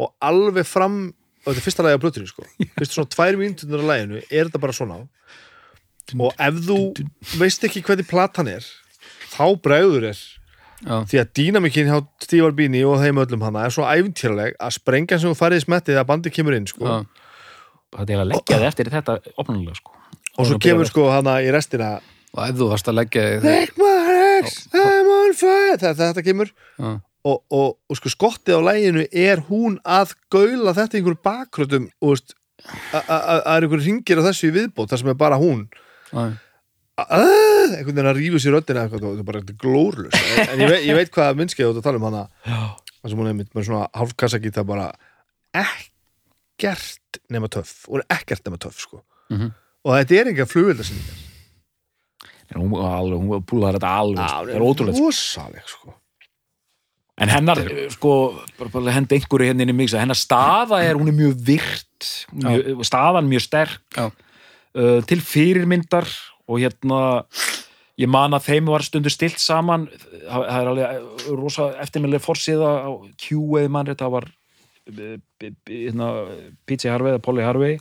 og 0.00 0.12
alveg 0.20 0.68
fram 0.68 1.00
og 1.40 1.50
þetta 1.50 1.60
er 1.60 1.66
fyrsta 1.66 1.86
lagi 1.86 1.98
á 1.98 2.02
blötunni 2.02 2.30
sko. 2.30 2.44
Fyrst 2.78 2.96
svona 2.96 3.12
tvær 3.14 3.38
mínútur 3.40 3.80
á 3.80 3.86
laginu, 3.94 4.20
er 4.28 4.50
þetta 4.50 4.62
bara 4.62 4.76
svona 4.76 5.00
og 6.18 6.34
ef 6.42 6.60
þú 6.66 6.78
veist 7.38 7.64
ekki 7.68 7.84
hvernig 7.86 8.08
platan 8.10 8.48
er 8.50 8.66
þá 9.30 9.44
bregður 9.62 10.08
er 10.10 10.20
Já. 10.80 10.96
því 11.06 11.18
að 11.20 11.32
dýnamikinn 11.38 11.90
hjá 11.90 11.98
Steve 12.24 12.46
Albini 12.48 12.80
og 12.88 13.02
þeim 13.02 13.20
öllum 13.22 13.44
hana 13.44 13.66
er 13.66 13.74
svo 13.74 13.84
æfintýraleg 13.84 14.56
að 14.56 14.76
sprengjan 14.78 15.20
sem 15.20 15.32
þú 15.32 15.38
farið 15.38 15.60
í 15.60 15.64
smettið 15.66 16.00
að 16.00 16.08
bandið 16.08 16.34
kemur 16.38 16.56
inn 16.56 16.68
sko. 16.70 16.86
Já. 16.88 17.26
þetta 17.98 18.14
er 18.16 18.22
að 18.22 18.30
leggja 18.32 18.60
þið 18.62 18.68
eftir 18.70 18.92
þetta 18.94 19.18
opnulega 19.36 19.76
sko. 19.76 19.98
Og 20.38 20.48
svo 20.48 20.58
kemur 20.62 20.88
sko 20.88 21.10
hana 21.12 21.36
í 21.44 21.52
restina. 21.52 21.98
Og 22.30 22.42
ef 22.46 22.56
þú 22.56 22.70
varst 22.70 22.88
að 22.88 22.96
leggja 22.96 23.26
þig 23.28 23.40
þetta 26.00 26.24
kemur. 26.24 26.52
Já. 26.80 26.90
Og, 27.24 27.42
og, 27.52 27.76
og 27.90 27.96
sko 27.98 28.08
skottið 28.12 28.56
á 28.56 28.60
læginu 28.70 29.02
er 29.12 29.42
hún 29.50 29.78
að 29.84 30.14
gaula 30.32 30.72
þetta 30.76 30.96
í 30.96 31.00
einhverjum 31.00 31.24
bakgrötum 31.26 31.88
og 32.00 32.14
að 32.16 32.30
að- 33.00 33.08
að 33.10 33.42
það 33.44 33.56
er 33.56 33.66
einhverjum 33.66 33.86
ringir 33.88 34.20
á 34.20 34.26
þessu 34.28 34.48
í 34.48 34.54
viðbót 34.56 34.88
þar 34.92 34.98
sem 35.02 35.08
er 35.12 35.18
bara 35.20 35.36
hún. 35.40 35.66
Að, 37.00 37.22
einhvern 37.78 37.94
veginn 37.96 38.10
að 38.10 38.18
rífa 38.20 38.40
sér 38.42 38.52
röddina 38.56 38.82
eitthvað, 38.84 39.04
þetta 39.06 39.22
er 39.22 39.28
bara 39.30 39.40
er 39.40 39.54
glórlust 39.62 40.16
en, 40.50 40.60
ég, 40.60 40.68
veit, 40.68 40.82
ég 40.84 40.98
veit 40.98 41.12
hvað 41.14 41.38
minnskið 41.38 41.70
þú 41.70 41.80
að 41.80 41.86
tala 41.86 42.00
um 42.00 42.06
hana. 42.10 42.24
Það 43.00 43.08
sem 43.14 43.20
hún 43.22 43.30
er 43.30 43.36
mitt 43.38 43.54
með 43.56 43.64
svona 43.70 43.86
hálfkassagíta 43.96 44.64
bara 44.68 44.90
ekkert 45.56 47.20
nema 47.32 47.48
töff. 47.52 47.86
Og 47.88 48.02
ekkert 48.12 48.44
nema 48.48 48.58
töff 48.60 48.80
sko. 48.82 49.02
Mhm. 49.30 49.52
og 49.86 49.94
þetta 49.96 50.16
er 50.20 50.28
enga 50.32 50.44
flugveldasinningar 50.50 51.26
En 52.50 52.58
hún, 52.64 52.72
alveg, 52.82 53.20
hún 53.22 53.44
púlar 53.46 53.76
þetta 53.78 53.90
alveg 54.02 54.18
sko. 54.26 54.40
það 54.42 54.48
er 54.56 54.64
ótrúlega 54.66 54.96
sko. 55.70 55.94
En 57.20 57.28
hennar, 57.28 57.60
sko, 57.92 58.14
bara, 58.58 58.72
bara 58.72 58.94
henda 58.96 59.16
einhverju 59.16 59.50
hérna 59.50 59.66
inn 59.66 59.74
í 59.74 59.76
mig, 59.76 59.92
hennar 59.92 60.18
staða 60.18 60.80
er 60.86 60.98
hún 60.98 61.10
er 61.12 61.16
mjög 61.16 61.36
virt 61.50 62.10
mjög, 62.32 62.84
staðan 62.88 63.28
mjög 63.28 63.44
sterk 63.44 63.96
Já. 63.96 64.08
uh, 64.08 64.98
til 65.08 65.20
fyrirmyndar 65.20 66.08
og 66.48 66.62
hérna 66.62 67.00
ég 68.00 68.08
man 68.10 68.36
að 68.36 68.46
þeim 68.48 68.70
var 68.72 68.84
stundu 68.86 69.12
stilt 69.12 69.40
saman 69.42 69.88
það 70.24 70.46
er 70.56 70.70
alveg 70.72 71.00
uh, 71.00 71.24
rosa 71.36 71.70
eftirminnileg 71.82 72.24
forsíða 72.24 72.70
á 72.88 72.90
Q 73.20 73.42
eða 73.60 73.72
mann 73.76 73.90
það 73.92 74.14
var 74.16 74.28
uh, 74.30 75.16
hérna, 75.68 76.12
P.J. 76.64 76.94
Harvey 76.94 77.14
eða 77.14 77.24
Polly 77.26 77.44
Harvey 77.44 77.80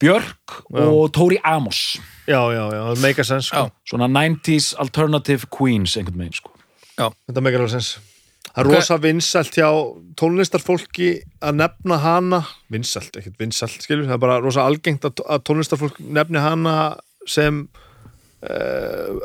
Björk 0.00 0.62
Já. 0.70 0.84
og 0.86 1.10
Tori 1.12 1.36
Amos 1.44 1.98
já, 2.24 2.40
já, 2.54 2.62
já, 2.72 2.80
það 2.86 3.02
meika 3.02 3.26
sens 3.26 3.50
sko. 3.50 3.66
Já. 3.66 3.90
svona 3.90 4.08
90s 4.08 4.70
alternative 4.80 5.50
queens 5.50 5.98
einhvern 5.98 6.22
veginn 6.22 6.38
sko 6.38 6.54
þetta 6.94 7.42
meikar 7.42 7.64
alveg 7.64 7.74
sens 7.74 8.09
það 8.54 8.62
er 8.64 8.68
rosa 8.70 8.96
vinsælt 9.02 9.56
hjá 9.58 9.68
tónlistarfólki 10.20 11.10
að 11.42 11.60
nefna 11.60 11.98
hana. 12.02 12.40
Vinsælt, 12.72 13.14
ekkert 13.20 13.38
vinsælt 13.40 13.84
skilur. 13.84 14.08
Það 14.08 14.16
er 14.16 14.24
bara 14.24 14.40
rosa 14.42 14.64
algengt 14.66 15.06
að, 15.06 15.22
að 15.26 15.44
tónlistarfólk 15.48 16.00
nefni 16.02 16.42
hana 16.42 16.74
sem 17.30 17.62
uh, 18.42 19.20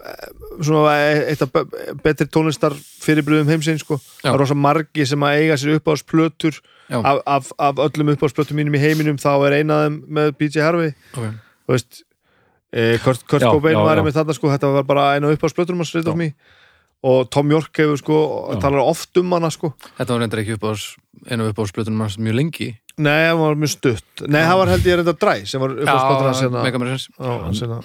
svona 0.61 0.95
eitt 1.31 1.41
af 1.45 1.51
be- 1.55 1.65
betri 2.03 2.27
tónlistar 2.31 2.75
fyrirbröðum 3.03 3.51
heimsinn 3.53 3.79
sko. 3.81 3.99
Já. 4.21 4.29
það 4.29 4.33
er 4.35 4.41
rosa 4.43 4.57
margi 4.67 5.07
sem 5.09 5.25
að 5.25 5.37
eiga 5.41 5.59
sér 5.61 5.79
uppáðsplötur 5.79 6.59
af, 7.01 7.21
af, 7.25 7.53
af 7.57 7.79
öllum 7.87 8.13
uppáðsplötum 8.15 8.59
mínum 8.59 8.77
í 8.77 8.83
heiminum. 8.83 9.17
Þá 9.21 9.31
er 9.47 9.59
eina 9.61 9.79
af 9.79 9.87
þeim 9.87 10.01
með 10.19 10.35
BJ 10.41 10.65
Harvey. 10.65 10.93
Ok. 11.15 11.31
þú 11.65 11.73
veist 11.77 12.03
eh, 12.75 12.99
Kurt, 13.01 13.25
Cobain 13.31 13.79
var 13.81 14.03
með 14.05 14.19
þetta 14.19 14.35
sko, 14.37 14.51
þetta 14.53 14.69
var 14.75 14.85
bara 14.85 15.07
eina 15.15 15.31
uppáðsplötur 15.33 15.77
hans 15.79 15.95
Rate 15.95 16.11
of 16.13 16.19
Me 16.19 16.33
og 17.05 17.27
Tom 17.33 17.51
York 17.53 17.81
hefur 17.81 17.99
sko 18.01 18.19
Já. 18.55 18.59
talar 18.63 18.85
oft 18.85 19.17
um 19.21 19.35
hana 19.35 19.51
sko. 19.53 19.73
Þetta 19.97 20.15
var 20.15 20.23
reyndar 20.23 20.41
ekki 20.41 20.55
upp 20.57 20.65
á 20.65 20.71
einu 21.29 21.49
upp 21.49 21.59
á 21.61 21.63
splutunum 21.69 22.01
hans 22.05 22.17
mjög 22.21 22.37
lengi. 22.39 22.69
Nei, 22.95 23.27
það 23.27 23.41
var 23.41 23.59
mjög 23.59 23.73
stutt. 23.73 24.23
Nei, 24.25 24.41
það 24.41 24.59
var 24.61 24.71
held 24.71 24.87
ég 24.89 24.99
reynda 24.99 25.15
dræ 25.19 25.35
sem 25.49 25.61
var 25.61 25.75
uppáðsplötur 25.75 26.29
hans 26.29 26.43
hérna. 26.45 26.63
Mega 26.65 26.81
mér 26.81 26.93
sens 26.95 27.09
á, 27.19 27.27
hérna, 27.43 27.81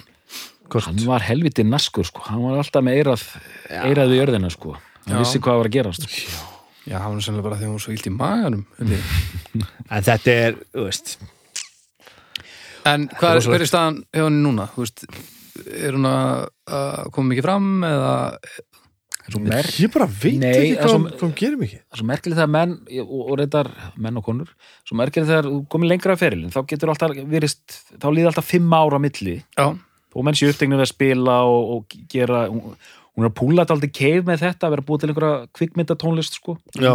Kurt 0.71 0.87
hann 0.87 1.01
var 1.03 1.25
helviti 1.27 1.65
naskur 1.67 2.07
sko. 2.07 2.23
Hann 2.29 2.45
var 2.45 2.61
alltaf 2.61 2.85
með 2.85 3.01
eirað, 3.01 3.25
eirað 3.81 4.13
í 4.15 4.21
jörðina 4.21 4.51
sko. 4.53 4.77
Hann 5.03 5.17
Já. 5.17 5.19
vissi 5.19 5.41
hvað 5.43 5.59
var 5.59 5.67
að 5.67 5.75
gerast. 5.75 6.07
Sko. 6.07 6.47
Já, 6.87 6.95
hann 7.03 7.17
var 7.17 7.25
sennilega 7.25 7.45
bara 7.49 7.57
því 7.59 7.65
að 7.65 7.69
hún 7.69 7.75
var 7.75 7.83
svo 7.83 7.93
illt 7.93 8.07
í 8.07 8.13
maganum 8.15 8.63
en 9.91 10.05
þetta 10.07 10.37
er, 10.47 10.55
þú 10.71 10.85
veist. 10.87 11.11
En 12.89 13.05
hvað 13.19 13.35
er, 13.35 13.49
hver 13.51 13.65
er 13.65 13.69
staðan 13.69 13.99
hjá 14.09 14.23
henni 14.25 14.41
núna? 14.41 14.65
Þú 14.71 14.85
veist, 14.85 15.03
er 15.75 15.97
hún 15.99 16.07
að 16.09 17.11
koma 17.13 17.33
mikið 17.33 17.45
fram 17.45 17.67
eða 17.85 18.13
ég 19.81 19.91
bara 19.93 20.07
veit 20.11 20.39
Nei, 20.41 20.49
ekki 20.51 20.75
hvað, 20.81 21.05
hún 21.21 21.33
gerir 21.39 21.57
mikið. 21.61 21.81
svo 21.97 22.05
merkileg 22.09 22.37
þegar 22.39 22.51
menn 22.51 22.73
og, 23.03 23.13
og 23.21 23.33
reyndar 23.39 23.69
menn 23.97 24.17
og 24.19 24.25
konur 24.25 24.49
svo 24.87 24.97
merkileg 24.99 25.29
þegar 25.29 25.47
þú 25.49 25.59
komið 25.71 25.91
lengra 25.93 26.15
að 26.17 26.23
ferilin 26.25 26.51
þá 26.53 26.59
getur 26.71 26.91
alltaf 26.93 27.15
virist, 27.31 27.77
þá 28.01 28.07
líða 28.11 28.31
alltaf 28.33 28.49
fimm 28.51 28.73
ára 28.75 28.99
á 28.99 29.01
milli. 29.03 29.37
Já, 29.57 29.67
og 30.11 30.25
menn 30.27 30.35
sé 30.35 30.49
upptegnir 30.51 30.81
að 30.83 30.91
spila 30.91 31.37
og, 31.47 31.73
og 31.77 31.97
gera 32.11 32.45
hún, 32.51 32.75
hún 33.15 33.25
er 33.25 33.31
að 33.31 33.37
púla 33.39 33.63
þetta 33.63 33.77
aldrei 33.77 33.91
keif 33.95 34.25
með 34.27 34.43
þetta 34.45 34.67
að 34.67 34.73
vera 34.75 34.87
búið 34.89 35.03
til 35.05 35.11
einhverja 35.13 35.51
kvikmyndatónlist 35.59 36.39
sko. 36.41 36.57
Já, 36.79 36.93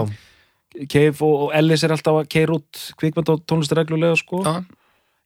keif 0.93 1.23
og, 1.25 1.47
og 1.47 1.55
Ellis 1.57 1.85
er 1.87 1.95
alltaf 1.97 2.21
að 2.21 2.29
keira 2.37 2.59
út 2.59 2.83
kvikmyndatónlist 3.01 3.73
reglulega 3.79 4.19
sko. 4.21 4.43
Já, 4.45 4.61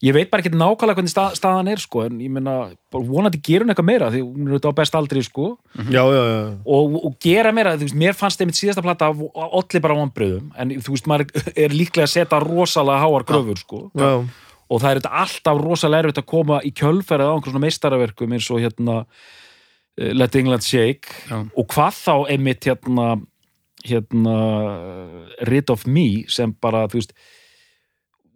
ég 0.01 0.15
veit 0.17 0.31
bara 0.33 0.41
ekki 0.41 0.57
nákvæmlega 0.57 0.97
hvernig 0.97 1.13
stað, 1.13 1.35
staðan 1.37 1.69
er 1.69 1.81
sko 1.83 2.05
en 2.07 2.21
ég 2.25 2.33
meina, 2.33 2.55
bara 2.93 3.05
vonandi 3.05 3.41
gera 3.45 3.67
hún 3.67 3.73
eitthvað 3.75 3.89
meira 3.91 4.11
því 4.13 4.21
hún 4.25 4.47
er 4.47 4.55
auðvitað 4.55 4.73
á 4.73 4.79
best 4.81 4.97
aldri 4.97 5.25
sko 5.25 5.49
já, 5.77 6.01
já, 6.01 6.23
já. 6.25 6.39
og, 6.77 6.95
og 7.05 7.17
gera 7.21 7.53
meira, 7.57 7.75
þú 7.77 7.89
veist, 7.89 7.99
mér 8.01 8.17
fannst 8.17 8.41
einmitt 8.41 8.59
síðasta 8.59 8.85
plata 8.85 9.11
allir 9.11 9.85
bara 9.85 9.99
vonbröðum 9.99 10.55
en 10.57 10.73
þú 10.81 10.95
veist, 10.95 11.11
maður 11.11 11.51
er 11.67 11.77
líklega 11.77 12.09
að 12.09 12.15
setja 12.15 12.41
rosalega 12.45 13.05
háar 13.05 13.27
gröfur 13.29 13.61
sko 13.61 13.83
já. 13.93 14.13
og 14.25 14.81
það 14.81 14.91
er 14.91 15.03
þetta 15.03 15.25
alltaf 15.25 15.61
rosalega 15.61 16.07
erfitt 16.07 16.23
að 16.23 16.31
koma 16.33 16.63
í 16.65 16.73
kjölferð 16.81 17.29
á 17.29 17.33
einhver 17.35 17.53
svona 17.53 17.67
meistaraverkum 17.67 18.37
eins 18.39 18.49
og 18.55 18.63
hérna 18.65 19.03
eh, 20.01 20.15
Let 20.17 20.39
England 20.41 20.65
Shake 20.65 21.13
Já. 21.29 21.43
og 21.45 21.69
hvað 21.75 22.01
þá 22.01 22.15
einmitt 22.33 22.71
hérna 22.71 23.19
hérna 23.85 24.39
Rid 25.49 25.71
of 25.73 25.87
Me 25.89 26.25
sem 26.29 26.53
bara, 26.61 26.87
þú 26.89 27.01
veist 27.01 27.15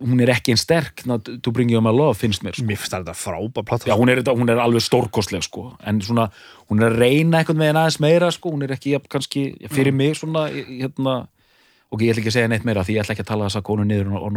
hún 0.03 0.21
er 0.21 0.29
ekki 0.35 0.53
einn 0.53 0.59
sterk 0.59 1.03
To 1.43 1.53
Bring 1.53 1.71
You 1.71 1.81
My 1.81 1.93
Love 1.95 2.15
finnst 2.19 2.43
mér 2.43 2.55
sko. 2.57 2.65
mér 2.67 2.77
finnst 2.81 2.93
þetta 2.97 3.15
frábær 3.15 3.65
platta 3.65 3.87
Já, 3.91 3.95
hún 3.97 4.11
er, 4.11 4.23
þetta- 4.23 4.37
hún 4.37 4.51
er 4.51 4.59
alveg 4.59 4.83
stórkostleg 4.83 5.43
sko. 5.47 5.77
en 5.87 6.01
svona, 6.01 6.31
hún 6.71 6.83
er 6.83 6.91
að 6.91 6.99
reyna 6.99 7.39
einhvern 7.43 7.59
veginn 7.59 7.77
aðeins 7.77 8.01
meira 8.01 8.31
sko. 8.31 8.51
hún 8.51 8.63
er 8.65 8.75
ekki 8.75 8.91
jafn, 8.97 9.07
kannski 9.09 9.45
fyrir 9.71 9.93
mig 9.95 10.17
svona 10.17 10.49
hérna 10.51 11.29
ok, 11.95 12.01
ég 12.03 12.11
ætla 12.11 12.21
ekki 12.25 12.31
að 12.33 12.35
segja 12.35 12.49
neitt 12.49 12.65
meira 12.65 12.83
því 12.83 12.95
ég 12.97 13.03
ætla 13.05 13.15
ekki 13.15 13.23
að 13.23 13.31
tala 13.31 13.45
þess 13.47 13.57
að 13.61 13.63
konu 13.63 13.85
niður 13.85 14.09
sko. 14.11 14.27
Er 14.27 14.33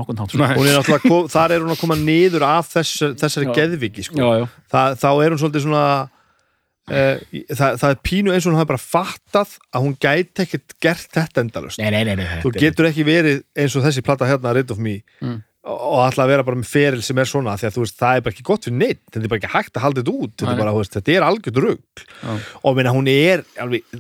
náttúrulega, 0.77 1.01
kom- 1.09 1.27
þar 1.27 1.51
er 1.51 1.59
hún 1.65 1.71
að 1.73 1.79
koma 1.81 1.95
niður 1.95 2.43
af 2.45 2.67
þess, 2.75 2.99
þessari 3.17 3.47
Já. 3.49 3.53
geðviki 3.57 4.03
sko. 4.05 4.15
já, 4.15 4.39
já, 4.39 4.47
Þa, 4.69 4.81
þá 5.01 5.09
er 5.25 5.29
hún 5.31 5.41
svolítið 5.41 5.63
svona 5.65 6.09
uh, 6.91 7.17
það, 7.51 7.79
það 7.81 7.89
er 7.93 7.99
pínu 8.09 8.33
eins 8.33 8.45
og 8.47 8.53
hún 8.53 8.59
hafi 8.61 8.71
bara 8.73 8.83
fattað 8.83 9.57
að 9.75 9.85
hún 9.87 9.97
gæti 9.99 10.45
ekkert 10.45 10.77
gert 10.83 11.11
þetta 11.17 11.43
endalust 11.45 11.81
nei, 11.81 11.89
nei, 11.91 12.03
nei, 12.07 12.15
nei 12.19 12.25
þú 12.43 12.51
þetta 12.53 12.63
getur 12.63 12.89
ekki 12.91 13.05
verið 13.07 13.43
eins 13.57 13.75
og 13.77 13.85
þessi 13.87 14.05
plata 14.07 14.29
hérna 14.29 14.55
Rid 14.57 14.73
of 14.73 14.81
Me 14.81 15.01
Mm. 15.21 15.41
og, 15.67 15.97
ætla 16.07 16.23
að 16.23 16.29
vera 16.31 16.43
bara 16.47 16.55
með 16.61 16.69
feril 16.71 17.01
sem 17.03 17.17
er 17.19 17.27
svona 17.27 17.57
því 17.59 17.65
að 17.67 17.73
þú 17.75 17.81
veist, 17.83 17.97
það 17.99 18.17
er 18.17 18.21
bara 18.23 18.35
ekki 18.35 18.45
gott 18.47 18.67
fyrir 18.67 18.77
neitt 18.79 19.01
þetta 19.11 19.25
er 19.25 19.31
bara 19.33 19.41
ekki 19.41 19.49
hægt 19.51 19.73
að 19.79 19.83
halda 19.83 19.99
þetta 20.03 20.13
út. 20.13 20.35
Þetta 20.37 20.51
er, 20.53 20.59
bara, 20.61 20.75
veist, 20.77 20.93
þetta 20.95 21.15
er 21.17 21.25
algjörn 21.27 21.57
rugg 21.65 22.03
Já. 22.21 22.35
og 22.63 22.77
minna, 22.77 22.93
hún 22.95 23.09
er 23.11 23.43
alveg 23.59 23.97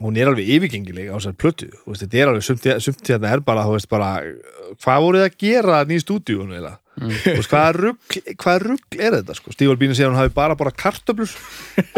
hún 0.00 0.16
er 0.16 0.30
alveg 0.30 0.48
yfirgengileg 0.54 1.10
á 1.12 1.16
þessar 1.18 1.36
plötu. 1.40 1.68
Veist, 1.84 2.04
þetta 2.04 2.20
er 2.22 2.30
alveg, 2.30 2.46
sumt, 2.46 2.68
sumt 2.86 3.10
hérna 3.10 3.32
er 3.34 3.42
bara, 3.44 3.66
bara 3.90 4.10
hvað 4.80 5.02
voruð 5.04 5.24
þið 5.24 5.26
að 5.26 5.36
gera 5.44 5.80
þarna 5.80 5.96
í 5.98 6.04
stúdíun 6.04 6.54
mm. 7.00 7.40
hvaða 7.50 7.70
rugg 7.78 8.18
hvað 8.40 8.66
er 9.00 9.16
þetta, 9.18 9.38
sko, 9.38 9.54
Steve 9.56 9.74
Albini 9.74 9.96
segir 9.96 10.10
að 10.10 10.14
hún 10.14 10.20
hafi 10.22 10.34
bara 10.36 10.58
bara 10.58 10.74
kartöflur 10.74 11.32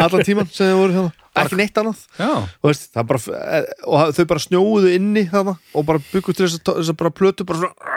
allan 0.01 0.27
tíman 0.29 0.51
sem 0.51 0.71
þið 0.71 0.79
voru 0.79 0.97
hérna, 0.99 1.27
ekki 1.43 1.59
neitt 1.59 1.83
annað. 1.83 2.05
Þú 2.19 2.71
veist, 2.71 2.89
það 2.95 3.11
bara, 3.11 3.39
eh, 3.43 3.73
og 3.89 4.15
þau 4.17 4.25
bara 4.35 4.47
snjóuðu 4.47 4.95
inni 4.97 5.27
þarna 5.33 5.59
og 5.75 5.89
bara 5.91 6.05
byggu 6.13 6.37
til 6.37 6.49
þess 6.49 6.95
að 6.95 7.13
plötu 7.19 7.49
bara 7.49 7.65
svona 7.65 7.93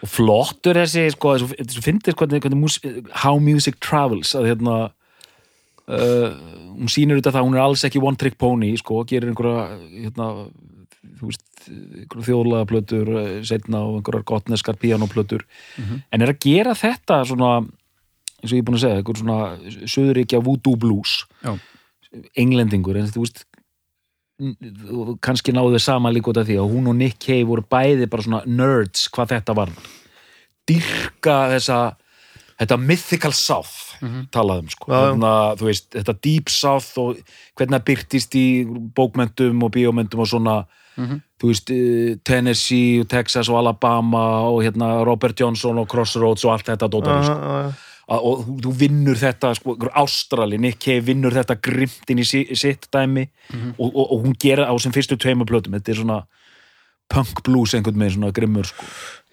og 0.00 0.08
flottur 0.08 0.78
þessi 0.80 1.10
sko, 1.12 1.34
þessu 1.42 1.84
finnir 1.84 2.16
hvernig, 2.16 2.40
hvernig 2.40 3.10
how 3.22 3.36
music 3.42 3.76
travels 3.84 4.32
að 4.38 4.48
hérna 4.48 4.76
uh, 5.90 6.30
hún 6.76 6.90
sýnir 6.90 7.18
auðvitað 7.18 7.34
það 7.34 7.40
að 7.42 7.48
hún 7.48 7.58
er 7.58 7.64
alls 7.66 7.84
ekki 7.88 8.02
one 8.02 8.20
trick 8.20 8.38
pony 8.40 8.72
sko, 8.80 9.02
gerir 9.08 9.30
einhverja 9.30 9.66
hérna, 10.06 10.30
þú 11.20 11.28
veist, 11.28 11.44
einhverja 11.68 12.26
þjóðlega 12.30 12.68
plötur 12.70 13.12
setna 13.46 13.84
og 13.86 14.00
einhverjar 14.00 14.26
gottneskar 14.32 14.80
pianoplötur 14.80 15.44
en 15.78 16.24
er 16.24 16.32
að 16.32 16.40
gera 16.46 16.74
þetta 16.78 17.20
svona 17.28 17.52
eins 18.40 18.50
og 18.50 18.56
ég 18.56 18.62
er 18.62 18.66
búin 18.66 18.78
að 18.78 18.84
segja, 18.86 19.00
einhver 19.00 19.20
svona 19.20 19.38
söðuríkja 19.84 20.42
voodoo 20.44 20.76
blues? 20.80 21.24
Já. 21.44 21.58
englendingur, 22.40 22.96
en 22.98 23.10
þú 23.12 23.24
veist 23.26 23.44
kannski 25.20 25.52
náðu 25.52 25.76
þau 25.76 25.84
saman 25.84 26.14
líka 26.16 26.32
út 26.32 26.40
af 26.40 26.48
því 26.48 26.56
að 26.62 26.70
hún 26.72 26.88
og 26.88 26.96
Nick 26.96 27.20
Cave 27.20 27.44
voru 27.48 27.64
bæði 27.68 28.08
bara 28.08 28.24
svona 28.24 28.40
nerds 28.48 29.08
hvað 29.12 29.34
þetta 29.34 29.56
var. 29.58 29.72
Dyrka 30.68 31.36
þessa 31.52 31.80
þetta 32.56 32.78
mythical 32.80 33.34
south 33.36 33.89
talaðum 34.32 34.70
sko, 34.72 34.90
Já, 34.90 34.94
já. 34.94 35.00
Þarna, 35.10 35.32
þú 35.60 35.68
veist, 35.68 35.88
þetta 35.94 36.14
deep 36.22 36.48
south 36.52 36.98
og 36.98 37.20
hvernig 37.58 37.76
það 37.76 37.86
byrtist 37.90 38.36
í 38.38 38.46
bókmentum 38.96 39.62
og 39.66 39.72
bíómyndum 39.76 40.24
og 40.24 40.30
svona. 40.30 40.56
Þú 41.40 41.48
veist, 41.48 41.70
eh, 41.72 42.16
Tennessee 42.24 43.00
og 43.00 43.08
Texas 43.08 43.48
og 43.48 43.56
Alabama 43.56 44.42
og 44.50 44.62
hérna 44.62 45.04
Robert 45.06 45.38
Johnson 45.40 45.78
og 45.78 45.88
Crossroads 45.88 46.44
og 46.44 46.52
allt 46.52 46.66
þetta 46.68 46.88
dótar 46.92 47.24
sko. 47.24 47.72
Og 48.10 48.44
þú, 48.60 48.72
vinnur 48.74 49.14
þetta 49.14 49.54
sko, 49.54 49.76
Ástrali, 49.94 50.58
Cave 50.76 51.06
vinnur 51.06 51.30
þetta 51.32 51.56
grimt 51.62 52.10
inn 52.10 52.18
í 52.18 52.26
si, 52.26 52.42
sitt 52.54 52.88
dæmi. 52.92 53.28
Og, 53.78 53.88
og, 53.94 54.12
og 54.12 54.24
hún 54.24 54.34
gera 54.34 54.66
á 54.66 54.74
sem 54.82 54.92
fyrstu 54.92 55.16
tveimur 55.16 55.46
plötum. 55.46 55.78
Þetta 55.78 55.92
er 55.92 56.00
svona 56.02 56.26
punk 57.10 57.42
blues 57.46 57.74
einhvern 57.76 57.98
veginn 58.00 58.16
svona 58.18 58.34
grimmur 58.36 58.68
sko. 58.70 58.86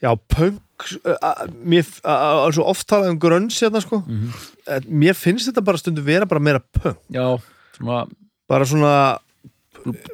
Já, 0.03 0.11
punk 0.29 0.87
uh, 0.99 1.15
uh, 1.15 1.45
mér, 1.65 1.87
uh, 2.03 2.11
uh, 2.45 2.49
svo 2.53 2.67
oft 2.69 2.85
talað 2.89 3.15
um 3.15 3.21
grönns 3.21 3.57
hérna 3.63 3.81
sko. 3.83 4.03
Mhm. 4.05 4.33
uh, 4.67 4.81
mér 4.87 5.17
finnst 5.17 5.49
þetta 5.49 5.65
bara 5.65 5.81
stundum 5.81 6.05
vera 6.05 6.29
bara 6.29 6.43
meira 6.43 6.61
punk. 6.61 6.99
Já, 7.13 7.37
svona 7.77 8.05
bara 8.47 8.67
svona, 8.67 8.93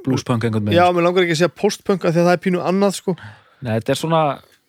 blues 0.06 0.24
punk 0.26 0.46
einhvern 0.46 0.66
veginn. 0.66 0.80
Já, 0.80 0.88
mér 0.96 1.08
langar 1.08 1.26
ekki 1.26 1.38
að 1.38 1.44
segja 1.44 1.56
postpunk 1.62 2.06
af 2.06 2.16
því 2.16 2.24
að 2.24 2.32
það 2.32 2.38
er 2.38 2.44
pínu 2.48 2.64
annað 2.64 2.98
sko. 3.02 3.16
Nei, 3.64 3.78
þetta 3.78 3.94
er 3.94 4.00
svona 4.00 4.24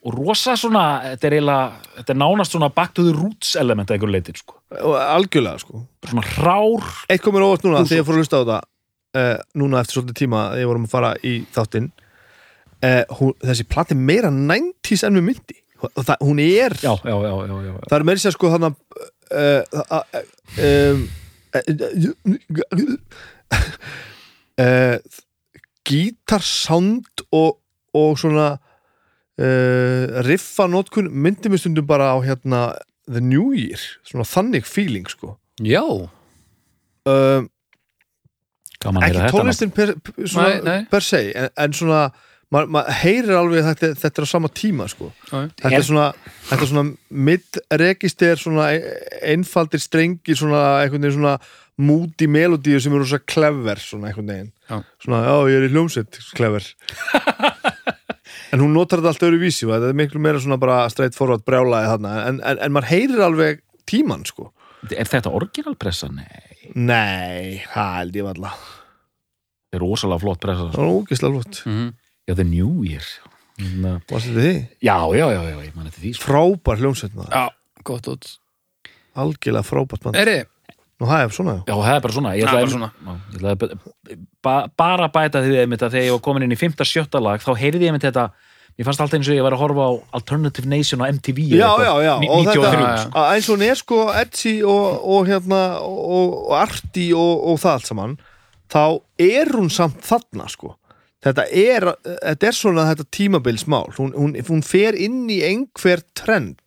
og 0.04 0.12
rosa 0.12 0.52
svona, 0.60 0.84
þetta 1.14 1.28
er 1.28 1.36
eiginlega 1.38 1.94
þetta 1.96 2.12
er 2.12 2.18
nánast 2.20 2.54
svona 2.54 2.68
back 2.76 2.92
to 2.96 3.04
the 3.06 3.14
roots 3.16 3.54
element 3.56 3.88
að 3.88 3.96
einhver 3.96 4.12
leitir 4.12 4.36
sko. 4.36 4.58
og 4.82 4.96
algjörlega 5.00 5.62
sko. 5.62 5.84
Bara 6.02 6.12
svona 6.12 6.26
rár 6.44 6.88
Eitt 7.08 7.24
komur 7.24 7.46
óvart 7.46 7.64
núna 7.64 7.84
þegar 7.86 8.02
ég 8.02 8.08
fór 8.08 8.18
að 8.18 8.24
hlusta 8.24 8.36
á 8.36 8.42
þetta 8.42 8.58
uh, 9.16 9.38
núna 9.62 9.80
eftir 9.80 9.98
svolítið 9.98 10.18
tíma 10.20 10.42
þegar 10.50 10.60
ég 10.64 10.70
vorum 10.72 10.88
að 10.88 10.92
fara 10.92 11.12
í 11.24 11.34
þáttinn 11.54 11.88
uh, 12.84 13.02
hún, 13.18 13.34
þessi 13.44 13.66
plati 13.68 13.96
er 13.96 14.00
meira 14.12 14.30
90s 14.34 15.04
en 15.08 15.20
við 15.20 15.28
myndi. 15.30 15.58
Og 15.84 16.00
það, 16.00 16.16
hún 16.24 16.40
er 16.40 16.72
já, 16.80 16.94
já, 17.04 17.14
já, 17.20 17.72
það 17.90 17.96
er 17.98 18.04
meira 18.08 18.22
sér 18.22 18.32
sko 18.32 18.50
þannig 18.54 18.78
uh, 19.34 19.62
um, 20.64 21.02
uh, 24.64 24.96
gítarsound 25.84 27.24
og, 27.36 27.58
og 27.92 28.16
svona 28.22 28.48
uh, 28.56 30.22
riffa 30.24 30.68
notkun 30.70 31.10
myndi 31.12 31.52
mér 31.52 31.60
stundum 31.60 31.88
bara 31.88 32.14
á 32.14 32.18
hérna 32.24 32.66
The 33.04 33.20
New 33.20 33.52
Year, 33.52 33.80
svona 34.08 34.24
þannig 34.24 34.64
feeling 34.64 35.04
sko. 35.10 35.34
Já, 35.60 35.84
um, 35.84 37.50
að 38.84 39.04
ekki 39.08 39.32
tónlistin 39.32 39.72
per, 39.74 39.94
per, 40.00 40.86
per 40.90 41.04
se 41.04 41.20
en, 41.36 41.50
en 41.60 41.76
svona, 41.76 42.06
maður 42.54 42.70
ma 42.76 42.82
heyrir 43.02 43.34
alveg 43.38 43.60
að 43.64 43.68
þetta, 43.72 43.90
þetta 44.04 44.22
er 44.22 44.26
á 44.26 44.34
sama 44.34 44.50
tíma 44.62 44.86
sko. 44.90 45.10
Já, 45.30 45.36
þetta 45.50 45.70
Er- 45.70 45.76
er 45.80 45.86
svona, 45.88 46.06
þetta 46.48 46.62
er 46.66 46.70
svona 46.72 46.86
mid-register 47.28 48.40
svona 48.40 48.68
einfaldir 49.34 49.82
strengir 49.82 50.38
svona 50.38 50.62
svona 51.18 51.36
múti 51.74 52.28
melodíu 52.30 52.78
sem 52.80 52.94
eru 52.94 53.06
svo 53.10 53.18
clever 53.26 53.80
svona 53.82 54.08
einhvern 54.12 54.30
veginn. 54.30 54.52
Já. 54.70 54.76
svona, 55.02 55.24
já, 55.26 55.34
ég 55.50 55.56
er 55.58 55.68
í 55.68 55.72
hljómsveit, 55.74 56.20
clever. 56.38 56.68
En 58.54 58.60
hún 58.62 58.70
notar 58.70 59.00
þetta 59.00 59.10
allt 59.10 59.24
öðru 59.26 59.38
vísi 59.42 59.66
þetta 59.66 59.88
er 59.90 59.96
miklu 59.98 60.20
meira 60.22 60.38
svona 60.38 60.56
bara 60.62 60.84
straight 60.92 61.16
forward 61.16 61.42
brjálaði 61.46 61.88
þarna. 61.90 62.12
En, 62.28 62.36
en, 62.38 62.60
en 62.62 62.72
maður 62.74 62.86
heyrir 62.92 63.22
alveg 63.26 63.60
tíman 63.90 64.22
sko. 64.28 64.52
Er 64.94 65.08
þetta 65.10 65.32
orginalpressa? 65.34 66.06
Nei, 66.14 66.70
nei, 66.78 67.64
það 67.72 67.92
held 67.98 68.18
ég 68.20 68.26
valla 68.28 68.52
þetta 68.54 69.80
er 69.80 69.82
rosalega 69.82 70.22
flott 70.22 70.40
pressa 70.44 70.68
það 70.70 70.78
var 70.78 70.92
ógeðslega 70.94 71.34
flott. 71.34 71.60
Mhm. 71.66 71.88
Já, 72.28 72.34
The 72.38 72.44
New 72.48 72.84
Year 72.88 73.04
Na, 73.78 73.98
Varstu 74.10 74.32
þetta 74.34 74.44
því? 74.46 74.54
Já, 74.82 74.96
já, 75.14 75.26
já, 75.30 75.42
já, 75.46 75.58
ég 75.62 75.74
man 75.76 75.86
þetta 75.86 76.00
því 76.02 76.10
sko. 76.16 76.24
Frábær 76.26 76.80
hljómsveit 76.82 77.14
maður, 77.14 77.36
já 77.36 77.44
gott 77.84 78.08
út 78.14 78.30
algjörlega 79.14 79.66
frábært 79.68 80.06
mann 80.08 80.16
Eri, 80.18 80.38
Nú, 80.98 81.06
það 81.10 81.20
er 81.26 81.34
svona 81.36 81.54
Já, 81.68 81.74
það 81.74 81.92
er 81.98 82.02
bara 82.06 82.16
svona 82.16 82.32
Ég 82.38 82.48
Það 82.48 82.48
er 82.48 82.48
ætlaði, 82.48 82.64
bara 82.64 82.74
svona. 82.74 82.90
Já, 82.94 83.12
ég 83.14 83.38
ætlaði 83.38 83.58
ba- 83.60 84.18
ba 84.44 84.56
bara 84.78 85.06
að 85.08 85.14
bæta 85.18 85.42
því 85.44 85.60
einmitt 85.64 85.84
að 85.86 85.94
þegar 85.96 86.08
ég 86.08 86.16
var 86.16 86.24
komin 86.26 86.46
inn 86.48 86.54
í 86.56 86.58
5. 86.60 87.20
lag 87.24 87.44
þá 87.44 87.52
heyrði 87.62 87.86
ég 87.86 87.92
einmitt 87.92 88.08
þetta 88.08 88.26
Mér 88.74 88.88
fannst 88.88 89.02
alltaf 89.04 89.14
eins 89.20 89.28
og 89.30 89.36
ég 89.38 89.44
var 89.46 89.54
að 89.54 89.60
horfa 89.62 89.84
á 89.86 89.92
Alternative 90.18 90.66
Nation 90.66 90.98
á 90.98 91.06
MTV 91.14 91.44
Já, 91.54 91.68
eða 91.78 91.84
já, 91.84 91.90
eitthvað. 91.94 92.02
já, 92.02 92.14
Ní- 92.24 92.30
og 92.34 92.40
93 92.42 92.64
þetta 92.64 92.78
já, 92.82 92.96
já. 92.98 93.10
að 93.20 93.34
eins 93.36 93.46
og 93.48 93.54
hún 93.54 93.66
er 93.68 93.78
sko 93.78 93.98
edgy 94.18 94.54
og, 94.66 95.04
og 95.14 95.28
hérna 95.30 95.60
og, 95.86 96.32
og 96.50 96.56
arti 96.58 97.04
og, 97.14 97.44
og 97.52 97.60
það 97.62 97.76
allt 97.76 97.86
saman 97.92 98.16
þá 98.74 98.82
er 99.30 99.52
hún 99.54 99.70
samt 99.70 100.00
þarna 100.02 100.48
sko 100.50 100.72
þetta 101.24 101.46
er, 101.50 101.88
þetta 102.04 102.50
er 102.50 102.58
svona 102.58 102.86
þetta 102.92 103.08
tímabilsmál. 103.16 103.88
Hún, 103.98 104.12
hún, 104.18 104.36
hún 104.48 104.62
fer 104.66 104.98
inn 104.98 105.24
í 105.32 105.40
einhver 105.46 106.04
trend. 106.16 106.60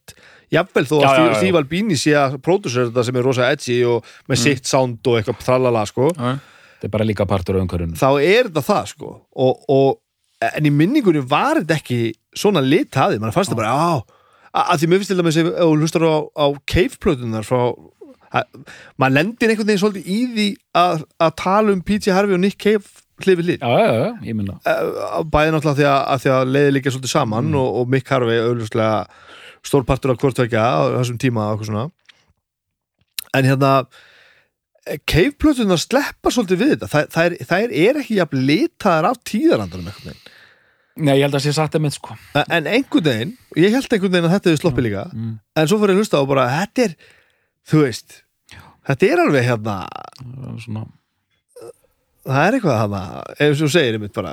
Jafnvel 0.54 0.86
þó 0.88 0.98
Já, 1.02 1.08
að. 1.12 1.34
Steve 1.42 1.60
Albini 1.60 1.98
sé 2.00 2.14
að 2.16 2.38
pródusera 2.44 2.88
þetta 2.88 3.04
sem 3.04 3.18
er 3.20 3.26
rosa 3.28 3.48
edgy 3.52 3.82
og 3.88 4.06
með 4.32 4.44
sitt 4.46 4.70
sound 4.70 5.10
og 5.10 5.18
eitthvað 5.20 5.42
tralala 5.44 5.84
sko. 5.90 6.12
Þetta 6.14 6.88
er 6.88 6.94
bara 6.94 7.08
líka 7.08 7.26
partur 7.28 7.58
af 7.58 7.66
umhverjunu 7.66 7.98
þá 8.00 8.10
er 8.22 8.48
þetta 8.48 8.64
það 8.64 8.92
sko. 8.94 9.10
Og, 9.44 9.66
og, 9.74 9.98
en 10.48 10.70
í 10.70 10.72
minningunni 10.72 11.24
var 11.28 11.60
þetta 11.60 11.80
ekki 11.82 12.00
svona 12.38 12.64
litaði, 12.64 13.20
mann 13.20 13.36
fannst 13.36 13.52
það 13.52 13.60
bara 13.64 13.74
á, 13.76 13.92
að, 14.62 14.84
því 14.84 14.90
mér 14.92 15.02
finnst 15.02 15.12
til 15.12 15.20
dæmis 15.20 15.40
ef 15.42 15.52
þú 15.58 15.70
hlustar 15.74 16.06
á, 16.06 16.16
á 16.38 16.46
cave-plötunar 16.70 17.48
frá 17.48 17.60
að, 18.38 18.62
maður 19.02 19.16
lendir 19.18 19.52
einhvern 19.52 19.72
veginn 19.72 19.82
svolítið 19.82 20.12
í 20.14 20.20
því 20.36 20.48
að, 20.78 21.04
að 21.26 21.36
tala 21.42 21.74
um 21.74 21.84
P.T. 21.84 22.14
Harvey 22.14 22.38
og 22.38 22.44
Nick 22.44 22.62
Cave 22.62 22.86
hlið 23.24 23.40
við 23.40 23.50
hlið? 23.50 23.64
Eh, 23.68 24.82
bæði 25.34 25.54
náttúrulega 25.54 25.78
því 25.80 25.88
að, 25.92 26.02
að 26.14 26.28
að 26.36 26.52
leiði 26.56 26.74
líka 26.76 26.94
svolítið 26.94 27.14
saman 27.14 27.56
og, 27.58 27.70
og 27.82 27.90
Mick 27.94 28.12
Harvey 28.14 28.44
auðvitað 28.44 29.24
stórpartur 29.68 30.14
af 30.14 30.22
hvort 30.22 30.44
vekja 30.44 30.64
á 30.64 30.80
þessum 31.00 31.20
tíma 31.22 31.50
eitthvað 31.52 31.92
en 33.36 33.48
hérna 33.48 33.72
cave-plötunar 35.10 35.80
sleppa 35.82 36.32
svolítið 36.32 36.62
við 36.62 36.74
þetta. 36.76 36.90
Það, 36.92 37.08
það, 37.14 37.26
er, 37.26 37.48
það 37.50 37.74
er 37.84 38.02
ekki 38.02 38.20
jafn 38.22 38.44
litaðar 38.48 39.10
af 39.10 39.18
tíðarandarum 39.28 39.90
einhvern 39.90 40.14
veginn. 40.14 40.36
Nei, 40.98 41.12
ég 41.20 41.28
held 41.28 41.38
að 41.38 41.44
sé 41.44 41.52
satt 41.54 41.76
einmitt 41.78 41.98
sko. 41.98 42.16
En 42.48 42.70
einhvern 42.72 43.06
veginn, 43.06 43.34
ég 43.60 43.76
held 43.76 43.92
einhvern 43.92 44.16
veginn 44.16 44.30
að 44.30 44.38
þetta 44.38 44.50
hefur 44.54 44.62
sloppið 44.64 44.88
líka, 44.88 45.04
mm. 45.12 45.34
en 45.60 45.70
svo 45.70 45.82
fyrir 45.82 45.94
að 45.94 46.02
hlusta 46.02 46.22
og 46.24 46.32
bara, 46.32 46.48
þetta 46.56 46.88
er, 46.88 46.96
þú 47.68 47.84
veist 47.84 48.22
þetta 48.88 49.10
er 49.10 49.24
alveg 49.26 49.48
hérna 49.48 49.76
Svona, 50.64 50.88
það 52.28 52.48
er 52.48 52.56
eitthvað 52.58 52.80
hérna, 52.82 53.02
eins 53.40 53.62
og 53.62 53.64
þú 53.64 53.70
segir 53.74 53.98
einmitt 53.98 54.16
bara, 54.18 54.32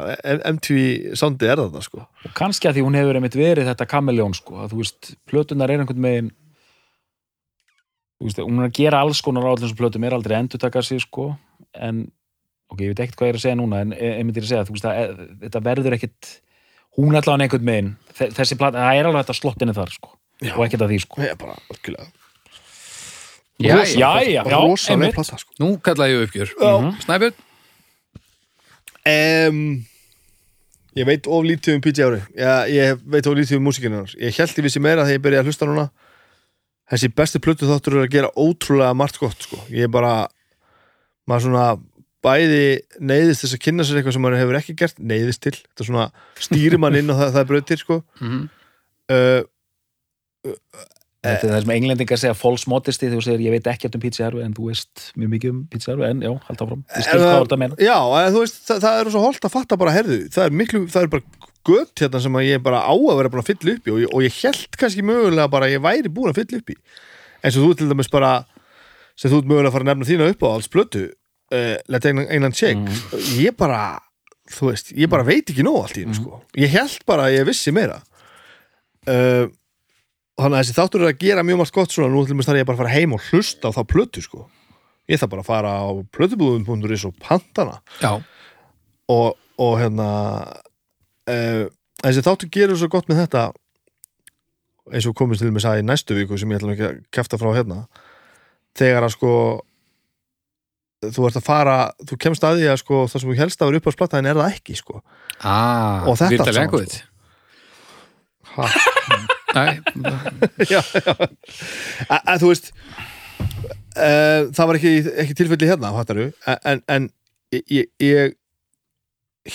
MTV 0.54 0.78
soundið 1.20 1.52
er 1.54 1.62
þetta 1.64 1.82
sko 1.86 2.00
og 2.04 2.32
kannski 2.38 2.68
að 2.70 2.78
því 2.78 2.84
hún 2.88 2.98
hefur 2.98 3.18
einmitt 3.20 3.38
verið 3.38 3.68
þetta 3.70 3.86
kameljón 3.90 4.34
sko, 4.38 4.58
að 4.64 4.74
þú 4.74 4.80
veist, 4.82 5.12
plötunar 5.30 5.70
er 5.74 5.82
einhvern 5.84 6.06
veginn 6.08 6.32
þú 8.18 8.28
veist, 8.28 8.42
hún 8.44 8.60
er 8.62 8.68
að 8.70 8.76
gera 8.80 9.02
alls 9.04 9.22
konar 9.24 9.46
á 9.46 9.50
allir 9.52 9.66
þessum 9.66 9.80
plötum 9.80 10.06
er 10.08 10.16
aldrei 10.16 10.36
endur 10.38 10.62
taka 10.62 10.82
sig 10.86 11.02
sko, 11.04 11.30
en 11.74 12.04
ok, 12.72 12.80
ég 12.80 12.92
veit 12.94 13.04
ekkert 13.04 13.18
hvað 13.20 13.28
ég 13.30 13.34
er 13.34 13.38
að 13.40 13.44
segja 13.46 13.58
núna 13.60 13.82
en 13.84 13.94
ég 13.94 14.18
ég 14.18 14.26
myndi 14.26 14.42
að 14.42 14.50
segja, 14.52 14.66
þú 14.68 14.76
veist, 14.78 14.88
að 14.90 15.00
e- 15.04 15.30
þetta 15.44 15.64
verður 15.68 15.96
ekkit 15.98 16.34
hún 16.98 17.10
er 17.14 17.20
allavega 17.22 17.46
einhvern 17.48 17.70
veginn 17.70 17.94
þe- 18.14 18.30
þessi 18.38 18.58
plata, 18.60 18.84
það 18.86 19.00
er 19.00 19.08
alveg 19.10 19.24
þetta 19.26 19.38
slottinni 19.40 19.74
þar 19.76 19.94
sko, 19.96 20.12
og 20.54 20.62
ekkert 20.66 20.86
að 20.86 20.94
því 20.94 21.00
sko 21.04 21.20
það 21.22 21.30
er 21.34 21.40
bara, 21.42 21.56
algjörlega 21.74 22.12
já, 23.64 23.76
já. 23.86 24.08
já, 24.26 24.42
já, 24.50 24.62
einmitt. 24.90 25.18
sko 25.38 25.52
Nú 25.62 25.68
kalla 25.84 26.08
ég 26.10 26.24
uppgjör. 26.26 26.50
Snæbjörn, 27.04 27.36
um, 29.08 29.60
ég 30.94 31.08
veit 31.08 31.26
of 31.26 31.46
lítið 31.46 31.76
um 31.76 31.84
PJ 31.84 32.06
Ári 32.06 32.20
ég, 32.38 32.74
ég 32.74 33.04
veit 33.04 33.26
of 33.26 33.36
lítið 33.38 33.58
um 33.58 33.66
músikinnar 33.68 34.14
ég 34.20 34.36
held 34.38 34.58
ég 34.58 34.68
vissi 34.68 34.82
meira 34.82 35.06
þegar 35.06 35.18
ég 35.18 35.24
byrjaði 35.26 35.44
að 35.44 35.50
hlusta 35.50 35.68
núna 35.70 35.88
þessi 36.92 37.10
besti 37.16 37.40
plötu 37.42 37.68
þáttur 37.68 37.98
er 37.98 38.06
að 38.06 38.14
gera 38.14 38.32
ótrúlega 38.36 38.94
margt 38.96 39.18
gott 39.20 39.46
sko. 39.46 39.60
ég 39.72 39.88
er 39.88 39.92
bara 39.92 40.14
maður 41.28 41.48
svona 41.48 41.66
bæði 42.24 42.64
neyðist 43.04 43.44
þess 43.44 43.56
að 43.56 43.64
kynna 43.66 43.84
sér 43.84 44.00
eitthvað 44.00 44.16
sem 44.16 44.24
maður 44.24 44.40
hefur 44.40 44.58
ekki 44.60 44.76
gert 44.80 45.00
neyðist 45.00 45.42
til, 45.44 45.56
þetta 45.56 45.84
er 45.84 45.88
svona 45.90 46.06
stýrir 46.40 46.80
mann 46.80 46.96
inn 46.96 47.12
og 47.12 47.20
það, 47.20 47.32
það 47.34 47.42
er 47.42 47.50
brautir 47.50 47.82
sko. 47.82 47.98
Mhm. 48.20 48.44
uh, 49.12 49.42
þetta 51.24 51.48
er 51.48 51.52
það 51.54 51.62
sem 51.64 51.72
englendingar 51.74 52.20
segja 52.20 52.36
false 52.38 52.70
modesty 52.70 53.08
þegar 53.08 53.18
þú 53.18 53.24
segir 53.26 53.44
ég 53.46 53.54
veit 53.56 53.70
ekkert 53.72 53.96
um 53.96 54.02
pizza 54.04 54.26
Harvey 54.26 54.44
en 54.44 54.54
þú 54.56 54.68
veist 54.70 55.06
mjög 55.18 55.32
mikið 55.34 55.54
um 55.54 55.62
pizza 55.72 55.92
Harvey 55.92 56.10
en 56.12 56.22
já, 56.24 56.30
halda 56.48 56.66
áfram, 56.68 56.84
ég 56.84 57.06
skil 57.08 57.16
En 57.16 57.24
hvað 57.24 57.40
þetta 57.40 57.58
meina. 57.64 57.80
Já, 57.80 57.96
en 58.20 58.36
þú 58.36 58.44
veist, 58.44 58.60
það, 58.68 58.84
það 58.84 59.00
er 59.00 59.12
svo 59.14 59.24
holdt 59.24 59.48
að 59.48 59.54
fatta 59.56 59.80
bara 59.80 59.96
herðu, 59.96 60.20
það 60.34 60.46
er 60.48 60.56
miklu, 60.60 60.84
það 60.92 61.08
er 61.08 61.12
bara 61.16 61.50
gött 61.64 62.04
hérna 62.04 62.20
sem 62.20 62.38
ég 62.44 62.62
bara 62.64 62.84
á 62.84 62.92
að 62.92 63.18
vera 63.22 63.32
búin 63.32 63.42
að 63.44 63.50
fylla 63.52 63.76
upp 63.78 63.88
í 63.88 63.94
og 63.94 64.00
ég, 64.02 64.12
og 64.12 64.24
ég 64.26 64.38
held 64.42 64.78
kannski 64.80 65.04
mögulega 65.06 65.50
bara 65.52 65.68
að 65.68 65.76
ég 65.78 65.84
væri 65.84 66.12
búin 66.12 66.32
að 66.32 66.42
fylla 66.42 66.60
upp 66.60 66.72
í. 66.74 66.78
Eins 67.44 67.56
og 67.56 67.64
þú 67.64 67.76
til 67.80 67.88
dæmis 67.92 68.12
bara 68.12 68.32
sem 69.16 69.32
þú 69.32 69.40
mögulega 69.48 69.70
að 69.70 69.76
fara 69.78 69.86
að 69.86 69.90
nefna 69.92 70.08
þína 70.10 70.30
upp 70.34 70.44
á 70.44 70.48
alls 70.50 70.68
blötu 70.72 71.04
uh, 71.08 71.76
Let 71.88 72.08
England, 72.10 72.30
England 72.34 72.58
Shake. 72.58 72.98
Ég 73.38 73.56
bara, 73.56 73.80
þú 74.52 74.70
veist, 74.70 74.92
ég 74.92 75.10
bara 75.12 75.26
veit 75.26 75.48
ekki 75.52 75.64
nóg 75.66 75.80
allt 75.84 76.00
í 76.00 76.04
hennu, 76.04 76.16
sko. 76.18 76.42
Ég 76.60 76.72
held 76.74 77.04
bara 77.08 77.28
að 77.30 77.38
ég 77.38 77.48
vissi 77.48 77.72
meira. 77.74 78.00
Uh, 79.08 79.48
þannig 80.40 80.58
að 80.58 80.60
þessi 80.64 80.76
þáttur 80.78 81.04
er 81.04 81.10
að 81.12 81.18
gera 81.22 81.44
mjög 81.46 81.60
margt 81.60 81.74
gott 81.76 81.94
svona, 81.94 82.10
nú 82.14 82.22
til 82.24 82.34
dæmis 82.34 82.48
þarf 82.48 82.60
ég 82.60 82.68
bara 82.68 82.76
að 82.78 82.82
fara 82.84 82.94
heim 82.96 83.14
og 83.16 83.26
hlusta 83.30 83.70
á 83.70 83.76
þá 83.76 83.82
plötu, 83.92 84.22
sko. 84.24 84.44
Ég 85.10 85.20
þarf 85.20 85.32
bara 85.34 85.44
að 85.44 85.50
fara 85.50 85.72
á 85.84 85.90
plötubúðum.is 86.16 87.04
og 87.10 87.18
pantana 87.22 87.76
já, 88.00 88.12
og, 89.12 89.36
og 89.60 89.74
hérna 89.82 90.08
uh, 91.28 91.66
þessi 92.02 92.24
þáttu 92.24 92.48
gerur 92.56 92.80
svo 92.80 92.88
gott 92.92 93.10
með 93.10 93.20
þetta 93.26 93.44
eins 94.94 95.06
og 95.08 95.14
komist 95.16 95.40
til 95.44 95.52
með 95.52 95.64
sagði 95.64 95.84
í 95.84 95.86
næstu 95.88 96.16
viku 96.16 96.36
sem 96.40 96.50
ég 96.52 96.58
ætla 96.60 96.74
ekki 96.74 96.88
að 96.88 96.98
kæfta 97.14 97.38
frá 97.40 97.52
hérna. 97.56 97.78
Þegar 98.76 99.06
að 99.06 99.14
sko 99.14 99.30
þú 101.04 101.26
ert 101.28 101.38
að 101.38 101.44
fara, 101.46 101.76
þú 102.08 102.18
kemst 102.20 102.44
að 102.48 102.58
því 102.60 102.68
að 102.72 102.78
sko 102.80 102.98
það 103.08 103.20
sem 103.22 103.30
þú 103.30 103.36
helst 103.38 103.62
að 103.62 103.70
vera 103.70 103.80
upp 103.80 103.88
á 103.88 103.94
splattaðin 103.96 104.28
er 104.32 104.40
það 104.40 104.56
ekki 104.56 104.76
sko. 104.80 105.00
Ah, 105.44 106.04
Og 106.08 106.16
þetta 106.20 106.46
saman, 106.48 106.58
Language 106.58 107.02
ha, 108.54 108.68
já, 110.72 110.80
já. 110.80 111.14
Að, 112.08 112.20
að 112.20 112.42
þú 112.42 112.50
veist 112.52 112.72
uh, 113.96 114.50
það 114.54 114.66
var 114.70 114.80
ekki, 114.80 114.94
ekki 115.24 115.36
tilfelli 115.38 115.70
hérna 115.70 115.92
hattaru, 115.94 116.30
en, 116.64 116.82
en 116.90 117.08
ég, 117.54 117.88
ég, 118.02 118.34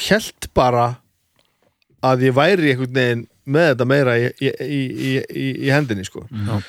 held 0.08 0.50
bara 0.54 0.88
að 2.06 2.28
ég 2.30 2.36
væri 2.38 2.74
einhvern 2.74 2.96
veginn 2.96 3.28
með 3.50 3.72
þetta 3.72 3.88
meira 3.90 4.16
í, 4.22 4.28
í, 4.46 4.50
í, 4.70 5.14
í, 5.66 5.70
hendinni 5.74 6.06
sko 6.06 6.22
Já. 6.30 6.60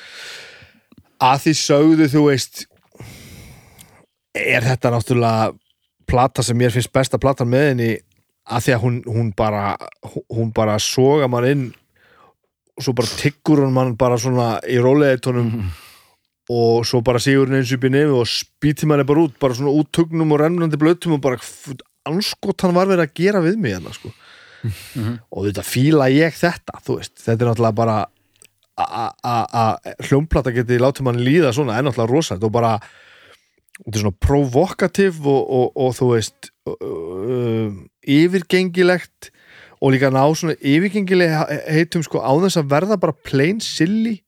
að 1.29 1.43
því 1.45 1.53
sögðu 1.61 2.07
þú 2.15 2.23
veist 2.31 2.63
er 4.33 4.65
þetta 4.65 4.95
náttúrulega 4.95 5.53
plata 6.09 6.43
sem 6.43 6.57
mér 6.59 6.73
finnst 6.75 6.93
besta 6.95 7.21
platan 7.21 7.51
með 7.53 7.67
henni 7.69 7.91
að 8.51 8.65
því 8.65 8.75
að 8.75 8.83
hún, 8.87 8.97
hún 9.07 9.29
bara 9.37 9.65
hún 10.33 10.55
bara 10.57 10.79
soga 10.83 11.29
mann 11.31 11.51
inn 11.51 11.67
og 12.81 12.85
svo 12.87 12.95
bara 12.97 13.13
tyggur 13.21 13.61
hún 13.61 13.75
mann 13.77 13.95
bara 14.01 14.17
svona 14.21 14.55
í 14.65 14.79
róleitónum 14.81 15.51
og 16.51 16.87
svo 16.89 17.03
bara 17.05 17.21
sigur 17.23 17.47
hún 17.51 17.59
eins 17.61 17.71
upp 17.77 17.85
í 17.85 17.91
nefn 17.93 18.17
og 18.17 18.27
spýti 18.27 18.89
manni 18.89 19.05
bara 19.07 19.27
út, 19.29 19.37
bara 19.39 19.55
svona 19.55 19.75
út 19.77 19.91
tugnum 19.95 20.33
og 20.33 20.41
rennandi 20.41 20.81
blötum 20.81 21.19
og 21.19 21.21
bara 21.23 21.37
f- 21.39 21.77
anskot 22.09 22.65
hann 22.65 22.73
var 22.75 22.89
verið 22.89 23.05
að 23.05 23.13
gera 23.21 23.43
við 23.45 23.59
mig 23.61 23.77
hérna 23.77 23.93
sko. 23.95 24.11
Og 25.31 25.45
þetta 25.51 25.63
fíla 25.65 26.09
ég 26.13 26.35
þetta 26.41 26.81
þú 26.87 26.97
veist, 26.99 27.15
þetta 27.21 27.45
er 27.45 27.51
náttúrulega 27.53 27.77
bara 27.85 27.99
að 28.81 29.93
hljómplata 30.09 30.53
geti 30.57 30.79
látið 30.81 31.05
mann 31.07 31.21
líða 31.25 31.53
svona, 31.53 31.77
er 31.77 31.85
náttúrulega 31.87 32.15
rosalegt 32.15 32.47
og 32.49 32.53
bara, 32.55 32.73
þetta 33.85 33.95
er 33.99 34.05
svona 34.07 34.19
provokativ 34.27 35.21
og, 35.29 35.43
og, 35.61 35.67
og 35.85 35.95
þú 35.99 36.09
veist 36.15 36.51
uh, 36.73 37.69
yfirgengilegt 38.09 39.31
og 39.81 39.95
líka 39.95 40.11
ná 40.13 40.23
svona 40.37 40.57
yfirgengileg 40.61 41.35
heitum 41.73 42.05
sko 42.05 42.21
á 42.21 42.33
þess 42.45 42.61
að 42.61 42.71
verða 42.75 43.01
bara 43.01 43.17
plain 43.27 43.61
silly 43.65 44.19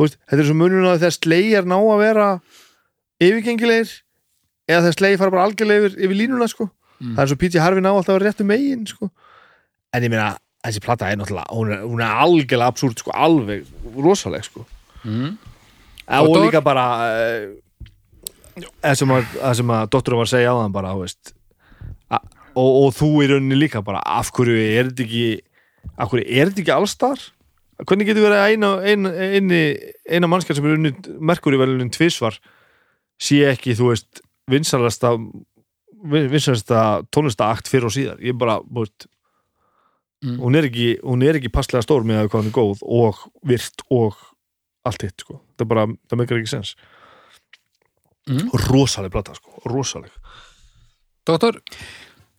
veist, 0.00 0.18
þetta 0.26 0.40
er 0.42 0.48
svo 0.48 0.58
munurinn 0.58 0.90
að 0.90 1.04
þegar 1.04 1.18
slegjar 1.18 1.68
ná 1.70 1.78
að 1.78 2.02
vera 2.02 2.28
yfirgengilegir 3.22 3.92
eða 4.66 4.84
þegar 4.86 4.96
slegjar 4.98 5.20
fara 5.20 5.34
bara 5.36 5.44
algjörlega 5.46 5.86
yfir, 5.86 5.98
yfir 6.06 6.18
línuna 6.18 6.48
sko 6.50 6.68
Mm. 7.02 7.16
það 7.16 7.22
er 7.24 7.30
svo 7.32 7.38
P.T. 7.40 7.58
Harvey 7.58 7.82
ná 7.82 7.90
alltaf 7.90 8.12
að 8.12 8.18
vera 8.20 8.30
réttu 8.30 8.44
megin 8.46 8.84
sko 8.86 9.08
en 9.92 10.04
ég 10.06 10.12
meina, 10.12 10.36
þessi 10.62 10.82
plata 10.84 11.08
er 11.10 11.18
náttúrulega 11.18 11.56
hún 11.56 11.72
er, 11.74 11.80
hún 11.82 12.02
er 12.04 12.20
algjörlega 12.22 12.70
absúrt 12.70 13.02
sko, 13.02 13.10
alveg 13.10 13.66
rosaleg 13.96 14.46
sko 14.46 14.62
mm. 15.02 15.32
og 15.32 16.28
Doktor? 16.28 16.44
líka 16.46 16.62
bara 16.62 16.84
uh, 17.08 17.48
það 18.84 18.98
sem 19.00 19.14
að, 19.16 19.34
sem 19.58 19.74
að 19.74 19.88
doktorum 19.96 20.22
var 20.22 20.30
að 20.30 20.34
segja 20.36 20.54
á 20.54 20.60
þann 20.60 20.76
bara, 20.76 20.94
þú 20.94 21.06
veist 21.08 21.34
og, 22.54 22.70
og 22.82 22.90
þú 22.96 23.10
í 23.22 23.28
rauninni 23.30 23.58
líka 23.58 23.82
bara, 23.84 24.02
af 24.04 24.32
hverju 24.34 24.56
er 24.58 24.90
þetta 24.90 25.06
ekki 25.06 25.24
af 25.98 26.10
hverju 26.12 26.26
er 26.26 26.50
þetta 26.50 26.62
ekki 26.64 26.74
allstar? 26.74 27.22
Hvernig 27.82 28.06
getur 28.06 28.26
verið 28.28 28.38
að 28.38 28.52
eina, 28.52 28.72
eina, 28.86 29.12
eina, 29.36 29.62
eina 30.06 30.28
mannskjær 30.30 30.58
sem 30.58 30.68
er 30.68 30.76
unni 30.76 30.92
merkur 31.18 31.56
í 31.56 31.58
velunin 31.58 31.90
tvisvar 31.92 32.36
sé 33.22 33.40
ekki, 33.48 33.74
þú 33.78 33.88
veist, 33.90 34.22
vinsalasta 34.50 35.16
vinsalasta 36.02 36.84
tónlistaakt 37.14 37.70
fyrir 37.70 37.88
og 37.88 37.94
síðar, 37.94 38.22
ég 38.22 38.38
bara, 38.38 38.58
veist 38.74 39.06
Mm. 40.22 40.38
hún 40.38 40.54
er 40.54 40.68
ekki, 40.68 41.00
hún 41.02 41.22
er 41.26 41.34
ekki 41.34 41.50
passlega 41.50 41.82
stór 41.82 42.04
með 42.06 42.20
að 42.20 42.28
hvað 42.30 42.44
hún 42.44 42.50
er 42.50 42.54
góð 42.54 42.82
og 42.86 43.22
virt 43.42 43.82
og 43.90 44.20
allt 44.86 45.02
hitt, 45.02 45.24
sko, 45.24 45.40
það 45.58 45.68
bara 45.72 45.86
það 45.90 46.20
meikar 46.20 46.38
ekki 46.38 46.52
sens. 46.52 46.76
Mm. 48.30 48.52
rosaleg 48.70 49.10
plata, 49.10 49.34
sko, 49.34 49.56
rosaleg. 49.66 50.12
Doktor, 51.26 51.58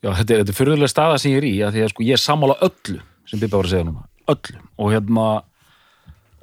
Já, 0.03 0.11
þetta 0.19 0.35
er, 0.35 0.43
er 0.43 0.57
fyrirlega 0.57 0.91
staða 0.91 1.17
sem 1.21 1.31
ég 1.31 1.39
er 1.39 1.47
í 1.47 1.55
að 1.63 1.77
því 1.77 1.83
að 1.85 1.91
sko 1.93 2.03
ég 2.03 2.17
er 2.17 2.21
sammála 2.21 2.59
öllu 2.67 2.99
sem 3.29 3.39
Bibba 3.39 3.59
var 3.61 3.69
að 3.69 3.73
segja 3.73 3.87
núna, 3.87 4.05
öllu. 4.33 4.61
Og 4.83 4.91
hérna 4.91 5.27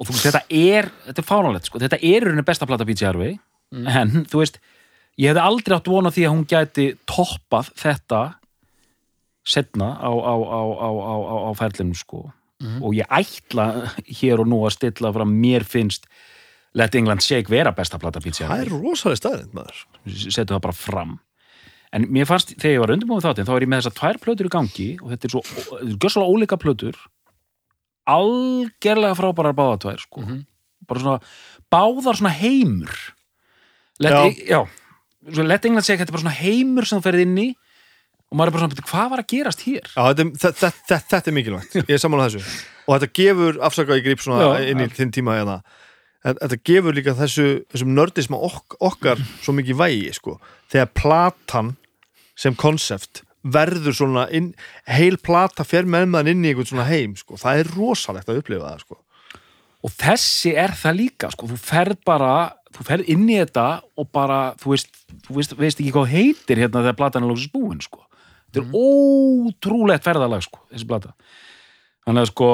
og 0.01 0.07
þú 0.07 0.15
veist, 0.15 0.25
þetta 0.25 0.41
er, 0.49 0.89
þetta 1.05 1.21
er 1.21 1.27
fánalegt 1.27 1.69
sko, 1.69 1.81
þetta 1.83 1.99
er 2.09 2.25
rauninni 2.25 2.45
besta 2.47 2.67
plata 2.69 2.87
P.T. 2.89 3.05
Harvey. 3.05 3.37
En 3.71 4.25
þú 4.31 4.41
veist, 4.41 4.57
ég 5.21 5.29
hefði 5.29 5.45
aldrei 5.45 5.77
átt 5.77 5.91
vona 5.93 6.11
því 6.11 6.25
að 6.25 6.33
hún 6.33 6.47
gæti 6.49 6.87
toppað 7.09 7.69
þetta 7.79 8.23
setna 9.47 9.93
á, 10.01 10.09
á, 10.09 10.33
á, 10.41 10.61
á, 10.65 10.89
á, 10.89 11.13
á, 11.21 11.35
á 11.45 11.51
ferlinu 11.57 11.97
sko. 11.97 12.25
Og 12.81 12.93
ég 12.97 13.09
ætla 13.09 13.93
hér 14.05 14.41
og 14.41 14.49
nú 14.49 14.59
að 14.65 14.75
stilla 14.75 15.13
fram 15.13 15.31
mér 15.41 15.65
finnst 15.65 16.09
Let 16.77 16.93
England 16.95 17.23
Shake 17.25 17.49
vera 17.51 17.73
besta 17.77 18.01
plata 18.01 18.21
P.T. 18.21 18.41
það 18.41 18.55
Harvey. 18.55 18.65
Er 18.65 18.89
rosaleg 18.89 19.21
staðrind, 19.21 19.53
maður. 19.53 19.85
Setja 20.09 20.49
það 20.55 20.65
bara 20.65 20.77
fram 20.77 21.19
en 21.93 22.05
mér 22.07 22.25
fannst, 22.29 22.53
þegar 22.57 22.75
ég 22.77 22.83
var 22.85 22.93
undirbúið 22.95 23.25
þáttinn 23.27 23.47
þá 23.49 23.55
er 23.57 23.65
ég 23.65 23.71
með 23.71 23.81
þessar 23.81 23.97
tvær 23.99 24.19
plötur 24.23 24.47
í 24.47 24.53
gangi 24.53 24.89
og 25.01 25.09
þetta 25.11 25.27
er 25.27 25.33
svo, 25.35 25.41
gössalega 25.99 26.31
ólíka 26.31 26.57
plötur 26.61 26.95
algerlega 28.11 29.15
frábærar 29.17 29.55
báða 29.57 29.79
tvær 29.85 29.99
sko. 30.05 30.21
Mhm. 30.25 30.45
bara 30.87 30.99
svona, 30.99 31.19
báðar 31.71 32.17
svona 32.17 32.31
heimur 32.33 32.91
let, 34.01 34.11
Já. 34.11 34.47
já. 34.49 34.61
Svo 35.31 35.43
let 35.45 35.65
England 35.65 35.85
segja, 35.85 35.99
þetta 36.01 36.09
er 36.09 36.15
bara 36.17 36.23
svona 36.23 36.39
heimur 36.41 36.85
sem 36.89 36.99
þú 36.99 37.03
ferð 37.05 37.21
inn 37.21 37.37
í 37.37 37.49
og 38.31 38.37
maður 38.39 38.47
er 38.47 38.51
bara 38.51 38.61
svona, 38.63 38.73
"Bíddu, 38.73 38.87
hvað 38.89 39.09
var 39.11 39.19
að 39.19 39.27
gerast 39.27 39.61
hér? 39.61 39.85
Já, 39.95 40.01
þetta, 40.13 40.23
þetta, 40.41 40.71
þetta, 40.89 41.07
þetta 41.11 41.27
er 41.27 41.35
mikilvægt 41.37 41.73
ég 41.75 41.93
er 41.95 42.01
samanlega 42.01 42.31
þessu 42.31 42.65
og 42.87 42.99
þetta 42.99 43.13
gefur, 43.13 43.61
afsaka 43.61 43.95
ég 43.99 44.03
grip 44.03 44.19
svona 44.19 44.41
Já, 44.41 44.69
inn 44.71 44.79
í 44.79 44.87
þinn 44.89 45.11
tíma 45.11 45.37
hérna 45.37 45.61
þetta, 46.25 46.57
gefur 46.63 46.93
líka 46.93 47.13
þessu, 47.13 47.63
þessum 47.71 47.93
nördisma 47.93 48.37
ok, 48.41 48.75
okkar 48.81 49.17
svo 49.41 49.53
mikið 49.53 49.75
vægi 49.77 50.13
sko. 50.13 50.39
þegar 50.69 50.89
platan 50.95 51.77
sem 52.41 52.57
konsept 52.57 53.23
verður 53.41 53.95
svona 53.97 54.27
inn, 54.33 54.51
heil 54.89 55.17
plata 55.21 55.65
fer 55.65 55.87
með 55.89 56.09
maður 56.13 56.33
inn 56.33 56.43
í 56.45 56.51
einhvern 56.51 56.69
svona 56.69 56.89
heim 56.89 57.15
sko. 57.17 57.39
það 57.41 57.61
er 57.61 57.71
rosalegt 57.75 58.29
að 58.29 58.41
upplifa 58.41 58.69
það 58.69 58.83
sko. 58.85 58.99
og 59.81 59.95
þessi 59.97 60.53
er 60.61 60.75
það 60.77 60.99
líka 60.99 61.31
sko. 61.33 61.49
þú 61.49 61.57
ferð 61.61 62.03
bara, 62.05 62.33
þú 62.75 62.85
ferð 62.91 63.13
inn 63.15 63.25
í 63.29 63.39
þetta 63.39 63.67
og 63.97 64.11
bara, 64.13 64.41
þú 64.61 64.75
veist 64.75 64.93
þú 65.25 65.37
veist, 65.39 65.55
veist 65.57 65.81
ekki 65.81 65.95
hvað 65.95 66.13
heitir 66.13 66.61
hérna 66.61 66.83
þegar 66.85 66.99
platan 66.99 67.25
er 67.25 67.33
lóksins 67.33 67.53
búin 67.53 67.81
sko. 67.81 68.05
þetta 68.49 68.61
er 68.61 68.77
ótrúlegt 68.77 70.05
ferðalag 70.05 70.45
sko, 70.45 70.61
þessi 70.69 70.89
plata 70.89 71.15
þannig 72.05 72.25
að 72.25 72.31
sko 72.33 72.51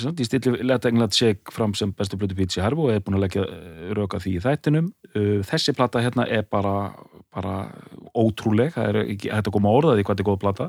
ég 0.00 0.26
stilli 0.26 0.64
Let 0.64 0.86
England 0.88 1.12
Shake 1.12 1.52
fram 1.52 1.74
sem 1.76 1.92
bestu 1.92 2.16
plötu 2.16 2.36
P.T. 2.38 2.62
Harvo 2.64 2.88
og 2.88 2.94
er 2.94 3.02
búin 3.04 3.18
að 3.18 3.26
leggja 3.26 3.42
eh, 3.44 3.90
rök 3.98 4.16
að 4.16 4.26
því 4.26 4.36
í 4.38 4.44
þættinum 4.46 4.92
Uh, 5.12 5.42
þessi 5.44 5.74
plata 5.76 6.00
hérna 6.00 6.24
er 6.24 6.46
bara 6.48 6.94
bara 7.32 7.66
ótrúleg 8.16 8.70
það 8.72 8.86
er 8.88 8.98
ekki 9.02 9.28
hægt 9.28 9.50
að 9.50 9.54
koma 9.58 9.68
að 9.68 9.76
orða 9.80 9.96
því 9.98 10.04
hvað 10.06 10.14
þetta 10.14 10.24
er 10.24 10.28
góð 10.28 10.38
plata 10.40 10.68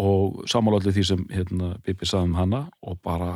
og 0.00 0.42
samála 0.48 0.78
allir 0.80 0.94
því 0.94 1.04
sem 1.08 1.22
hérna, 1.32 1.70
Bibi 1.84 2.08
sagði 2.08 2.28
um 2.28 2.36
hana 2.36 2.60
og 2.84 2.98
bara 3.04 3.30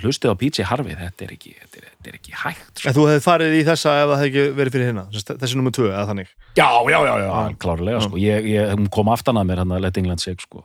hlustið 0.00 0.32
á 0.32 0.40
P.J. 0.40 0.64
Harvey 0.70 0.96
þetta 0.96 1.26
er 1.26 1.34
ekki, 1.36 1.52
þetta 1.58 1.82
er, 1.82 1.90
þetta 1.92 2.12
er 2.12 2.18
ekki 2.22 2.34
hægt 2.40 2.72
sko. 2.72 2.88
en 2.88 2.96
þú 2.96 3.06
hefði 3.10 3.24
farið 3.26 3.58
í 3.58 3.62
þessa 3.68 3.94
ef 3.98 4.08
það 4.08 4.22
hefði 4.22 4.30
ekki 4.30 4.56
verið 4.62 4.76
fyrir 4.76 4.90
hérna 4.90 5.04
þessi 5.44 5.60
nummer 5.60 5.76
tvö 5.76 5.88
eða 5.90 6.08
þannig 6.10 6.32
já, 6.56 6.68
já, 6.94 6.98
já, 6.98 7.14
já, 7.26 7.30
klárlega 7.66 8.02
sko. 8.06 8.20
ég, 8.24 8.50
ég, 8.54 8.84
kom 8.96 9.12
aftan 9.12 9.40
að 9.42 9.52
mér 9.52 9.64
hann 9.64 9.76
að 9.76 9.84
Let 9.84 10.00
England 10.00 10.24
Shake 10.24 10.48
sko. 10.48 10.64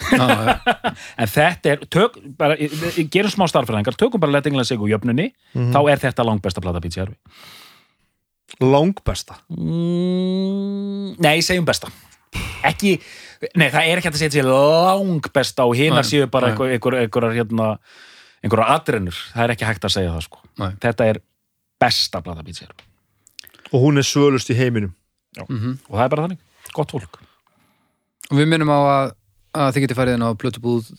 en 1.22 1.28
þetta 1.30 1.72
er, 1.74 1.82
tök, 1.92 2.16
bara, 2.38 2.56
gerum 3.12 3.32
smá 3.32 3.46
starffræðingar, 3.50 3.96
tökum 4.00 4.20
bara 4.22 4.32
Let 4.38 4.46
England 4.50 4.68
Shake 4.68 4.82
og 4.84 4.90
jöfnunni, 4.92 5.30
þá 5.54 5.80
er 5.92 6.02
þetta 6.02 6.26
langbesta 6.28 6.60
plata 6.64 6.80
P.J. 6.84 7.04
Harvey 7.04 7.18
langbesta 8.62 9.38
mm, 9.48 11.16
nei, 11.24 11.38
segjum 11.44 11.64
besta 11.66 11.88
ekki, 12.68 12.94
nei 13.58 13.68
það 13.72 13.88
er 13.90 14.00
ekki 14.02 14.10
að 14.12 14.18
segja 14.20 14.44
langbesta 14.46 15.64
og 15.68 15.74
hinar 15.78 16.02
Nei, 16.04 16.08
séu 16.10 16.28
bara 16.30 16.50
nei. 16.50 16.54
einhver, 16.56 16.72
einhver, 16.76 16.98
einhverjar 17.02 17.36
hérna, 17.40 17.68
einhverjar 18.44 18.74
atrennur, 18.76 19.18
það 19.32 19.44
er 19.46 19.54
ekki 19.56 19.66
hægt 19.68 19.86
að 19.88 19.94
segja 19.96 20.12
það 20.14 20.26
sko. 20.28 20.42
Nei. 20.62 20.70
þetta 20.84 21.08
er 21.10 21.20
besta 21.82 22.20
plata. 22.22 22.44
Harvey 22.44 22.88
og 23.72 23.80
hún 23.86 23.98
er 24.02 24.06
svölust 24.06 24.52
í 24.52 24.58
heiminum 24.58 24.94
Mhm. 25.32 25.78
og 25.88 25.94
það 25.96 26.02
er 26.04 26.10
bara 26.12 26.22
þannig, 26.26 26.40
gott 26.76 26.90
fólk 26.92 27.14
Og 28.32 28.36
við 28.38 28.46
minnum 28.48 28.68
á 28.68 28.78
að, 28.80 29.12
að 29.52 29.74
þið 29.74 29.84
getið 29.84 29.98
farið 29.98 30.16
inn 30.16 30.24
á 30.24 30.30
plötubúð, 30.40 30.90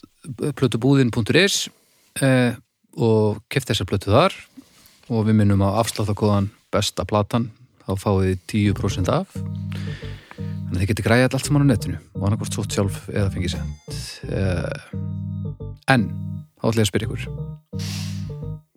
plötubúðin.is 0.59 1.57
eh, 2.21 2.53
og 2.93 3.41
keft 3.51 3.71
þessar 3.71 3.89
plötu 3.89 4.13
þar 4.13 4.35
og 5.09 5.25
við 5.27 5.39
minnum 5.39 5.65
á 5.65 5.81
afsláttakóðan 5.81 6.51
besta 6.73 7.05
platan 7.09 7.49
þá 7.83 7.93
fáið 7.99 8.27
þið 8.53 8.73
10% 8.77 9.11
af 9.13 9.33
þannig 9.33 10.77
að 10.77 10.79
þið 10.83 10.91
getið 10.91 11.07
græðið 11.07 11.37
allt 11.37 11.49
saman 11.49 11.65
á 11.65 11.71
netinu 11.73 11.99
og 12.13 12.27
annarkvort 12.27 12.57
sótt 12.57 12.77
sjálf 12.77 13.01
eða 13.11 13.33
fengið 13.33 13.57
sent 13.57 13.99
eh, 14.29 14.93
en 15.93 16.07
þá 16.61 16.69
ætla 16.69 16.79
ég 16.79 16.85
að 16.85 16.91
spyrja 16.93 17.09
ykkur 17.09 17.27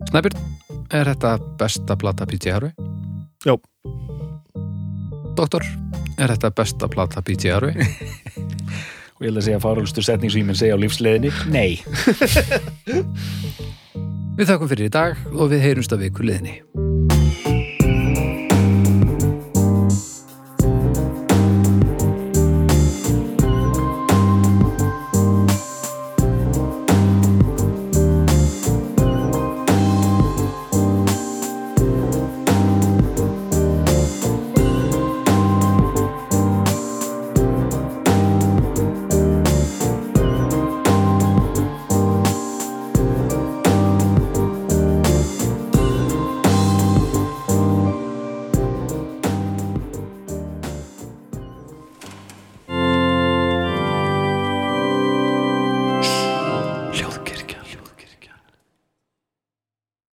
Snæbjörn, 0.07 0.37
er 0.95 1.09
þetta 1.11 1.33
besta 1.59 1.97
plata 1.99 2.25
P.J. 2.29 2.53
Harvey? 2.55 2.71
Já. 3.43 3.57
Doktor, 5.35 5.65
er 6.15 6.31
þetta 6.31 6.53
besta 6.55 6.87
plata 6.87 7.23
P.J. 7.27 7.51
Harvey? 7.57 7.75
og 9.17 9.25
ég 9.25 9.31
ætla 9.31 9.41
að 9.41 9.47
segja 9.49 9.63
fáralstu 9.63 10.05
setning 10.05 10.33
sem 10.33 10.43
ég 10.43 10.47
minn 10.49 10.59
segja 10.59 10.77
á 10.77 10.81
lífsleiðinni 10.81 11.31
Nei 11.49 11.81
Við 14.37 14.51
þakkum 14.51 14.69
fyrir 14.69 14.85
í 14.85 14.93
dag 14.93 15.23
og 15.33 15.49
við 15.49 15.63
heyrumst 15.65 15.95
að 15.95 16.03
viku 16.05 16.21
liðinni. 16.27 16.59